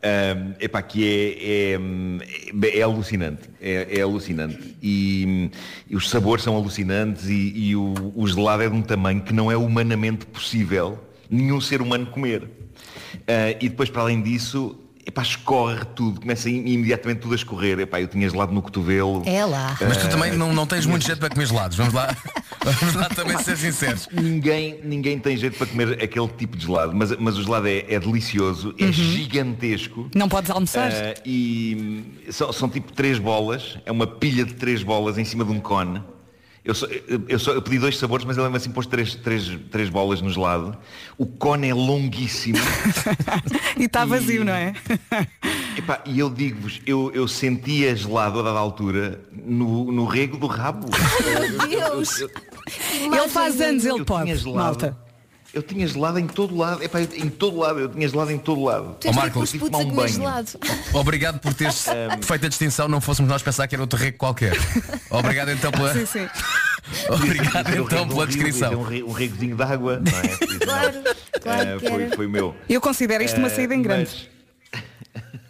Ahm, 0.03 0.53
epá, 0.59 0.79
que 0.83 1.03
é, 1.03 1.73
é, 1.73 2.77
é 2.77 2.81
alucinante. 2.83 3.49
É, 3.59 3.97
é 3.97 4.01
alucinante. 4.01 4.77
E, 4.83 5.49
e 5.89 5.95
os 5.95 6.07
sabores 6.07 6.43
são 6.43 6.55
alucinantes 6.55 7.25
e, 7.25 7.51
e 7.55 7.75
o, 7.75 8.13
o 8.15 8.27
gelado 8.27 8.61
é 8.61 8.69
de 8.69 8.75
um 8.75 8.83
tamanho 8.83 9.21
que 9.23 9.33
não 9.33 9.51
é 9.51 9.57
humanamente 9.57 10.27
possível 10.27 10.99
nenhum 11.27 11.59
ser 11.59 11.81
humano 11.81 12.05
comer. 12.05 12.47
Ah, 13.27 13.57
e 13.59 13.67
depois, 13.69 13.89
para 13.89 14.03
além 14.03 14.21
disso, 14.21 14.77
epá, 15.09 15.21
escorre 15.21 15.83
tudo, 15.95 16.21
começa 16.21 16.49
im- 16.49 16.65
imediatamente 16.67 17.19
tudo 17.19 17.33
a 17.33 17.35
escorrer. 17.35 17.79
Epá, 17.79 17.99
eu 17.99 18.07
tinha 18.07 18.29
gelado 18.29 18.53
no 18.53 18.61
cotovelo. 18.61 19.23
É 19.25 19.43
lá. 19.43 19.75
Mas 19.81 19.97
tu 19.97 20.07
também 20.09 20.31
não, 20.37 20.53
não 20.53 20.65
tens 20.65 20.85
muito 20.85 21.05
jeito 21.05 21.19
para 21.19 21.29
comer 21.29 21.47
gelados. 21.47 21.75
Vamos 21.77 21.93
lá, 21.93 22.15
vamos 22.63 22.95
lá 22.95 23.09
também 23.09 23.37
ser 23.39 23.57
sinceros. 23.57 24.07
Ninguém, 24.11 24.79
ninguém 24.83 25.19
tem 25.19 25.35
jeito 25.35 25.57
para 25.57 25.67
comer 25.67 26.01
aquele 26.03 26.27
tipo 26.29 26.55
de 26.55 26.65
gelado, 26.65 26.95
mas, 26.95 27.15
mas 27.17 27.37
o 27.37 27.43
gelado 27.43 27.67
é, 27.67 27.85
é 27.89 27.99
delicioso, 27.99 28.73
é 28.79 28.91
gigantesco. 28.91 30.09
Não 30.15 30.29
podes 30.29 30.49
almoçar? 30.51 30.91
Ah, 30.91 31.13
e 31.25 32.03
são, 32.29 32.51
são 32.53 32.69
tipo 32.69 32.91
três 32.93 33.17
bolas, 33.19 33.77
é 33.85 33.91
uma 33.91 34.07
pilha 34.07 34.45
de 34.45 34.53
três 34.53 34.83
bolas 34.83 35.17
em 35.17 35.25
cima 35.25 35.43
de 35.43 35.51
um 35.51 35.59
cone. 35.59 36.01
Eu, 36.69 36.75
só, 36.75 36.85
eu, 36.85 37.21
eu 37.27 37.39
só- 37.39 37.51
eu 37.53 37.61
pedi 37.63 37.79
dois 37.79 37.97
sabores, 37.97 38.23
mas 38.25 38.37
ele 38.37 38.43
mesmo 38.43 38.57
assim 38.57 38.69
pôs 38.71 38.85
três, 38.85 39.15
três, 39.15 39.49
três 39.71 39.89
bolas 39.89 40.21
no 40.21 40.29
gelado. 40.29 40.77
O 41.17 41.25
cone 41.25 41.67
é 41.69 41.73
longuíssimo. 41.73 42.59
E 43.77 43.85
está 43.85 44.05
vazio, 44.05 44.43
não 44.45 44.53
é? 44.53 44.73
Epá, 45.77 46.01
e 46.05 46.19
eu 46.19 46.29
digo-vos, 46.29 46.81
eu, 46.85 47.11
eu 47.13 47.27
sentia 47.27 47.95
gelado 47.95 48.39
a 48.39 48.43
dada 48.43 48.59
altura 48.59 49.21
no, 49.31 49.91
no 49.91 50.05
rego 50.05 50.37
do 50.37 50.45
rabo. 50.47 50.87
Meu 51.67 51.67
Deus! 51.89 52.19
Ele 53.01 53.29
faz 53.29 53.59
anos, 53.61 53.85
ele 53.85 54.01
Eu 54.01 54.05
pode, 54.05 54.45
malta. 54.53 54.97
Eu 55.53 55.63
tinha 55.63 55.87
gelado 55.87 56.19
em 56.19 56.27
todo 56.27 56.55
lado. 56.55 56.83
Epá, 56.83 57.01
eu- 57.01 57.09
em 57.15 57.29
todo 57.29 57.57
lado. 57.57 57.79
Eu 57.79 57.89
tinha 57.89 58.07
gelado 58.07 58.31
em 58.31 58.37
todo 58.37 58.63
lado. 58.63 58.89
Ó, 58.91 58.93
tipo 58.99 59.15
Marco, 59.15 59.43
tive 59.45 59.63
que 59.65 59.71
tomar 59.71 59.83
um 59.83 59.91
banho. 59.95 60.07
gelado. 60.07 60.49
Obrigado 60.93 61.39
por 61.39 61.53
teres 61.53 61.85
feito 62.21 62.45
a 62.45 62.49
distinção, 62.49 62.87
não 62.87 63.01
fôssemos 63.01 63.29
nós 63.29 63.41
pensar 63.41 63.67
que 63.67 63.73
era 63.75 63.81
outro 63.81 63.97
rego 63.97 64.17
qualquer. 64.17 64.53
Obrigado 65.09 65.49
então 65.51 65.71
pela. 65.71 65.93
Sim, 65.93 66.05
sim. 66.05 66.27
Obrigado 67.09 67.69
então 67.75 68.07
pela 68.07 68.23
um 68.23 68.27
descrição. 68.27 68.73
Um, 68.79 68.83
re- 68.83 69.03
um 69.03 69.11
regozinho 69.11 69.55
de 69.55 69.63
água, 69.63 69.99
não 69.99 70.19
é? 70.19 70.57
Claro, 70.65 71.03
claro 71.41 71.69
eh, 71.69 71.77
que 72.09 72.15
foi, 72.15 72.25
o 72.25 72.29
meu. 72.29 72.55
Eu 72.67 72.79
considero 72.81 73.23
isto 73.23 73.37
uma 73.37 73.47
Eh, 73.47 73.51
saída 73.51 73.73
em 73.75 73.81
grande. 73.81 74.29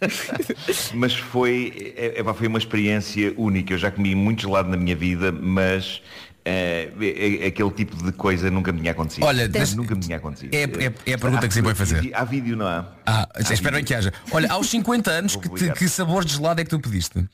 Mas, 0.00 0.90
mas 0.94 1.14
foi, 1.14 1.94
é, 1.96 2.20
epá, 2.20 2.32
foi 2.32 2.46
uma 2.46 2.58
experiência 2.58 3.34
única. 3.36 3.74
Eu 3.74 3.78
já 3.78 3.90
comi 3.90 4.14
muito 4.14 4.42
gelado 4.42 4.68
na 4.70 4.76
minha 4.76 4.96
vida, 4.96 5.30
mas 5.30 6.00
eh, 6.44 6.90
é- 7.00 7.44
é- 7.44 7.46
aquele 7.48 7.70
tipo 7.70 7.96
de 8.02 8.12
coisa 8.12 8.50
nunca 8.50 8.72
me 8.72 8.80
tinha 8.80 8.92
acontecido. 8.92 9.24
Olha, 9.24 9.48
deixa- 9.48 9.76
nunca 9.76 9.94
me 9.94 10.00
tinha 10.00 10.16
acontecido. 10.16 10.54
É- 10.54 10.62
é- 10.62 10.92
é 11.06 11.14
a 11.14 11.18
pergunta 11.18 11.44
Há- 11.44 11.48
que 11.48 11.54
se 11.54 11.60
vai 11.62 11.74
fazer. 11.74 12.10
Há 12.14 12.24
vídeo, 12.24 12.56
não 12.56 12.66
há? 12.66 12.86
Ah, 13.06 13.28
Há 13.34 13.40
espero 13.40 13.74
bem 13.76 13.82
vídeo. 13.82 13.86
que 13.86 13.94
haja. 13.94 14.12
Olha, 14.32 14.50
aos 14.52 14.68
50 14.70 15.10
anos, 15.10 15.36
que, 15.36 15.48
te- 15.50 15.72
que 15.72 15.88
sabor 15.88 16.24
de 16.24 16.34
gelado 16.34 16.60
é 16.60 16.64
que 16.64 16.70
tu 16.70 16.80
pediste? 16.80 17.24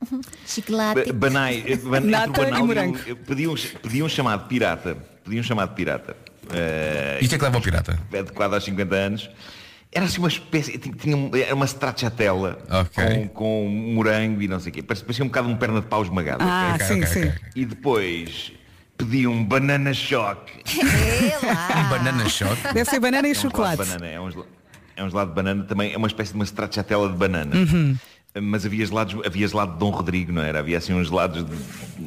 Chocolate. 0.46 1.12
Ba- 1.12 1.18
Banai, 1.28 1.64
eh, 1.66 1.76
ban- 1.76 2.00
Nata 2.00 2.40
e 2.42 2.44
banal 2.44 2.66
morango. 2.66 2.96
o- 2.98 3.08
eu 3.08 3.16
pedi 3.16 3.48
um, 3.48 3.54
pedi 3.82 4.02
um 4.02 4.08
chamado 4.08 4.46
pirata. 4.48 4.96
Pedi 5.24 5.40
um 5.40 5.42
chamado 5.42 5.74
pirata. 5.74 6.16
Eh, 6.52 7.18
E 7.20 7.26
o 7.26 7.28
que 7.28 7.34
é 7.34 7.38
que 7.38 7.44
leva 7.44 7.56
ao 7.56 7.62
pirata? 7.62 7.98
adequado 8.12 8.54
aos 8.54 8.64
50 8.64 8.94
anos. 8.94 9.28
Era 9.90 10.04
assim 10.04 10.18
uma 10.18 10.28
espécie, 10.28 10.76
tinha- 10.78 11.30
era 11.44 11.54
uma 11.54 11.64
stracciatella 11.64 12.58
Ok. 12.70 13.04
com, 13.04 13.28
com 13.28 13.68
morango 13.68 14.42
e 14.42 14.48
não 14.48 14.60
sei 14.60 14.70
o 14.70 14.74
quê. 14.74 14.82
Parecia, 14.82 15.04
parecia 15.06 15.24
um 15.24 15.28
bocado 15.28 15.48
um 15.48 15.56
perna 15.56 15.80
de 15.80 15.86
pau 15.86 16.02
esmagado. 16.02 16.44
Ah, 16.44 16.72
Ok, 16.74 16.86
sim, 16.86 17.02
ok, 17.02 17.06
sim. 17.06 17.32
E 17.56 17.64
depois 17.64 18.52
pedi 18.98 19.26
um 19.26 19.42
banana 19.44 19.94
shock. 19.94 20.52
É. 20.52 21.78
Um 21.78 21.88
banana 21.88 22.28
shot. 22.28 22.60
Deve 22.74 22.84
ser 22.90 23.00
banana 23.00 23.26
e 23.26 23.30
É 23.30 23.32
um 23.32 23.34
gelado 23.34 23.50
chocolate. 23.50 23.76
banana, 23.78 24.06
é 24.06 24.20
um, 24.20 24.30
gel- 24.30 24.46
é 24.96 25.04
um 25.04 25.08
gelado 25.10 25.30
de 25.30 25.36
banana 25.36 25.64
também, 25.64 25.92
é 25.92 25.96
uma 25.96 26.06
espécie 26.08 26.32
de 26.32 26.36
uma 26.38 26.44
stracciatella 26.44 27.08
de 27.08 27.16
banana. 27.16 27.56
Uhum. 27.56 27.96
Mas 28.40 28.64
havia 28.64 28.84
gelados, 28.86 29.16
havia 29.26 29.48
gelado 29.48 29.72
de 29.72 29.78
Dom 29.78 29.90
Rodrigo, 29.90 30.30
não 30.30 30.42
era? 30.42 30.60
Havia 30.60 30.78
assim 30.78 30.92
uns 30.94 31.08
gelados 31.08 31.44
de. 31.44 31.52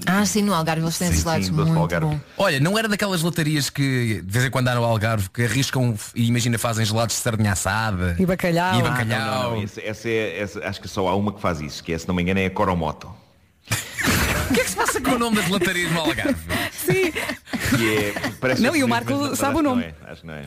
Ah, 0.06 0.26
sim, 0.26 0.42
no 0.44 0.54
Algarve 0.54 0.82
eles 0.84 0.98
têm 0.98 1.08
Sim, 1.08 1.14
esses 1.14 1.26
lados 1.26 1.48
sim, 1.48 1.52
muito 1.52 1.78
Algarve. 1.78 2.06
bom. 2.08 2.20
Olha, 2.38 2.60
não 2.60 2.78
era 2.78 2.88
daquelas 2.88 3.22
latarias 3.22 3.70
que 3.70 4.22
de 4.24 4.32
vez 4.32 4.46
em 4.46 4.50
quando 4.50 4.68
há 4.70 4.76
no 4.76 4.84
Algarve 4.84 5.30
que 5.30 5.44
arriscam 5.44 5.94
e 6.16 6.28
imagina 6.28 6.58
fazem 6.58 6.86
gelados 6.86 7.16
de 7.16 7.22
sardinha 7.22 7.52
assada 7.52 8.16
E 8.18 8.26
bacalhau. 8.26 8.76
e 8.76 8.80
Ah, 8.80 8.84
bacalhau. 8.90 9.20
não, 9.20 9.44
não, 9.50 9.56
não. 9.58 9.64
Essa, 9.64 9.82
essa 9.82 10.08
é, 10.10 10.40
essa- 10.40 10.60
acho 10.66 10.80
que 10.80 10.88
só 10.88 11.08
há 11.10 11.16
uma 11.16 11.34
que 11.34 11.42
faz 11.42 11.60
isso, 11.60 11.84
que 11.84 11.92
é, 11.92 11.98
se 11.98 12.08
não 12.08 12.16
me 12.16 12.22
engano, 12.22 12.40
é 12.40 12.46
a 12.46 12.50
Coromoto. 12.52 13.08
O 14.50 14.54
que 14.54 14.62
é 14.62 14.64
que 14.64 14.70
se 14.70 14.76
passa 14.76 15.02
com 15.02 15.12
o 15.12 15.20
nome 15.20 15.36
das 15.38 15.50
latarias 15.50 15.92
no 15.92 16.00
Algarve? 16.02 16.36
Sim. 16.72 17.12
Que 17.12 17.98
é, 17.98 18.60
Não, 18.60 18.76
e 18.76 18.84
o 18.84 18.88
Marco 18.88 19.36
sabe 19.36 19.56
o 19.56 19.58
acho 19.58 19.58
que 19.58 19.62
nome. 19.64 19.82
não 19.82 20.08
é, 20.08 20.12
acho 20.12 20.22
que 20.22 20.28
não 20.28 20.34
é. 20.36 20.44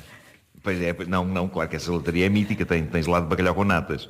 Pois 0.64 0.80
é, 0.80 0.94
pois- 0.94 1.06
não, 1.06 1.26
não, 1.26 1.46
claro 1.46 1.68
que 1.68 1.76
essa 1.76 1.92
lotaria 1.92 2.24
é 2.24 2.28
mítica, 2.30 2.64
tem, 2.64 2.84
tens 2.86 3.06
lá 3.06 3.20
de 3.20 3.26
bacalhau 3.26 3.54
com 3.54 3.64
natas. 3.64 4.08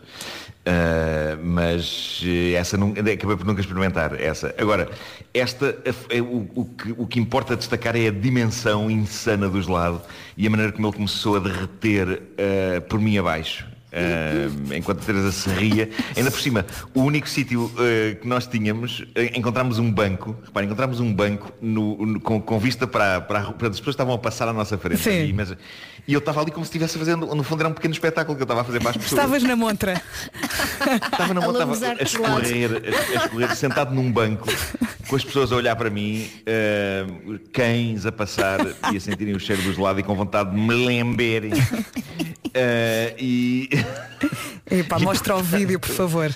Ah, 0.65 1.37
mas 1.43 2.23
eh, 2.25 2.53
essa 2.53 2.77
não, 2.79 2.91
acabei 2.93 3.17
por 3.37 3.45
nunca 3.45 3.61
experimentar 3.61 4.19
essa. 4.21 4.55
Agora, 4.57 4.89
esta, 5.35 5.77
é 6.09 6.23
o, 6.23 6.49
o 6.55 6.65
que, 6.65 6.95
o 6.97 7.07
que 7.09 7.19
importa 7.19 7.57
destacar 7.57 7.97
é 7.97 8.07
a 8.07 8.11
dimensão 8.13 8.89
insana 8.89 9.49
do 9.49 9.61
gelado 9.61 10.01
e 10.37 10.47
a 10.47 10.51
maneira 10.51 10.71
como 10.73 10.87
ele 10.87 10.95
começou 10.97 11.37
a 11.37 11.41
derreter 11.41 12.23
ah, 12.39 12.81
por 12.83 13.01
mim 13.01 13.19
abaixo. 13.19 13.67
Ah, 13.97 14.75
enquanto 14.77 15.03
a 15.03 15.05
Teresa 15.05 15.31
se 15.31 15.49
ria, 15.51 15.89
ainda 16.17 16.29
por 16.31 16.41
cima, 16.41 16.67
o 16.95 17.03
único 17.03 17.29
sítio 17.29 17.71
ah, 17.77 18.15
que 18.21 18.27
nós 18.27 18.47
tínhamos, 18.47 19.05
eh, 19.15 19.33
encontramos 19.37 19.79
um 19.79 19.89
banco, 19.93 20.37
reparem, 20.45 20.67
encontramos 20.69 20.99
um 20.99 21.13
banco 21.13 21.53
no- 21.61 22.05
no- 22.07 22.21
com, 22.21 22.41
com 22.41 22.59
vista 22.59 22.87
para, 22.89 23.21
para, 23.21 23.43
para 23.53 23.69
as 23.69 23.79
pessoas 23.79 23.81
que 23.85 23.91
estavam 23.91 24.15
a 24.15 24.19
passar 24.19 24.49
à 24.49 24.53
nossa 24.53 24.77
frente. 24.79 25.01
Sim. 25.03 25.27
E, 25.27 25.33
mas- 25.33 25.55
e 26.07 26.13
eu 26.13 26.19
estava 26.19 26.41
ali 26.41 26.51
como 26.51 26.65
se 26.65 26.69
estivesse 26.69 26.99
fazendo, 26.99 27.35
no 27.35 27.43
fundo 27.43 27.61
era 27.61 27.69
um 27.69 27.73
pequeno 27.73 27.95
espetáculo 27.95 28.37
que 28.37 28.43
eu 28.43 28.45
estava 28.45 28.61
a 28.61 28.65
fazer 28.65 28.81
para 28.81 28.91
as 28.91 28.97
pessoas. 28.97 29.13
Estavas 29.13 29.43
na 29.43 29.57
montra. 29.57 30.03
Estava 31.11 31.33
na 31.33 31.41
a 31.41 31.47
moto, 31.47 31.59
lambuzar 31.59 31.97
estava 32.01 32.39
a 32.39 32.43
escorrer, 32.43 32.71
a, 32.73 33.21
a 33.21 33.25
escorrer, 33.25 33.57
sentado 33.57 33.95
num 33.95 34.13
banco, 34.13 34.47
com 35.09 35.17
as 35.17 35.25
pessoas 35.25 35.51
a 35.51 35.57
olhar 35.57 35.75
para 35.77 35.89
mim, 35.89 36.31
eh, 36.45 37.07
cães 37.53 38.05
a 38.05 38.13
passar 38.13 38.61
e 38.93 38.97
a 38.97 39.01
sentirem 39.01 39.35
o 39.35 39.41
cheiro 39.41 39.63
do 39.63 39.73
gelado 39.73 39.99
e 39.99 40.03
com 40.03 40.15
vontade 40.15 40.51
de 40.51 40.57
me 40.61 40.75
lemberem. 40.75 41.53
Eh, 42.53 43.15
e 43.19 43.71
Epá, 44.71 44.99
mostra 44.99 45.37
o 45.37 45.43
vídeo, 45.43 45.81
por 45.81 45.91
favor. 45.91 46.35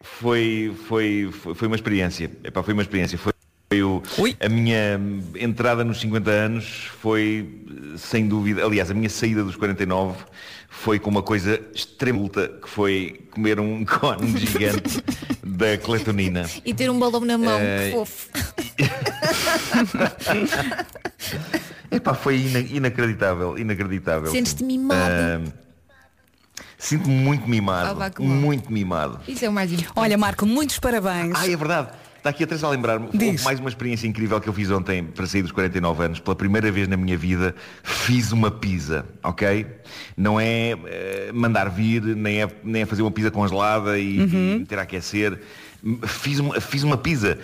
foi, 0.00 0.74
foi, 0.88 1.30
foi, 1.32 1.54
foi 1.54 1.66
uma 1.68 1.76
experiência. 1.76 2.30
Epá, 2.42 2.62
foi 2.62 2.72
uma 2.72 2.82
experiência. 2.82 3.18
Foi, 3.18 3.33
foi 3.74 3.82
o, 3.82 4.02
a 4.40 4.48
minha 4.48 5.00
entrada 5.36 5.82
nos 5.84 5.98
50 6.00 6.30
anos 6.30 6.64
foi, 7.00 7.48
eh, 7.68 7.98
sem 7.98 8.28
dúvida, 8.28 8.64
aliás, 8.64 8.90
a 8.90 8.94
minha 8.94 9.08
saída 9.10 9.42
dos 9.42 9.56
49 9.56 10.16
foi 10.68 10.98
com 10.98 11.10
uma 11.10 11.22
coisa 11.22 11.60
extremulta, 11.74 12.48
que 12.62 12.68
foi 12.68 13.20
comer 13.30 13.58
um 13.58 13.84
cone 13.86 14.36
gigante 14.38 15.02
da 15.42 15.76
cletonina. 15.78 16.48
E 16.64 16.72
ter 16.74 16.90
um 16.90 16.98
balão 16.98 17.20
na 17.24 17.38
mão, 17.38 17.58
Eh, 17.60 17.86
que 17.90 17.96
fofo. 17.96 18.28
Epá, 21.90 22.14
foi 22.14 22.38
ina- 22.38 22.58
inacreditável, 22.60 23.56
inacreditável. 23.58 24.30
Sentes-te 24.30 24.64
mimado. 24.64 25.00
Ah, 25.00 25.40
Sinto-me 26.76 27.14
muito 27.14 27.48
mimado. 27.48 28.02
Ah, 28.02 28.10
muito 28.20 28.70
mimado. 28.72 29.18
Isso 29.26 29.44
é 29.44 29.48
o 29.48 29.52
mais 29.52 29.72
importante. 29.72 29.94
Olha, 29.96 30.18
Marco, 30.18 30.44
muitos 30.44 30.78
parabéns. 30.78 31.32
Ah, 31.34 31.48
é 31.48 31.56
verdade. 31.56 31.88
Está 32.24 32.30
aqui 32.30 32.44
atrás 32.44 32.64
a 32.64 32.70
lembrar-me. 32.70 33.04
Houve 33.04 33.44
mais 33.44 33.60
uma 33.60 33.68
experiência 33.68 34.06
incrível 34.06 34.40
que 34.40 34.48
eu 34.48 34.52
fiz 34.54 34.70
ontem 34.70 35.04
para 35.04 35.26
sair 35.26 35.42
dos 35.42 35.52
49 35.52 36.04
anos. 36.04 36.20
Pela 36.20 36.34
primeira 36.34 36.72
vez 36.72 36.88
na 36.88 36.96
minha 36.96 37.18
vida 37.18 37.54
fiz 37.82 38.32
uma 38.32 38.50
pizza, 38.50 39.04
ok? 39.22 39.66
Não 40.16 40.40
é 40.40 40.70
eh, 40.86 41.30
mandar 41.34 41.68
vir, 41.68 42.00
nem 42.02 42.40
é, 42.40 42.48
nem 42.64 42.80
é 42.80 42.86
fazer 42.86 43.02
uma 43.02 43.10
pizza 43.10 43.30
congelada 43.30 43.98
e, 43.98 44.20
Uhum. 44.20 44.54
e 44.54 44.58
meter 44.60 44.78
a 44.78 44.82
aquecer. 44.84 45.38
Fiz 46.06 46.38
uma, 46.38 46.58
fiz 46.62 46.82
uma 46.82 46.96
pizza. 46.96 47.38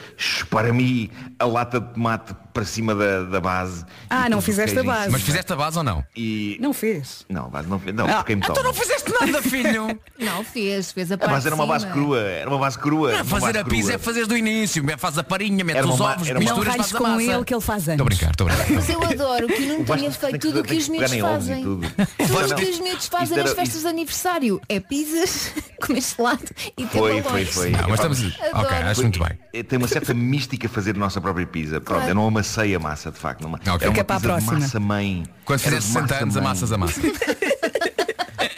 Para 0.49 0.72
mim, 0.72 1.11
a 1.39 1.45
lata 1.45 1.78
de 1.78 1.93
tomate 1.93 2.35
para 2.53 2.64
cima 2.64 2.94
da, 2.94 3.22
da 3.24 3.40
base. 3.40 3.84
Ah, 4.09 4.28
não 4.28 4.40
fizeste 4.40 4.74
queijo 4.74 4.90
a 4.90 4.92
base. 4.94 5.11
Mas 5.11 5.22
fizeste 5.22 5.53
a 5.53 5.57
base 5.57 5.78
ou 5.78 5.84
não? 5.84 6.05
E... 6.16 6.57
Não 6.61 6.72
fez. 6.72 7.24
Não, 7.28 7.48
base 7.48 7.68
não, 7.68 7.80
não 7.94 8.07
Ah, 8.07 8.18
fiquei-me 8.18 8.42
então 8.42 8.55
tão. 8.55 8.64
não 8.64 8.74
fizeste 8.74 9.11
nada, 9.20 9.40
filho. 9.42 9.98
Não 10.18 10.44
fez, 10.44 10.92
fez 10.92 11.12
a 11.12 11.18
parte 11.18 11.30
base 11.32 11.46
era 11.46 11.55
uma 11.55 11.66
base 11.66 11.86
crua, 11.86 12.20
era 12.20 12.48
uma 12.51 12.59
base 12.59 12.78
crua. 12.78 13.12
Não, 13.18 13.24
fazer 13.24 13.46
base 13.46 13.59
a 13.59 13.64
pizza 13.64 13.82
crua. 13.88 13.94
é 13.94 13.98
fazeres 13.98 14.28
do 14.28 14.36
início. 14.36 14.84
Faz 14.98 15.18
a 15.18 15.22
parinha, 15.22 15.64
metes 15.64 15.84
os 15.84 16.01
ovos, 16.01 16.26
uma- 16.28 16.34
Não 16.34 16.40
misturas, 16.40 16.66
ralhes 16.68 16.90
faz 16.90 16.94
a 16.94 16.98
com 16.98 17.05
massa. 17.05 17.22
ele 17.32 17.44
que 17.44 17.55
ele 17.55 17.61
faz 17.61 17.88
Estou 17.88 18.05
a 18.05 18.09
brincar, 18.09 18.30
estou 18.30 18.48
a 18.48 18.53
brincar. 18.53 18.72
Mas 18.74 18.88
eu 18.88 19.03
adoro 19.03 19.46
que 19.48 19.61
não 19.66 19.84
tenhas 19.84 20.16
feito 20.16 20.38
tudo 20.38 20.61
o 20.61 20.62
que 20.64 20.74
os 20.76 20.88
miúdos 20.88 21.14
fazem. 21.16 21.62
tudo. 21.62 21.86
O 22.20 22.32
Não, 22.32 22.57
que 22.57 22.64
não. 22.64 22.70
os 22.70 22.78
miúdos 22.80 23.07
fazem 23.09 23.36
nas 23.38 23.53
festas 23.53 23.82
de 23.82 23.86
aniversário 23.88 24.61
é 24.68 24.78
pizzas, 24.80 25.53
comer 25.84 26.01
gelado 26.01 26.42
e 26.76 26.84
ter 26.86 26.98
Foi, 26.98 27.22
foi, 27.22 27.44
foi. 27.46 27.70
Não, 27.70 27.80
mas 27.88 27.92
estamos. 28.01 28.38
Ok, 28.55 28.76
acho 28.76 29.03
muito 29.03 29.18
bem. 29.22 29.62
Tem 29.64 29.78
uma 29.78 29.88
certa 29.88 30.14
mística 30.14 30.68
fazer 30.68 30.94
a 30.94 30.98
nossa 30.98 31.20
própria 31.20 31.46
pizza. 31.46 31.80
Pronto, 31.80 32.07
eu 32.07 32.14
não 32.14 32.24
amassei 32.41 32.74
a 32.74 32.78
massa, 32.78 33.11
de 33.11 33.18
facto. 33.18 33.43
Não, 33.43 33.53
Ok. 33.53 33.64
Era 33.66 33.74
uma 33.88 33.93
Fica 33.93 34.05
para 34.05 34.16
a 34.16 34.18
pizza 34.20 34.28
de 34.34 34.45
próxima. 34.45 34.61
massa 34.61 34.80
mãe. 34.80 35.24
Quando 35.45 35.61
fizeres 35.61 35.84
de 35.84 35.93
60 35.93 36.14
anos, 36.16 36.34
mãe. 36.34 36.45
amassas 36.45 36.72
a 36.72 36.78
massa. 36.78 37.01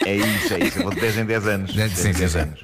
É 0.05 0.15
isso, 0.17 0.53
é 0.53 0.59
isso. 0.65 0.79
Eu 0.79 0.83
vou 0.83 0.93
de 0.93 0.99
10 0.99 1.17
em 1.19 1.25
10 1.25 1.47
anos. 1.47 1.71
Sim, 1.71 1.77
10 1.77 1.91
em 1.91 1.95
sim, 2.13 2.19
10 2.19 2.31
sim. 2.31 2.39
anos. 2.39 2.59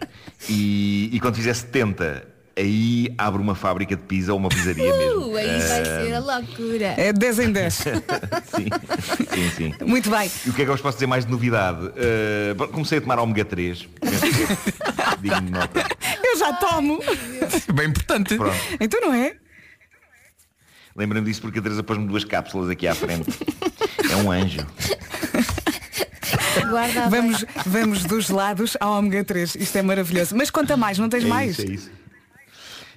E, 0.50 1.10
e 1.14 1.20
quando 1.22 1.36
fizer 1.36 1.54
70, 1.54 2.28
aí 2.58 3.14
abro 3.18 3.42
uma 3.42 3.56
fábrica 3.56 3.96
de 3.96 4.02
pizza 4.04 4.34
ou 4.34 4.38
uma 4.40 4.50
pizzaria 4.50 4.94
mesmo. 4.98 5.28
Uh, 5.28 5.38
aí 5.38 5.48
vai 5.48 5.80
Eh, 5.80 5.86
ser 6.06 6.14
a 6.16 6.20
loucura. 6.20 6.86
É 6.98 7.14
10 7.14 7.40
em 7.40 7.52
10. 7.54 7.74
sim, 7.74 7.86
sim, 9.34 9.50
sim. 9.56 9.74
Muito 9.86 10.10
bem. 10.10 10.30
E 10.46 10.50
o 10.50 10.54
que 10.54 10.62
é 10.62 10.66
que 10.66 10.70
eu 10.70 10.74
vos 10.76 10.82
posso 10.82 10.98
dizer 10.98 11.08
mais 11.08 11.24
de 11.26 11.32
novidade? 11.32 11.80
Bom, 12.58 12.68
comecei 12.68 12.98
a 12.98 13.02
tomar 13.02 13.20
ômega 13.20 13.46
3. 13.46 13.88
Penso 14.02 14.20
que 14.20 14.44
é 14.44 15.16
digno 15.22 15.42
de 15.42 15.52
nota. 15.52 15.86
Eu 16.22 16.38
já 16.38 16.54
tomo. 16.54 17.00
Bem 17.74 17.88
importante. 17.88 18.36
Pronto. 18.36 18.56
Então 18.82 19.00
não 19.00 19.14
é? 19.14 19.34
Lembrei-me 21.00 21.26
disso 21.30 21.40
porque 21.42 21.60
a 21.60 21.62
Teresa 21.62 21.82
pôs-me 21.82 22.06
duas 22.06 22.26
cápsulas 22.26 22.70
aqui 22.70 22.86
à 22.86 22.94
frente. 22.94 23.30
É 24.12 24.16
um 24.18 24.30
anjo. 24.30 24.60
Guarda 26.70 27.08
Vamos, 27.10 27.46
vamos 27.66 28.04
dos 28.04 28.30
lados 28.30 28.76
ao 28.82 28.98
ômega 29.00 29.24
3. 29.24 29.56
Isto 29.56 29.78
é 29.78 29.82
maravilhoso. 29.82 30.36
Mas 30.36 30.50
conta 30.50 30.76
mais, 30.76 30.98
não 31.00 31.08
tens 31.08 31.24
É 31.24 31.28
mais? 31.28 31.52
isso, 31.58 31.62
é 31.62 31.74
isso. 31.74 31.92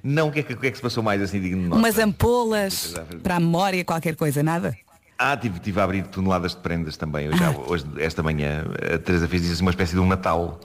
Não, 0.02 0.28
o 0.28 0.32
que, 0.32 0.40
é 0.40 0.42
que, 0.42 0.52
o 0.52 0.56
que 0.56 0.66
é 0.66 0.70
que 0.72 0.76
se 0.76 0.82
passou 0.82 1.00
mais 1.00 1.22
assim 1.22 1.40
digno 1.40 1.62
de 1.62 1.68
nota? 1.68 1.78
Umas 1.78 1.96
ampolas 1.96 2.92
para 3.22 3.36
a 3.36 3.40
memória, 3.40 3.84
qualquer 3.84 4.16
coisa, 4.16 4.42
nada? 4.42 4.76
Ah, 5.16 5.36
tive, 5.36 5.60
tive 5.60 5.78
a 5.80 5.84
abrir 5.84 6.02
toneladas 6.08 6.56
de 6.56 6.60
prendas 6.60 6.96
também. 6.96 7.26
Eu 7.26 7.36
já, 7.36 7.50
Ah. 7.50 7.54
hoje, 7.68 7.84
esta 7.98 8.20
manhã, 8.20 8.64
a 8.92 8.98
Teresa 8.98 9.28
fez 9.28 9.44
isso 9.44 9.62
uma 9.62 9.70
espécie 9.70 9.92
de 9.94 10.00
um 10.00 10.06
Natal. 10.08 10.58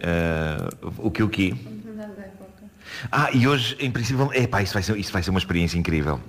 Ah, 0.00 0.68
o 0.98 1.10
que 1.10 1.24
o 1.24 1.28
quê? 1.28 1.54
Ah, 3.10 3.30
e 3.32 3.48
hoje, 3.48 3.76
em 3.80 3.90
princípio, 3.90 4.30
epá, 4.32 4.62
isso, 4.62 4.74
vai 4.74 4.82
ser, 4.84 4.96
isso 4.96 5.12
vai 5.12 5.24
ser 5.24 5.30
uma 5.30 5.40
experiência 5.40 5.76
incrível. 5.76 6.20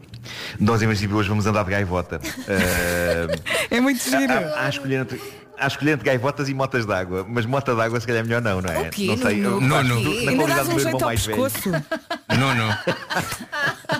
Nós, 0.59 0.81
em 0.81 0.87
princípio, 0.87 1.15
hoje 1.17 1.29
vamos 1.29 1.45
andar 1.45 1.63
de 1.63 1.71
gaivota. 1.71 2.19
Ah, 2.47 3.35
É 3.69 3.79
muito 3.79 4.03
giro. 4.03 4.33
Há, 4.33 4.65
há, 4.65 4.69
escolher 4.69 5.01
entre, 5.01 5.21
há 5.57 5.67
escolher 5.67 5.91
entre 5.93 6.05
gaivotas 6.05 6.49
e 6.49 6.53
motas 6.53 6.85
d'água. 6.85 7.25
Mas 7.27 7.45
mota 7.45 7.75
d'água 7.75 7.99
se 7.99 8.07
calhar 8.07 8.21
é 8.21 8.23
melhor 8.23 8.41
não, 8.41 8.61
não 8.61 8.69
é? 8.69 8.81
O 8.81 8.89
quê, 8.89 9.07
Não 9.07 9.17
sei. 9.17 9.41
Nuno? 9.41 10.23
Na 10.23 10.35
qualidade 10.35 10.69
do 10.69 10.75
meu 10.75 10.85
irmão 10.85 10.99
mais 11.01 11.25
velho. 11.25 11.41
Nuno. 12.37 12.77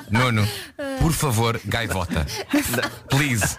Nuno. 0.10 0.48
Por 1.04 1.12
favor, 1.12 1.60
gaivota. 1.66 2.26
Please. 3.10 3.58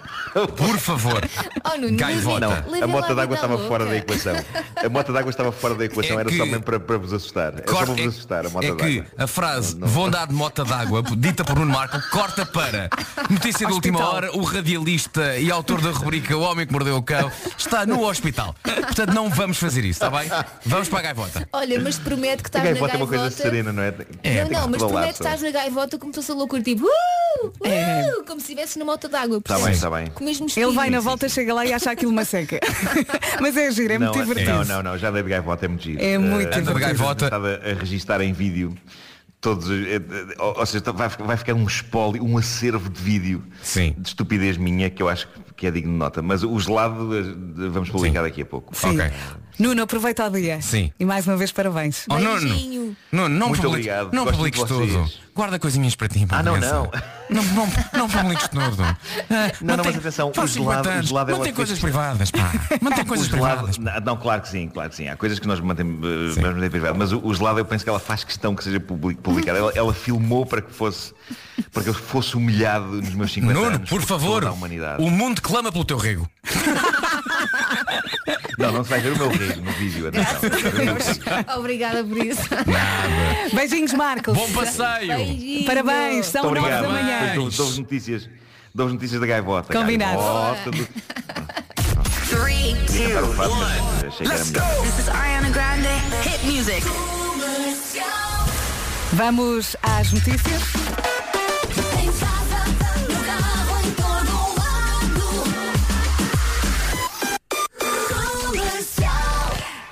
Por 0.56 0.78
favor. 0.78 1.20
Oh, 1.62 1.76
Nuno, 1.78 1.96
Gaivota. 1.98 2.64
Não, 2.70 2.82
a 2.82 2.86
mota 2.86 3.14
d'água 3.14 3.34
estava 3.36 3.52
louca. 3.54 3.68
fora 3.68 3.84
da 3.84 3.96
equação. 3.96 4.34
A 4.82 4.88
mota 4.88 5.12
d'água 5.12 5.28
estava 5.30 5.52
fora 5.52 5.74
da 5.74 5.84
equação, 5.84 6.16
É 6.16 6.20
era 6.22 6.30
que- 6.30 6.38
só 6.38 6.46
mesmo 6.46 6.62
para, 6.62 6.80
para 6.80 6.96
vos 6.96 7.12
assustar. 7.12 7.52
Era 7.52 7.64
só 7.68 7.72
Corta- 7.72 7.92
para 7.92 8.02
vos 8.04 8.14
assustar 8.14 8.46
a 8.46 8.48
mota 8.48 8.66
é 8.66 8.74
que 8.74 9.04
a 9.18 9.26
frase 9.26 9.76
vou 9.78 10.08
dar 10.10 10.26
de 10.26 10.32
mota 10.32 10.64
d'água, 10.64 11.02
dita 11.18 11.44
por 11.44 11.56
Nuno 11.58 11.70
Marco, 11.72 12.00
corta 12.10 12.46
para 12.46 12.88
notícia 13.30 13.66
de 13.66 13.72
última 13.74 14.08
hora, 14.08 14.34
o 14.36 14.42
radialista 14.42 15.36
e 15.36 15.50
autor 15.50 15.82
da 15.82 15.90
rubrica 15.90 16.34
O 16.36 16.40
Homem 16.40 16.66
que 16.66 16.72
Mordeu 16.72 16.96
o 16.96 17.02
Cão 17.02 17.30
está 17.58 17.84
no 17.84 18.02
hospital. 18.08 18.56
Portanto, 18.62 19.12
não 19.12 19.28
vamos 19.28 19.58
fazer 19.58 19.84
isso, 19.84 20.02
está 20.02 20.10
bem? 20.10 20.28
Vamos 20.64 20.88
para 20.88 20.98
a 21.00 21.02
gaivota. 21.02 21.46
Olha, 21.52 21.78
mas 21.78 21.98
promete 21.98 22.42
que 22.42 22.46
A 22.46 22.48
estás 22.48 22.64
na 22.64 22.70
gaivota 22.70 22.94
é 22.94 22.96
uma 22.96 23.06
gaivota. 23.06 23.18
coisa 23.30 23.36
serena, 23.36 23.70
não 23.72 23.82
é? 23.82 23.90
não, 23.92 23.98
tem 24.22 24.44
não, 24.50 24.62
que 24.64 24.68
mas 24.70 24.82
promete 24.82 25.06
que 25.18 25.22
estás 25.22 25.42
na 25.42 25.50
gaivota 25.50 25.98
como 25.98 26.12
se 26.12 26.16
fosse 26.16 26.32
a 26.32 26.34
loucura, 26.34 26.62
tipo, 26.62 26.84
uh, 26.84 26.88
uh, 27.46 28.24
como 28.26 28.40
se 28.40 28.52
estivesse 28.52 28.78
numa 28.78 28.92
moto 28.92 29.08
d'água. 29.08 29.38
Está 29.38 29.58
bem, 29.58 29.72
está 29.72 29.90
bem. 29.90 30.06
Com 30.08 30.22
o 30.22 30.26
mesmo 30.26 30.46
Ele 30.56 30.72
vai 30.72 30.90
na 30.90 31.00
volta, 31.00 31.28
chega 31.28 31.52
lá 31.52 31.66
e 31.66 31.72
acha 31.72 31.90
aquilo 31.90 32.10
uma 32.10 32.24
seca. 32.24 32.60
Mas 33.40 33.56
é 33.56 33.70
giro, 33.70 33.92
é 33.92 33.98
não, 33.98 34.12
muito 34.12 34.20
divertido. 34.20 34.52
não, 34.52 34.64
não, 34.64 34.82
não, 34.82 34.98
já 34.98 35.10
dei 35.10 35.22
de 35.22 35.28
gaivota, 35.28 35.64
é 35.64 35.68
muito 35.68 35.84
giro. 35.84 36.02
É 36.02 36.18
muito 36.18 36.54
Eh, 36.54 36.58
Anda 36.58 36.74
de 36.74 36.80
gaivota. 36.80 37.24
Estava 37.26 37.54
a 37.54 37.74
registar 37.74 38.20
em 38.20 38.32
vídeo 38.32 38.74
todos, 39.40 39.70
eh, 39.70 39.96
eh, 39.96 40.34
ou 40.38 40.64
seja, 40.64 40.82
vai, 40.92 41.08
vai 41.08 41.36
ficar 41.36 41.54
um 41.54 41.66
espólio, 41.66 42.24
um 42.24 42.38
acervo 42.38 42.88
de 42.88 43.00
vídeo 43.00 43.44
Sim. 43.62 43.94
de 43.98 44.08
estupidez 44.08 44.56
minha 44.56 44.88
que 44.88 45.02
eu 45.02 45.08
acho 45.08 45.28
que 45.56 45.66
é 45.66 45.70
digno 45.70 45.92
de 45.92 45.98
nota. 45.98 46.22
Mas 46.22 46.42
o 46.42 46.58
gelado 46.58 47.10
vamos 47.70 47.90
publicar 47.90 48.22
daqui 48.22 48.42
a 48.42 48.46
pouco. 48.46 48.74
Sim. 48.74 48.98
Ok. 48.98 49.12
Nuno, 49.58 49.82
aproveita 49.82 50.26
o 50.26 50.30
dia. 50.30 50.60
Sim. 50.60 50.92
E 50.98 51.04
mais 51.04 51.26
uma 51.26 51.36
vez 51.36 51.52
parabéns. 51.52 52.04
Oh, 52.10 52.18
Nuno. 52.18 52.96
Nuno, 53.12 53.28
não 53.28 53.48
Muito 53.48 53.62
publiques, 53.62 53.66
obrigado, 53.90 54.12
não 54.12 54.24
gosto 54.24 54.36
publiques 54.36 54.60
muito 54.60 54.86
de 54.86 54.92
tudo. 54.92 55.12
Guarda 55.34 55.58
coisinhas 55.58 55.94
para 55.96 56.08
ti. 56.08 56.26
para 56.26 56.38
Ah, 56.38 56.42
não, 56.42 56.54
criança. 56.54 56.74
não. 56.74 56.90
Não, 57.30 57.42
não, 57.54 57.68
não 57.94 58.08
publiques 58.08 58.48
tudo. 58.48 58.82
Ah, 59.30 59.50
Não, 59.60 59.76
não, 59.78 59.84
mas 59.84 59.96
atenção, 59.96 60.32
faz 60.34 60.50
o 60.50 60.54
gelado- 60.54 60.84
50 60.84 60.90
anos. 60.90 61.06
o 61.06 61.08
gelado 61.08 61.30
é 61.30 61.34
Mantém 61.38 61.54
coisas 61.54 61.78
coisa- 61.78 61.96
privadas, 61.98 62.30
pá. 62.30 62.52
Mantém 62.80 63.04
coisas 63.04 63.26
O 63.26 63.30
gelado- 63.30 63.64
privadas. 63.66 63.78
Não, 63.78 64.00
não, 64.00 64.16
claro 64.16 64.42
que 64.42 64.48
sim, 64.48 64.68
claro 64.68 64.90
que 64.90 64.96
sim. 64.96 65.08
Há 65.08 65.16
coisas 65.16 65.38
que 65.38 65.46
nós 65.46 65.58
mantemos, 65.60 66.04
eh, 66.04 66.08
nós 66.26 66.36
mantemos 66.54 66.68
privado. 66.68 66.98
Mas 66.98 67.12
o, 67.12 67.18
o 67.24 67.34
gelado 67.34 67.58
eu 67.58 67.64
penso 67.64 67.82
que 67.84 67.90
ela 67.90 67.98
faz 67.98 68.22
questão 68.22 68.54
que 68.54 68.62
seja 68.62 68.78
public- 68.78 69.20
publicado. 69.20 69.58
Ela, 69.58 69.72
ela 69.74 69.94
filmou 69.94 70.44
para 70.46 70.60
que 70.62 70.72
fosse 70.72 71.12
para 71.72 71.82
que 71.82 71.88
eu 71.88 71.94
fosse 71.94 72.36
humilhado 72.36 72.86
nos 72.86 73.14
meus 73.14 73.32
50 73.32 73.54
Nuno, 73.58 73.74
anos. 73.76 73.88
por 73.90 74.02
favor, 74.02 74.40
toda 74.42 74.48
a 74.48 74.52
humanidade. 74.52 75.02
o 75.02 75.10
mundo 75.10 75.40
clama 75.40 75.72
pelo 75.72 75.84
teu 75.84 75.96
rego. 75.96 76.28
Não, 78.58 78.72
não 78.72 78.84
se 78.84 78.90
vai 78.90 79.00
ver 79.00 79.12
o 79.12 79.16
meu 79.18 79.28
rir 79.30 79.56
no 79.56 79.72
vídeo. 79.72 80.08
Atenção. 80.08 80.40
Obrigada 81.58 82.04
por 82.04 82.18
isso. 82.18 82.42
Beijinhos, 83.52 83.92
Marcos. 83.92 84.34
Bom 84.36 84.50
passeio. 84.52 85.08
Beijinhos. 85.16 85.66
Parabéns, 85.66 86.26
são 86.26 86.44
Muito 86.44 86.60
nove 86.60 86.70
da 86.72 86.88
manhã. 86.88 87.34
Dou- 87.34 87.50
Dou-vos 87.50 87.78
notícias, 87.78 88.28
dou 88.74 88.88
notícias 88.88 89.20
da 89.20 89.26
gaivota. 89.26 89.72
Combinado. 89.72 90.18
Gaivota 90.18 90.70
do... 90.70 90.88
Three, 92.28 92.74
two, 92.86 93.20
one. 93.40 94.28
Let's 94.28 94.50
go. 94.50 94.60
This 94.82 94.98
is 94.98 95.08
Ariana 95.08 95.50
Grande. 95.50 95.88
Hit 96.22 96.44
music. 96.44 96.82
Vamos 99.12 99.76
às 99.82 100.10
notícias. 100.12 100.62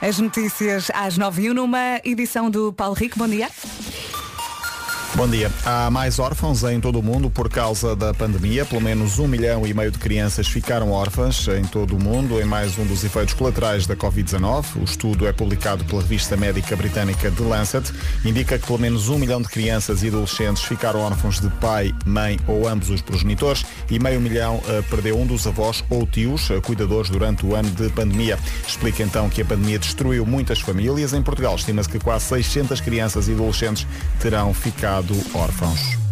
As 0.03 0.19
notícias 0.19 0.91
às 0.93 1.17
9 1.17 1.43
e 1.43 1.51
1 1.53 1.55
numa 1.55 2.01
edição 2.03 2.51
do 2.51 2.73
Paulo 2.73 2.93
Rico. 2.93 3.17
Bom 3.17 3.29
dia. 3.29 3.49
Bom 5.15 5.29
dia. 5.29 5.53
Há 5.67 5.91
mais 5.91 6.19
órfãos 6.19 6.65
em 6.65 6.81
todo 6.81 6.99
o 6.99 7.03
mundo 7.03 7.29
por 7.29 7.51
causa 7.51 7.95
da 7.95 8.15
pandemia. 8.15 8.65
Pelo 8.65 8.81
menos 8.81 9.19
um 9.19 9.29
milhão 9.29 9.67
e 9.67 9.75
meio 9.75 9.91
de 9.91 9.99
crianças 9.99 10.49
ficaram 10.49 10.91
órfãs 10.91 11.47
em 11.49 11.65
todo 11.65 11.97
o 11.97 12.03
mundo 12.03 12.41
em 12.41 12.47
mais 12.47 12.79
um 12.79 12.87
dos 12.87 13.05
efeitos 13.05 13.35
colaterais 13.35 13.87
da 13.87 13.95
Covid-19. 13.95 14.81
O 14.81 14.85
estudo 14.85 15.27
é 15.29 15.33
publicado 15.33 15.85
pela 15.85 16.01
revista 16.01 16.35
médica 16.35 16.75
britânica 16.75 17.31
The 17.31 17.45
Lancet. 17.45 17.93
Indica 18.25 18.59
que 18.59 18.67
pelo 18.67 18.79
menos 18.79 19.11
um 19.11 19.19
milhão 19.19 19.43
de 19.43 19.49
crianças 19.49 20.03
e 20.03 20.09
adolescentes 20.09 20.63
ficaram 20.63 21.01
órfãos 21.01 21.41
de 21.41 21.51
pai, 21.61 21.95
mãe 22.07 22.41
ou 22.49 22.67
ambos 22.67 22.89
os 22.89 23.03
progenitores 23.03 23.67
e 23.91 23.99
meio 23.99 24.19
milhão 24.19 24.63
eh, 24.67 24.83
perdeu 24.89 25.21
um 25.21 25.27
dos 25.27 25.47
avós 25.47 25.85
ou 25.91 26.07
tios 26.07 26.51
eh, 26.51 26.59
cuidadores 26.63 27.11
durante 27.11 27.45
o 27.45 27.55
ano 27.55 27.71
de 27.71 27.91
pandemia. 27.91 28.39
Explica 28.67 29.03
então 29.03 29.29
que 29.29 29.43
a 29.43 29.45
pandemia 29.45 29.79
destruiu 29.79 30.25
muitas 30.25 30.59
famílias. 30.61 31.13
Em 31.13 31.23
Portugal 31.23 31.55
estima-se 31.55 31.91
que 31.91 31.99
quase 31.99 32.25
600 32.25 32.81
crianças 32.81 33.29
e 33.29 33.33
adolescentes 33.33 33.87
terão 34.19 34.55
ficado 34.55 35.02
órfãos. 35.35 36.12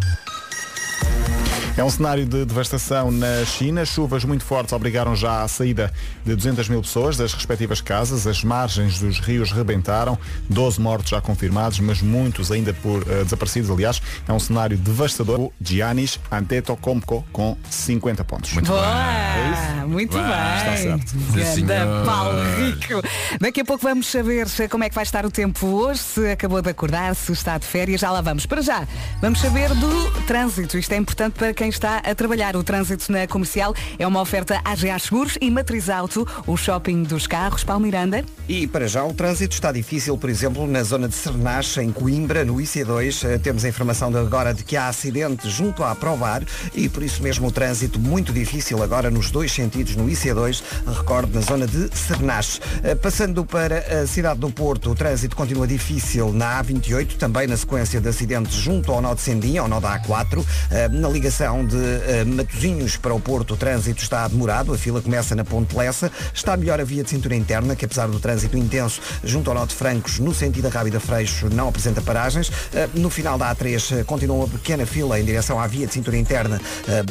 É 1.80 1.82
um 1.82 1.88
cenário 1.88 2.26
de 2.26 2.44
devastação 2.44 3.10
na 3.10 3.42
China. 3.46 3.86
Chuvas 3.86 4.22
muito 4.22 4.44
fortes 4.44 4.70
obrigaram 4.74 5.16
já 5.16 5.42
à 5.42 5.48
saída 5.48 5.90
de 6.26 6.36
200 6.36 6.68
mil 6.68 6.82
pessoas 6.82 7.16
das 7.16 7.32
respectivas 7.32 7.80
casas. 7.80 8.26
As 8.26 8.44
margens 8.44 9.00
dos 9.00 9.18
rios 9.18 9.50
rebentaram. 9.50 10.18
12 10.50 10.78
mortos 10.78 11.08
já 11.08 11.22
confirmados, 11.22 11.80
mas 11.80 12.02
muitos 12.02 12.52
ainda 12.52 12.74
por 12.74 13.00
eh, 13.08 13.24
desaparecidos. 13.24 13.70
Aliás, 13.70 14.02
é 14.28 14.30
um 14.30 14.38
cenário 14.38 14.76
devastador. 14.76 15.40
O 15.40 15.52
Giannis 15.58 16.20
Antetokounmpo 16.30 17.24
com 17.32 17.56
50 17.70 18.24
pontos. 18.24 18.52
Muito 18.52 18.66
Boa, 18.66 19.86
muito 19.86 20.12
Vai. 20.18 20.22
bem. 20.22 20.58
Está 20.58 20.76
certo. 20.76 21.54
Senhor. 21.54 22.04
Paulo 22.04 22.42
Rico. 22.58 23.08
Daqui 23.40 23.62
a 23.62 23.64
pouco 23.64 23.82
vamos 23.82 24.06
saber 24.06 24.46
como 24.68 24.84
é 24.84 24.90
que 24.90 24.94
vai 24.94 25.04
estar 25.04 25.24
o 25.24 25.30
tempo 25.30 25.66
hoje, 25.66 26.00
se 26.00 26.30
acabou 26.30 26.60
de 26.60 26.68
acordar, 26.68 27.14
se 27.14 27.32
está 27.32 27.56
de 27.56 27.64
férias, 27.64 28.02
já 28.02 28.10
lá 28.10 28.20
vamos. 28.20 28.44
Para 28.44 28.60
já, 28.60 28.86
vamos 29.22 29.40
saber 29.40 29.70
do 29.76 30.10
trânsito. 30.26 30.76
Isto 30.76 30.92
é 30.92 30.96
importante 30.96 31.32
para 31.38 31.54
quem 31.54 31.69
está 31.70 31.98
a 31.98 32.14
trabalhar. 32.14 32.56
O 32.56 32.62
trânsito 32.62 33.10
na 33.10 33.26
comercial 33.26 33.74
é 33.98 34.06
uma 34.06 34.20
oferta 34.20 34.60
AGA 34.64 34.98
Seguros 34.98 35.38
e 35.40 35.50
Matriz 35.50 35.88
Auto, 35.88 36.26
o 36.46 36.56
shopping 36.56 37.02
dos 37.04 37.26
carros, 37.26 37.64
Paulo 37.64 37.82
Miranda. 37.82 38.24
E 38.48 38.66
para 38.66 38.86
já 38.88 39.04
o 39.04 39.14
trânsito 39.14 39.54
está 39.54 39.70
difícil, 39.72 40.16
por 40.18 40.28
exemplo, 40.28 40.66
na 40.66 40.82
zona 40.82 41.08
de 41.08 41.14
Cernache, 41.14 41.80
em 41.80 41.90
Coimbra, 41.92 42.44
no 42.44 42.56
IC2. 42.56 43.24
Eh, 43.28 43.38
Temos 43.38 43.64
a 43.64 43.68
informação 43.68 44.10
de 44.10 44.18
agora 44.18 44.52
de 44.52 44.62
que 44.64 44.76
há 44.76 44.88
acidente 44.88 45.48
junto 45.48 45.82
à 45.84 45.94
Provar 45.94 46.42
e 46.74 46.88
por 46.88 47.02
isso 47.02 47.22
mesmo 47.22 47.46
o 47.48 47.52
trânsito 47.52 47.98
muito 47.98 48.32
difícil 48.32 48.82
agora 48.82 49.10
nos 49.10 49.30
dois 49.30 49.52
sentidos 49.52 49.94
no 49.96 50.06
IC2, 50.06 50.62
recordo, 50.98 51.34
na 51.34 51.40
zona 51.40 51.66
de 51.66 51.88
Cernache. 51.96 52.60
Eh, 52.82 52.94
Passando 52.94 53.44
para 53.44 54.02
a 54.02 54.06
cidade 54.06 54.40
do 54.40 54.50
Porto, 54.50 54.90
o 54.90 54.94
trânsito 54.94 55.34
continua 55.36 55.66
difícil 55.66 56.32
na 56.32 56.62
A28, 56.62 57.16
também 57.16 57.46
na 57.46 57.56
sequência 57.56 58.00
de 58.00 58.08
acidentes 58.08 58.54
junto 58.54 58.90
ao 58.92 59.00
nó 59.00 59.14
de 59.14 59.20
Sendinha, 59.20 59.60
ao 59.62 59.68
nó 59.68 59.78
da 59.80 59.98
A4. 60.00 60.44
Eh, 60.70 60.88
Na 60.88 61.08
ligação 61.08 61.49
de 61.64 61.76
eh, 61.76 62.24
Matosinhos 62.24 62.96
para 62.96 63.12
o 63.12 63.20
Porto, 63.20 63.54
o 63.54 63.56
trânsito 63.56 64.02
está 64.02 64.26
demorado, 64.28 64.72
a 64.72 64.78
fila 64.78 65.02
começa 65.02 65.34
na 65.34 65.44
Ponte 65.44 65.76
Lessa. 65.76 66.10
Está 66.32 66.56
melhor 66.56 66.80
a 66.80 66.84
via 66.84 67.02
de 67.02 67.10
cintura 67.10 67.34
interna, 67.34 67.74
que 67.74 67.84
apesar 67.84 68.06
do 68.06 68.20
trânsito 68.20 68.56
intenso 68.56 69.00
junto 69.24 69.50
ao 69.50 69.66
de 69.66 69.74
Francos, 69.74 70.18
no 70.18 70.32
sentido 70.32 70.70
da 70.70 70.78
Rábida 70.78 71.00
Freixo, 71.00 71.48
não 71.52 71.68
apresenta 71.68 72.00
paragens. 72.00 72.50
Eh, 72.72 72.88
No 72.94 73.10
final 73.10 73.36
da 73.36 73.54
A3 73.54 74.00
eh, 74.00 74.04
continua 74.04 74.36
uma 74.36 74.48
pequena 74.48 74.86
fila 74.86 75.18
em 75.18 75.24
direção 75.24 75.58
à 75.58 75.66
via 75.66 75.86
de 75.86 75.92
cintura 75.92 76.16
interna 76.16 76.60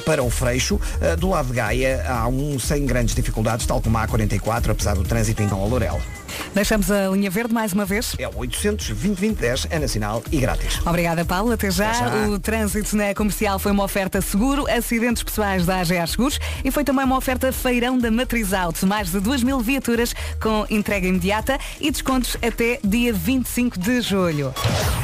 para 0.05 0.23
o 0.23 0.29
Freixo. 0.29 0.79
Do 1.19 1.29
lado 1.29 1.47
de 1.47 1.53
Gaia 1.53 2.05
há 2.07 2.27
um 2.27 2.57
sem 2.57 2.85
grandes 2.85 3.13
dificuldades, 3.13 3.65
tal 3.65 3.81
como 3.81 3.97
a 3.97 4.07
A44, 4.07 4.71
apesar 4.71 4.95
do 4.95 5.03
trânsito 5.03 5.41
em 5.43 5.47
Dom 5.47 5.67
Loureiro. 5.67 6.18
Deixamos 6.53 6.89
a 6.91 7.07
linha 7.09 7.29
verde 7.29 7.53
mais 7.53 7.73
uma 7.73 7.85
vez. 7.85 8.15
É 8.17 8.27
o 8.27 8.37
800 8.37 8.87
2010 8.89 9.67
é 9.69 9.79
nacional 9.79 10.23
e 10.31 10.39
grátis. 10.39 10.79
Obrigada, 10.85 11.23
Paulo. 11.25 11.51
Até 11.51 11.69
já. 11.71 11.91
Até 11.91 11.99
já. 11.99 12.27
O 12.27 12.39
trânsito 12.39 12.95
na 12.95 13.13
comercial 13.13 13.59
foi 13.59 13.71
uma 13.71 13.83
oferta 13.83 14.21
seguro, 14.21 14.65
acidentes 14.69 15.23
pessoais 15.23 15.65
da 15.65 15.79
AGA 15.79 16.05
Seguros 16.07 16.39
e 16.63 16.71
foi 16.71 16.83
também 16.83 17.05
uma 17.05 17.17
oferta 17.17 17.51
feirão 17.51 17.97
da 17.97 18.11
Matriz 18.11 18.53
Auto. 18.53 18.85
Mais 18.85 19.11
de 19.11 19.19
2 19.19 19.43
mil 19.43 19.59
viaturas 19.59 20.13
com 20.41 20.65
entrega 20.69 21.07
imediata 21.07 21.57
e 21.79 21.91
descontos 21.91 22.37
até 22.41 22.79
dia 22.83 23.13
25 23.13 23.79
de 23.79 24.01
julho. 24.01 24.53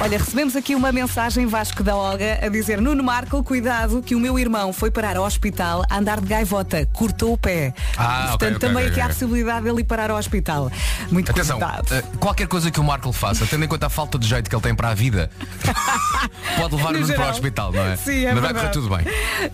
Olha, 0.02 0.18
recebemos 0.18 0.56
aqui 0.56 0.76
uma 0.76 0.92
mensagem 0.92 1.46
Vasco 1.46 1.84
da 1.84 1.96
Olga 1.96 2.40
a 2.42 2.50
dizer 2.50 2.82
Nuno 2.82 3.04
Marco, 3.04 3.44
cuidado 3.44 4.02
que 4.02 4.16
o 4.16 4.20
meu 4.20 4.38
irmão 4.38 4.74
foi 4.74 4.92
parar 4.92 5.18
ao 5.18 5.24
hospital 5.24 5.84
a 5.90 5.98
andar 5.98 6.20
de 6.22 6.28
gaivota, 6.28 6.88
cortou 6.94 7.34
o 7.34 7.38
pé. 7.38 7.74
Ah, 7.98 8.28
Portanto, 8.30 8.58
ok, 8.58 8.68
também 8.68 8.84
ok, 8.84 8.92
aqui 8.92 9.02
há 9.02 9.06
a 9.06 9.10
possibilidade 9.10 9.66
dele 9.66 9.82
ir 9.82 9.84
parar 9.86 10.12
ao 10.12 10.18
hospital. 10.18 10.72
Muito 11.16 11.32
Atenção, 11.32 11.58
cuidado. 11.58 11.94
eh, 11.94 12.04
qualquer 12.20 12.46
coisa 12.46 12.70
que 12.70 12.78
o 12.78 12.84
Marco 12.84 13.08
lhe 13.08 13.14
faça, 13.14 13.46
tendo 13.46 13.64
em 13.64 13.70
conta 13.70 13.86
a 13.86 13.90
falta 13.90 14.20
de 14.20 14.28
jeito 14.28 14.50
que 14.50 14.54
ele 14.56 14.62
tem 14.62 14.76
para 14.76 14.90
a 14.90 14.94
vida, 14.94 15.30
pode 16.60 16.76
levar 16.76 16.92
Nuno 16.92 17.08
para 17.14 17.28
o 17.28 17.30
hospital, 17.30 17.72
não 17.72 17.82
é? 17.82 17.96
Sim, 17.96 18.26
é 18.26 18.34
Mas 18.34 18.44
vai 18.44 18.54
correr 18.54 18.68
verdade. 18.68 18.74
tudo 18.74 18.90
bem. 18.90 19.06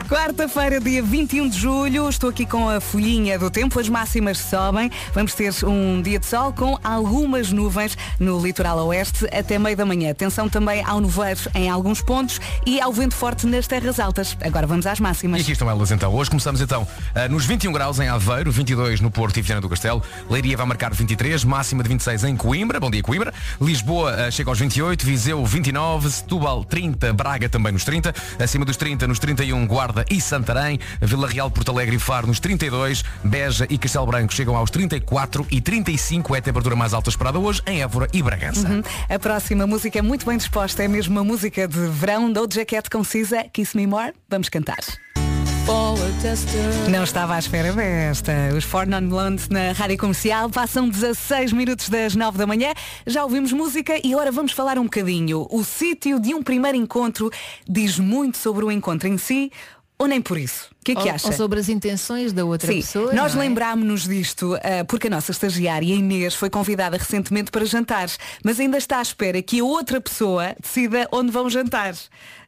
Quarta-feira, 0.10 0.80
dia 0.80 1.04
21 1.04 1.50
de 1.50 1.60
julho, 1.60 2.10
estou 2.10 2.32
aqui 2.32 2.48
com 2.48 2.68
a 2.68 2.82
folhinha 2.82 3.38
do 3.38 3.52
tempo, 3.52 3.80
as 3.80 3.88
máximas 3.88 4.40
sobem. 4.40 4.90
Vamos 5.14 5.36
ter 5.36 5.54
um 5.64 6.02
dia 6.02 6.18
de 6.18 6.26
sol 6.26 6.52
com 6.52 6.80
algumas 6.84 7.52
nuvens 7.52 7.96
no 8.20 8.44
litoral 8.44 8.80
oeste 8.88 9.28
até 9.32 9.60
meio 9.60 9.78
da 9.78 9.86
manhã. 9.86 10.10
Atenção 10.10 10.50
também 10.50 10.84
ao 10.84 11.00
nevoeiro 11.00 11.42
em 11.54 11.70
alguns 11.70 12.02
pontos 12.02 12.42
e 12.66 12.82
ao 12.82 12.92
vento 12.92 13.14
forte 13.14 13.46
nas 13.46 13.68
terras 13.68 14.00
altas. 14.00 14.36
Agora 14.44 14.66
vamos 14.66 14.88
às 14.88 15.00
máximas. 15.00 15.40
E 15.40 15.44
aqui 15.44 15.52
estão 15.52 15.70
elas 15.70 15.92
então. 15.92 16.12
Hoje 16.12 16.32
começamos 16.32 16.60
então 16.60 16.88
ah, 17.14 17.28
nos 17.28 17.46
21 17.46 17.72
graus 17.72 18.00
em 18.00 18.08
Aveiro, 18.08 18.52
22 18.52 19.00
no 19.00 19.12
Porto 19.12 19.38
e 19.38 19.44
Viana 19.44 19.62
do 19.62 19.70
Castelo. 19.70 20.02
Leiria 20.28 20.58
vai 20.58 20.66
marcar 20.66 20.92
23, 20.92 21.44
máxima 21.52 21.84
de 21.84 21.90
26 21.90 22.24
em 22.24 22.38
Coimbra. 22.38 22.80
Bom 22.80 22.90
dia, 22.90 23.04
Coimbra. 23.04 23.34
Lisboa 23.60 24.16
ah, 24.16 24.32
chega 24.32 24.50
aos 24.50 24.58
28, 24.58 25.06
Viseu 25.06 25.46
29, 25.46 26.10
Setúbal 26.10 26.64
30, 26.64 27.12
Braga 27.12 27.50
também 27.50 27.74
nos 27.74 27.84
30, 27.84 28.16
acima 28.40 28.64
dos 28.64 28.78
30 28.78 29.06
nos 29.06 29.20
31 29.20 29.68
Guarda 29.68 30.06
e 30.10 30.22
Santarém, 30.22 30.80
Vila 31.02 31.28
Real, 31.28 31.52
Porto 31.52 31.70
Alegre 31.70 31.98
e 31.98 32.00
Faro 32.00 32.28
nos 32.28 32.40
32, 32.40 33.04
Beja 33.22 33.68
e 33.70 33.78
Castelo 33.78 34.06
Branco 34.06 34.34
chegam 34.34 34.56
aos 34.56 34.72
34 34.72 35.46
e 35.52 35.60
35 35.60 36.34
é 36.36 36.40
a 36.40 36.42
temperatura 36.42 36.76
mais 36.76 36.94
alta 36.94 37.10
esperada 37.10 37.38
hoje 37.38 37.62
em 37.68 37.82
Évora 37.82 38.08
e 38.14 38.24
Bragança. 38.24 38.70
Uhum. 38.70 38.82
A 39.10 39.20
próxima 39.20 39.68
música 39.68 40.00
é 40.00 40.02
muito 40.02 40.26
bem 40.26 40.38
disposta, 40.38 40.82
é 40.82 40.88
mesmo 40.88 41.14
uma 41.14 41.24
música 41.24 41.68
de 41.68 41.80
verão, 41.88 42.32
da 42.32 42.42
Jacket 42.50 42.88
concisa, 42.90 43.44
Kiss 43.52 43.76
Me 43.76 43.86
More. 43.86 44.14
Vamos 44.30 44.48
cantar. 44.48 44.80
Não 46.90 47.04
estava 47.04 47.36
à 47.36 47.40
espera 47.40 47.72
desta. 47.72 48.32
Os 48.56 48.64
Four 48.64 48.88
Non 48.88 49.02
na 49.50 49.72
Rádio 49.72 49.98
Comercial 49.98 50.50
passam 50.50 50.90
16 50.90 51.54
minutos 51.54 51.88
das 51.88 52.16
9 52.16 52.38
da 52.38 52.46
manhã. 52.46 52.74
Já 53.08 53.24
ouvimos 53.24 53.52
música 53.54 54.00
e 54.04 54.14
agora 54.14 54.32
vamos 54.32 54.52
falar 54.52 54.78
um 54.78 54.84
bocadinho. 54.84 55.48
O 55.50 55.64
sítio 55.64 56.20
de 56.20 56.34
um 56.36 56.44
primeiro 56.44 56.78
encontro 56.78 57.32
diz 57.68 57.98
muito 57.98 58.38
sobre 58.38 58.66
o 58.66 58.72
encontro 58.72 59.08
em 59.08 59.18
si 59.18 59.52
ou 59.98 60.08
nem 60.08 60.22
por 60.22 60.38
isso? 60.38 60.70
O 60.82 60.84
que 60.84 60.94
é 60.94 60.96
que 60.96 61.02
ou, 61.08 61.12
acha? 61.14 61.28
ou 61.28 61.34
sobre 61.34 61.60
as 61.60 61.70
intenções 61.70 62.34
da 62.34 62.44
outra 62.44 62.72
Sim, 62.74 62.82
pessoa. 62.82 63.14
nós 63.14 63.36
não 63.36 63.42
é? 63.44 63.46
lembrámos-nos 63.48 64.08
disto 64.08 64.56
ah, 64.56 64.84
porque 64.88 65.06
a 65.06 65.10
nossa 65.12 65.32
estagiária 65.32 65.94
Inês 65.94 66.34
foi 66.34 66.50
convidada 66.50 66.98
recentemente 66.98 67.52
para 67.52 67.64
jantares, 67.66 68.18
mas 68.44 68.60
ainda 68.60 68.78
está 68.80 68.98
à 68.98 69.02
espera 69.04 69.42
que 69.44 69.60
a 69.60 69.64
outra 69.64 70.02
pessoa 70.02 70.56
decida 70.60 71.08
onde 71.12 71.32
vão 71.32 71.48
jantar. 71.52 71.94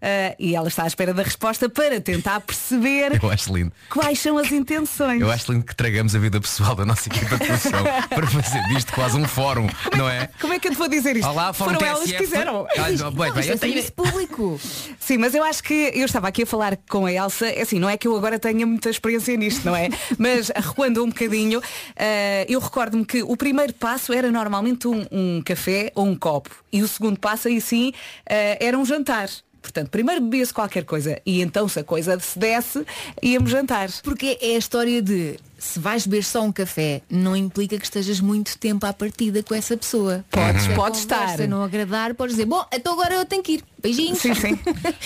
Ah, 0.01 0.35
e 0.39 0.55
ela 0.55 0.67
está 0.67 0.83
à 0.83 0.87
espera 0.87 1.13
da 1.13 1.21
resposta 1.21 1.69
para 1.69 2.01
tentar 2.01 2.41
perceber 2.41 3.19
Eu 3.23 3.29
acho 3.29 3.53
lindo. 3.55 3.71
quais 3.89 4.19
são 4.19 4.37
as 4.39 4.51
intenções. 4.51 5.21
Eu 5.21 5.31
acho 5.31 5.51
lindo 5.53 5.63
que 5.65 5.75
tragamos 5.75 6.15
a 6.15 6.19
vida 6.19 6.41
pessoal 6.41 6.75
da 6.75 6.85
nossa 6.85 7.07
equipa 7.07 7.37
de 7.37 7.45
produção 7.45 7.83
para 8.09 8.27
fazer 8.27 8.63
disto 8.69 8.91
quase 8.93 9.15
um 9.15 9.25
fórum, 9.27 9.67
não 9.95 10.09
é? 10.09 10.27
Como 10.41 10.51
é 10.53 10.59
que 10.59 10.67
eu 10.67 10.71
te 10.71 10.77
vou 10.77 10.87
dizer 10.89 11.15
isto? 11.15 11.29
Olá, 11.29 11.53
Foram 11.53 11.79
elas 11.85 11.99
que 12.03 12.07
TSF. 12.13 12.23
fizeram. 12.25 12.65
Ah, 12.77 12.89
não, 12.91 13.11
bem, 13.11 13.31
bem, 13.31 13.45
eu 13.47 13.59
tenho- 13.59 13.91
público. 13.91 14.59
Sim, 14.99 15.17
mas 15.19 15.35
eu 15.35 15.43
acho 15.43 15.61
que 15.63 15.91
eu 15.93 16.05
estava 16.05 16.27
aqui 16.27 16.43
a 16.43 16.45
falar 16.47 16.75
com 16.89 17.05
a 17.05 17.11
Elsa, 17.11 17.45
é 17.47 17.61
assim, 17.61 17.79
não 17.79 17.87
é 17.89 17.95
que 17.95 18.07
eu 18.07 18.22
agora 18.23 18.39
tenha 18.39 18.65
muita 18.65 18.89
experiência 18.89 19.35
nisto, 19.35 19.65
não 19.65 19.75
é? 19.75 19.89
Mas 20.17 20.47
recuando 20.47 21.03
um 21.03 21.09
bocadinho, 21.09 21.61
eh, 21.93 22.45
eu 22.47 22.57
recordo-me 22.61 23.05
que 23.05 23.21
o 23.21 23.35
primeiro 23.35 23.73
passo 23.73 24.13
era 24.13 24.31
normalmente 24.31 24.87
um, 24.87 25.05
um 25.11 25.41
café 25.41 25.91
ou 25.93 26.05
um 26.05 26.15
copo. 26.15 26.49
E 26.71 26.81
o 26.81 26.87
segundo 26.87 27.19
passo 27.19 27.49
aí 27.49 27.59
sim 27.59 27.91
eh, 28.25 28.65
era 28.65 28.77
um 28.77 28.85
jantar. 28.85 29.29
Portanto, 29.61 29.89
primeiro 29.89 30.21
bebia-se 30.21 30.53
qualquer 30.53 30.85
coisa 30.85 31.21
e 31.25 31.41
então 31.41 31.67
se 31.67 31.79
a 31.79 31.83
coisa 31.83 32.17
se 32.17 32.39
desse, 32.39 32.85
íamos 33.21 33.51
jantar. 33.51 33.89
Porque 34.01 34.37
é 34.41 34.55
a 34.55 34.57
história 34.57 35.01
de 35.01 35.37
se 35.63 35.79
vais 35.79 36.05
beber 36.05 36.23
só 36.23 36.41
um 36.41 36.51
café, 36.51 37.01
não 37.09 37.35
implica 37.35 37.77
que 37.77 37.85
estejas 37.85 38.19
muito 38.19 38.57
tempo 38.57 38.85
à 38.85 38.93
partida 38.93 39.41
com 39.41 39.55
essa 39.55 39.77
pessoa. 39.77 40.23
Podes- 40.29 40.63
Se 40.63 40.71
a 40.71 40.75
podes 40.75 40.99
estar. 40.99 41.37
não 41.47 41.63
agradar, 41.63 42.13
podes 42.15 42.35
dizer, 42.35 42.45
bom, 42.45 42.65
então 42.73 42.93
agora 42.93 43.15
eu 43.15 43.25
tenho 43.25 43.41
que 43.41 43.53
ir. 43.53 43.63
Beijinhos. 43.81 44.19
Sim, 44.19 44.33
sim. 44.33 44.57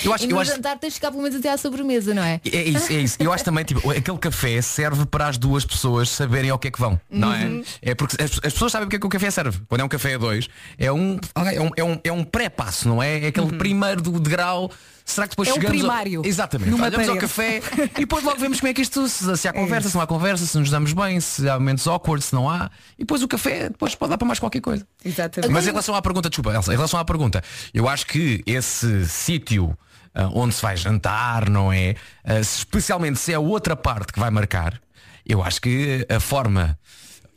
Eu 0.05 0.13
acho- 0.13 0.25
e 0.25 0.29
eu 0.29 0.35
no 0.35 0.39
acho- 0.39 0.51
jantar 0.51 0.77
tens 0.77 0.89
de 0.89 0.95
ficar 0.95 1.09
pelo 1.09 1.23
menos 1.23 1.37
até 1.39 1.49
à 1.51 1.57
sobremesa, 1.57 2.13
não 2.13 2.23
é? 2.23 2.39
É 2.45 2.63
isso, 2.63 2.91
é 2.93 2.95
isso. 2.97 3.17
Eu 3.19 3.33
acho 3.33 3.43
também, 3.43 3.63
tipo, 3.65 3.89
aquele 3.89 4.17
café 4.19 4.61
serve 4.61 5.05
para 5.07 5.27
as 5.27 5.37
duas 5.37 5.65
pessoas 5.65 6.09
saberem 6.09 6.49
ao 6.51 6.59
que 6.59 6.67
é 6.67 6.71
que 6.71 6.79
vão, 6.79 6.99
não 7.09 7.29
Uhum. 7.29 7.63
é? 7.81 7.91
É 7.91 7.95
porque 7.95 8.21
as, 8.21 8.31
as 8.33 8.53
pessoas 8.53 8.71
sabem 8.71 8.85
o 8.87 8.89
que 8.89 8.95
é 8.97 8.99
que 8.99 9.05
o 9.07 9.09
café 9.09 9.31
serve. 9.31 9.59
Quando 9.67 9.81
é 9.81 9.83
um 9.83 9.87
café 9.89 10.13
a 10.13 10.17
dois, 10.19 10.47
é 10.77 10.91
um, 10.91 11.19
é 11.35 11.59
um, 11.61 11.69
é 11.75 11.83
um, 11.83 11.99
é 12.03 12.11
um 12.11 12.23
pré-passo, 12.23 12.87
não 12.87 13.01
é? 13.01 13.23
É 13.23 13.27
aquele 13.27 13.57
primeiro 13.57 13.99
do 14.01 14.19
degrau. 14.19 14.71
Será 15.07 15.25
que 15.25 15.31
depois. 15.31 15.47
É 15.47 15.53
chegamos 15.53 15.71
ao- 15.71 15.79
primário. 15.79 16.21
Exatamente. 16.25 16.69
Numa 16.69 16.85
Olhamos 16.87 17.07
ao 17.07 17.17
café 17.17 17.61
e 17.95 18.01
depois 18.01 18.23
logo 18.23 18.37
vemos 18.37 18.59
como 18.59 18.69
é 18.69 18.73
que 18.73 18.81
isto, 18.81 19.07
se, 19.07 19.37
se 19.37 19.47
há 19.47 19.53
conversa, 19.53 19.87
se 19.89 19.95
não 19.95 20.01
há 20.01 20.05
conversa, 20.07 20.45
se 20.45 20.57
nos 20.57 20.69
damos 20.69 20.91
bem, 20.91 21.19
se 21.21 21.47
há 21.49 21.53
momentos 21.57 21.87
awkward, 21.87 22.23
se 22.23 22.33
não 22.35 22.49
há. 22.49 22.69
E 22.99 23.03
depois 23.03 23.23
o 23.23 23.27
café 23.27 23.69
depois 23.69 23.95
pode 23.95 24.09
dar 24.09 24.17
para 24.17 24.27
mais 24.27 24.37
qualquer 24.37 24.59
coisa. 24.59 24.85
Exatamente. 25.03 25.51
Mas 25.51 25.65
em 25.65 25.69
relação 25.69 25.95
à 25.95 26.01
pergunta, 26.01 26.29
desculpa, 26.29 26.53
Elsa, 26.53 26.73
em 26.73 26.75
relação 26.75 26.99
à 26.99 27.05
pergunta, 27.05 27.41
eu 27.73 27.87
acho 27.87 28.05
que 28.05 28.43
esse 28.45 29.07
sítio 29.07 29.77
ah, 30.13 30.29
onde 30.33 30.53
se 30.53 30.61
vai 30.61 30.75
jantar, 30.75 31.49
não 31.49 31.71
é? 31.71 31.95
Ah, 32.25 32.39
especialmente 32.41 33.17
se 33.17 33.31
é 33.31 33.35
a 33.35 33.39
outra 33.39 33.77
parte 33.77 34.11
que 34.11 34.19
vai 34.19 34.29
marcar, 34.29 34.79
eu 35.25 35.41
acho 35.41 35.61
que 35.61 36.05
a 36.09 36.19
forma 36.19 36.77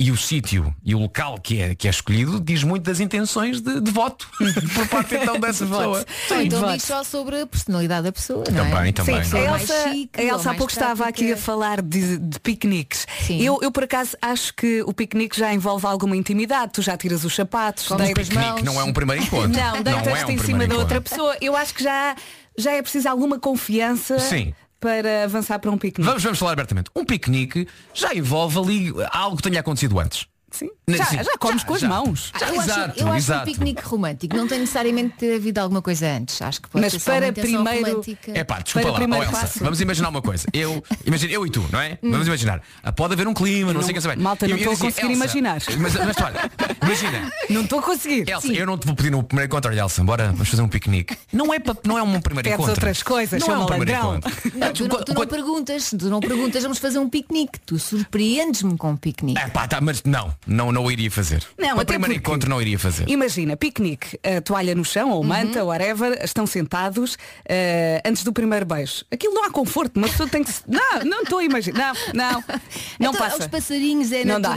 e 0.03 0.11
o 0.11 0.17
sítio 0.17 0.75
e 0.83 0.95
o 0.95 0.99
local 0.99 1.39
que 1.39 1.61
é, 1.61 1.75
que 1.75 1.87
é 1.87 1.91
escolhido 1.91 2.41
diz 2.41 2.65
muito 2.65 2.85
das 2.85 3.01
intenções 3.01 3.61
de, 3.61 3.81
de 3.83 3.91
voto 3.91 4.27
por 4.75 4.89
parte 4.89 5.15
então 5.15 5.39
dessa 5.39 5.67
pessoa. 5.67 6.07
Ou 6.31 6.41
então 6.43 6.61
voto. 6.61 6.73
diz 6.73 6.83
só 6.85 7.05
sobre 7.05 7.43
a 7.43 7.47
personalidade 7.47 8.05
da 8.05 8.11
pessoa, 8.13 8.43
não 8.51 8.65
é? 8.65 8.71
Também, 8.71 8.93
também. 8.95 9.25
Sim, 9.25 9.37
A 9.37 9.41
Elsa, 9.59 9.89
chique, 9.91 10.21
a 10.21 10.25
Elsa 10.25 10.51
há 10.53 10.55
pouco 10.55 10.73
estava 10.73 11.07
aqui 11.07 11.33
a 11.33 11.37
falar 11.37 11.83
de, 11.83 12.17
de 12.17 12.41
piqueniques. 12.41 13.07
Sim. 13.27 13.43
Eu, 13.43 13.59
eu 13.61 13.71
por 13.71 13.85
acaso 13.85 14.17
acho 14.23 14.55
que 14.55 14.83
o 14.87 14.93
piquenique 14.95 15.39
já 15.39 15.53
envolve 15.53 15.85
alguma 15.87 16.17
intimidade. 16.17 16.73
Tu 16.73 16.81
já 16.81 16.97
tiras 16.97 17.23
os 17.23 17.35
sapatos, 17.35 17.87
deitas- 17.97 18.31
mãos. 18.31 18.63
Não 18.63 18.81
é 18.81 18.85
um 18.85 18.95
primeiro 18.95 19.23
encontro. 19.23 19.49
Não, 19.51 19.75
não 19.77 19.83
deitas-te 19.83 20.09
é 20.09 20.27
um 20.27 20.31
em 20.31 20.39
cima 20.39 20.45
primeiro 20.45 20.73
da 20.73 20.79
outra 20.79 20.97
encontro. 20.97 21.11
pessoa. 21.15 21.37
Eu 21.43 21.55
acho 21.55 21.75
que 21.75 21.83
já, 21.85 22.17
já 22.57 22.73
é 22.73 22.81
preciso 22.81 23.07
alguma 23.07 23.39
confiança 23.39 24.19
Sim. 24.19 24.55
Para 24.81 25.25
avançar 25.25 25.59
para 25.59 25.71
um 25.71 25.79
piquenique. 25.79 26.09
Vamos, 26.09 26.23
vamos 26.23 26.39
falar 26.39 26.53
abertamente. 26.53 26.91
Um 26.97 27.05
piquenique 27.05 27.69
já 27.93 28.15
envolve 28.15 28.59
ali 28.59 28.93
algo 29.13 29.37
que 29.37 29.43
tenha 29.43 29.61
acontecido 29.61 30.01
antes. 30.01 30.27
Sim. 30.51 30.69
Sim, 30.89 30.97
Já, 30.97 31.23
já 31.23 31.39
comes 31.39 31.63
com 31.63 31.75
as 31.75 31.83
mãos. 31.85 32.33
Ah, 32.35 32.39
eu 32.41 32.61
acho, 32.61 32.71
exato, 32.71 33.01
eu 33.01 33.09
acho 33.09 33.17
exato. 33.19 33.45
que 33.45 33.51
um 33.51 33.53
piquenique 33.55 33.83
romântico 33.83 34.37
não 34.37 34.49
tem 34.49 34.59
necessariamente 34.59 35.11
de 35.11 35.15
ter 35.19 35.37
havido 35.37 35.61
alguma 35.61 35.81
coisa 35.81 36.07
antes. 36.09 36.43
Acho 36.43 36.61
que 36.63 36.69
pode 36.69 36.85
Mas 36.85 36.93
ser 36.93 36.99
só 36.99 37.13
uma 37.13 37.21
para 37.21 37.33
primeiro- 37.33 37.91
romântica. 37.91 38.33
É 38.35 38.43
pá, 38.45 38.59
desculpa 38.61 38.89
Para 38.89 38.93
lá, 38.93 38.99
primeiro 38.99 39.25
oh, 39.25 39.29
Elsa, 39.29 39.41
passo. 39.41 39.59
vamos 39.61 39.81
imaginar 39.81 40.09
uma 40.09 40.21
coisa. 40.23 40.47
Eu, 40.53 40.83
imagina, 41.07 41.33
eu 41.33 41.47
e 41.47 41.51
tu, 41.51 41.65
não 41.71 41.81
é? 41.81 41.99
Vamos 42.03 42.27
imaginar. 42.27 42.61
Ah, 42.83 42.93
pode 42.93 43.13
haver 43.15 43.29
um 43.29 43.35
clima, 43.35 43.73
não, 43.73 43.83
sei 43.83 43.93
o 43.93 43.95
que 43.95 44.01
saber. 44.01 44.19
malta, 44.19 44.49
não 44.49 44.57
Eu- 44.57 44.63
eu 44.65 44.73
estou 44.73 44.89
a 44.89 44.91
conseguir 44.91 45.07
Elsa, 45.13 45.17
imaginar. 45.17 45.63
Mas, 45.79 45.95
mas 45.95 46.17
olha, 46.21 46.51
imagina. 46.83 47.33
Não 47.51 47.63
estou 47.63 47.79
a 47.81 47.83
conseguir. 47.83 48.29
Elsa, 48.29 48.53
eu 48.53 48.65
não 48.67 48.79
te 48.79 48.87
vou 48.87 48.95
pedir 48.95 49.11
no 49.11 49.23
primeiro 49.25 49.49
encontro, 49.51 49.71
olha 49.71 49.81
Elsa, 49.81 50.03
bora, 50.05 50.27
vamos 50.33 50.49
fazer 50.49 50.63
um 50.63 50.69
piquenique. 50.69 51.17
Não 51.33 51.53
é, 51.53 51.59
pa- 51.59 51.77
não 51.87 51.99
é 51.99 52.03
um 52.03 52.21
primeiro 52.21 52.45
Pedes 52.49 52.55
encontro. 52.55 52.73
outras 52.73 53.03
coisas, 53.03 53.41
não 53.47 53.55
é 53.55 53.59
um 53.59 53.67
primeiro 53.67 53.93
encontro. 53.93 54.33
Não, 54.55 54.73
tu, 54.73 54.89
não, 54.89 55.05
tu 55.05 55.15
não 55.15 55.27
perguntas, 55.27 55.91
tu 55.91 56.09
não 56.09 56.21
perguntas, 56.21 56.63
vamos 56.63 56.79
fazer 56.79 56.99
um 56.99 57.09
piquenique. 57.09 57.59
Tu 57.67 57.79
surpreendes-me 57.79 58.77
com 58.77 58.91
um 58.93 58.97
piquenique. 58.97 59.41
É 59.41 59.49
pá, 59.49 59.67
tá, 59.69 59.81
mas 59.81 60.03
não, 60.05 60.35
não, 60.47 60.73
não 60.73 60.85
o 60.85 60.91
iria 60.91 61.11
fazer. 61.11 61.45
Não, 61.59 61.79
até 61.79 61.85
primeiro 61.95 62.15
porque- 62.15 62.29
encontro 62.31 62.49
não 62.51 62.61
iria 62.61 62.79
fazer. 62.79 63.09
Imagina, 63.09 63.57
piquenique, 63.57 64.19
a 64.25 64.41
toalha 64.41 64.75
no 64.75 64.85
chão, 64.85 65.09
Uhum. 65.11 65.15
ou 65.17 65.25
manta, 65.25 65.65
whatever, 65.65 66.19
estão 66.25 66.47
sentados 66.47 67.17
eh, 67.49 68.01
antes 68.05 68.25
do 68.25 68.33
primeiro 68.33 68.65
beijo. 68.67 69.05
Aquilo 69.11 69.35
não 69.35 69.45
há 69.45 69.51
conforto, 69.51 69.97
uma 69.97 70.09
pessoa 70.09 70.29
tem 70.29 70.43
que. 70.43 70.51
se- 70.53 70.63
Não, 70.67 71.01
não 71.05 71.23
estou 71.23 71.39
a 71.39 71.45
imaginar. 71.45 71.95
Não, 72.15 72.33
não. 72.33 72.45
Não 72.99 73.11
então, 73.11 73.15
passa. 73.15 73.39
Os 73.39 73.47
passarinhos, 73.47 74.13
é 74.13 74.23
a 74.23 74.25
Não 74.25 74.41
dá. 74.41 74.51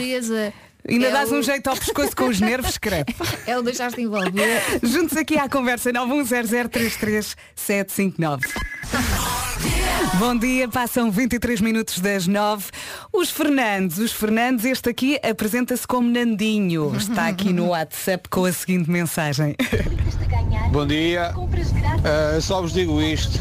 Ainda 0.87 1.07
é 1.07 1.11
dás 1.11 1.31
o- 1.31 1.35
um 1.35 1.43
jeito 1.43 1.67
ao 1.69 1.75
pescoço 1.77 2.15
com 2.15 2.25
os 2.27 2.39
nervos, 2.41 2.77
crepe. 2.77 3.15
É 3.47 3.57
o 3.57 3.63
deixaste 3.63 3.99
envolver. 4.01 4.61
Juntos 4.83 5.17
aqui 5.17 5.37
à 5.37 5.47
conversa 5.49 5.91
910033759. 5.93 8.41
Bom 10.19 10.37
dia, 10.37 10.67
passam 10.67 11.09
23 11.09 11.59
minutos 11.61 11.99
das 11.99 12.27
9. 12.27 12.65
Os 13.11 13.31
Fernandes, 13.31 13.97
os 13.97 14.11
Fernandes, 14.11 14.65
este 14.65 14.89
aqui 14.89 15.17
apresenta-se 15.23 15.87
como 15.87 16.07
Nandinho. 16.09 16.93
Está 16.95 17.27
aqui 17.27 17.51
no 17.53 17.67
WhatsApp 17.69 18.27
com 18.29 18.45
a 18.45 18.51
seguinte 18.51 18.89
mensagem. 18.91 19.55
Bom 20.71 20.85
dia. 20.85 21.33
Eh, 22.35 22.41
só 22.41 22.61
vos 22.61 22.73
digo 22.73 23.01
isto. 23.01 23.39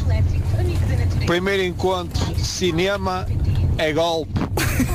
Primeiro 1.25 1.63
encontro 1.63 2.33
de 2.33 2.43
cinema 2.45 3.25
é 3.77 3.93
golpe. 3.93 4.31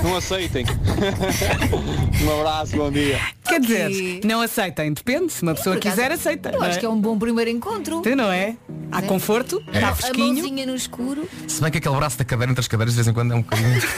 Não 0.03 0.17
aceitem. 0.17 0.65
um 2.25 2.41
abraço, 2.41 2.77
bom 2.77 2.91
dia. 2.91 3.19
Quer 3.45 3.61
dizer, 3.61 4.21
não 4.25 4.41
aceitem, 4.41 4.93
depende. 4.93 5.33
Se 5.33 5.43
uma 5.43 5.55
pessoa 5.55 5.77
Por 5.77 5.81
acaso, 5.81 5.97
quiser, 5.97 6.13
aceita. 6.13 6.51
Eu 6.51 6.61
não 6.61 6.67
acho 6.67 6.79
é? 6.79 6.81
que 6.81 6.87
é 6.87 6.89
um 6.89 7.01
bom 7.01 7.19
primeiro 7.19 7.51
encontro. 7.51 8.01
Tu 8.03 8.15
não 8.17 8.31
é? 8.31 8.57
Há 8.91 9.03
conforto, 9.03 9.63
É. 9.73 9.77
está 9.77 9.89
A 9.91 9.95
fresquinho. 9.95 10.35
mãozinha 10.35 10.67
no 10.67 10.75
escuro. 10.75 11.29
Se 11.47 11.61
bem 11.61 11.71
que 11.71 11.79
aquele 11.79 11.97
braço 11.97 12.19
da 12.19 12.25
cadeira 12.25 12.51
entre 12.53 12.61
as 12.61 12.69
cadeiras 12.69 12.95
de 12.95 12.99
vez 12.99 13.09
em 13.09 13.13
quando 13.13 13.33
é 13.33 13.37
um 13.37 13.43
bocadinho. 13.43 13.83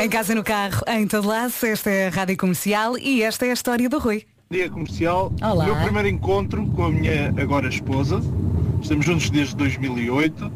Em 0.00 0.08
casa, 0.08 0.34
no 0.34 0.42
carro, 0.44 0.82
em 0.86 1.06
todo 1.06 1.26
lado, 1.28 1.52
esta 1.62 1.90
é 1.90 2.08
a 2.08 2.10
Rádio 2.10 2.36
Comercial 2.36 2.96
e 2.98 3.22
esta 3.22 3.46
é 3.46 3.50
a 3.50 3.52
história 3.52 3.88
do 3.88 3.98
Rui. 3.98 4.24
Dia 4.50 4.70
comercial. 4.70 5.32
Olá. 5.42 5.64
O 5.64 5.66
meu 5.66 5.76
primeiro 5.76 6.08
encontro 6.08 6.66
com 6.68 6.84
a 6.84 6.90
minha 6.90 7.28
agora 7.40 7.68
esposa, 7.68 8.20
estamos 8.80 9.04
juntos 9.04 9.30
desde 9.30 9.56
2008, 9.56 10.52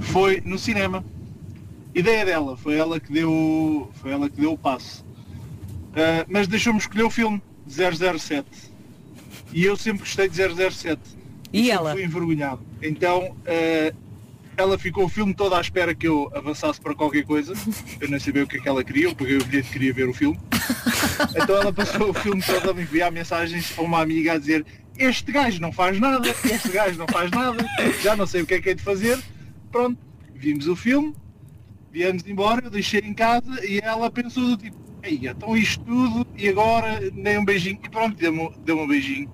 foi 0.00 0.42
no 0.44 0.58
cinema. 0.58 1.04
Ideia 1.94 2.24
dela, 2.24 2.56
foi 2.56 2.76
ela 2.76 2.98
que 2.98 3.12
deu, 3.12 3.90
foi 3.94 4.12
ela 4.12 4.28
que 4.28 4.40
deu 4.40 4.52
o 4.52 4.58
passo. 4.58 5.04
Ah, 5.94 6.24
mas 6.28 6.46
deixou-me 6.46 6.78
escolher 6.78 7.04
o 7.04 7.10
filme 7.10 7.42
007. 7.68 8.46
E 9.52 9.64
eu 9.64 9.76
sempre 9.76 10.00
gostei 10.00 10.28
de 10.28 10.36
007. 10.36 11.00
E 11.52 11.70
ela? 11.70 11.92
Fui 11.92 12.04
envergonhado. 12.04 12.60
Então 12.80 13.36
ah, 13.46 13.94
ela 14.56 14.78
ficou 14.78 15.04
o 15.04 15.08
filme 15.08 15.34
todo 15.34 15.54
à 15.54 15.60
espera 15.60 15.94
que 15.94 16.06
eu 16.06 16.30
avançasse 16.34 16.80
para 16.80 16.94
qualquer 16.94 17.24
coisa. 17.24 17.54
Eu 18.00 18.08
nem 18.08 18.18
sabia 18.18 18.44
o 18.44 18.46
que 18.46 18.56
é 18.56 18.60
que 18.60 18.68
ela 18.68 18.84
queria, 18.84 19.06
eu 19.06 19.14
peguei 19.14 19.36
o 19.36 19.44
bilhete 19.44 19.70
queria 19.70 19.92
ver 19.92 20.08
o 20.08 20.14
filme. 20.14 20.38
Então 21.36 21.56
ela 21.56 21.72
passou 21.72 22.10
o 22.10 22.14
filme 22.14 22.42
todo 22.42 22.70
a 22.70 22.74
me 22.74 22.82
enviar 22.82 23.12
mensagens 23.12 23.74
a 23.78 23.82
uma 23.82 24.00
amiga 24.00 24.32
a 24.32 24.38
dizer 24.38 24.64
este 24.96 25.32
gajo 25.32 25.60
não 25.60 25.72
faz 25.72 25.98
nada, 25.98 26.28
este 26.28 26.68
gajo 26.70 26.98
não 26.98 27.06
faz 27.08 27.30
nada, 27.30 27.64
já 28.02 28.16
não 28.16 28.26
sei 28.26 28.42
o 28.42 28.46
que 28.46 28.54
é 28.54 28.60
que 28.60 28.70
é 28.70 28.74
de 28.74 28.82
fazer. 28.82 29.18
Pronto, 29.70 29.98
vimos 30.34 30.66
o 30.68 30.76
filme, 30.76 31.14
viemos 31.90 32.26
embora, 32.26 32.64
eu 32.64 32.70
deixei 32.70 33.00
em 33.00 33.14
casa 33.14 33.64
e 33.64 33.78
ela 33.80 34.10
pensou 34.10 34.44
do 34.44 34.56
tipo, 34.56 34.76
ei, 35.02 35.20
então 35.22 35.56
isto 35.56 35.84
tudo 35.84 36.26
e 36.36 36.48
agora 36.48 37.00
nem 37.14 37.38
um 37.38 37.44
beijinho. 37.44 37.78
E 37.82 37.88
pronto, 37.88 38.16
deu-me 38.16 38.50
deu 38.64 38.78
um 38.78 38.86
beijinho. 38.86 39.30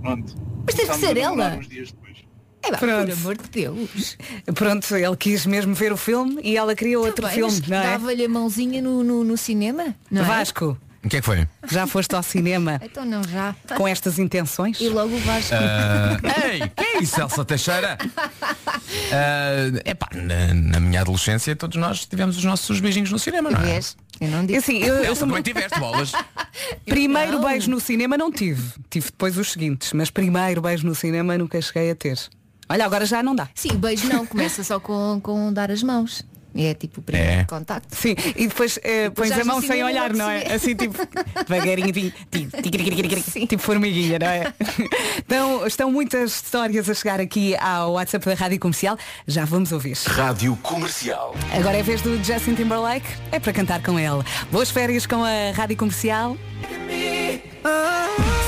Pronto. 0.00 0.34
Mas 0.64 0.74
teve 0.74 0.90
que 0.90 0.98
ser 0.98 1.16
ela. 1.16 1.56
uns 1.56 1.68
dias 1.68 1.92
depois. 1.92 2.18
É, 2.64 2.70
pá, 2.70 2.78
Pronto. 2.78 3.06
por 3.06 3.12
amor 3.12 3.36
de 3.36 3.48
Deus. 3.50 4.16
Pronto, 4.54 4.96
ele 4.96 5.16
quis 5.16 5.44
mesmo 5.46 5.74
ver 5.74 5.92
o 5.92 5.96
filme 5.96 6.40
e 6.44 6.56
ela 6.56 6.76
queria 6.76 6.98
outro 6.98 7.22
Tá 7.22 7.28
bem, 7.28 7.36
filme, 7.36 7.56
é? 7.66 7.82
Dava-lhe 7.82 8.24
a 8.24 8.28
mãozinha 8.28 8.80
no, 8.80 9.02
no, 9.02 9.24
no 9.24 9.36
cinema? 9.36 9.94
Não 10.10 10.22
é? 10.22 10.44
O 11.04 11.08
que 11.08 11.16
é 11.16 11.20
que 11.20 11.26
foi? 11.26 11.48
já 11.70 11.86
foste 11.86 12.14
ao 12.14 12.22
cinema 12.22 12.80
Então 12.82 13.04
não 13.04 13.22
já. 13.24 13.54
com 13.76 13.88
estas 13.88 14.18
intenções? 14.18 14.80
E 14.80 14.88
logo 14.88 15.14
o 15.14 15.18
Vasco. 15.18 15.54
Ah, 15.54 16.46
ei, 16.48 16.60
que 16.60 16.84
é 16.84 17.02
isso, 17.02 17.20
Elsa 17.20 17.44
Teixeira? 17.44 17.98
É 19.10 19.90
epá, 19.90 20.08
na, 20.14 20.54
na 20.54 20.80
minha 20.80 21.00
adolescência 21.00 21.54
todos 21.56 21.76
nós 21.76 22.06
tivemos 22.06 22.36
os 22.36 22.44
nossos 22.44 22.80
beijinhos 22.80 23.10
no 23.10 23.18
cinema, 23.18 23.50
não 23.50 23.60
é? 23.60 23.64
Vês? 23.64 23.96
Eu 24.20 24.28
não 24.28 24.44
disse. 24.46 24.58
Assim, 24.58 24.78
eu, 24.78 24.94
eu 24.96 25.14
também 25.16 25.32
muito... 25.34 25.44
tiveste 25.46 25.78
bolas. 25.80 26.12
Primeiro 26.86 27.32
Não. 27.32 27.44
beijo 27.48 27.70
no 27.70 27.80
cinema 27.80 28.16
não 28.16 28.30
tive. 28.30 28.62
Tive 28.88 29.06
depois 29.06 29.36
os 29.36 29.50
seguintes, 29.52 29.92
mas 29.92 30.10
primeiro 30.10 30.60
beijo 30.60 30.86
no 30.86 30.94
cinema 30.94 31.36
nunca 31.36 31.60
cheguei 31.60 31.90
a 31.90 31.94
ter. 31.94 32.18
Olha, 32.68 32.84
agora 32.84 33.04
já 33.04 33.22
não 33.22 33.34
dá. 33.34 33.48
Sim, 33.54 33.76
beijo 33.76 34.08
não, 34.08 34.24
começa 34.26 34.62
só 34.62 34.78
com, 34.78 35.18
com 35.22 35.52
dar 35.52 35.70
as 35.70 35.82
mãos. 35.82 36.24
É 36.54 36.74
tipo 36.74 37.00
o 37.00 37.02
primeiro 37.02 37.40
É. 37.40 37.44
contacto. 37.44 37.94
Sim, 37.96 38.14
e 38.36 38.46
depois 38.46 38.78
eh, 38.82 39.08
pões 39.10 39.32
a 39.32 39.44
mão 39.44 39.60
sem 39.62 39.82
olhar, 39.82 40.12
não 40.12 40.28
é? 40.28 40.52
Assim 40.52 40.74
tipo, 40.74 40.94
devagarinho, 41.48 41.92
tipo, 41.92 42.12
tipo, 42.30 43.46
tipo 43.46 43.62
formiguinha, 43.62 44.18
não 44.18 44.26
é? 44.26 44.52
Então, 45.18 45.66
estão 45.66 45.90
muitas 45.90 46.32
histórias 46.42 46.88
a 46.90 46.94
chegar 46.94 47.20
aqui 47.20 47.56
ao 47.56 47.92
WhatsApp 47.92 48.24
da 48.26 48.34
Rádio 48.34 48.58
Comercial. 48.58 48.98
Já 49.26 49.44
vamos 49.44 49.72
ouvir. 49.72 49.96
Rádio 50.06 50.56
Comercial. 50.62 51.34
Agora 51.56 51.76
é 51.76 51.80
a 51.80 51.84
vez 51.84 52.00
do 52.02 52.22
Justin 52.22 52.54
Timberlake, 52.54 53.06
é 53.30 53.38
para 53.38 53.52
cantar 53.52 53.82
com 53.82 53.98
ele. 53.98 54.22
Boas 54.50 54.70
férias 54.70 55.06
com 55.06 55.22
a 55.24 55.52
Rádio 55.54 55.76
Comercial. 55.76 56.36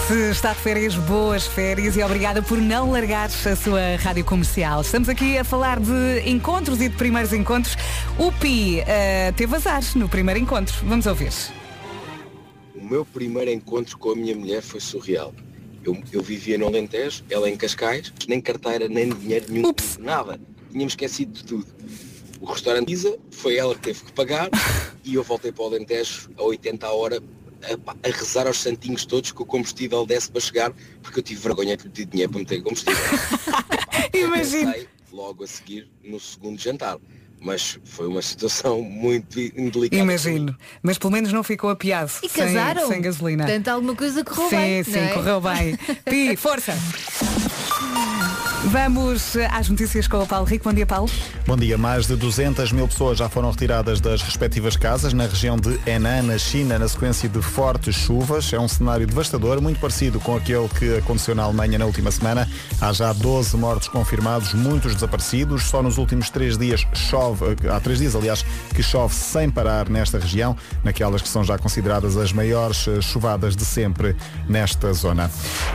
Se 0.07 0.31
está 0.31 0.53
de 0.53 0.59
férias, 0.59 0.97
boas 0.97 1.47
férias 1.47 1.97
e 1.97 2.03
obrigada 2.03 2.43
por 2.43 2.59
não 2.59 2.91
largares 2.91 3.47
a 3.47 3.57
sua 3.57 3.97
rádio 3.97 4.23
comercial. 4.23 4.83
Estamos 4.83 5.09
aqui 5.09 5.39
a 5.39 5.45
falar 5.45 5.81
de 5.81 6.29
encontros 6.29 6.79
e 6.83 6.91
de 6.91 6.97
primeiros 6.97 7.33
encontros. 7.33 7.75
O 8.19 8.31
Pi 8.31 8.81
eh, 8.81 9.33
teve 9.33 9.57
azar 9.57 9.83
no 9.97 10.07
primeiro 10.07 10.39
encontro. 10.39 10.75
Vamos 10.85 11.07
ouvir. 11.07 11.33
O 12.75 12.85
meu 12.85 13.07
primeiro 13.07 13.51
encontro 13.51 13.97
com 13.97 14.11
a 14.11 14.15
minha 14.15 14.37
mulher 14.37 14.61
foi 14.61 14.79
surreal. 14.79 15.33
Eu, 15.83 15.97
eu 16.13 16.23
vivia 16.23 16.59
no 16.59 16.67
Alentejo, 16.67 17.25
ela 17.31 17.49
em 17.49 17.57
Cascais, 17.57 18.13
nem 18.29 18.43
carteira, 18.43 18.87
nem 18.89 19.09
dinheiro 19.09 19.47
nenhum, 19.49 19.73
nada. 20.01 20.39
tinha-me 20.71 20.87
esquecido 20.91 21.33
de 21.33 21.45
tudo. 21.45 21.67
O 22.43 22.45
restaurante 22.45 22.93
Isa 22.93 23.17
foi 23.31 23.57
ela 23.57 23.75
que 23.75 23.81
teve 23.81 24.05
que 24.05 24.13
pagar 24.13 24.51
e 25.03 25.15
eu 25.15 25.23
voltei 25.23 25.51
para 25.51 25.65
o 25.65 25.67
Alentejo 25.69 26.29
a 26.37 26.43
80 26.43 26.87
a 26.87 26.93
hora 26.93 27.23
a, 27.65 28.09
a 28.09 28.13
rezar 28.13 28.47
aos 28.47 28.61
santinhos 28.61 29.05
todos 29.05 29.33
que 29.33 29.43
o 29.43 29.47
combustível 29.47 30.05
desse 30.07 30.31
para 30.31 30.41
chegar, 30.41 30.73
porque 31.03 31.19
eu 31.19 31.23
tive 31.23 31.41
vergonha 31.41 31.77
de 31.77 31.85
pedir 31.85 32.05
dinheiro 32.07 32.33
para 32.33 32.41
meter 32.41 32.63
combustível. 32.63 32.95
Imagino. 34.15 34.73
Pensei 34.73 34.89
logo 35.13 35.45
a 35.45 35.47
seguir 35.47 35.89
no 36.03 36.19
segundo 36.19 36.61
jantar. 36.61 36.99
Mas 37.41 37.79
foi 37.85 38.07
uma 38.07 38.23
situação 38.23 38.81
muito 38.81 39.39
indelicada. 39.39 40.03
Imagino. 40.03 40.57
Mas 40.83 40.97
pelo 40.97 41.13
menos 41.13 41.31
não 41.31 41.43
ficou 41.45 41.69
apiado. 41.69 42.11
E 42.23 42.29
sem- 42.29 42.43
casaram? 42.43 42.89
Sem, 42.89 43.03
gasolina. 43.03 43.45
Portanto, 43.45 43.69
alguma 43.69 43.95
coisa 43.95 44.25
correu 44.25 44.49
sim, 44.49 44.57
bem. 44.57 44.85
sim, 44.85 44.93
não 44.93 44.99
é? 45.01 45.09
correu 45.09 45.41
bem. 45.43 45.77
Pi, 46.09 46.37
força! 46.37 46.73
Vamos 48.67 49.37
eh, 49.37 49.47
às 49.53 49.69
notícias 49.69 50.09
com 50.09 50.23
o 50.23 50.27
Paulo 50.27 50.47
Rico. 50.47 50.65
Bom 50.65 50.73
dia, 50.73 50.87
Paulo. 50.87 51.11
Bom 51.47 51.57
dia. 51.57 51.77
Mais 51.77 52.07
de 52.07 52.17
200 52.17 52.73
mil 52.73 52.89
pessoas 52.89 53.19
já 53.19 53.29
foram 53.29 53.51
retiradas 53.51 54.01
das 54.01 54.23
respectivas 54.23 54.75
casas 54.75 55.13
na 55.13 55.27
região 55.27 55.57
de 55.57 55.79
Henan, 55.87 56.23
na 56.23 56.39
China, 56.39 56.79
na 56.79 56.89
sequência 56.89 57.29
de 57.29 57.43
fortes 57.43 57.95
chuvas. 57.95 58.51
É 58.55 58.59
um 58.59 58.67
cenário 58.67 59.07
devastador, 59.07 59.61
muito 59.61 59.79
parecido 59.79 60.19
com 60.19 60.35
aquele 60.35 60.67
que 60.69 60.97
aconteceu 60.97 61.35
na 61.35 61.43
Alemanha 61.43 61.79
na 61.79 61.85
última 61.85 62.11
semana. 62.11 62.49
Há 62.81 62.91
já 62.95 63.13
12 63.13 63.55
mortos 63.59 63.89
confirmados, 63.89 64.55
muitos 64.55 64.95
desaparecidos. 64.95 65.65
Só 65.65 65.83
nos 65.83 65.99
últimos 65.99 66.31
três 66.31 66.57
dias 66.57 66.87
chove, 66.95 67.45
há 67.71 67.79
três 67.81 67.99
dias, 67.99 68.17
aliás, 68.17 68.43
que 68.75 68.83
chove 68.83 69.15
sem 69.15 69.51
parar 69.51 69.91
nesta 69.91 70.19
região, 70.19 70.57
naquelas 70.83 71.21
que 71.21 71.29
são 71.29 71.45
já 71.45 71.59
consideradas 71.59 72.17
as 72.17 72.33
maiores 72.33 72.89
eh, 72.89 73.03
chuvadas 73.03 73.55
de 73.55 73.65
sempre 73.65 74.17
nesta 74.49 74.91
zona. 74.95 75.31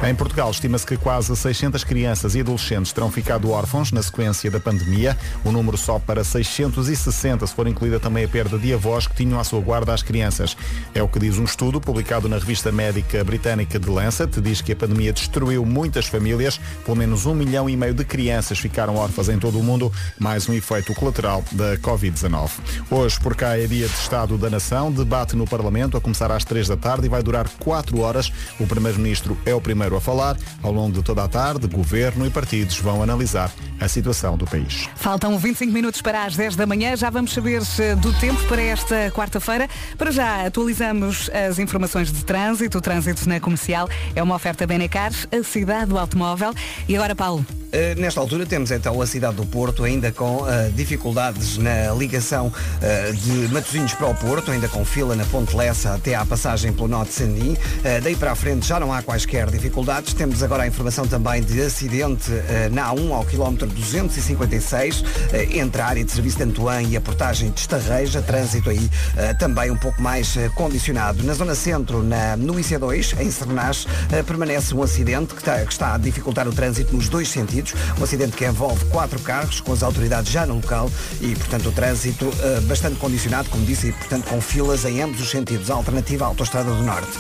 Em 0.08 0.16
Portugal, 0.16 0.50
estima-se 0.50 0.88
que 0.88 0.98
quase 0.98 1.36
600 1.36 1.84
crianças 1.84 2.34
e 2.34 2.40
adolescentes 2.40 2.79
terão 2.84 3.12
ficado 3.12 3.52
órfãos 3.52 3.92
na 3.92 4.02
sequência 4.02 4.50
da 4.50 4.60
pandemia. 4.60 5.18
O 5.44 5.52
número 5.52 5.78
sobe 5.78 6.06
para 6.06 6.24
660 6.24 7.46
se 7.46 7.54
for 7.54 7.68
incluída 7.68 8.00
também 8.00 8.26
a 8.26 8.28
perda 8.28 8.58
de 8.58 8.74
avós 8.74 9.08
que 9.08 9.16
tinham 9.16 9.40
à 9.40 9.44
sua 9.44 9.60
guarda 9.60 9.94
as 9.94 10.02
crianças. 10.02 10.56
É 10.94 11.04
o 11.04 11.08
que 11.08 11.20
diz 11.20 11.38
um 11.38 11.44
estudo 11.44 11.82
publicado 11.82 12.30
na 12.30 12.38
revista 12.38 12.72
médica 12.72 13.24
britânica 13.24 13.80
The 13.80 13.92
Lancet. 13.92 14.40
Diz 14.42 14.62
que 14.62 14.72
a 14.72 14.76
pandemia 14.76 15.12
destruiu 15.12 15.66
muitas 15.66 16.06
famílias. 16.06 16.60
Pelo 16.86 16.98
menos 16.98 17.26
um 17.26 17.34
milhão 17.34 17.70
e 17.70 17.76
meio 17.76 17.94
de 17.94 18.06
crianças 18.06 18.60
ficaram 18.60 18.96
órfãs 18.96 19.30
em 19.30 19.38
todo 19.38 19.60
o 19.60 19.64
mundo. 19.64 19.92
Mais 20.18 20.48
um 20.48 20.54
efeito 20.54 20.94
colateral 20.94 21.44
da 21.52 21.78
Covid-19. 21.78 22.50
Hoje, 22.90 23.20
por 23.20 23.36
cá, 23.36 23.58
é 23.58 23.68
dia 23.68 23.88
de 23.88 23.94
Estado 23.94 24.38
da 24.38 24.50
Nação. 24.50 24.92
Debate 24.92 25.36
no 25.36 25.46
Parlamento 25.46 25.98
a 25.98 26.02
começar 26.02 26.32
às 26.32 26.46
três 26.46 26.68
da 26.68 26.78
tarde 26.78 27.06
e 27.06 27.10
vai 27.10 27.22
durar 27.22 27.48
quatro 27.60 28.00
horas. 28.00 28.32
O 28.60 28.66
Primeiro-Ministro 28.68 29.38
é 29.46 29.54
o 29.54 29.62
primeiro 29.62 29.96
a 29.96 30.02
falar. 30.02 30.38
Ao 30.62 30.72
longo 30.72 30.94
de 30.94 31.04
toda 31.04 31.24
a 31.24 31.28
tarde, 31.28 31.68
Governo 31.68 32.26
e 32.26 32.30
partidos 32.30 32.69
vão 32.78 33.02
analisar 33.02 33.52
a 33.80 33.88
situação 33.88 34.38
do 34.38 34.46
país. 34.46 34.90
Faltam 34.96 35.38
25 35.38 35.72
minutos 35.72 36.02
para 36.02 36.26
as 36.26 36.36
10 36.36 36.56
da 36.56 36.66
manhã. 36.66 36.96
Já 36.96 37.10
vamos 37.10 37.32
saber 37.32 37.62
eh, 37.80 37.96
do 37.96 38.14
tempo 38.20 38.42
para 38.48 38.62
esta 38.62 39.12
quarta-feira. 39.12 39.68
Para 39.98 40.12
já, 40.12 40.46
atualizamos 40.46 41.30
as 41.30 41.60
informações 41.60 42.12
de 42.12 42.24
trânsito. 42.24 42.78
O 42.78 42.82
trânsito 42.82 43.28
na 43.28 43.40
comercial 43.40 43.90
é 44.16 44.22
uma 44.22 44.36
oferta 44.36 44.68
Benecar, 44.68 45.12
a 45.32 45.44
cidade 45.44 45.88
do 45.88 45.98
automóvel. 45.98 46.54
E 46.88 46.96
agora, 46.96 47.16
Paulo? 47.16 47.46
Uh, 47.70 48.00
nesta 48.00 48.20
altura 48.20 48.48
temos 48.48 48.72
então 48.72 49.00
a 49.00 49.06
cidade 49.06 49.36
do 49.36 49.46
Porto 49.46 49.84
ainda 49.84 50.12
com 50.12 50.38
uh, 50.38 50.72
dificuldades 50.74 51.60
na 51.60 51.94
ligação 51.94 52.48
uh, 52.48 53.14
de 53.16 53.54
Matosinhos 53.54 53.94
para 53.94 54.08
o 54.08 54.16
Porto, 54.16 54.50
ainda 54.50 54.68
com 54.68 54.84
fila 54.84 55.16
na 55.16 55.24
Ponte 55.26 55.56
Lessa 55.56 55.94
até 55.94 56.16
à 56.16 56.26
passagem 56.26 56.74
pelo 56.74 56.88
Norte 56.88 57.14
Sandim. 57.14 57.56
daí 58.04 58.16
para 58.16 58.32
a 58.32 58.36
frente 58.36 58.66
já 58.66 58.80
não 58.80 58.92
há 58.92 59.04
quaisquer 59.04 59.52
dificuldades. 59.52 60.16
Temos 60.16 60.42
agora 60.42 60.64
a 60.64 60.68
informação 60.68 61.06
também 61.06 61.44
de 61.44 61.62
acidente 61.62 62.32
na 62.72 62.94
A1 62.94 63.12
ao 63.12 63.26
quilómetro 63.26 63.68
256 63.68 65.04
entre 65.52 65.82
a 65.82 65.86
área 65.86 66.04
de 66.04 66.12
serviço 66.12 66.38
de 66.38 66.44
Antoine 66.44 66.92
e 66.92 66.98
a 66.98 67.02
portagem 67.02 67.52
de 67.52 67.60
Estarreja. 67.60 68.22
Trânsito 68.22 68.70
aí 68.70 68.90
também 69.38 69.72
um 69.72 69.78
pouco 69.78 70.02
mais 70.02 70.36
condicionado. 70.56 71.24
Na 71.24 71.34
zona 71.34 71.56
centro, 71.56 72.04
na, 72.04 72.36
no 72.38 72.56
IC2, 72.56 73.20
em 73.20 73.32
Sernás, 73.32 73.88
permanece 74.26 74.74
um 74.74 74.84
acidente 74.84 75.34
que 75.34 75.42
está, 75.42 75.64
que 75.66 75.72
está 75.72 75.96
a 75.96 75.98
dificultar 75.98 76.48
o 76.48 76.52
trânsito 76.52 76.96
nos 76.96 77.10
dois 77.10 77.30
sentidos. 77.30 77.74
Um 78.00 78.04
acidente 78.04 78.36
que 78.36 78.46
envolve 78.46 78.84
quatro 78.86 79.20
carros, 79.20 79.62
com 79.62 79.74
as 79.74 79.84
autoridades 79.84 80.32
já 80.32 80.46
no 80.46 80.56
local 80.56 80.92
e, 81.22 81.36
portanto, 81.36 81.70
o 81.70 81.72
trânsito 81.72 82.32
bastante 82.68 82.96
condicionado, 82.98 83.50
como 83.50 83.66
disse, 83.66 83.88
e, 83.88 83.92
portanto, 83.92 84.26
com 84.26 84.42
filas 84.42 84.86
em 84.86 85.02
ambos 85.02 85.22
os 85.22 85.30
sentidos. 85.30 85.70
A 85.70 85.76
alternativa 85.76 86.26
à 86.26 86.28
Autostrada 86.28 86.70
do 86.70 86.84
Norte. 86.84 87.12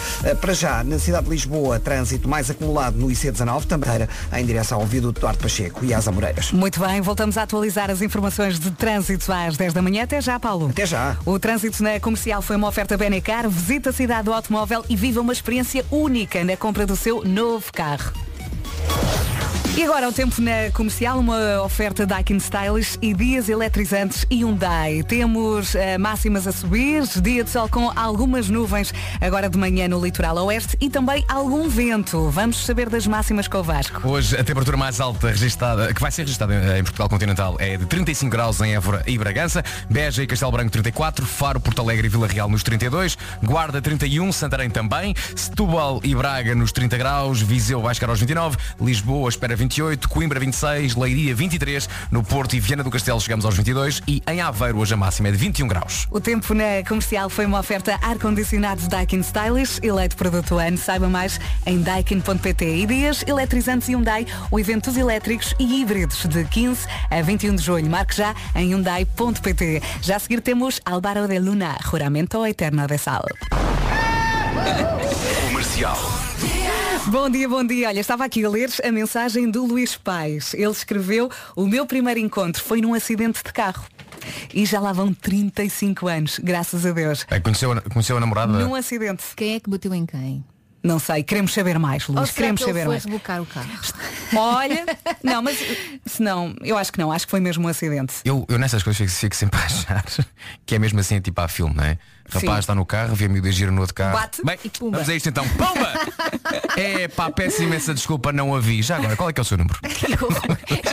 Para 0.41 0.53
já, 0.53 0.83
na 0.83 0.99
cidade 0.99 1.25
de 1.25 1.31
Lisboa, 1.31 1.79
trânsito 1.79 2.27
mais 2.27 2.49
acumulado 2.49 2.97
no 2.97 3.07
IC19, 3.07 3.65
também 3.65 3.89
em 4.33 4.45
direção 4.45 4.79
ao 4.79 4.85
viaduto 4.85 5.18
Duarte 5.19 5.41
Pacheco 5.41 5.85
e 5.85 5.93
às 5.93 6.07
Amoreiras. 6.07 6.51
Muito 6.51 6.79
bem, 6.79 7.01
voltamos 7.01 7.37
a 7.37 7.43
atualizar 7.43 7.89
as 7.91 8.01
informações 8.01 8.59
de 8.59 8.71
trânsito 8.71 9.31
às 9.31 9.57
10 9.57 9.73
da 9.73 9.81
manhã. 9.81 10.03
Até 10.03 10.21
já, 10.21 10.39
Paulo. 10.39 10.69
Até 10.69 10.85
já. 10.85 11.17
O 11.25 11.37
trânsito 11.37 11.83
na 11.83 11.99
comercial 11.99 12.41
foi 12.41 12.55
uma 12.55 12.67
oferta 12.67 12.97
Benecar. 12.97 13.49
Visita 13.49 13.89
a 13.89 13.93
cidade 13.93 14.23
do 14.23 14.33
automóvel 14.33 14.83
e 14.89 14.95
viva 14.95 15.21
uma 15.21 15.33
experiência 15.33 15.85
única 15.91 16.43
na 16.43 16.55
compra 16.55 16.85
do 16.85 16.95
seu 16.95 17.23
novo 17.23 17.71
carro. 17.71 18.13
E 19.79 19.83
agora 19.83 20.09
o 20.09 20.11
tempo 20.11 20.41
na 20.41 20.69
comercial, 20.73 21.17
uma 21.19 21.63
oferta 21.63 22.05
Daikin 22.05 22.35
Stylish 22.35 22.97
e 23.01 23.13
dias 23.13 23.47
eletrizantes 23.47 24.25
Hyundai. 24.29 25.03
Temos 25.03 25.73
uh, 25.73 25.97
máximas 25.97 26.45
a 26.45 26.51
subir, 26.51 27.03
dia 27.21 27.45
de 27.45 27.49
sol 27.49 27.69
com 27.69 27.89
algumas 27.95 28.49
nuvens 28.49 28.93
agora 29.21 29.49
de 29.49 29.57
manhã 29.57 29.87
no 29.87 30.03
litoral 30.03 30.35
oeste 30.47 30.75
e 30.81 30.89
também 30.89 31.23
algum 31.29 31.69
vento. 31.69 32.29
Vamos 32.29 32.65
saber 32.65 32.89
das 32.89 33.07
máximas 33.07 33.47
com 33.47 33.59
o 33.59 33.63
Vasco. 33.63 34.05
Hoje 34.05 34.35
a 34.35 34.43
temperatura 34.43 34.75
mais 34.75 34.99
alta 34.99 35.29
registada, 35.29 35.93
que 35.93 36.01
vai 36.01 36.11
ser 36.11 36.23
registada 36.23 36.77
em 36.77 36.83
Portugal 36.83 37.07
continental 37.07 37.55
é 37.57 37.77
de 37.77 37.85
35 37.85 38.29
graus 38.29 38.59
em 38.59 38.75
Évora 38.75 39.01
e 39.07 39.17
Bragança, 39.17 39.63
Beja 39.89 40.21
e 40.21 40.27
Castelo 40.27 40.51
Branco 40.51 40.71
34, 40.71 41.25
Faro, 41.25 41.57
Porto 41.61 41.81
Alegre 41.81 42.07
e 42.07 42.09
Vila 42.09 42.27
Real 42.27 42.49
nos 42.49 42.63
32, 42.63 43.17
Guarda 43.41 43.81
31, 43.81 44.29
Santarém 44.33 44.69
também, 44.69 45.15
Setúbal 45.37 46.01
e 46.03 46.13
Braga 46.13 46.53
nos 46.53 46.73
30 46.73 46.97
graus, 46.97 47.41
Viseu 47.41 47.81
vai 47.81 47.95
chegar 47.95 48.09
aos 48.09 48.19
29, 48.19 48.57
Lisboa 48.81 49.29
espera 49.29 49.55
28, 49.69 50.09
Coimbra 50.09 50.39
26, 50.39 50.95
Leiria 50.95 51.35
23, 51.35 51.87
no 52.09 52.23
Porto 52.23 52.55
e 52.55 52.59
Viana 52.59 52.83
do 52.83 52.89
Castelo 52.89 53.21
chegamos 53.21 53.45
aos 53.45 53.55
22 53.55 54.01
e 54.07 54.21
em 54.27 54.41
Aveiro 54.41 54.79
hoje 54.79 54.95
a 54.95 54.97
máxima 54.97 55.27
é 55.27 55.31
de 55.31 55.37
21 55.37 55.67
graus. 55.67 56.07
O 56.09 56.19
tempo 56.19 56.55
na 56.55 56.83
comercial 56.87 57.29
foi 57.29 57.45
uma 57.45 57.59
oferta 57.59 57.99
ar-condicionado 58.01 58.87
Daikin 58.87 59.19
Stylish, 59.19 59.79
eleito 59.83 60.17
produto 60.17 60.57
ano. 60.57 60.75
Saiba 60.75 61.07
mais 61.07 61.39
em 61.67 61.81
daikin.pt. 61.81 62.65
E 62.65 62.85
dias 62.87 63.23
eletrizantes 63.27 63.87
Hyundai, 63.87 64.25
o 64.49 64.59
evento 64.59 64.89
dos 64.89 64.97
elétricos 64.97 65.53
e 65.59 65.81
híbridos 65.81 66.25
de 66.25 66.43
15 66.45 66.87
a 67.11 67.21
21 67.21 67.55
de 67.55 67.61
junho. 67.61 67.89
Marque 67.89 68.15
já 68.15 68.33
em 68.55 68.69
hyundai.pt. 68.69 69.83
Já 70.01 70.15
a 70.15 70.19
seguir 70.19 70.41
temos 70.41 70.81
Álvaro 70.83 71.27
de 71.27 71.37
Luna, 71.37 71.77
Juramento 71.83 72.43
Eterno 72.43 72.87
de 72.87 72.97
Sal. 72.97 73.25
Comercial. 75.47 75.97
Bom 77.07 77.29
dia, 77.29 77.47
bom 77.47 77.63
dia. 77.63 77.87
Olha, 77.87 77.99
estava 77.99 78.25
aqui 78.25 78.43
a 78.43 78.49
ler 78.49 78.69
a 78.83 78.91
mensagem 78.91 79.49
do 79.49 79.65
Luís 79.65 79.95
Pais. 79.95 80.53
Ele 80.53 80.71
escreveu: 80.71 81.29
O 81.55 81.65
meu 81.65 81.85
primeiro 81.85 82.19
encontro 82.19 82.61
foi 82.63 82.81
num 82.81 82.93
acidente 82.93 83.41
de 83.43 83.51
carro. 83.51 83.85
E 84.53 84.65
já 84.65 84.79
lá 84.79 84.91
vão 84.93 85.13
35 85.13 86.07
anos, 86.07 86.39
graças 86.39 86.85
a 86.85 86.91
Deus. 86.91 87.25
É, 87.29 87.39
conheceu, 87.39 87.71
a- 87.71 87.81
conheceu 87.81 88.17
a 88.17 88.19
namorada? 88.19 88.53
Num 88.59 88.75
acidente. 88.75 89.23
Quem 89.35 89.55
é 89.55 89.59
que 89.59 89.69
bateu 89.69 89.93
em 89.93 90.05
quem? 90.05 90.43
Não 90.81 90.97
sei, 90.99 91.23
queremos 91.23 91.53
saber 91.53 91.77
mais, 91.77 92.07
Ou 92.07 92.15
Luís. 92.15 92.29
será 92.29 92.35
Queremos 92.37 92.59
que 92.63 92.69
ele 92.69 92.73
saber 92.73 92.85
foi 92.85 92.93
mais. 92.93 93.05
rebocar 93.05 93.41
o 93.41 93.45
carro? 93.45 93.67
Olha, 94.35 94.85
não, 95.23 95.41
mas 95.41 95.57
se 96.05 96.21
não, 96.21 96.55
eu 96.61 96.77
acho 96.77 96.91
que 96.91 96.99
não, 96.99 97.11
acho 97.11 97.25
que 97.25 97.31
foi 97.31 97.39
mesmo 97.39 97.65
um 97.65 97.67
acidente. 97.67 98.13
Eu, 98.23 98.45
eu 98.47 98.57
nessas 98.57 98.81
coisas 98.83 98.97
fico, 98.97 99.11
fico 99.11 99.35
sempre 99.35 99.59
a 99.59 99.65
achar 99.65 100.05
que 100.65 100.75
é 100.75 100.79
mesmo 100.79 100.99
assim, 100.99 101.19
tipo 101.19 101.41
a 101.41 101.47
filme, 101.47 101.75
não 101.75 101.83
é? 101.83 101.97
Rapaz 102.31 102.43
Sim. 102.53 102.59
está 102.59 102.75
no 102.75 102.85
carro, 102.85 103.15
vê 103.15 103.25
a 103.25 103.29
miúda 103.29 103.51
gira 103.51 103.71
no 103.71 103.81
outro 103.81 103.95
carro. 103.95 104.13
Bate 104.13 104.45
Bem, 104.45 104.55
e 104.63 104.69
pumba. 104.69 104.97
vamos 104.97 105.09
a 105.09 105.15
isto 105.15 105.29
então. 105.29 105.47
Pumba! 105.49 105.89
É 106.77 107.07
pá, 107.07 107.29
peço 107.29 107.61
imensa 107.63 107.93
desculpa, 107.93 108.31
não 108.31 108.55
a 108.55 108.59
vi. 108.59 108.81
Já 108.81 108.97
agora, 108.97 109.15
qual 109.15 109.29
é 109.29 109.33
que 109.33 109.39
é 109.39 109.43
o 109.43 109.45
seu 109.45 109.57
número? 109.57 109.77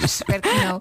Espero 0.02 0.42
que 0.42 0.48
não. 0.48 0.74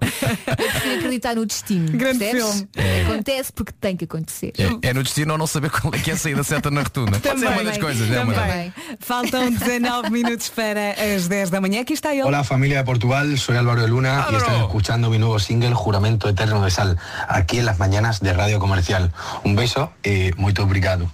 Eu 0.46 0.56
prefiro 0.56 0.94
acreditar 0.98 1.34
no 1.34 1.46
destino. 1.46 1.90
Grande 1.96 2.18
percebes? 2.18 2.66
filme. 2.74 3.02
Acontece 3.04 3.52
porque 3.52 3.72
tem 3.80 3.96
que 3.96 4.04
acontecer. 4.04 4.52
É, 4.58 4.88
é 4.88 4.94
no 4.94 5.02
destino 5.02 5.32
ou 5.32 5.38
não 5.38 5.46
saber 5.46 5.70
qual 5.70 5.94
é 5.94 5.98
que 5.98 6.10
é 6.10 6.14
a 6.14 6.16
saída 6.16 6.42
certa 6.42 6.70
na 6.70 6.82
rotunda. 6.82 7.20
Pode 7.20 7.38
ser 7.40 7.46
uma 7.48 7.64
das 7.64 7.78
coisas, 7.78 8.10
é 8.10 8.20
uma 8.20 8.34
Também. 8.34 8.72
Faltam 9.00 9.50
19 9.50 10.10
minutos 10.12 10.48
para 10.48 10.92
as 10.92 11.28
10 11.28 11.50
da 11.50 11.60
manhã. 11.60 11.80
Aqui 11.80 11.92
está 11.92 12.12
ele. 12.12 12.22
Hola 12.22 12.44
familia 12.44 12.78
de 12.78 12.84
Portugal, 12.84 13.36
soy 13.38 13.56
Álvaro 13.56 13.82
de 13.82 13.88
Luna 13.88 14.26
y 14.30 14.36
están 14.36 14.56
escuchando 14.56 15.10
mi 15.10 15.18
nuevo 15.18 15.38
single 15.38 15.74
Juramento 15.74 16.28
Eterno 16.28 16.62
de 16.62 16.70
Sal, 16.70 16.98
aquí 17.28 17.58
en 17.58 17.66
las 17.66 17.78
mañanas 17.78 18.20
de 18.20 18.32
Radio 18.32 18.58
Comercial. 18.58 19.12
Un 19.44 19.56
beso 19.56 19.92
y 20.02 20.30
muy 20.36 20.54
obrigado. 20.58 21.10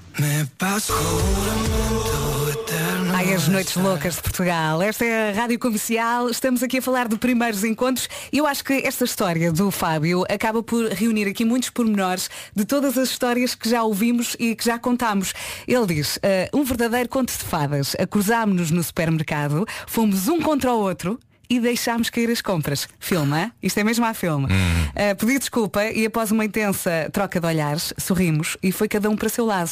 Ai, 3.25 3.35
as 3.35 3.47
noites 3.47 3.77
loucas 3.77 4.17
de 4.17 4.23
Portugal. 4.23 4.83
Esta 4.83 5.05
é 5.05 5.31
a 5.31 5.33
Rádio 5.33 5.57
Comercial. 5.57 6.29
Estamos 6.29 6.61
aqui 6.61 6.79
a 6.79 6.83
falar 6.83 7.07
de 7.07 7.17
primeiros 7.17 7.63
encontros 7.63 8.09
e 8.33 8.39
eu 8.39 8.47
acho 8.49 8.65
que 8.65 8.73
esta 8.85 9.05
história 9.05 9.53
do 9.53 9.71
Fábio 9.71 10.25
acaba 10.29 10.61
por 10.61 10.91
reunir 10.91 11.29
aqui 11.29 11.45
muitos 11.45 11.71
pormenores 11.71 12.29
de 12.53 12.65
todas 12.65 12.99
as 12.99 13.11
histórias 13.11 13.55
que 13.55 13.69
já 13.69 13.85
ouvimos 13.85 14.35
e 14.41 14.57
que 14.57 14.65
já 14.65 14.77
contámos. 14.77 15.35
Ele 15.69 15.87
diz, 15.87 16.19
"Ah, 16.21 16.51
um 16.53 16.65
verdadeiro 16.65 17.09
conto 17.09 17.31
de 17.31 17.45
fadas. 17.45 17.95
Cruzámos-nos 18.11 18.73
no 18.73 18.83
supermercado, 18.83 19.65
fomos 19.87 20.27
um 20.27 20.41
contra 20.41 20.73
o 20.73 20.81
outro 20.81 21.17
e 21.49 21.61
deixámos 21.61 22.11
cair 22.11 22.29
as 22.29 22.41
compras. 22.41 22.89
Filme, 22.99 23.37
hã? 23.37 23.53
Isto 23.63 23.79
é 23.79 23.85
mesmo 23.85 24.05
a 24.05 24.15
filme. 24.15 24.47
Uh, 24.47 25.17
pedi 25.17 25.39
desculpa 25.39 25.85
e 25.85 26.07
após 26.07 26.33
uma 26.33 26.45
intensa 26.45 27.09
troca 27.13 27.39
de 27.39 27.47
olhares, 27.47 27.95
sorrimos 27.99 28.57
e 28.63 28.73
foi 28.73 28.89
cada 28.89 29.09
um 29.09 29.15
para 29.15 29.29
seu 29.29 29.45
lado. 29.45 29.71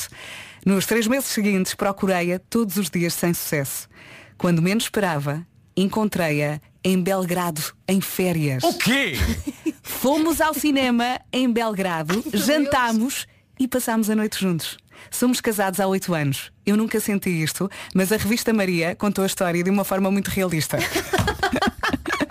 Nos 0.64 0.86
três 0.86 1.06
meses 1.06 1.28
seguintes 1.30 1.74
procurei-a 1.74 2.38
todos 2.38 2.76
os 2.76 2.90
dias 2.90 3.14
sem 3.14 3.32
sucesso. 3.32 3.88
Quando 4.36 4.62
menos 4.62 4.84
esperava, 4.84 5.46
encontrei-a 5.76 6.60
em 6.84 7.02
Belgrado, 7.02 7.62
em 7.88 8.00
férias. 8.00 8.62
O 8.62 8.74
quê? 8.74 9.14
Fomos 9.82 10.40
ao 10.40 10.54
cinema 10.54 11.20
em 11.32 11.50
Belgrado, 11.50 12.22
jantámos 12.32 13.26
e 13.58 13.66
passámos 13.66 14.08
a 14.08 14.14
noite 14.14 14.40
juntos. 14.40 14.78
Somos 15.10 15.40
casados 15.40 15.80
há 15.80 15.86
oito 15.86 16.14
anos. 16.14 16.52
Eu 16.64 16.76
nunca 16.76 17.00
senti 17.00 17.30
isto, 17.30 17.70
mas 17.94 18.12
a 18.12 18.16
revista 18.16 18.52
Maria 18.52 18.94
contou 18.94 19.24
a 19.24 19.26
história 19.26 19.62
de 19.62 19.70
uma 19.70 19.84
forma 19.84 20.10
muito 20.10 20.28
realista. 20.28 20.78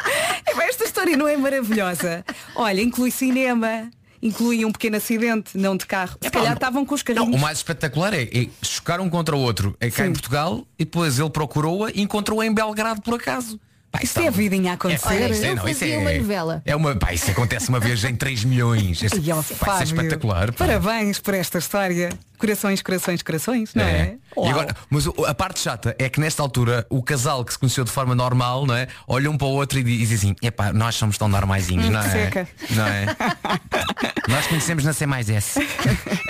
Esta 0.80 0.84
história 0.84 1.18
não 1.18 1.28
é 1.28 1.36
maravilhosa? 1.36 2.24
Olha, 2.56 2.82
inclui 2.82 3.12
cinema, 3.12 3.90
inclui 4.22 4.64
um 4.66 4.72
pequeno 4.72 4.98
acidente, 4.98 5.58
não 5.58 5.76
de 5.76 5.86
carro. 5.86 6.18
Se 6.22 6.30
calhar 6.30 6.54
estavam 6.54 6.86
com 6.86 6.96
os 6.96 7.04
Não, 7.08 7.16
carrinhos. 7.16 7.36
o 7.36 7.40
mais 7.40 7.58
espetacular 7.60 8.14
é, 8.14 8.24
é 8.24 8.48
chocar 8.62 9.00
um 9.00 9.10
contra 9.10 9.36
o 9.36 9.40
outro. 9.40 9.76
É 9.80 9.90
cá 9.90 10.06
em 10.06 10.12
Portugal 10.12 10.66
e 10.78 10.86
depois 10.86 11.20
ele 11.20 11.30
procurou-a 11.30 11.92
e 11.92 12.02
encontrou-a 12.02 12.46
em 12.46 12.54
Belgrado 12.54 13.02
por 13.02 13.16
acaso. 13.16 13.60
Pá, 13.92 14.00
Isto 14.04 14.20
é 14.22 14.30
vidinha 14.30 14.72
a 14.72 14.74
acontecer. 14.76 15.32
isso 15.32 15.46
é- 15.46 15.56
não, 15.56 15.68
isso 15.68 15.84
é- 15.84 15.98
uma 15.98 16.14
novela. 16.14 16.62
É 16.64 16.76
uma, 16.76 16.96
pá, 16.96 17.12
isso 17.12 17.32
acontece 17.32 17.70
uma 17.70 17.80
vez 17.80 18.04
em 18.04 18.16
3 18.16 18.44
milhões. 18.44 19.02
Este, 19.02 19.20
E 19.20 19.32
ao 19.32 19.44
pá, 19.44 19.82
isso 19.84 19.96
é 19.96 20.02
espetacular. 20.02 20.52
pá. 20.54 20.66
Parabéns 20.68 21.20
por 21.20 21.34
esta 21.34 21.58
história. 21.58 22.10
Corações, 22.38 22.82
corações, 22.82 23.22
corações, 23.22 23.74
não 23.76 23.84
é? 23.84 24.16
E 24.38 24.48
agora, 24.48 24.74
mas 24.90 25.06
a 25.28 25.34
parte 25.34 25.60
chata 25.60 25.94
é 26.00 26.08
que 26.08 26.22
nesta 26.22 26.42
altura 26.42 26.86
o 26.90 27.04
casal 27.04 27.44
que 27.44 27.52
se 27.52 27.60
conheceu 27.60 27.84
de 27.84 27.92
forma 27.92 28.16
normal, 28.16 28.66
não 28.66 28.76
é? 28.76 28.88
Olha 29.08 29.30
um 29.30 29.38
para 29.38 29.48
o 29.48 29.52
outro 29.52 29.78
e 29.80 29.84
diz 29.84 30.08
dizem 30.08 30.16
assim, 30.40 30.48
epá, 30.48 30.72
nós 30.72 30.96
somos 30.96 31.18
tão 31.18 31.28
normaisinhos, 31.28 31.88
Hum, 31.88 31.92
não 31.92 32.00
é? 32.00 32.10
seca. 32.10 32.48
Não 32.70 32.86
é? 32.88 33.06
nós 34.30 34.48
conhecemos 34.48 34.86
na 34.86 34.94
C 34.94 35.06
mais 35.06 35.30
S. 35.30 35.60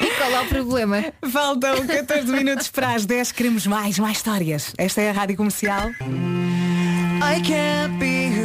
E 0.01 0.11
qual 0.15 0.31
é 0.31 0.39
o 0.41 0.45
problema? 0.47 1.05
Faltam 1.31 1.85
14 1.85 2.25
minutos 2.31 2.69
para 2.69 2.93
as 2.95 3.05
10. 3.05 3.31
Queremos 3.33 3.67
mais, 3.67 3.99
mais 3.99 4.17
histórias. 4.17 4.73
Esta 4.77 5.01
é 5.01 5.09
a 5.09 5.13
Rádio 5.13 5.35
Comercial. 5.37 5.89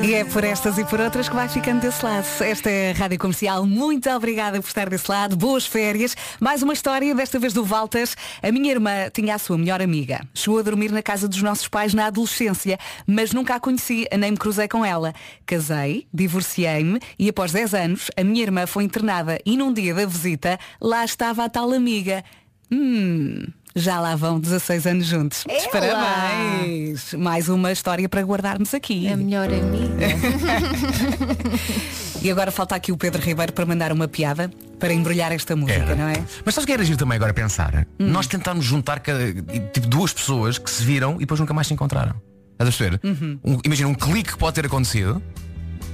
E 0.04 0.14
é 0.14 0.24
por 0.24 0.42
estas 0.44 0.76
e 0.78 0.84
por 0.84 1.00
outras 1.00 1.28
que 1.28 1.34
vai 1.34 1.48
ficando 1.48 1.80
desse 1.80 2.04
lado. 2.04 2.26
Esta 2.40 2.68
é 2.68 2.90
a 2.90 2.94
Rádio 2.94 3.18
Comercial. 3.18 3.64
Muito 3.64 4.10
obrigada 4.10 4.60
por 4.60 4.66
estar 4.66 4.90
desse 4.90 5.10
lado. 5.10 5.36
Boas 5.36 5.64
férias. 5.64 6.16
Mais 6.40 6.62
uma 6.62 6.72
história, 6.72 7.14
desta 7.14 7.38
vez 7.38 7.52
do 7.52 7.64
Valtas. 7.64 8.16
A 8.42 8.50
minha 8.50 8.70
irmã 8.70 9.08
tinha 9.12 9.34
a 9.34 9.38
sua 9.38 9.56
melhor 9.56 9.80
amiga. 9.80 10.20
Chegou 10.34 10.58
a 10.58 10.62
dormir 10.62 10.90
na 10.90 11.02
casa 11.02 11.28
dos 11.28 11.40
nossos 11.40 11.68
pais 11.68 11.94
na 11.94 12.06
adolescência, 12.06 12.78
mas 13.06 13.32
nunca 13.32 13.54
a 13.54 13.60
conheci, 13.60 14.06
nem 14.18 14.32
me 14.32 14.36
cruzei 14.36 14.68
com 14.68 14.84
ela. 14.84 15.14
Casei, 15.46 16.06
divorciei-me 16.12 16.98
e 17.18 17.28
após 17.28 17.52
10 17.52 17.74
anos 17.74 18.10
a 18.16 18.24
minha 18.24 18.42
irmã 18.42 18.66
foi 18.66 18.84
internada 18.84 19.38
e 19.46 19.56
num 19.56 19.72
dia 19.72 19.94
da 19.94 20.04
visita 20.04 20.58
lá 20.80 21.04
estava 21.04 21.44
a 21.44 21.48
tal 21.48 21.72
amiga. 21.72 22.24
Hum, 22.70 23.46
já 23.76 24.00
lá 24.00 24.14
vão 24.14 24.38
16 24.38 24.86
anos 24.86 25.06
juntos. 25.06 25.44
Ela! 25.48 25.68
Parabéns! 25.70 27.12
Mais 27.14 27.48
uma 27.48 27.72
história 27.72 28.08
para 28.08 28.22
guardarmos 28.22 28.72
aqui. 28.72 29.08
A 29.08 29.16
melhor 29.16 29.48
amiga. 29.52 30.06
e 32.22 32.30
agora 32.30 32.52
falta 32.52 32.74
aqui 32.76 32.92
o 32.92 32.96
Pedro 32.96 33.20
Ribeiro 33.20 33.52
para 33.52 33.66
mandar 33.66 33.90
uma 33.92 34.06
piada 34.06 34.50
para 34.78 34.92
embrulhar 34.92 35.32
esta 35.32 35.56
música, 35.56 35.80
Era. 35.80 35.96
não 35.96 36.08
é? 36.08 36.22
Mas 36.44 36.54
sabes 36.54 36.66
que 36.66 36.72
era 36.72 36.82
agir 36.82 36.96
também 36.96 37.16
agora 37.16 37.32
a 37.32 37.34
pensar? 37.34 37.86
Hum. 37.98 38.06
Nós 38.08 38.26
tentámos 38.26 38.64
juntar 38.64 39.00
tipo, 39.00 39.86
duas 39.88 40.12
pessoas 40.12 40.58
que 40.58 40.70
se 40.70 40.84
viram 40.84 41.16
e 41.16 41.20
depois 41.20 41.40
nunca 41.40 41.52
mais 41.54 41.66
se 41.66 41.74
encontraram. 41.74 42.14
Estás 42.52 42.74
a 42.74 42.78
perceber? 42.78 43.00
Uhum. 43.02 43.38
Um- 43.44 43.58
imagina 43.64 43.88
um 43.88 43.94
clique 43.94 44.32
que 44.32 44.38
pode 44.38 44.54
ter 44.54 44.66
acontecido 44.66 45.20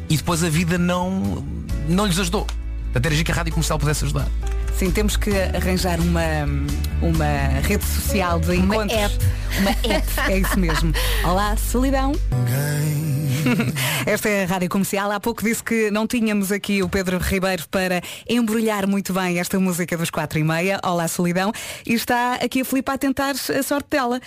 e 0.09 0.17
depois 0.17 0.45
a 0.45 0.49
vida 0.51 0.77
não, 0.77 1.45
não 1.89 2.05
lhes 2.05 2.19
ajudou. 2.19 2.45
Portanto, 2.45 3.07
era 3.07 3.15
agir 3.15 3.25
que 3.25 3.33
a 3.33 3.35
rádio 3.35 3.53
comercial 3.53 3.79
pudesse 3.79 4.05
ajudar. 4.05 4.27
Sim, 4.77 4.91
temos 4.91 5.17
que 5.17 5.31
arranjar 5.55 6.01
uma, 6.01 6.23
uma 7.03 7.61
rede 7.61 7.85
social 7.85 8.41
de 8.41 8.57
encontros. 8.57 8.99
app. 8.99 9.15
Uma 9.61 9.71
app, 9.71 10.09
é 10.33 10.39
isso 10.39 10.59
mesmo. 10.59 10.93
Olá, 11.25 11.57
solidão. 11.57 12.13
Esta 14.07 14.29
é 14.29 14.45
a 14.45 14.47
Rádio 14.47 14.69
Comercial. 14.69 15.11
Há 15.11 15.21
pouco 15.21 15.43
disse 15.43 15.63
que 15.63 15.91
não 15.91 16.07
tínhamos 16.07 16.51
aqui 16.51 16.83
o 16.83 16.89
Pedro 16.89 17.19
Ribeiro 17.19 17.65
para 17.71 18.01
embrulhar 18.29 18.87
muito 18.87 19.13
bem 19.13 19.39
esta 19.39 19.59
música 19.59 19.97
dos 19.97 20.11
4 20.11 20.39
e 20.39 20.45
meia. 20.45 20.81
Olá, 20.83 21.07
solidão. 21.09 21.53
E 21.87 21.93
está 21.93 22.35
aqui 22.35 22.63
a 22.63 22.65
Filipe 22.65 22.91
a 22.91 22.99
tentar 22.99 23.31
a 23.33 23.63
sorte 23.63 23.89
dela. 23.91 24.21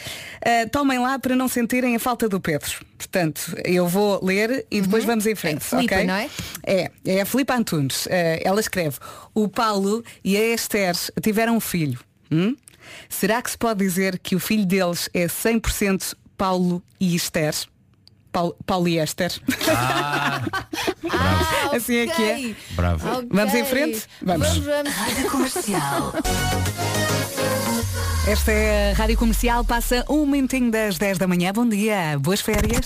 Ah, 0.44 0.68
tomem 0.72 1.00
lá 1.00 1.18
para 1.18 1.36
não 1.36 1.48
sentirem 1.48 1.96
a 1.96 2.00
falta 2.00 2.30
do 2.30 2.40
Pedro. 2.40 2.72
Portanto, 3.04 3.56
eu 3.66 3.88
vou 3.88 4.24
ler 4.24 4.66
e 4.72 4.82
depois 4.82 5.04
vamos 5.04 5.26
em 5.26 5.36
frente. 5.36 5.58
É 5.58 5.60
Filipa, 5.60 5.96
ok? 5.96 6.08
não 6.08 6.14
é? 6.16 6.30
É, 6.66 6.92
é 7.06 7.22
a 7.22 7.26
Filipe 7.26 7.52
Antunes. 7.52 8.08
Eh, 8.10 8.42
ela 8.44 8.60
escreve, 8.60 8.98
o 9.34 9.48
Paulo 9.48 10.04
e 10.24 10.38
a 10.38 10.54
Esther 10.54 10.96
tiveram 11.22 11.58
um 11.58 11.60
filho. 11.60 12.00
Hum? 12.32 12.56
Será 13.10 13.42
que 13.42 13.52
se 13.52 13.58
pode 13.58 13.80
dizer 13.80 14.18
que 14.20 14.36
o 14.36 14.40
filho 14.40 14.66
deles 14.66 15.10
é 15.14 15.26
100% 15.28 16.16
Paulo 16.38 16.82
e 17.00 17.16
Esther? 17.16 17.54
Paulo, 18.32 18.56
Paulo 18.66 18.88
e 18.88 18.98
Esther. 18.98 19.32
assim 21.76 21.98
é 21.98 22.08
que 22.08 22.24
é. 22.24 22.56
Bravo. 22.72 23.08
Ok. 23.08 23.28
Vamos 23.32 23.54
em 23.54 23.66
frente? 23.66 24.04
Vamos. 24.22 24.48
Vamos, 24.48 24.66
vamos. 24.66 24.94
Rádio 24.94 25.30
Comercial. 25.30 26.14
Esta 28.26 28.54
é 28.54 28.92
a 28.92 28.96
Rádio 28.96 29.18
Comercial, 29.18 29.66
passa 29.66 30.06
um 30.10 30.26
minutinho 30.26 30.72
das 30.72 30.98
10 30.98 31.18
da 31.18 31.28
manhã. 31.28 31.52
Bom 31.52 31.68
dia, 31.68 32.18
boas 32.20 32.40
férias. 32.40 32.86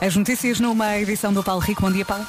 As 0.00 0.16
notícias 0.16 0.58
numa 0.58 0.98
edição 0.98 1.32
do 1.32 1.44
Paulo 1.44 1.60
Rico. 1.60 1.82
Bom 1.82 1.92
dia, 1.92 2.04
Paulo. 2.04 2.26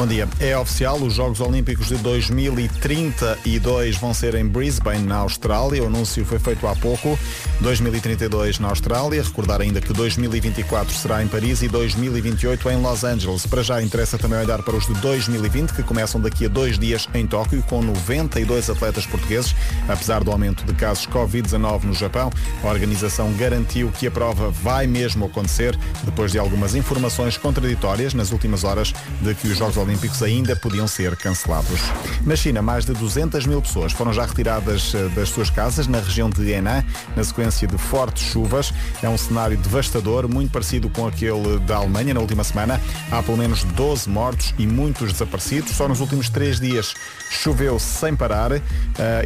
Bom 0.00 0.06
dia. 0.06 0.26
É 0.40 0.56
oficial, 0.56 0.96
os 0.96 1.12
Jogos 1.12 1.40
Olímpicos 1.40 1.88
de 1.88 1.96
2032 1.96 3.98
vão 3.98 4.14
ser 4.14 4.34
em 4.34 4.46
Brisbane, 4.46 5.06
na 5.06 5.16
Austrália. 5.16 5.82
O 5.82 5.88
anúncio 5.88 6.24
foi 6.24 6.38
feito 6.38 6.66
há 6.66 6.74
pouco. 6.74 7.18
2032 7.60 8.60
na 8.60 8.68
Austrália. 8.68 9.22
Recordar 9.22 9.60
ainda 9.60 9.78
que 9.78 9.92
2024 9.92 10.94
será 10.94 11.22
em 11.22 11.28
Paris 11.28 11.60
e 11.60 11.68
2028 11.68 12.70
em 12.70 12.80
Los 12.80 13.04
Angeles. 13.04 13.44
Para 13.44 13.62
já 13.62 13.82
interessa 13.82 14.16
também 14.16 14.38
olhar 14.38 14.62
para 14.62 14.74
os 14.74 14.86
de 14.86 14.94
2020, 14.94 15.74
que 15.74 15.82
começam 15.82 16.18
daqui 16.18 16.46
a 16.46 16.48
dois 16.48 16.78
dias 16.78 17.06
em 17.12 17.26
Tóquio, 17.26 17.62
com 17.64 17.82
92 17.82 18.70
atletas 18.70 19.04
portugueses. 19.04 19.54
Apesar 19.86 20.24
do 20.24 20.32
aumento 20.32 20.64
de 20.64 20.72
casos 20.72 21.06
Covid-19 21.08 21.82
no 21.82 21.92
Japão, 21.92 22.30
a 22.64 22.68
organização 22.68 23.30
garantiu 23.34 23.90
que 23.90 24.06
a 24.06 24.10
prova 24.10 24.48
vai 24.48 24.86
mesmo 24.86 25.26
acontecer, 25.26 25.78
depois 26.04 26.32
de 26.32 26.38
algumas 26.38 26.74
informações 26.74 27.36
contraditórias 27.36 28.14
nas 28.14 28.32
últimas 28.32 28.64
horas 28.64 28.94
de 29.20 29.34
que 29.34 29.48
os 29.48 29.58
Jogos 29.58 29.76
Olímpicos 29.76 29.89
ainda 30.24 30.54
podiam 30.56 30.86
ser 30.86 31.16
cancelados. 31.16 31.80
Na 32.24 32.36
China, 32.36 32.62
mais 32.62 32.84
de 32.84 32.92
200 32.92 33.46
mil 33.46 33.60
pessoas 33.62 33.92
foram 33.92 34.12
já 34.12 34.24
retiradas 34.24 34.94
eh, 34.94 35.08
das 35.14 35.28
suas 35.30 35.50
casas 35.50 35.86
na 35.86 35.98
região 35.98 36.28
de 36.30 36.50
Henan, 36.50 36.84
na 37.16 37.24
sequência 37.24 37.66
de 37.66 37.78
fortes 37.78 38.22
chuvas. 38.24 38.72
É 39.02 39.08
um 39.08 39.16
cenário 39.16 39.56
devastador, 39.56 40.28
muito 40.28 40.50
parecido 40.50 40.88
com 40.90 41.06
aquele 41.06 41.58
da 41.60 41.76
Alemanha 41.76 42.14
na 42.14 42.20
última 42.20 42.44
semana. 42.44 42.80
Há 43.10 43.22
pelo 43.22 43.38
menos 43.38 43.64
12 43.64 44.08
mortos 44.08 44.54
e 44.58 44.66
muitos 44.66 45.12
desaparecidos. 45.12 45.72
Só 45.72 45.88
nos 45.88 46.00
últimos 46.00 46.28
três 46.28 46.60
dias 46.60 46.94
choveu 47.30 47.78
sem 47.78 48.14
parar 48.14 48.52
eh, 48.52 48.62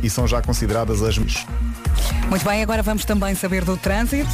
e 0.02 0.10
são 0.10 0.26
já 0.26 0.40
consideradas 0.40 1.02
as 1.02 1.18
Muito 1.18 2.44
bem, 2.44 2.62
agora 2.62 2.82
vamos 2.82 3.04
também 3.04 3.34
saber 3.34 3.64
do 3.64 3.76
trânsito. 3.76 4.30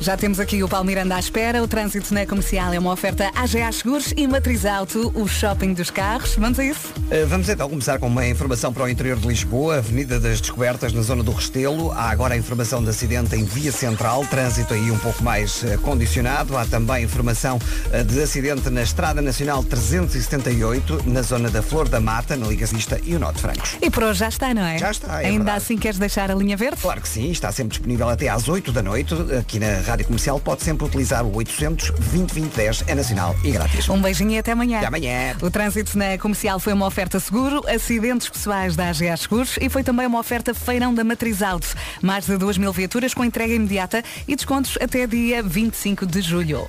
Já 0.00 0.16
temos 0.16 0.38
aqui 0.38 0.62
o 0.62 0.68
Palmiranda 0.68 1.16
à 1.16 1.18
espera. 1.18 1.60
O 1.62 1.66
trânsito 1.66 2.14
na 2.14 2.24
comercial 2.24 2.72
é 2.72 2.78
uma 2.78 2.92
oferta 2.92 3.30
AGA 3.34 3.70
Seguros 3.72 4.14
e 4.16 4.28
Matriz 4.28 4.64
Auto, 4.64 5.10
o 5.14 5.26
shopping 5.26 5.74
dos 5.74 5.90
carros. 5.90 6.36
Vamos 6.36 6.58
a 6.60 6.64
isso? 6.64 6.92
Uh, 7.10 7.26
Vamos 7.26 7.48
então 7.48 7.68
começar 7.68 7.98
com 7.98 8.06
uma 8.06 8.24
informação 8.26 8.72
para 8.72 8.84
o 8.84 8.88
interior 8.88 9.18
de 9.18 9.26
Lisboa, 9.26 9.78
Avenida 9.78 10.20
das 10.20 10.40
Descobertas, 10.40 10.92
na 10.92 11.02
zona 11.02 11.22
do 11.24 11.32
Restelo. 11.32 11.90
Há 11.92 12.10
agora 12.10 12.34
a 12.34 12.36
informação 12.36 12.82
de 12.82 12.90
acidente 12.90 13.34
em 13.34 13.44
via 13.44 13.72
central, 13.72 14.24
trânsito 14.26 14.72
aí 14.72 14.88
um 14.90 14.98
pouco 14.98 15.22
mais 15.22 15.62
uh, 15.64 15.78
condicionado. 15.80 16.56
Há 16.56 16.64
também 16.64 17.02
informação 17.04 17.56
uh, 17.58 18.04
de 18.04 18.22
acidente 18.22 18.70
na 18.70 18.82
Estrada 18.82 19.20
Nacional 19.20 19.64
378, 19.64 21.02
na 21.06 21.22
zona 21.22 21.50
da 21.50 21.60
Flor 21.60 21.88
da 21.88 21.98
Mata, 22.00 22.36
na 22.36 22.46
Liga 22.46 22.66
Vista 22.66 23.00
e 23.04 23.16
o 23.16 23.18
Norte 23.18 23.40
Francos. 23.40 23.76
E 23.82 23.90
por 23.90 24.04
hoje 24.04 24.20
já 24.20 24.28
está, 24.28 24.54
não 24.54 24.64
é? 24.64 24.78
Já 24.78 24.92
está, 24.92 25.22
é 25.22 25.26
Ainda 25.26 25.38
verdade. 25.38 25.56
assim 25.58 25.76
queres 25.76 25.98
deixar 25.98 26.30
a 26.30 26.34
linha 26.36 26.56
verde? 26.56 26.80
Claro 26.80 27.00
que 27.00 27.08
sim, 27.08 27.30
está 27.32 27.50
sempre 27.50 27.70
disponível 27.70 28.08
até 28.08 28.28
às 28.28 28.48
8 28.48 28.70
da 28.70 28.82
noite. 28.82 29.14
Aqui 29.38 29.58
na 29.58 29.87
Rádio 29.88 30.04
Comercial 30.04 30.38
pode 30.38 30.62
sempre 30.62 30.86
utilizar 30.86 31.24
o 31.24 31.34
800 31.34 31.92
20 31.98 32.32
20 32.32 32.54
10, 32.54 32.84
é 32.88 32.94
nacional 32.94 33.34
e 33.42 33.50
grátis. 33.50 33.88
Um 33.88 34.02
beijinho 34.02 34.32
e 34.32 34.38
até 34.38 34.52
amanhã. 34.52 34.78
Até 34.78 34.86
amanhã. 34.86 35.36
O 35.40 35.50
trânsito 35.50 35.96
na 35.96 36.18
comercial 36.18 36.60
foi 36.60 36.74
uma 36.74 36.86
oferta 36.86 37.18
seguro, 37.18 37.62
acidentes 37.66 38.28
pessoais 38.28 38.76
da 38.76 38.90
AGA 38.90 39.16
Seguros 39.16 39.56
e 39.58 39.70
foi 39.70 39.82
também 39.82 40.06
uma 40.06 40.18
oferta 40.18 40.52
feirão 40.52 40.94
da 40.94 41.02
Matriz 41.02 41.42
Auto. 41.42 41.68
Mais 42.02 42.26
de 42.26 42.36
2 42.36 42.58
mil 42.58 42.72
viaturas 42.72 43.14
com 43.14 43.24
entrega 43.24 43.54
imediata 43.54 44.02
e 44.26 44.36
descontos 44.36 44.76
até 44.80 45.06
dia 45.06 45.42
25 45.42 46.04
de 46.04 46.20
julho. 46.20 46.68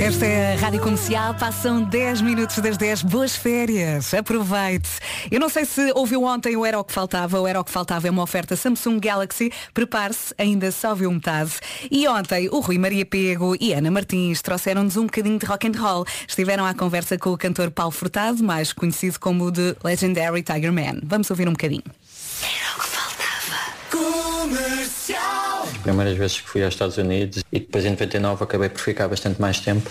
Esta 0.00 0.24
é 0.24 0.54
a 0.54 0.56
Rádio 0.56 0.80
Comercial, 0.80 1.34
passam 1.34 1.82
10 1.82 2.22
minutos 2.22 2.58
das 2.60 2.78
10, 2.78 3.02
boas 3.02 3.36
férias, 3.36 4.14
aproveite. 4.14 4.88
Eu 5.30 5.38
não 5.38 5.50
sei 5.50 5.66
se 5.66 5.92
ouviu 5.94 6.24
ontem 6.24 6.56
o 6.56 6.64
Era 6.64 6.80
o 6.80 6.84
que 6.84 6.92
Faltava, 6.92 7.38
o 7.38 7.46
Era 7.46 7.60
o 7.60 7.64
que 7.64 7.70
Faltava 7.70 8.08
é 8.08 8.10
uma 8.10 8.22
oferta 8.22 8.56
Samsung 8.56 8.98
Galaxy, 8.98 9.52
prepare-se, 9.74 10.34
ainda 10.38 10.72
só 10.72 10.94
viu 10.94 11.12
metade. 11.12 11.52
E 11.90 12.08
ontem 12.08 12.48
o 12.48 12.60
Rui 12.60 12.78
Maria 12.78 13.04
Pego 13.04 13.54
e 13.60 13.74
Ana 13.74 13.90
Martins 13.90 14.40
trouxeram-nos 14.40 14.96
um 14.96 15.04
bocadinho 15.04 15.38
de 15.38 15.44
rock 15.44 15.68
and 15.68 15.78
roll. 15.78 16.06
Estiveram 16.26 16.64
à 16.64 16.72
conversa 16.72 17.18
com 17.18 17.30
o 17.30 17.38
cantor 17.38 17.70
Paulo 17.70 17.92
Furtado, 17.92 18.42
mais 18.42 18.72
conhecido 18.72 19.20
como 19.20 19.44
o 19.44 19.50
de 19.50 19.76
Legendary 19.84 20.42
Tiger 20.42 20.72
Man. 20.72 21.00
Vamos 21.02 21.28
ouvir 21.30 21.46
um 21.48 21.52
bocadinho. 21.52 21.84
As 25.62 25.78
primeiras 25.78 26.16
vezes 26.16 26.40
que 26.40 26.48
fui 26.48 26.62
aos 26.64 26.74
Estados 26.74 26.96
Unidos 26.98 27.42
e 27.52 27.60
depois 27.60 27.84
em 27.84 27.90
99 27.90 28.44
acabei 28.44 28.68
por 28.68 28.80
ficar 28.80 29.08
bastante 29.08 29.40
mais 29.40 29.60
tempo. 29.60 29.88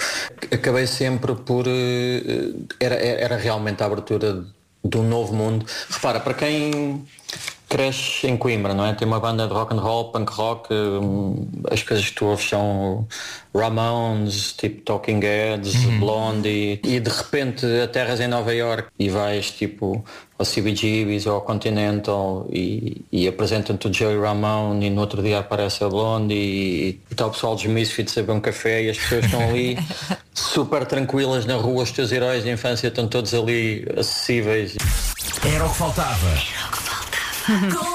Acabei 0.51 0.85
sempre 0.87 1.35
por. 1.35 1.65
eh, 1.67 2.51
Era, 2.79 2.95
era 2.95 3.37
realmente 3.37 3.81
a 3.81 3.85
abertura 3.85 4.45
de 4.83 4.97
um 4.97 5.03
novo 5.03 5.33
mundo. 5.33 5.65
Repara, 5.89 6.19
para 6.19 6.33
quem 6.33 7.03
cresce 7.69 8.25
em 8.27 8.37
Coimbra, 8.37 8.73
não 8.73 8.85
é? 8.85 8.93
Tem 8.93 9.05
uma 9.05 9.19
banda 9.19 9.45
de 9.45 9.53
rock 9.53 9.73
and 9.73 9.79
roll, 9.81 10.11
punk 10.11 10.31
rock, 10.31 10.73
hum, 10.73 11.45
as 11.69 11.83
coisas 11.83 12.05
que 12.05 12.13
tu 12.15 12.25
ouves 12.25 12.47
são 12.47 13.05
Ramones, 13.53 14.53
tipo 14.53 14.81
Talking 14.83 15.19
Heads, 15.19 15.75
Blondie, 15.99 16.79
e 16.85 16.99
de 17.01 17.09
repente 17.09 17.65
aterras 17.83 18.21
em 18.21 18.27
Nova 18.27 18.53
York 18.53 18.87
e 18.97 19.09
vais 19.09 19.51
tipo 19.51 20.05
ao 20.37 20.45
CBGBs 20.45 21.25
ou 21.25 21.35
ao 21.35 21.41
Continental 21.41 22.47
e, 22.51 23.01
e 23.11 23.27
apresentam-te 23.27 23.87
o 23.87 23.93
Joey 23.93 24.19
Ramone 24.19 24.85
e 24.85 24.89
no 24.89 25.01
outro 25.01 25.21
dia 25.21 25.39
aparece 25.39 25.83
a 25.83 25.89
Blondie 25.89 26.35
e, 26.35 26.89
e 26.89 27.01
está 27.11 27.25
o 27.25 27.31
pessoal 27.31 27.55
dos 27.55 27.65
Misfits 27.65 28.17
a 28.17 28.21
beber 28.21 28.33
um 28.33 28.39
café 28.39 28.83
e 28.83 28.89
as 28.89 28.97
pessoas 28.97 29.25
estão 29.25 29.41
ali 29.41 29.77
super 30.33 30.85
tranquilas 30.85 31.45
na 31.45 31.55
rua, 31.55 31.83
os 31.83 31.91
teus 31.91 32.11
heróis 32.11 32.43
de 32.43 32.51
infância 32.51 32.87
estão 32.87 33.07
todos 33.07 33.33
ali 33.33 33.87
acessíveis. 33.97 34.75
Era 35.43 35.65
o 35.65 35.69
que 35.69 35.75
faltava. 35.75 36.27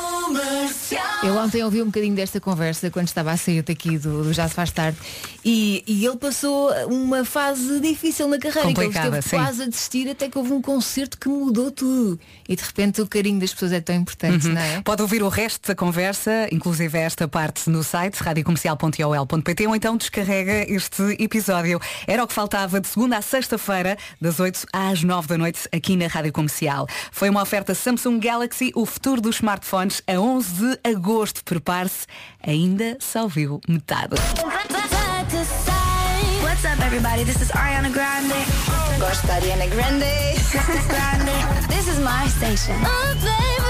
Eu 1.22 1.36
ontem 1.36 1.62
ouvi 1.62 1.80
um 1.82 1.86
bocadinho 1.86 2.14
desta 2.14 2.40
conversa 2.40 2.90
quando 2.90 3.06
estava 3.08 3.30
a 3.32 3.36
sair 3.36 3.62
daqui 3.62 3.96
do, 3.98 4.24
do 4.24 4.32
Já 4.32 4.48
se 4.48 4.54
faz 4.54 4.70
tarde 4.70 4.96
e, 5.44 5.82
e 5.86 6.04
ele 6.04 6.16
passou 6.16 6.70
uma 6.86 7.24
fase 7.24 7.80
difícil 7.80 8.28
na 8.28 8.38
carreira, 8.38 8.62
que 8.62 8.68
ele 8.80 8.86
Complicada, 8.86 9.18
esteve 9.18 9.28
sim. 9.28 9.36
quase 9.44 9.62
a 9.62 9.66
desistir 9.66 10.08
até 10.10 10.28
que 10.28 10.36
houve 10.38 10.52
um 10.52 10.60
concerto 10.62 11.18
que 11.18 11.28
mudou 11.28 11.70
tudo. 11.70 12.18
E 12.48 12.56
de 12.56 12.62
repente 12.62 13.00
o 13.00 13.06
carinho 13.06 13.38
das 13.40 13.52
pessoas 13.52 13.72
é 13.72 13.80
tão 13.80 13.94
importante, 13.96 14.46
Uhum. 14.46 14.54
não 14.54 14.60
é? 14.60 14.80
Pode 14.82 15.02
ouvir 15.02 15.22
o 15.22 15.28
resto 15.28 15.68
da 15.68 15.74
conversa, 15.74 16.48
inclusive 16.50 16.98
esta 16.98 17.26
parte 17.28 17.68
no 17.70 17.82
site 17.84 18.16
radiocomercial.ol.pt 18.22 19.66
ou 19.66 19.76
então 19.76 19.96
descarrega 19.96 20.64
este 20.72 21.02
episódio. 21.22 21.80
Era 22.06 22.22
o 22.24 22.26
que 22.26 22.32
faltava 22.32 22.80
de 22.80 22.88
segunda 22.88 23.16
a 23.18 23.22
sexta-feira, 23.22 23.96
das 24.20 24.40
8 24.40 24.66
às 24.72 25.02
9 25.02 25.28
da 25.28 25.38
noite, 25.38 25.68
aqui 25.72 25.96
na 25.96 26.06
Rádio 26.06 26.32
Comercial. 26.32 26.86
Foi 27.10 27.28
uma 27.28 27.42
oferta 27.42 27.74
Samsung 27.74 28.18
Galaxy, 28.18 28.72
o 28.74 28.84
futuro 28.86 29.20
dos 29.20 29.36
smartphones, 29.36 30.02
a 30.06 30.18
11 30.18 30.52
de 30.54 30.61
agosto. 30.84 31.42
Prepare-se, 31.44 32.06
ainda 32.46 32.96
só 33.00 33.26
viu 33.26 33.60
metade. 33.68 34.14
What's 36.42 36.64
up, 36.64 36.80
everybody? 36.84 37.24
This 37.24 37.40
is 37.40 37.50
Ariana 37.52 37.90
Grande. 37.90 38.34
Gosto 38.98 39.26
da 39.26 39.34
Ariana 39.34 39.66
Grande. 39.68 40.04
Grande. 40.88 41.32
This 41.68 41.88
is 41.88 41.98
my 41.98 42.28
station. 42.28 42.76
Oh, 42.84 43.14
baby. 43.22 43.62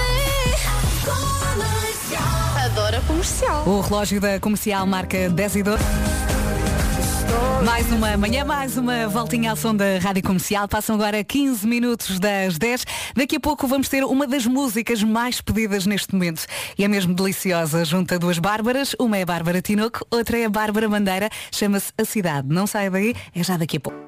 Adoro 2.65 2.97
a 2.97 3.01
comercial. 3.01 3.67
O 3.67 3.81
relógio 3.81 4.19
da 4.19 4.39
comercial 4.39 4.85
marca 4.85 5.29
10 5.29 5.55
e 5.55 5.63
12. 5.63 5.83
Mais 7.63 7.91
uma 7.91 8.17
manhã, 8.17 8.43
mais 8.43 8.77
uma 8.77 9.07
voltinha 9.07 9.51
ao 9.51 9.57
som 9.57 9.75
da 9.75 9.97
Rádio 9.99 10.23
Comercial. 10.23 10.67
Passam 10.67 10.95
agora 10.95 11.23
15 11.23 11.65
minutos 11.67 12.19
das 12.19 12.57
10. 12.57 12.85
Daqui 13.15 13.37
a 13.37 13.39
pouco 13.39 13.67
vamos 13.67 13.89
ter 13.89 14.03
uma 14.03 14.27
das 14.27 14.45
músicas 14.45 15.01
mais 15.01 15.41
pedidas 15.41 15.85
neste 15.85 16.13
momento. 16.13 16.45
E 16.77 16.83
é 16.83 16.87
mesmo 16.87 17.13
deliciosa. 17.13 17.85
Junta 17.85 18.19
duas 18.19 18.39
Bárbaras. 18.39 18.95
Uma 18.99 19.17
é 19.17 19.23
a 19.23 19.25
Bárbara 19.25 19.61
Tinoco, 19.61 20.05
outra 20.11 20.37
é 20.37 20.45
a 20.45 20.49
Bárbara 20.49 20.89
Bandeira. 20.89 21.29
Chama-se 21.51 21.91
A 21.97 22.05
Cidade. 22.05 22.47
Não 22.49 22.67
saia 22.67 22.91
daí, 22.91 23.15
é 23.35 23.43
já 23.43 23.57
daqui 23.57 23.77
a 23.77 23.79
pouco. 23.79 23.99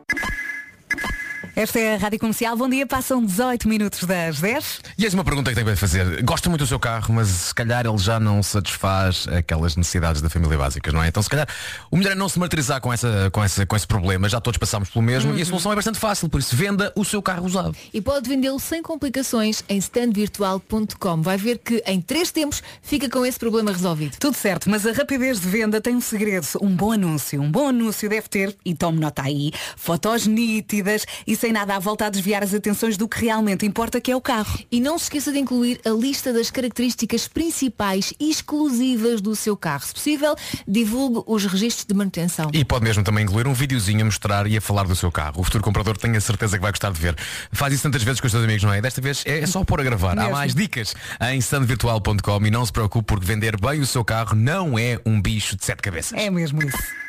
Esta 1.56 1.80
é 1.80 1.96
a 1.96 1.98
Rádio 1.98 2.20
Comercial. 2.20 2.58
Bom 2.58 2.68
dia, 2.68 2.86
passam 2.86 3.24
18 3.24 3.70
minutos 3.70 4.04
das 4.04 4.42
10. 4.42 4.82
E 4.98 5.06
eis 5.06 5.14
uma 5.14 5.24
pergunta 5.24 5.52
que 5.52 5.56
tenho 5.56 5.66
para 5.66 5.78
fazer. 5.78 6.22
Gosta 6.22 6.50
muito 6.50 6.66
do 6.66 6.68
seu 6.68 6.78
carro, 6.78 7.14
mas 7.14 7.30
se 7.30 7.56
calhar 7.56 7.86
ele 7.86 7.98
já 7.98 8.20
não 8.20 8.44
satisfaz 8.44 9.26
aquelas 9.30 9.78
necessidades 9.78 10.22
da 10.22 10.30
família 10.30 10.58
básicas, 10.58 10.94
não 10.94 11.02
é? 11.02 11.08
Então 11.08 11.24
se 11.24 11.30
calhar 11.30 11.48
o 11.90 11.96
melhor 11.96 12.12
é 12.12 12.16
não 12.16 12.28
se 12.28 12.38
martirizar 12.38 12.82
com, 12.82 12.92
essa, 12.92 13.30
com, 13.32 13.42
essa, 13.42 13.66
com 13.66 13.74
esse 13.74 13.88
problema. 13.88 14.28
Já 14.28 14.42
todos 14.42 14.58
passamos 14.58 14.90
pelo 14.90 15.02
mesmo 15.02 15.34
e 15.38 15.42
a 15.42 15.46
solução 15.46 15.72
é 15.72 15.76
bastante 15.78 15.98
fácil, 15.98 16.28
por 16.28 16.42
isso 16.42 16.54
venda 16.58 16.92
o 16.94 17.06
seu 17.06 17.22
carro 17.22 17.46
usado. 17.46 17.74
E 17.94 18.02
pode 18.02 18.28
vendê-lo 18.28 18.60
sem 18.60 18.84
complicações 18.84 19.64
em 19.70 19.78
standvirtual.com. 19.78 21.22
Vai 21.22 21.38
ver 21.38 21.60
que 21.60 21.82
em 21.88 22.02
três 22.02 22.34
tempos 22.34 22.62
fica 22.82 23.08
com 23.08 23.26
esse 23.26 23.40
problema 23.40 23.72
resolvido. 23.72 24.18
Tudo 24.20 24.36
certo, 24.36 24.70
mas 24.70 24.86
a 24.86 24.92
rapidez 24.92 25.40
de 25.40 25.48
venda 25.48 25.80
tem 25.80 25.96
um 25.96 26.02
segredo, 26.02 26.46
um 26.62 26.76
bom 26.76 26.92
anúncio. 26.92 27.42
Um 27.42 27.50
bom 27.50 27.70
anúncio 27.70 28.10
deve 28.10 28.28
ter, 28.28 28.54
e 28.66 28.76
tome 28.76 29.00
nota 29.00 29.22
aí, 29.22 29.54
fotos 29.78 30.28
nítidas 30.28 31.06
e 31.26 31.45
sem 31.46 31.54
nada 31.54 31.76
à 31.76 31.80
volta 31.80 32.08
a 32.08 32.10
desviar 32.10 32.42
as 32.42 32.56
atenções 32.56 32.98
do 32.98 33.08
que 33.08 33.24
realmente 33.24 33.68
importa, 33.68 34.02
que 34.02 34.12
é 34.12 34.16
o 34.16 34.20
carro. 34.20 34.58
E 34.72 34.82
não 34.82 34.98
se 34.98 35.04
esqueça 35.04 35.32
de 35.32 35.38
incluir 35.38 35.80
a 35.86 35.92
lista 35.92 36.34
das 36.34 36.50
características 36.50 37.28
principais 37.28 38.12
e 38.20 38.32
exclusivas 38.32 39.22
do 39.22 39.36
seu 39.36 39.56
carro. 39.56 39.86
Se 39.86 39.94
possível, 39.94 40.36
divulgue 40.68 41.22
os 41.28 41.46
registros 41.46 41.86
de 41.86 41.94
manutenção. 41.94 42.50
E 42.52 42.66
pode 42.66 42.84
mesmo 42.84 43.04
também 43.04 43.26
incluir 43.26 43.46
um 43.46 43.54
videozinho 43.54 44.02
a 44.02 44.06
mostrar 44.06 44.48
e 44.48 44.58
a 44.58 44.62
falar 44.62 44.88
do 44.88 44.96
seu 44.96 45.12
carro. 45.12 45.40
O 45.40 45.44
futuro 45.44 45.64
comprador 45.64 45.96
tem 45.98 46.18
a 46.18 46.20
certeza 46.20 46.58
que 46.58 46.64
vai 46.64 46.72
gostar 46.72 46.92
de 46.92 47.00
ver. 47.00 47.16
Faz 47.52 47.72
isso 47.76 47.84
tantas 47.84 48.02
vezes 48.02 48.20
com 48.20 48.26
os 48.26 48.32
seus 48.32 48.44
amigos, 48.44 48.64
não 48.64 48.74
é? 48.74 48.82
Desta 48.82 49.00
vez 49.00 49.22
é 49.24 49.46
só 49.46 49.64
pôr 49.64 49.82
a 49.82 49.84
gravar. 49.84 50.14
Há 50.14 50.24
Mesmo. 50.24 50.32
mais 50.32 50.56
dicas 50.56 50.96
em 51.30 51.38
standvirtual.com 51.38 52.44
e 52.44 52.50
não 52.50 52.66
se 52.66 52.72
preocupe 52.72 53.06
porque 53.06 53.24
vender 53.24 53.56
bem 53.62 53.82
o 53.82 53.86
seu 53.86 54.04
carro 54.04 54.36
não 54.36 54.80
é 54.80 55.00
um 55.06 55.22
bicho 55.22 55.56
de 55.56 55.64
sete 55.64 55.84
cabeças. 55.84 56.18
É 56.18 56.28
mesmo 56.32 56.64
isso. 56.64 57.05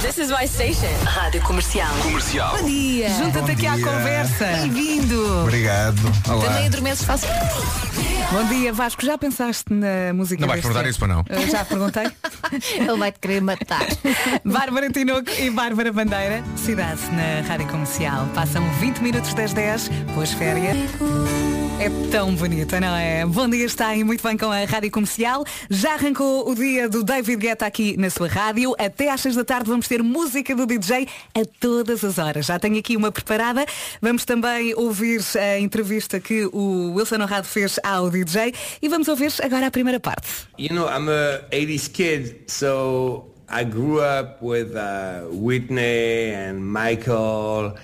This 0.00 0.18
is 0.18 0.30
my 0.30 0.46
station. 0.46 0.88
Rádio 1.04 1.40
Comercial. 1.42 1.88
Comercial. 2.02 2.56
Bom 2.58 2.64
dia! 2.66 3.08
Junta-te 3.10 3.52
aqui 3.52 3.66
à 3.66 3.76
dia. 3.76 3.84
conversa. 3.86 4.44
Bem-vindo! 4.44 5.42
Obrigado. 5.42 5.96
Olá. 6.28 6.44
Também 6.44 6.66
adormeces 6.66 7.04
fácil. 7.04 7.28
Bom 8.32 8.44
dia, 8.48 8.72
Vasco. 8.72 9.04
Já 9.04 9.16
pensaste 9.16 9.72
na 9.72 10.12
música 10.12 10.40
Não 10.40 10.48
vais 10.48 10.60
perguntar 10.60 10.88
isso 10.88 10.98
para 10.98 11.08
não? 11.08 11.24
Eu 11.28 11.48
já 11.48 11.64
perguntei. 11.64 12.10
Ele 12.76 12.96
vai 12.98 13.12
te 13.12 13.20
querer 13.20 13.40
matar. 13.40 13.86
Bárbara 14.44 14.90
Tinoco 14.90 15.30
e 15.38 15.50
Bárbara 15.50 15.92
Bandeira. 15.92 16.42
Cidade 16.56 17.00
na 17.12 17.46
Rádio 17.46 17.68
Comercial. 17.68 18.26
Passam 18.34 18.68
20 18.80 18.98
minutos 18.98 19.32
das 19.34 19.52
10. 19.52 19.88
Boas 20.14 20.32
férias. 20.32 20.76
É 21.80 21.90
tão 22.10 22.34
bonita, 22.34 22.80
não 22.80 22.94
é? 22.94 23.26
Bom 23.26 23.48
dia, 23.48 23.64
está 23.64 23.88
aí 23.88 24.04
muito 24.04 24.22
bem 24.22 24.36
com 24.36 24.46
a 24.46 24.64
Rádio 24.64 24.90
Comercial. 24.90 25.44
Já 25.68 25.94
arrancou 25.94 26.48
o 26.48 26.54
dia 26.54 26.88
do 26.88 27.02
David 27.02 27.36
Guetta 27.36 27.66
aqui 27.66 27.96
na 27.96 28.08
sua 28.08 28.28
rádio. 28.28 28.74
Até 28.78 29.10
às 29.10 29.20
6 29.20 29.36
da 29.36 29.44
tarde 29.44 29.68
vamos 29.68 29.88
ter 29.88 30.02
música 30.02 30.54
do 30.54 30.64
DJ 30.64 31.08
a 31.34 31.44
todas 31.58 32.04
as 32.04 32.18
horas. 32.18 32.46
Já 32.46 32.58
tenho 32.58 32.78
aqui 32.78 32.96
uma 32.96 33.10
preparada. 33.10 33.66
Vamos 34.00 34.24
também 34.24 34.74
ouvir 34.74 35.20
a 35.36 35.58
entrevista 35.58 36.20
que 36.20 36.46
o 36.52 36.94
Wilson 36.94 37.16
Honrado 37.16 37.46
fez 37.48 37.80
ao 37.82 38.10
DJ 38.10 38.54
e 38.80 38.88
vamos 38.88 39.08
ouvir 39.08 39.32
agora 39.42 39.66
a 39.66 39.70
primeira 39.70 39.98
parte. 39.98 40.28
You 40.58 40.70
know, 40.74 40.86
I'm 40.86 41.08
a 41.08 41.42
80s 41.50 41.88
kid, 41.90 42.36
so 42.46 43.32
I 43.48 43.64
grew 43.64 44.00
up 44.00 44.42
with 44.42 44.76
uh, 44.76 45.28
Whitney 45.30 46.32
and 46.34 46.60
Michael 46.60 47.74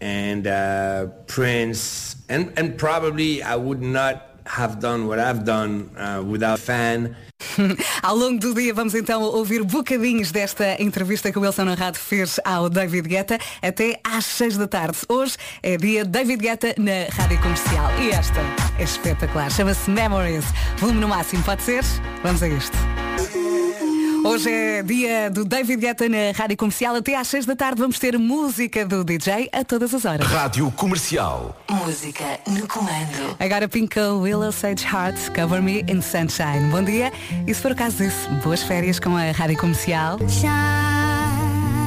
and 0.00 0.46
uh, 0.46 1.06
Prince, 1.26 2.16
and, 2.28 2.52
and 2.56 2.76
probably 2.76 3.42
I 3.42 3.56
would 3.56 3.82
not 3.82 4.36
have 4.46 4.78
done 4.80 5.06
what 5.06 5.18
I've 5.18 5.44
done 5.44 5.90
uh, 5.96 6.22
without 6.22 6.58
fan. 6.58 7.16
Ao 8.02 8.14
longo 8.14 8.38
do 8.38 8.54
dia 8.54 8.72
vamos 8.72 8.94
então 8.94 9.22
ouvir 9.22 9.62
bocadinhos 9.64 10.30
desta 10.30 10.80
entrevista 10.80 11.30
que 11.30 11.38
o 11.38 11.42
Wilson 11.42 11.68
Honrado 11.68 11.98
fez 11.98 12.40
ao 12.44 12.70
David 12.70 13.08
Guetta 13.08 13.38
até 13.60 14.00
às 14.04 14.24
6 14.24 14.56
da 14.56 14.68
tarde. 14.68 14.98
Hoje 15.08 15.36
é 15.62 15.76
dia 15.76 16.04
David 16.04 16.40
Guetta 16.40 16.74
na 16.78 17.12
Rádio 17.12 17.40
Comercial. 17.40 17.90
E 18.00 18.10
esta 18.10 18.40
é 18.78 18.82
espetacular. 18.82 19.50
Chama-se 19.50 19.90
Memories. 19.90 20.44
Volume 20.78 21.00
no 21.00 21.08
máximo, 21.08 21.42
pode 21.42 21.62
ser? 21.62 21.82
Vamos 22.22 22.42
a 22.42 22.48
isto. 22.48 23.05
Hoje 24.26 24.50
é 24.50 24.82
dia 24.82 25.30
do 25.30 25.44
David 25.44 25.80
Guetta 25.80 26.08
na 26.08 26.32
Rádio 26.34 26.56
Comercial. 26.56 26.96
Até 26.96 27.16
às 27.16 27.28
6 27.28 27.46
da 27.46 27.54
tarde 27.54 27.80
vamos 27.80 27.96
ter 27.96 28.18
música 28.18 28.84
do 28.84 29.04
DJ 29.04 29.48
a 29.52 29.64
todas 29.64 29.94
as 29.94 30.04
horas. 30.04 30.26
Rádio 30.26 30.68
Comercial. 30.72 31.56
Música 31.70 32.40
no 32.48 32.66
comando. 32.66 33.36
Agora 33.38 33.68
pinca 33.68 34.12
o 34.12 34.22
Willow 34.22 34.50
Sage 34.50 34.84
Heart, 34.84 35.30
Cover 35.32 35.62
Me 35.62 35.82
in 35.82 36.02
Sunshine. 36.02 36.68
Bom 36.72 36.82
dia. 36.82 37.12
E 37.46 37.54
se 37.54 37.62
for 37.62 37.70
o 37.70 37.76
caso 37.76 37.98
disso, 37.98 38.28
boas 38.42 38.64
férias 38.64 38.98
com 38.98 39.16
a 39.16 39.30
Rádio 39.30 39.58
Comercial. 39.58 40.18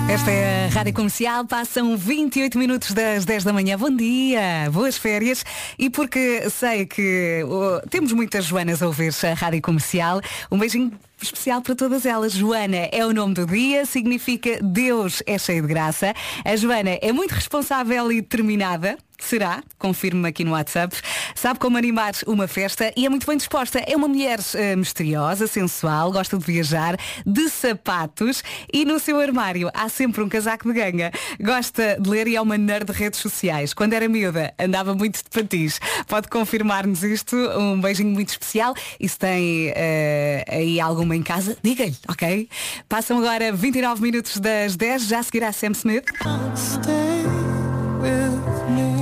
Esta 0.09 0.31
é 0.31 0.65
a 0.67 0.69
Rádio 0.69 0.93
Comercial, 0.93 1.45
passam 1.45 1.97
28 1.97 2.57
minutos 2.57 2.93
das 2.93 3.25
10 3.25 3.43
da 3.43 3.51
manhã. 3.51 3.77
Bom 3.77 3.93
dia, 3.93 4.69
boas 4.71 4.97
férias. 4.97 5.43
E 5.77 5.89
porque 5.89 6.49
sei 6.49 6.85
que 6.85 7.43
oh, 7.43 7.85
temos 7.89 8.13
muitas 8.13 8.45
Joanas 8.45 8.81
a 8.81 8.87
ouvir 8.87 9.13
a 9.29 9.33
Rádio 9.33 9.61
Comercial, 9.61 10.21
um 10.49 10.57
beijinho 10.57 10.93
especial 11.21 11.61
para 11.61 11.75
todas 11.75 12.05
elas. 12.05 12.33
Joana 12.33 12.89
é 12.91 13.05
o 13.05 13.13
nome 13.13 13.33
do 13.33 13.45
dia, 13.45 13.85
significa 13.85 14.59
Deus 14.61 15.21
é 15.25 15.37
cheio 15.37 15.61
de 15.61 15.67
graça. 15.67 16.13
A 16.45 16.55
Joana 16.55 16.97
é 17.01 17.11
muito 17.11 17.31
responsável 17.31 18.11
e 18.11 18.21
determinada. 18.21 18.97
Será? 19.19 19.61
Confirme-me 19.77 20.27
aqui 20.27 20.43
no 20.43 20.51
WhatsApp. 20.51 20.95
Sabe 21.35 21.59
como 21.59 21.77
animar 21.77 22.13
uma 22.25 22.47
festa 22.47 22.91
e 22.95 23.05
é 23.05 23.09
muito 23.09 23.27
bem 23.27 23.37
disposta. 23.37 23.79
É 23.79 23.95
uma 23.95 24.07
mulher 24.07 24.39
eh, 24.55 24.75
misteriosa, 24.75 25.45
sensual, 25.45 26.11
gosta 26.11 26.37
de 26.37 26.45
viajar, 26.45 26.97
de 27.25 27.49
sapatos 27.49 28.43
e 28.73 28.85
no 28.85 28.99
seu 28.99 29.19
armário 29.19 29.69
há 29.73 29.87
sempre 29.89 30.23
um 30.23 30.29
casaco 30.29 30.71
de 30.71 30.73
ganga. 30.73 31.11
Gosta 31.39 31.97
de 31.99 32.09
ler 32.09 32.27
e 32.27 32.35
é 32.35 32.41
uma 32.41 32.57
nerd 32.57 32.85
de 32.85 32.93
redes 32.93 33.19
sociais. 33.19 33.73
Quando 33.73 33.93
era 33.93 34.07
miúda, 34.07 34.53
andava 34.57 34.95
muito 34.95 35.17
de 35.17 35.29
patins. 35.29 35.79
Pode 36.07 36.27
confirmar-nos 36.27 37.03
isto. 37.03 37.35
Um 37.35 37.79
beijinho 37.79 38.11
muito 38.11 38.29
especial. 38.29 38.73
E 38.99 39.07
se 39.07 39.17
tem 39.17 39.71
eh, 39.75 40.45
aí 40.47 40.79
alguma 40.79 41.15
em 41.15 41.23
casa, 41.23 41.57
diga-lhe, 41.61 41.95
ok? 42.07 42.49
Passam 42.87 43.17
agora 43.19 43.51
29 43.51 44.01
minutos 44.01 44.37
das 44.39 44.75
10, 44.75 45.07
já 45.07 45.21
seguirá 45.21 45.51
Sam 45.51 45.71
Smith. 45.71 46.05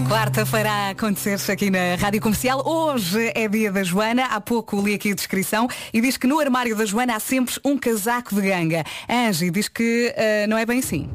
Quarta-feira 0.10 0.72
a 0.72 0.90
acontecer 0.92 1.52
aqui 1.52 1.70
na 1.70 1.96
Rádio 2.00 2.22
Comercial. 2.22 2.66
Hoje 2.66 3.30
é 3.36 3.46
dia 3.50 3.70
da 3.70 3.84
Joana. 3.84 4.24
Há 4.28 4.40
pouco 4.40 4.82
li 4.82 4.94
aqui 4.94 5.12
a 5.12 5.16
descrição 5.16 5.68
e 5.94 6.00
diz 6.00 6.16
que 6.16 6.26
no 6.26 6.40
armário 6.40 6.78
da 6.78 6.86
Joana 6.86 7.18
há 7.18 7.20
sempre 7.20 7.56
um 7.64 7.78
casaco 7.78 8.34
de 8.34 8.42
ganga. 8.42 8.86
Angie 9.10 9.52
diz 9.52 9.68
que 9.68 10.14
eh, 10.16 10.48
não 10.48 10.58
é 10.58 10.66
bem 10.66 10.80
assim. 10.80 11.10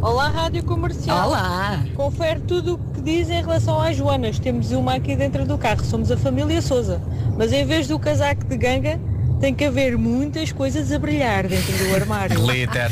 Olá, 0.00 0.28
Rádio 0.28 0.64
Comercial. 0.64 1.26
Olá. 1.26 1.84
Confere 1.96 2.40
tudo 2.42 2.74
o 2.74 2.78
que 2.94 3.00
diz 3.00 3.28
em 3.28 3.40
relação 3.40 3.80
às 3.80 3.96
Joanas. 3.96 4.38
Temos 4.38 4.70
uma 4.70 4.94
aqui 4.94 5.16
dentro 5.16 5.44
do 5.44 5.58
carro. 5.58 5.84
Somos 5.84 6.12
a 6.12 6.16
família 6.16 6.62
Souza. 6.62 7.02
Mas 7.36 7.52
em 7.52 7.66
vez 7.66 7.88
do 7.88 7.98
casaco 7.98 8.44
de 8.44 8.56
ganga, 8.56 9.00
tem 9.40 9.54
que 9.54 9.64
haver 9.64 9.96
muitas 9.96 10.52
coisas 10.52 10.90
a 10.92 10.98
brilhar 10.98 11.46
dentro 11.46 11.72
do 11.76 11.94
armário. 11.94 12.40
Glitter. 12.44 12.90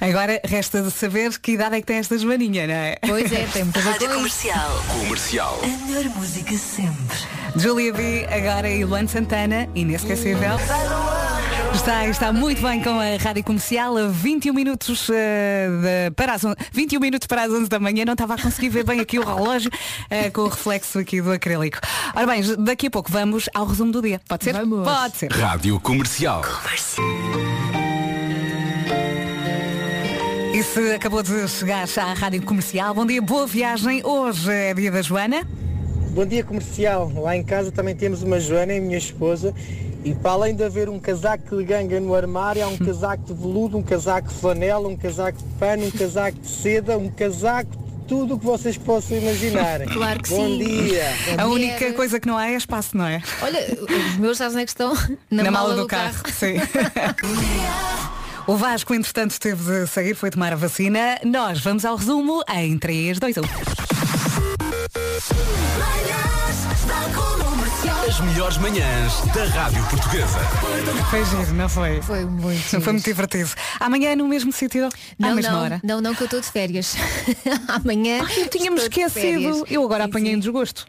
Agora 0.00 0.40
resta 0.44 0.82
de 0.82 0.90
saber 0.90 1.38
que 1.38 1.52
idade 1.52 1.76
é 1.76 1.80
que 1.80 1.86
tem 1.86 1.96
esta 1.96 2.18
Joaninha, 2.18 2.66
não 2.66 2.74
é? 2.74 2.96
Pois 3.06 3.30
é, 3.32 3.46
tem 3.52 3.64
muita 3.64 3.80
Rádio 3.80 4.08
Comercial. 4.08 4.82
Comercial. 5.00 5.60
A 5.62 5.86
melhor 5.86 6.04
música 6.16 6.56
sempre. 6.56 7.18
Julia 7.56 7.92
B, 7.92 8.26
agora 8.30 8.68
e 8.68 8.84
Luan 8.84 9.06
Santana, 9.06 9.68
inesquecível. 9.74 10.58
Está, 11.74 12.06
está 12.06 12.32
muito 12.32 12.62
bem 12.62 12.80
com 12.82 12.90
a 13.00 13.16
Rádio 13.20 13.42
Comercial 13.44 13.96
a 13.96 14.06
21 14.08 14.54
minutos, 14.54 15.08
eh, 15.10 15.68
de- 16.08 16.10
para 16.14 16.34
as 16.34 16.44
on- 16.44 16.54
21 16.72 17.00
minutos 17.00 17.26
para 17.26 17.42
as 17.42 17.50
11 17.52 17.68
da 17.68 17.78
manhã. 17.80 18.04
Não 18.04 18.12
estava 18.12 18.34
a 18.34 18.38
conseguir 18.38 18.68
ver 18.68 18.84
bem 18.84 19.00
aqui 19.00 19.18
o 19.18 19.24
relógio 19.24 19.70
eh, 20.08 20.30
com 20.30 20.42
o 20.42 20.48
reflexo 20.48 20.98
aqui 20.98 21.20
do 21.20 21.32
acrílico. 21.32 21.78
Ora 22.14 22.26
bem, 22.26 22.42
daqui 22.58 22.86
a 22.86 22.90
pouco 22.90 23.10
vamos 23.10 23.48
ao 23.54 23.66
resumo 23.66 23.90
do 23.92 24.00
dia. 24.00 24.20
Pode 24.28 24.44
ser? 24.44 24.54
Pode 24.84 25.16
ser. 25.16 25.32
Rádio 25.32 25.80
Comercial. 25.80 26.42
E 30.54 30.62
se 30.62 30.92
acabou 30.94 31.22
de 31.22 31.48
chegar 31.48 31.86
à 31.96 32.12
Rádio 32.14 32.42
Comercial, 32.42 32.94
bom 32.94 33.04
dia, 33.06 33.20
boa 33.20 33.46
viagem. 33.46 34.02
Hoje 34.04 34.50
é 34.52 34.72
dia 34.74 34.90
da 34.90 35.02
Joana. 35.02 35.46
Bom 36.14 36.26
dia 36.26 36.44
comercial. 36.44 37.10
Lá 37.16 37.34
em 37.34 37.42
casa 37.42 37.72
também 37.72 37.96
temos 37.96 38.22
uma 38.22 38.38
Joana, 38.38 38.74
a 38.74 38.80
minha 38.80 38.98
esposa, 38.98 39.54
e 40.04 40.14
para 40.14 40.32
além 40.32 40.54
de 40.54 40.64
haver 40.64 40.88
um 40.88 40.98
casaco 40.98 41.56
de 41.56 41.64
ganga 41.64 42.00
no 42.00 42.14
armário, 42.14 42.64
há 42.64 42.68
um 42.68 42.76
casaco 42.76 43.22
de 43.24 43.34
veludo, 43.34 43.78
um 43.78 43.82
casaco 43.82 44.28
de 44.28 44.34
flanela, 44.34 44.88
um 44.88 44.96
casaco 44.96 45.38
de 45.38 45.44
pano, 45.58 45.86
um 45.86 45.90
casaco 45.90 46.38
de 46.38 46.48
seda, 46.48 46.98
um 46.98 47.08
casaco 47.08 47.70
de 47.70 48.04
tudo 48.08 48.34
o 48.34 48.38
que 48.38 48.44
vocês 48.44 48.76
possam 48.76 49.16
imaginar. 49.16 49.80
Claro 49.92 50.22
que 50.22 50.30
Bom 50.30 50.46
sim. 50.46 50.58
dia. 50.58 51.06
A 51.38 51.46
única 51.46 51.92
coisa 51.92 52.18
que 52.18 52.26
não 52.26 52.36
há 52.36 52.48
é 52.48 52.56
espaço, 52.56 52.96
não 52.96 53.06
é? 53.06 53.22
Olha, 53.42 53.60
os 54.10 54.16
meus 54.16 54.38
sabes 54.38 54.54
onde 54.54 54.62
é 54.62 54.64
que 54.64 54.70
estão? 54.70 54.92
Na, 55.30 55.50
mala, 55.50 55.76
do, 55.76 55.86
carro. 55.86 56.22
Sim. 56.32 56.54
o 58.46 58.56
Vasco, 58.56 58.94
entretanto, 58.94 59.38
teve 59.38 59.62
de 59.62 59.86
sair, 59.86 60.14
foi 60.14 60.30
tomar 60.30 60.52
a 60.52 60.56
vacina. 60.56 61.18
Nós 61.24 61.60
vamos 61.60 61.84
ao 61.84 61.96
resumo 61.96 62.42
em 62.52 62.74
um. 62.74 62.78
3, 62.78 63.18
2, 63.18 63.36
1. 63.36 63.42
As 68.08 68.18
melhores 68.20 68.56
manhãs 68.58 69.20
da 69.34 69.44
Rádio 69.44 69.84
Portuguesa. 69.84 70.38
Foi 71.10 71.24
giro, 71.24 71.52
não 71.54 71.68
foi? 71.68 72.00
Foi 72.02 72.24
muito 72.24 72.80
Foi 72.80 72.92
muito 72.92 73.04
divertido. 73.04 73.50
Amanhã 73.78 74.16
no 74.16 74.26
mesmo 74.26 74.50
sítio, 74.52 74.86
à 74.86 74.90
Não, 75.18 75.34
mesma 75.34 75.52
não, 75.52 75.60
hora. 75.62 75.80
não, 75.84 76.00
não, 76.00 76.14
que 76.14 76.22
eu 76.22 76.24
estou 76.24 76.40
de 76.40 76.46
férias. 76.50 76.96
Amanhã. 77.68 78.20
Ai, 78.26 78.42
eu 78.42 78.48
tinha-me 78.48 78.78
esquecido. 78.80 79.64
Eu 79.70 79.84
agora 79.84 80.04
apanhei 80.04 80.34
um 80.34 80.38
desgosto. 80.40 80.86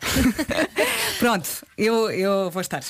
Pronto, 1.20 1.48
eu, 1.78 2.10
eu 2.10 2.50
vou 2.50 2.62
estar. 2.62 2.82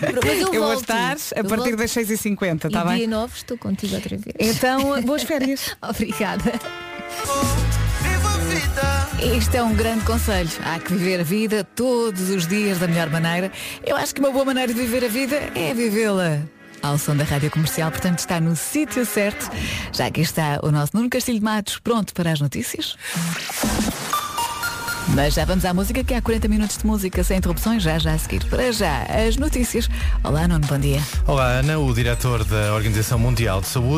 Mas 0.00 0.40
eu 0.40 0.62
vou 0.62 0.74
estar 0.74 1.12
a 1.12 1.38
Eu 1.38 1.44
partir 1.44 1.70
volto. 1.70 1.76
das 1.76 1.90
6h50, 1.92 2.64
E 2.64 2.66
está 2.66 2.68
dia 2.68 2.78
tá 2.78 2.84
bem? 2.84 3.06
9 3.06 3.32
estou 3.36 3.58
contigo 3.58 3.94
outra 3.94 4.16
vez. 4.16 4.34
Então, 4.56 5.00
boas 5.02 5.22
férias. 5.24 5.76
Obrigada. 5.80 6.52
Isto 9.36 9.54
é 9.54 9.62
um 9.62 9.74
grande 9.74 10.04
conselho. 10.04 10.50
Há 10.64 10.78
que 10.78 10.92
viver 10.94 11.20
a 11.20 11.24
vida 11.24 11.64
todos 11.64 12.30
os 12.30 12.46
dias 12.46 12.78
da 12.78 12.88
melhor 12.88 13.08
maneira. 13.10 13.52
Eu 13.84 13.96
acho 13.96 14.14
que 14.14 14.20
uma 14.20 14.30
boa 14.30 14.44
maneira 14.44 14.72
de 14.72 14.80
viver 14.80 15.04
a 15.04 15.08
vida 15.08 15.36
é 15.54 15.72
vivê-la 15.72 16.40
ao 16.82 16.98
som 16.98 17.14
da 17.14 17.22
rádio 17.22 17.50
comercial, 17.50 17.90
portanto 17.90 18.18
está 18.18 18.40
no 18.40 18.56
sítio 18.56 19.06
certo. 19.06 19.48
Já 19.92 20.06
aqui 20.06 20.20
está 20.20 20.58
o 20.62 20.70
nosso 20.70 20.96
Nuno 20.96 21.08
Castilho 21.08 21.38
de 21.38 21.44
Matos 21.44 21.78
pronto 21.78 22.12
para 22.12 22.32
as 22.32 22.40
notícias. 22.40 22.96
Mas 25.14 25.34
já 25.34 25.44
vamos 25.44 25.64
à 25.64 25.74
música, 25.74 26.02
que 26.02 26.14
há 26.14 26.22
40 26.22 26.48
minutos 26.48 26.78
de 26.78 26.86
música 26.86 27.22
sem 27.22 27.36
interrupções, 27.36 27.82
já 27.82 27.98
já 27.98 28.14
a 28.14 28.18
seguir. 28.18 28.44
Para 28.46 28.72
já, 28.72 29.02
as 29.02 29.36
notícias. 29.36 29.88
Olá, 30.24 30.48
Nuno, 30.48 30.66
bom 30.66 30.78
dia. 30.78 31.00
Olá 31.26 31.48
Ana, 31.58 31.78
o 31.78 31.92
diretor 31.92 32.44
da 32.44 32.72
Organização 32.72 33.18
Mundial 33.18 33.60
de 33.60 33.66
Saúde 33.66 33.88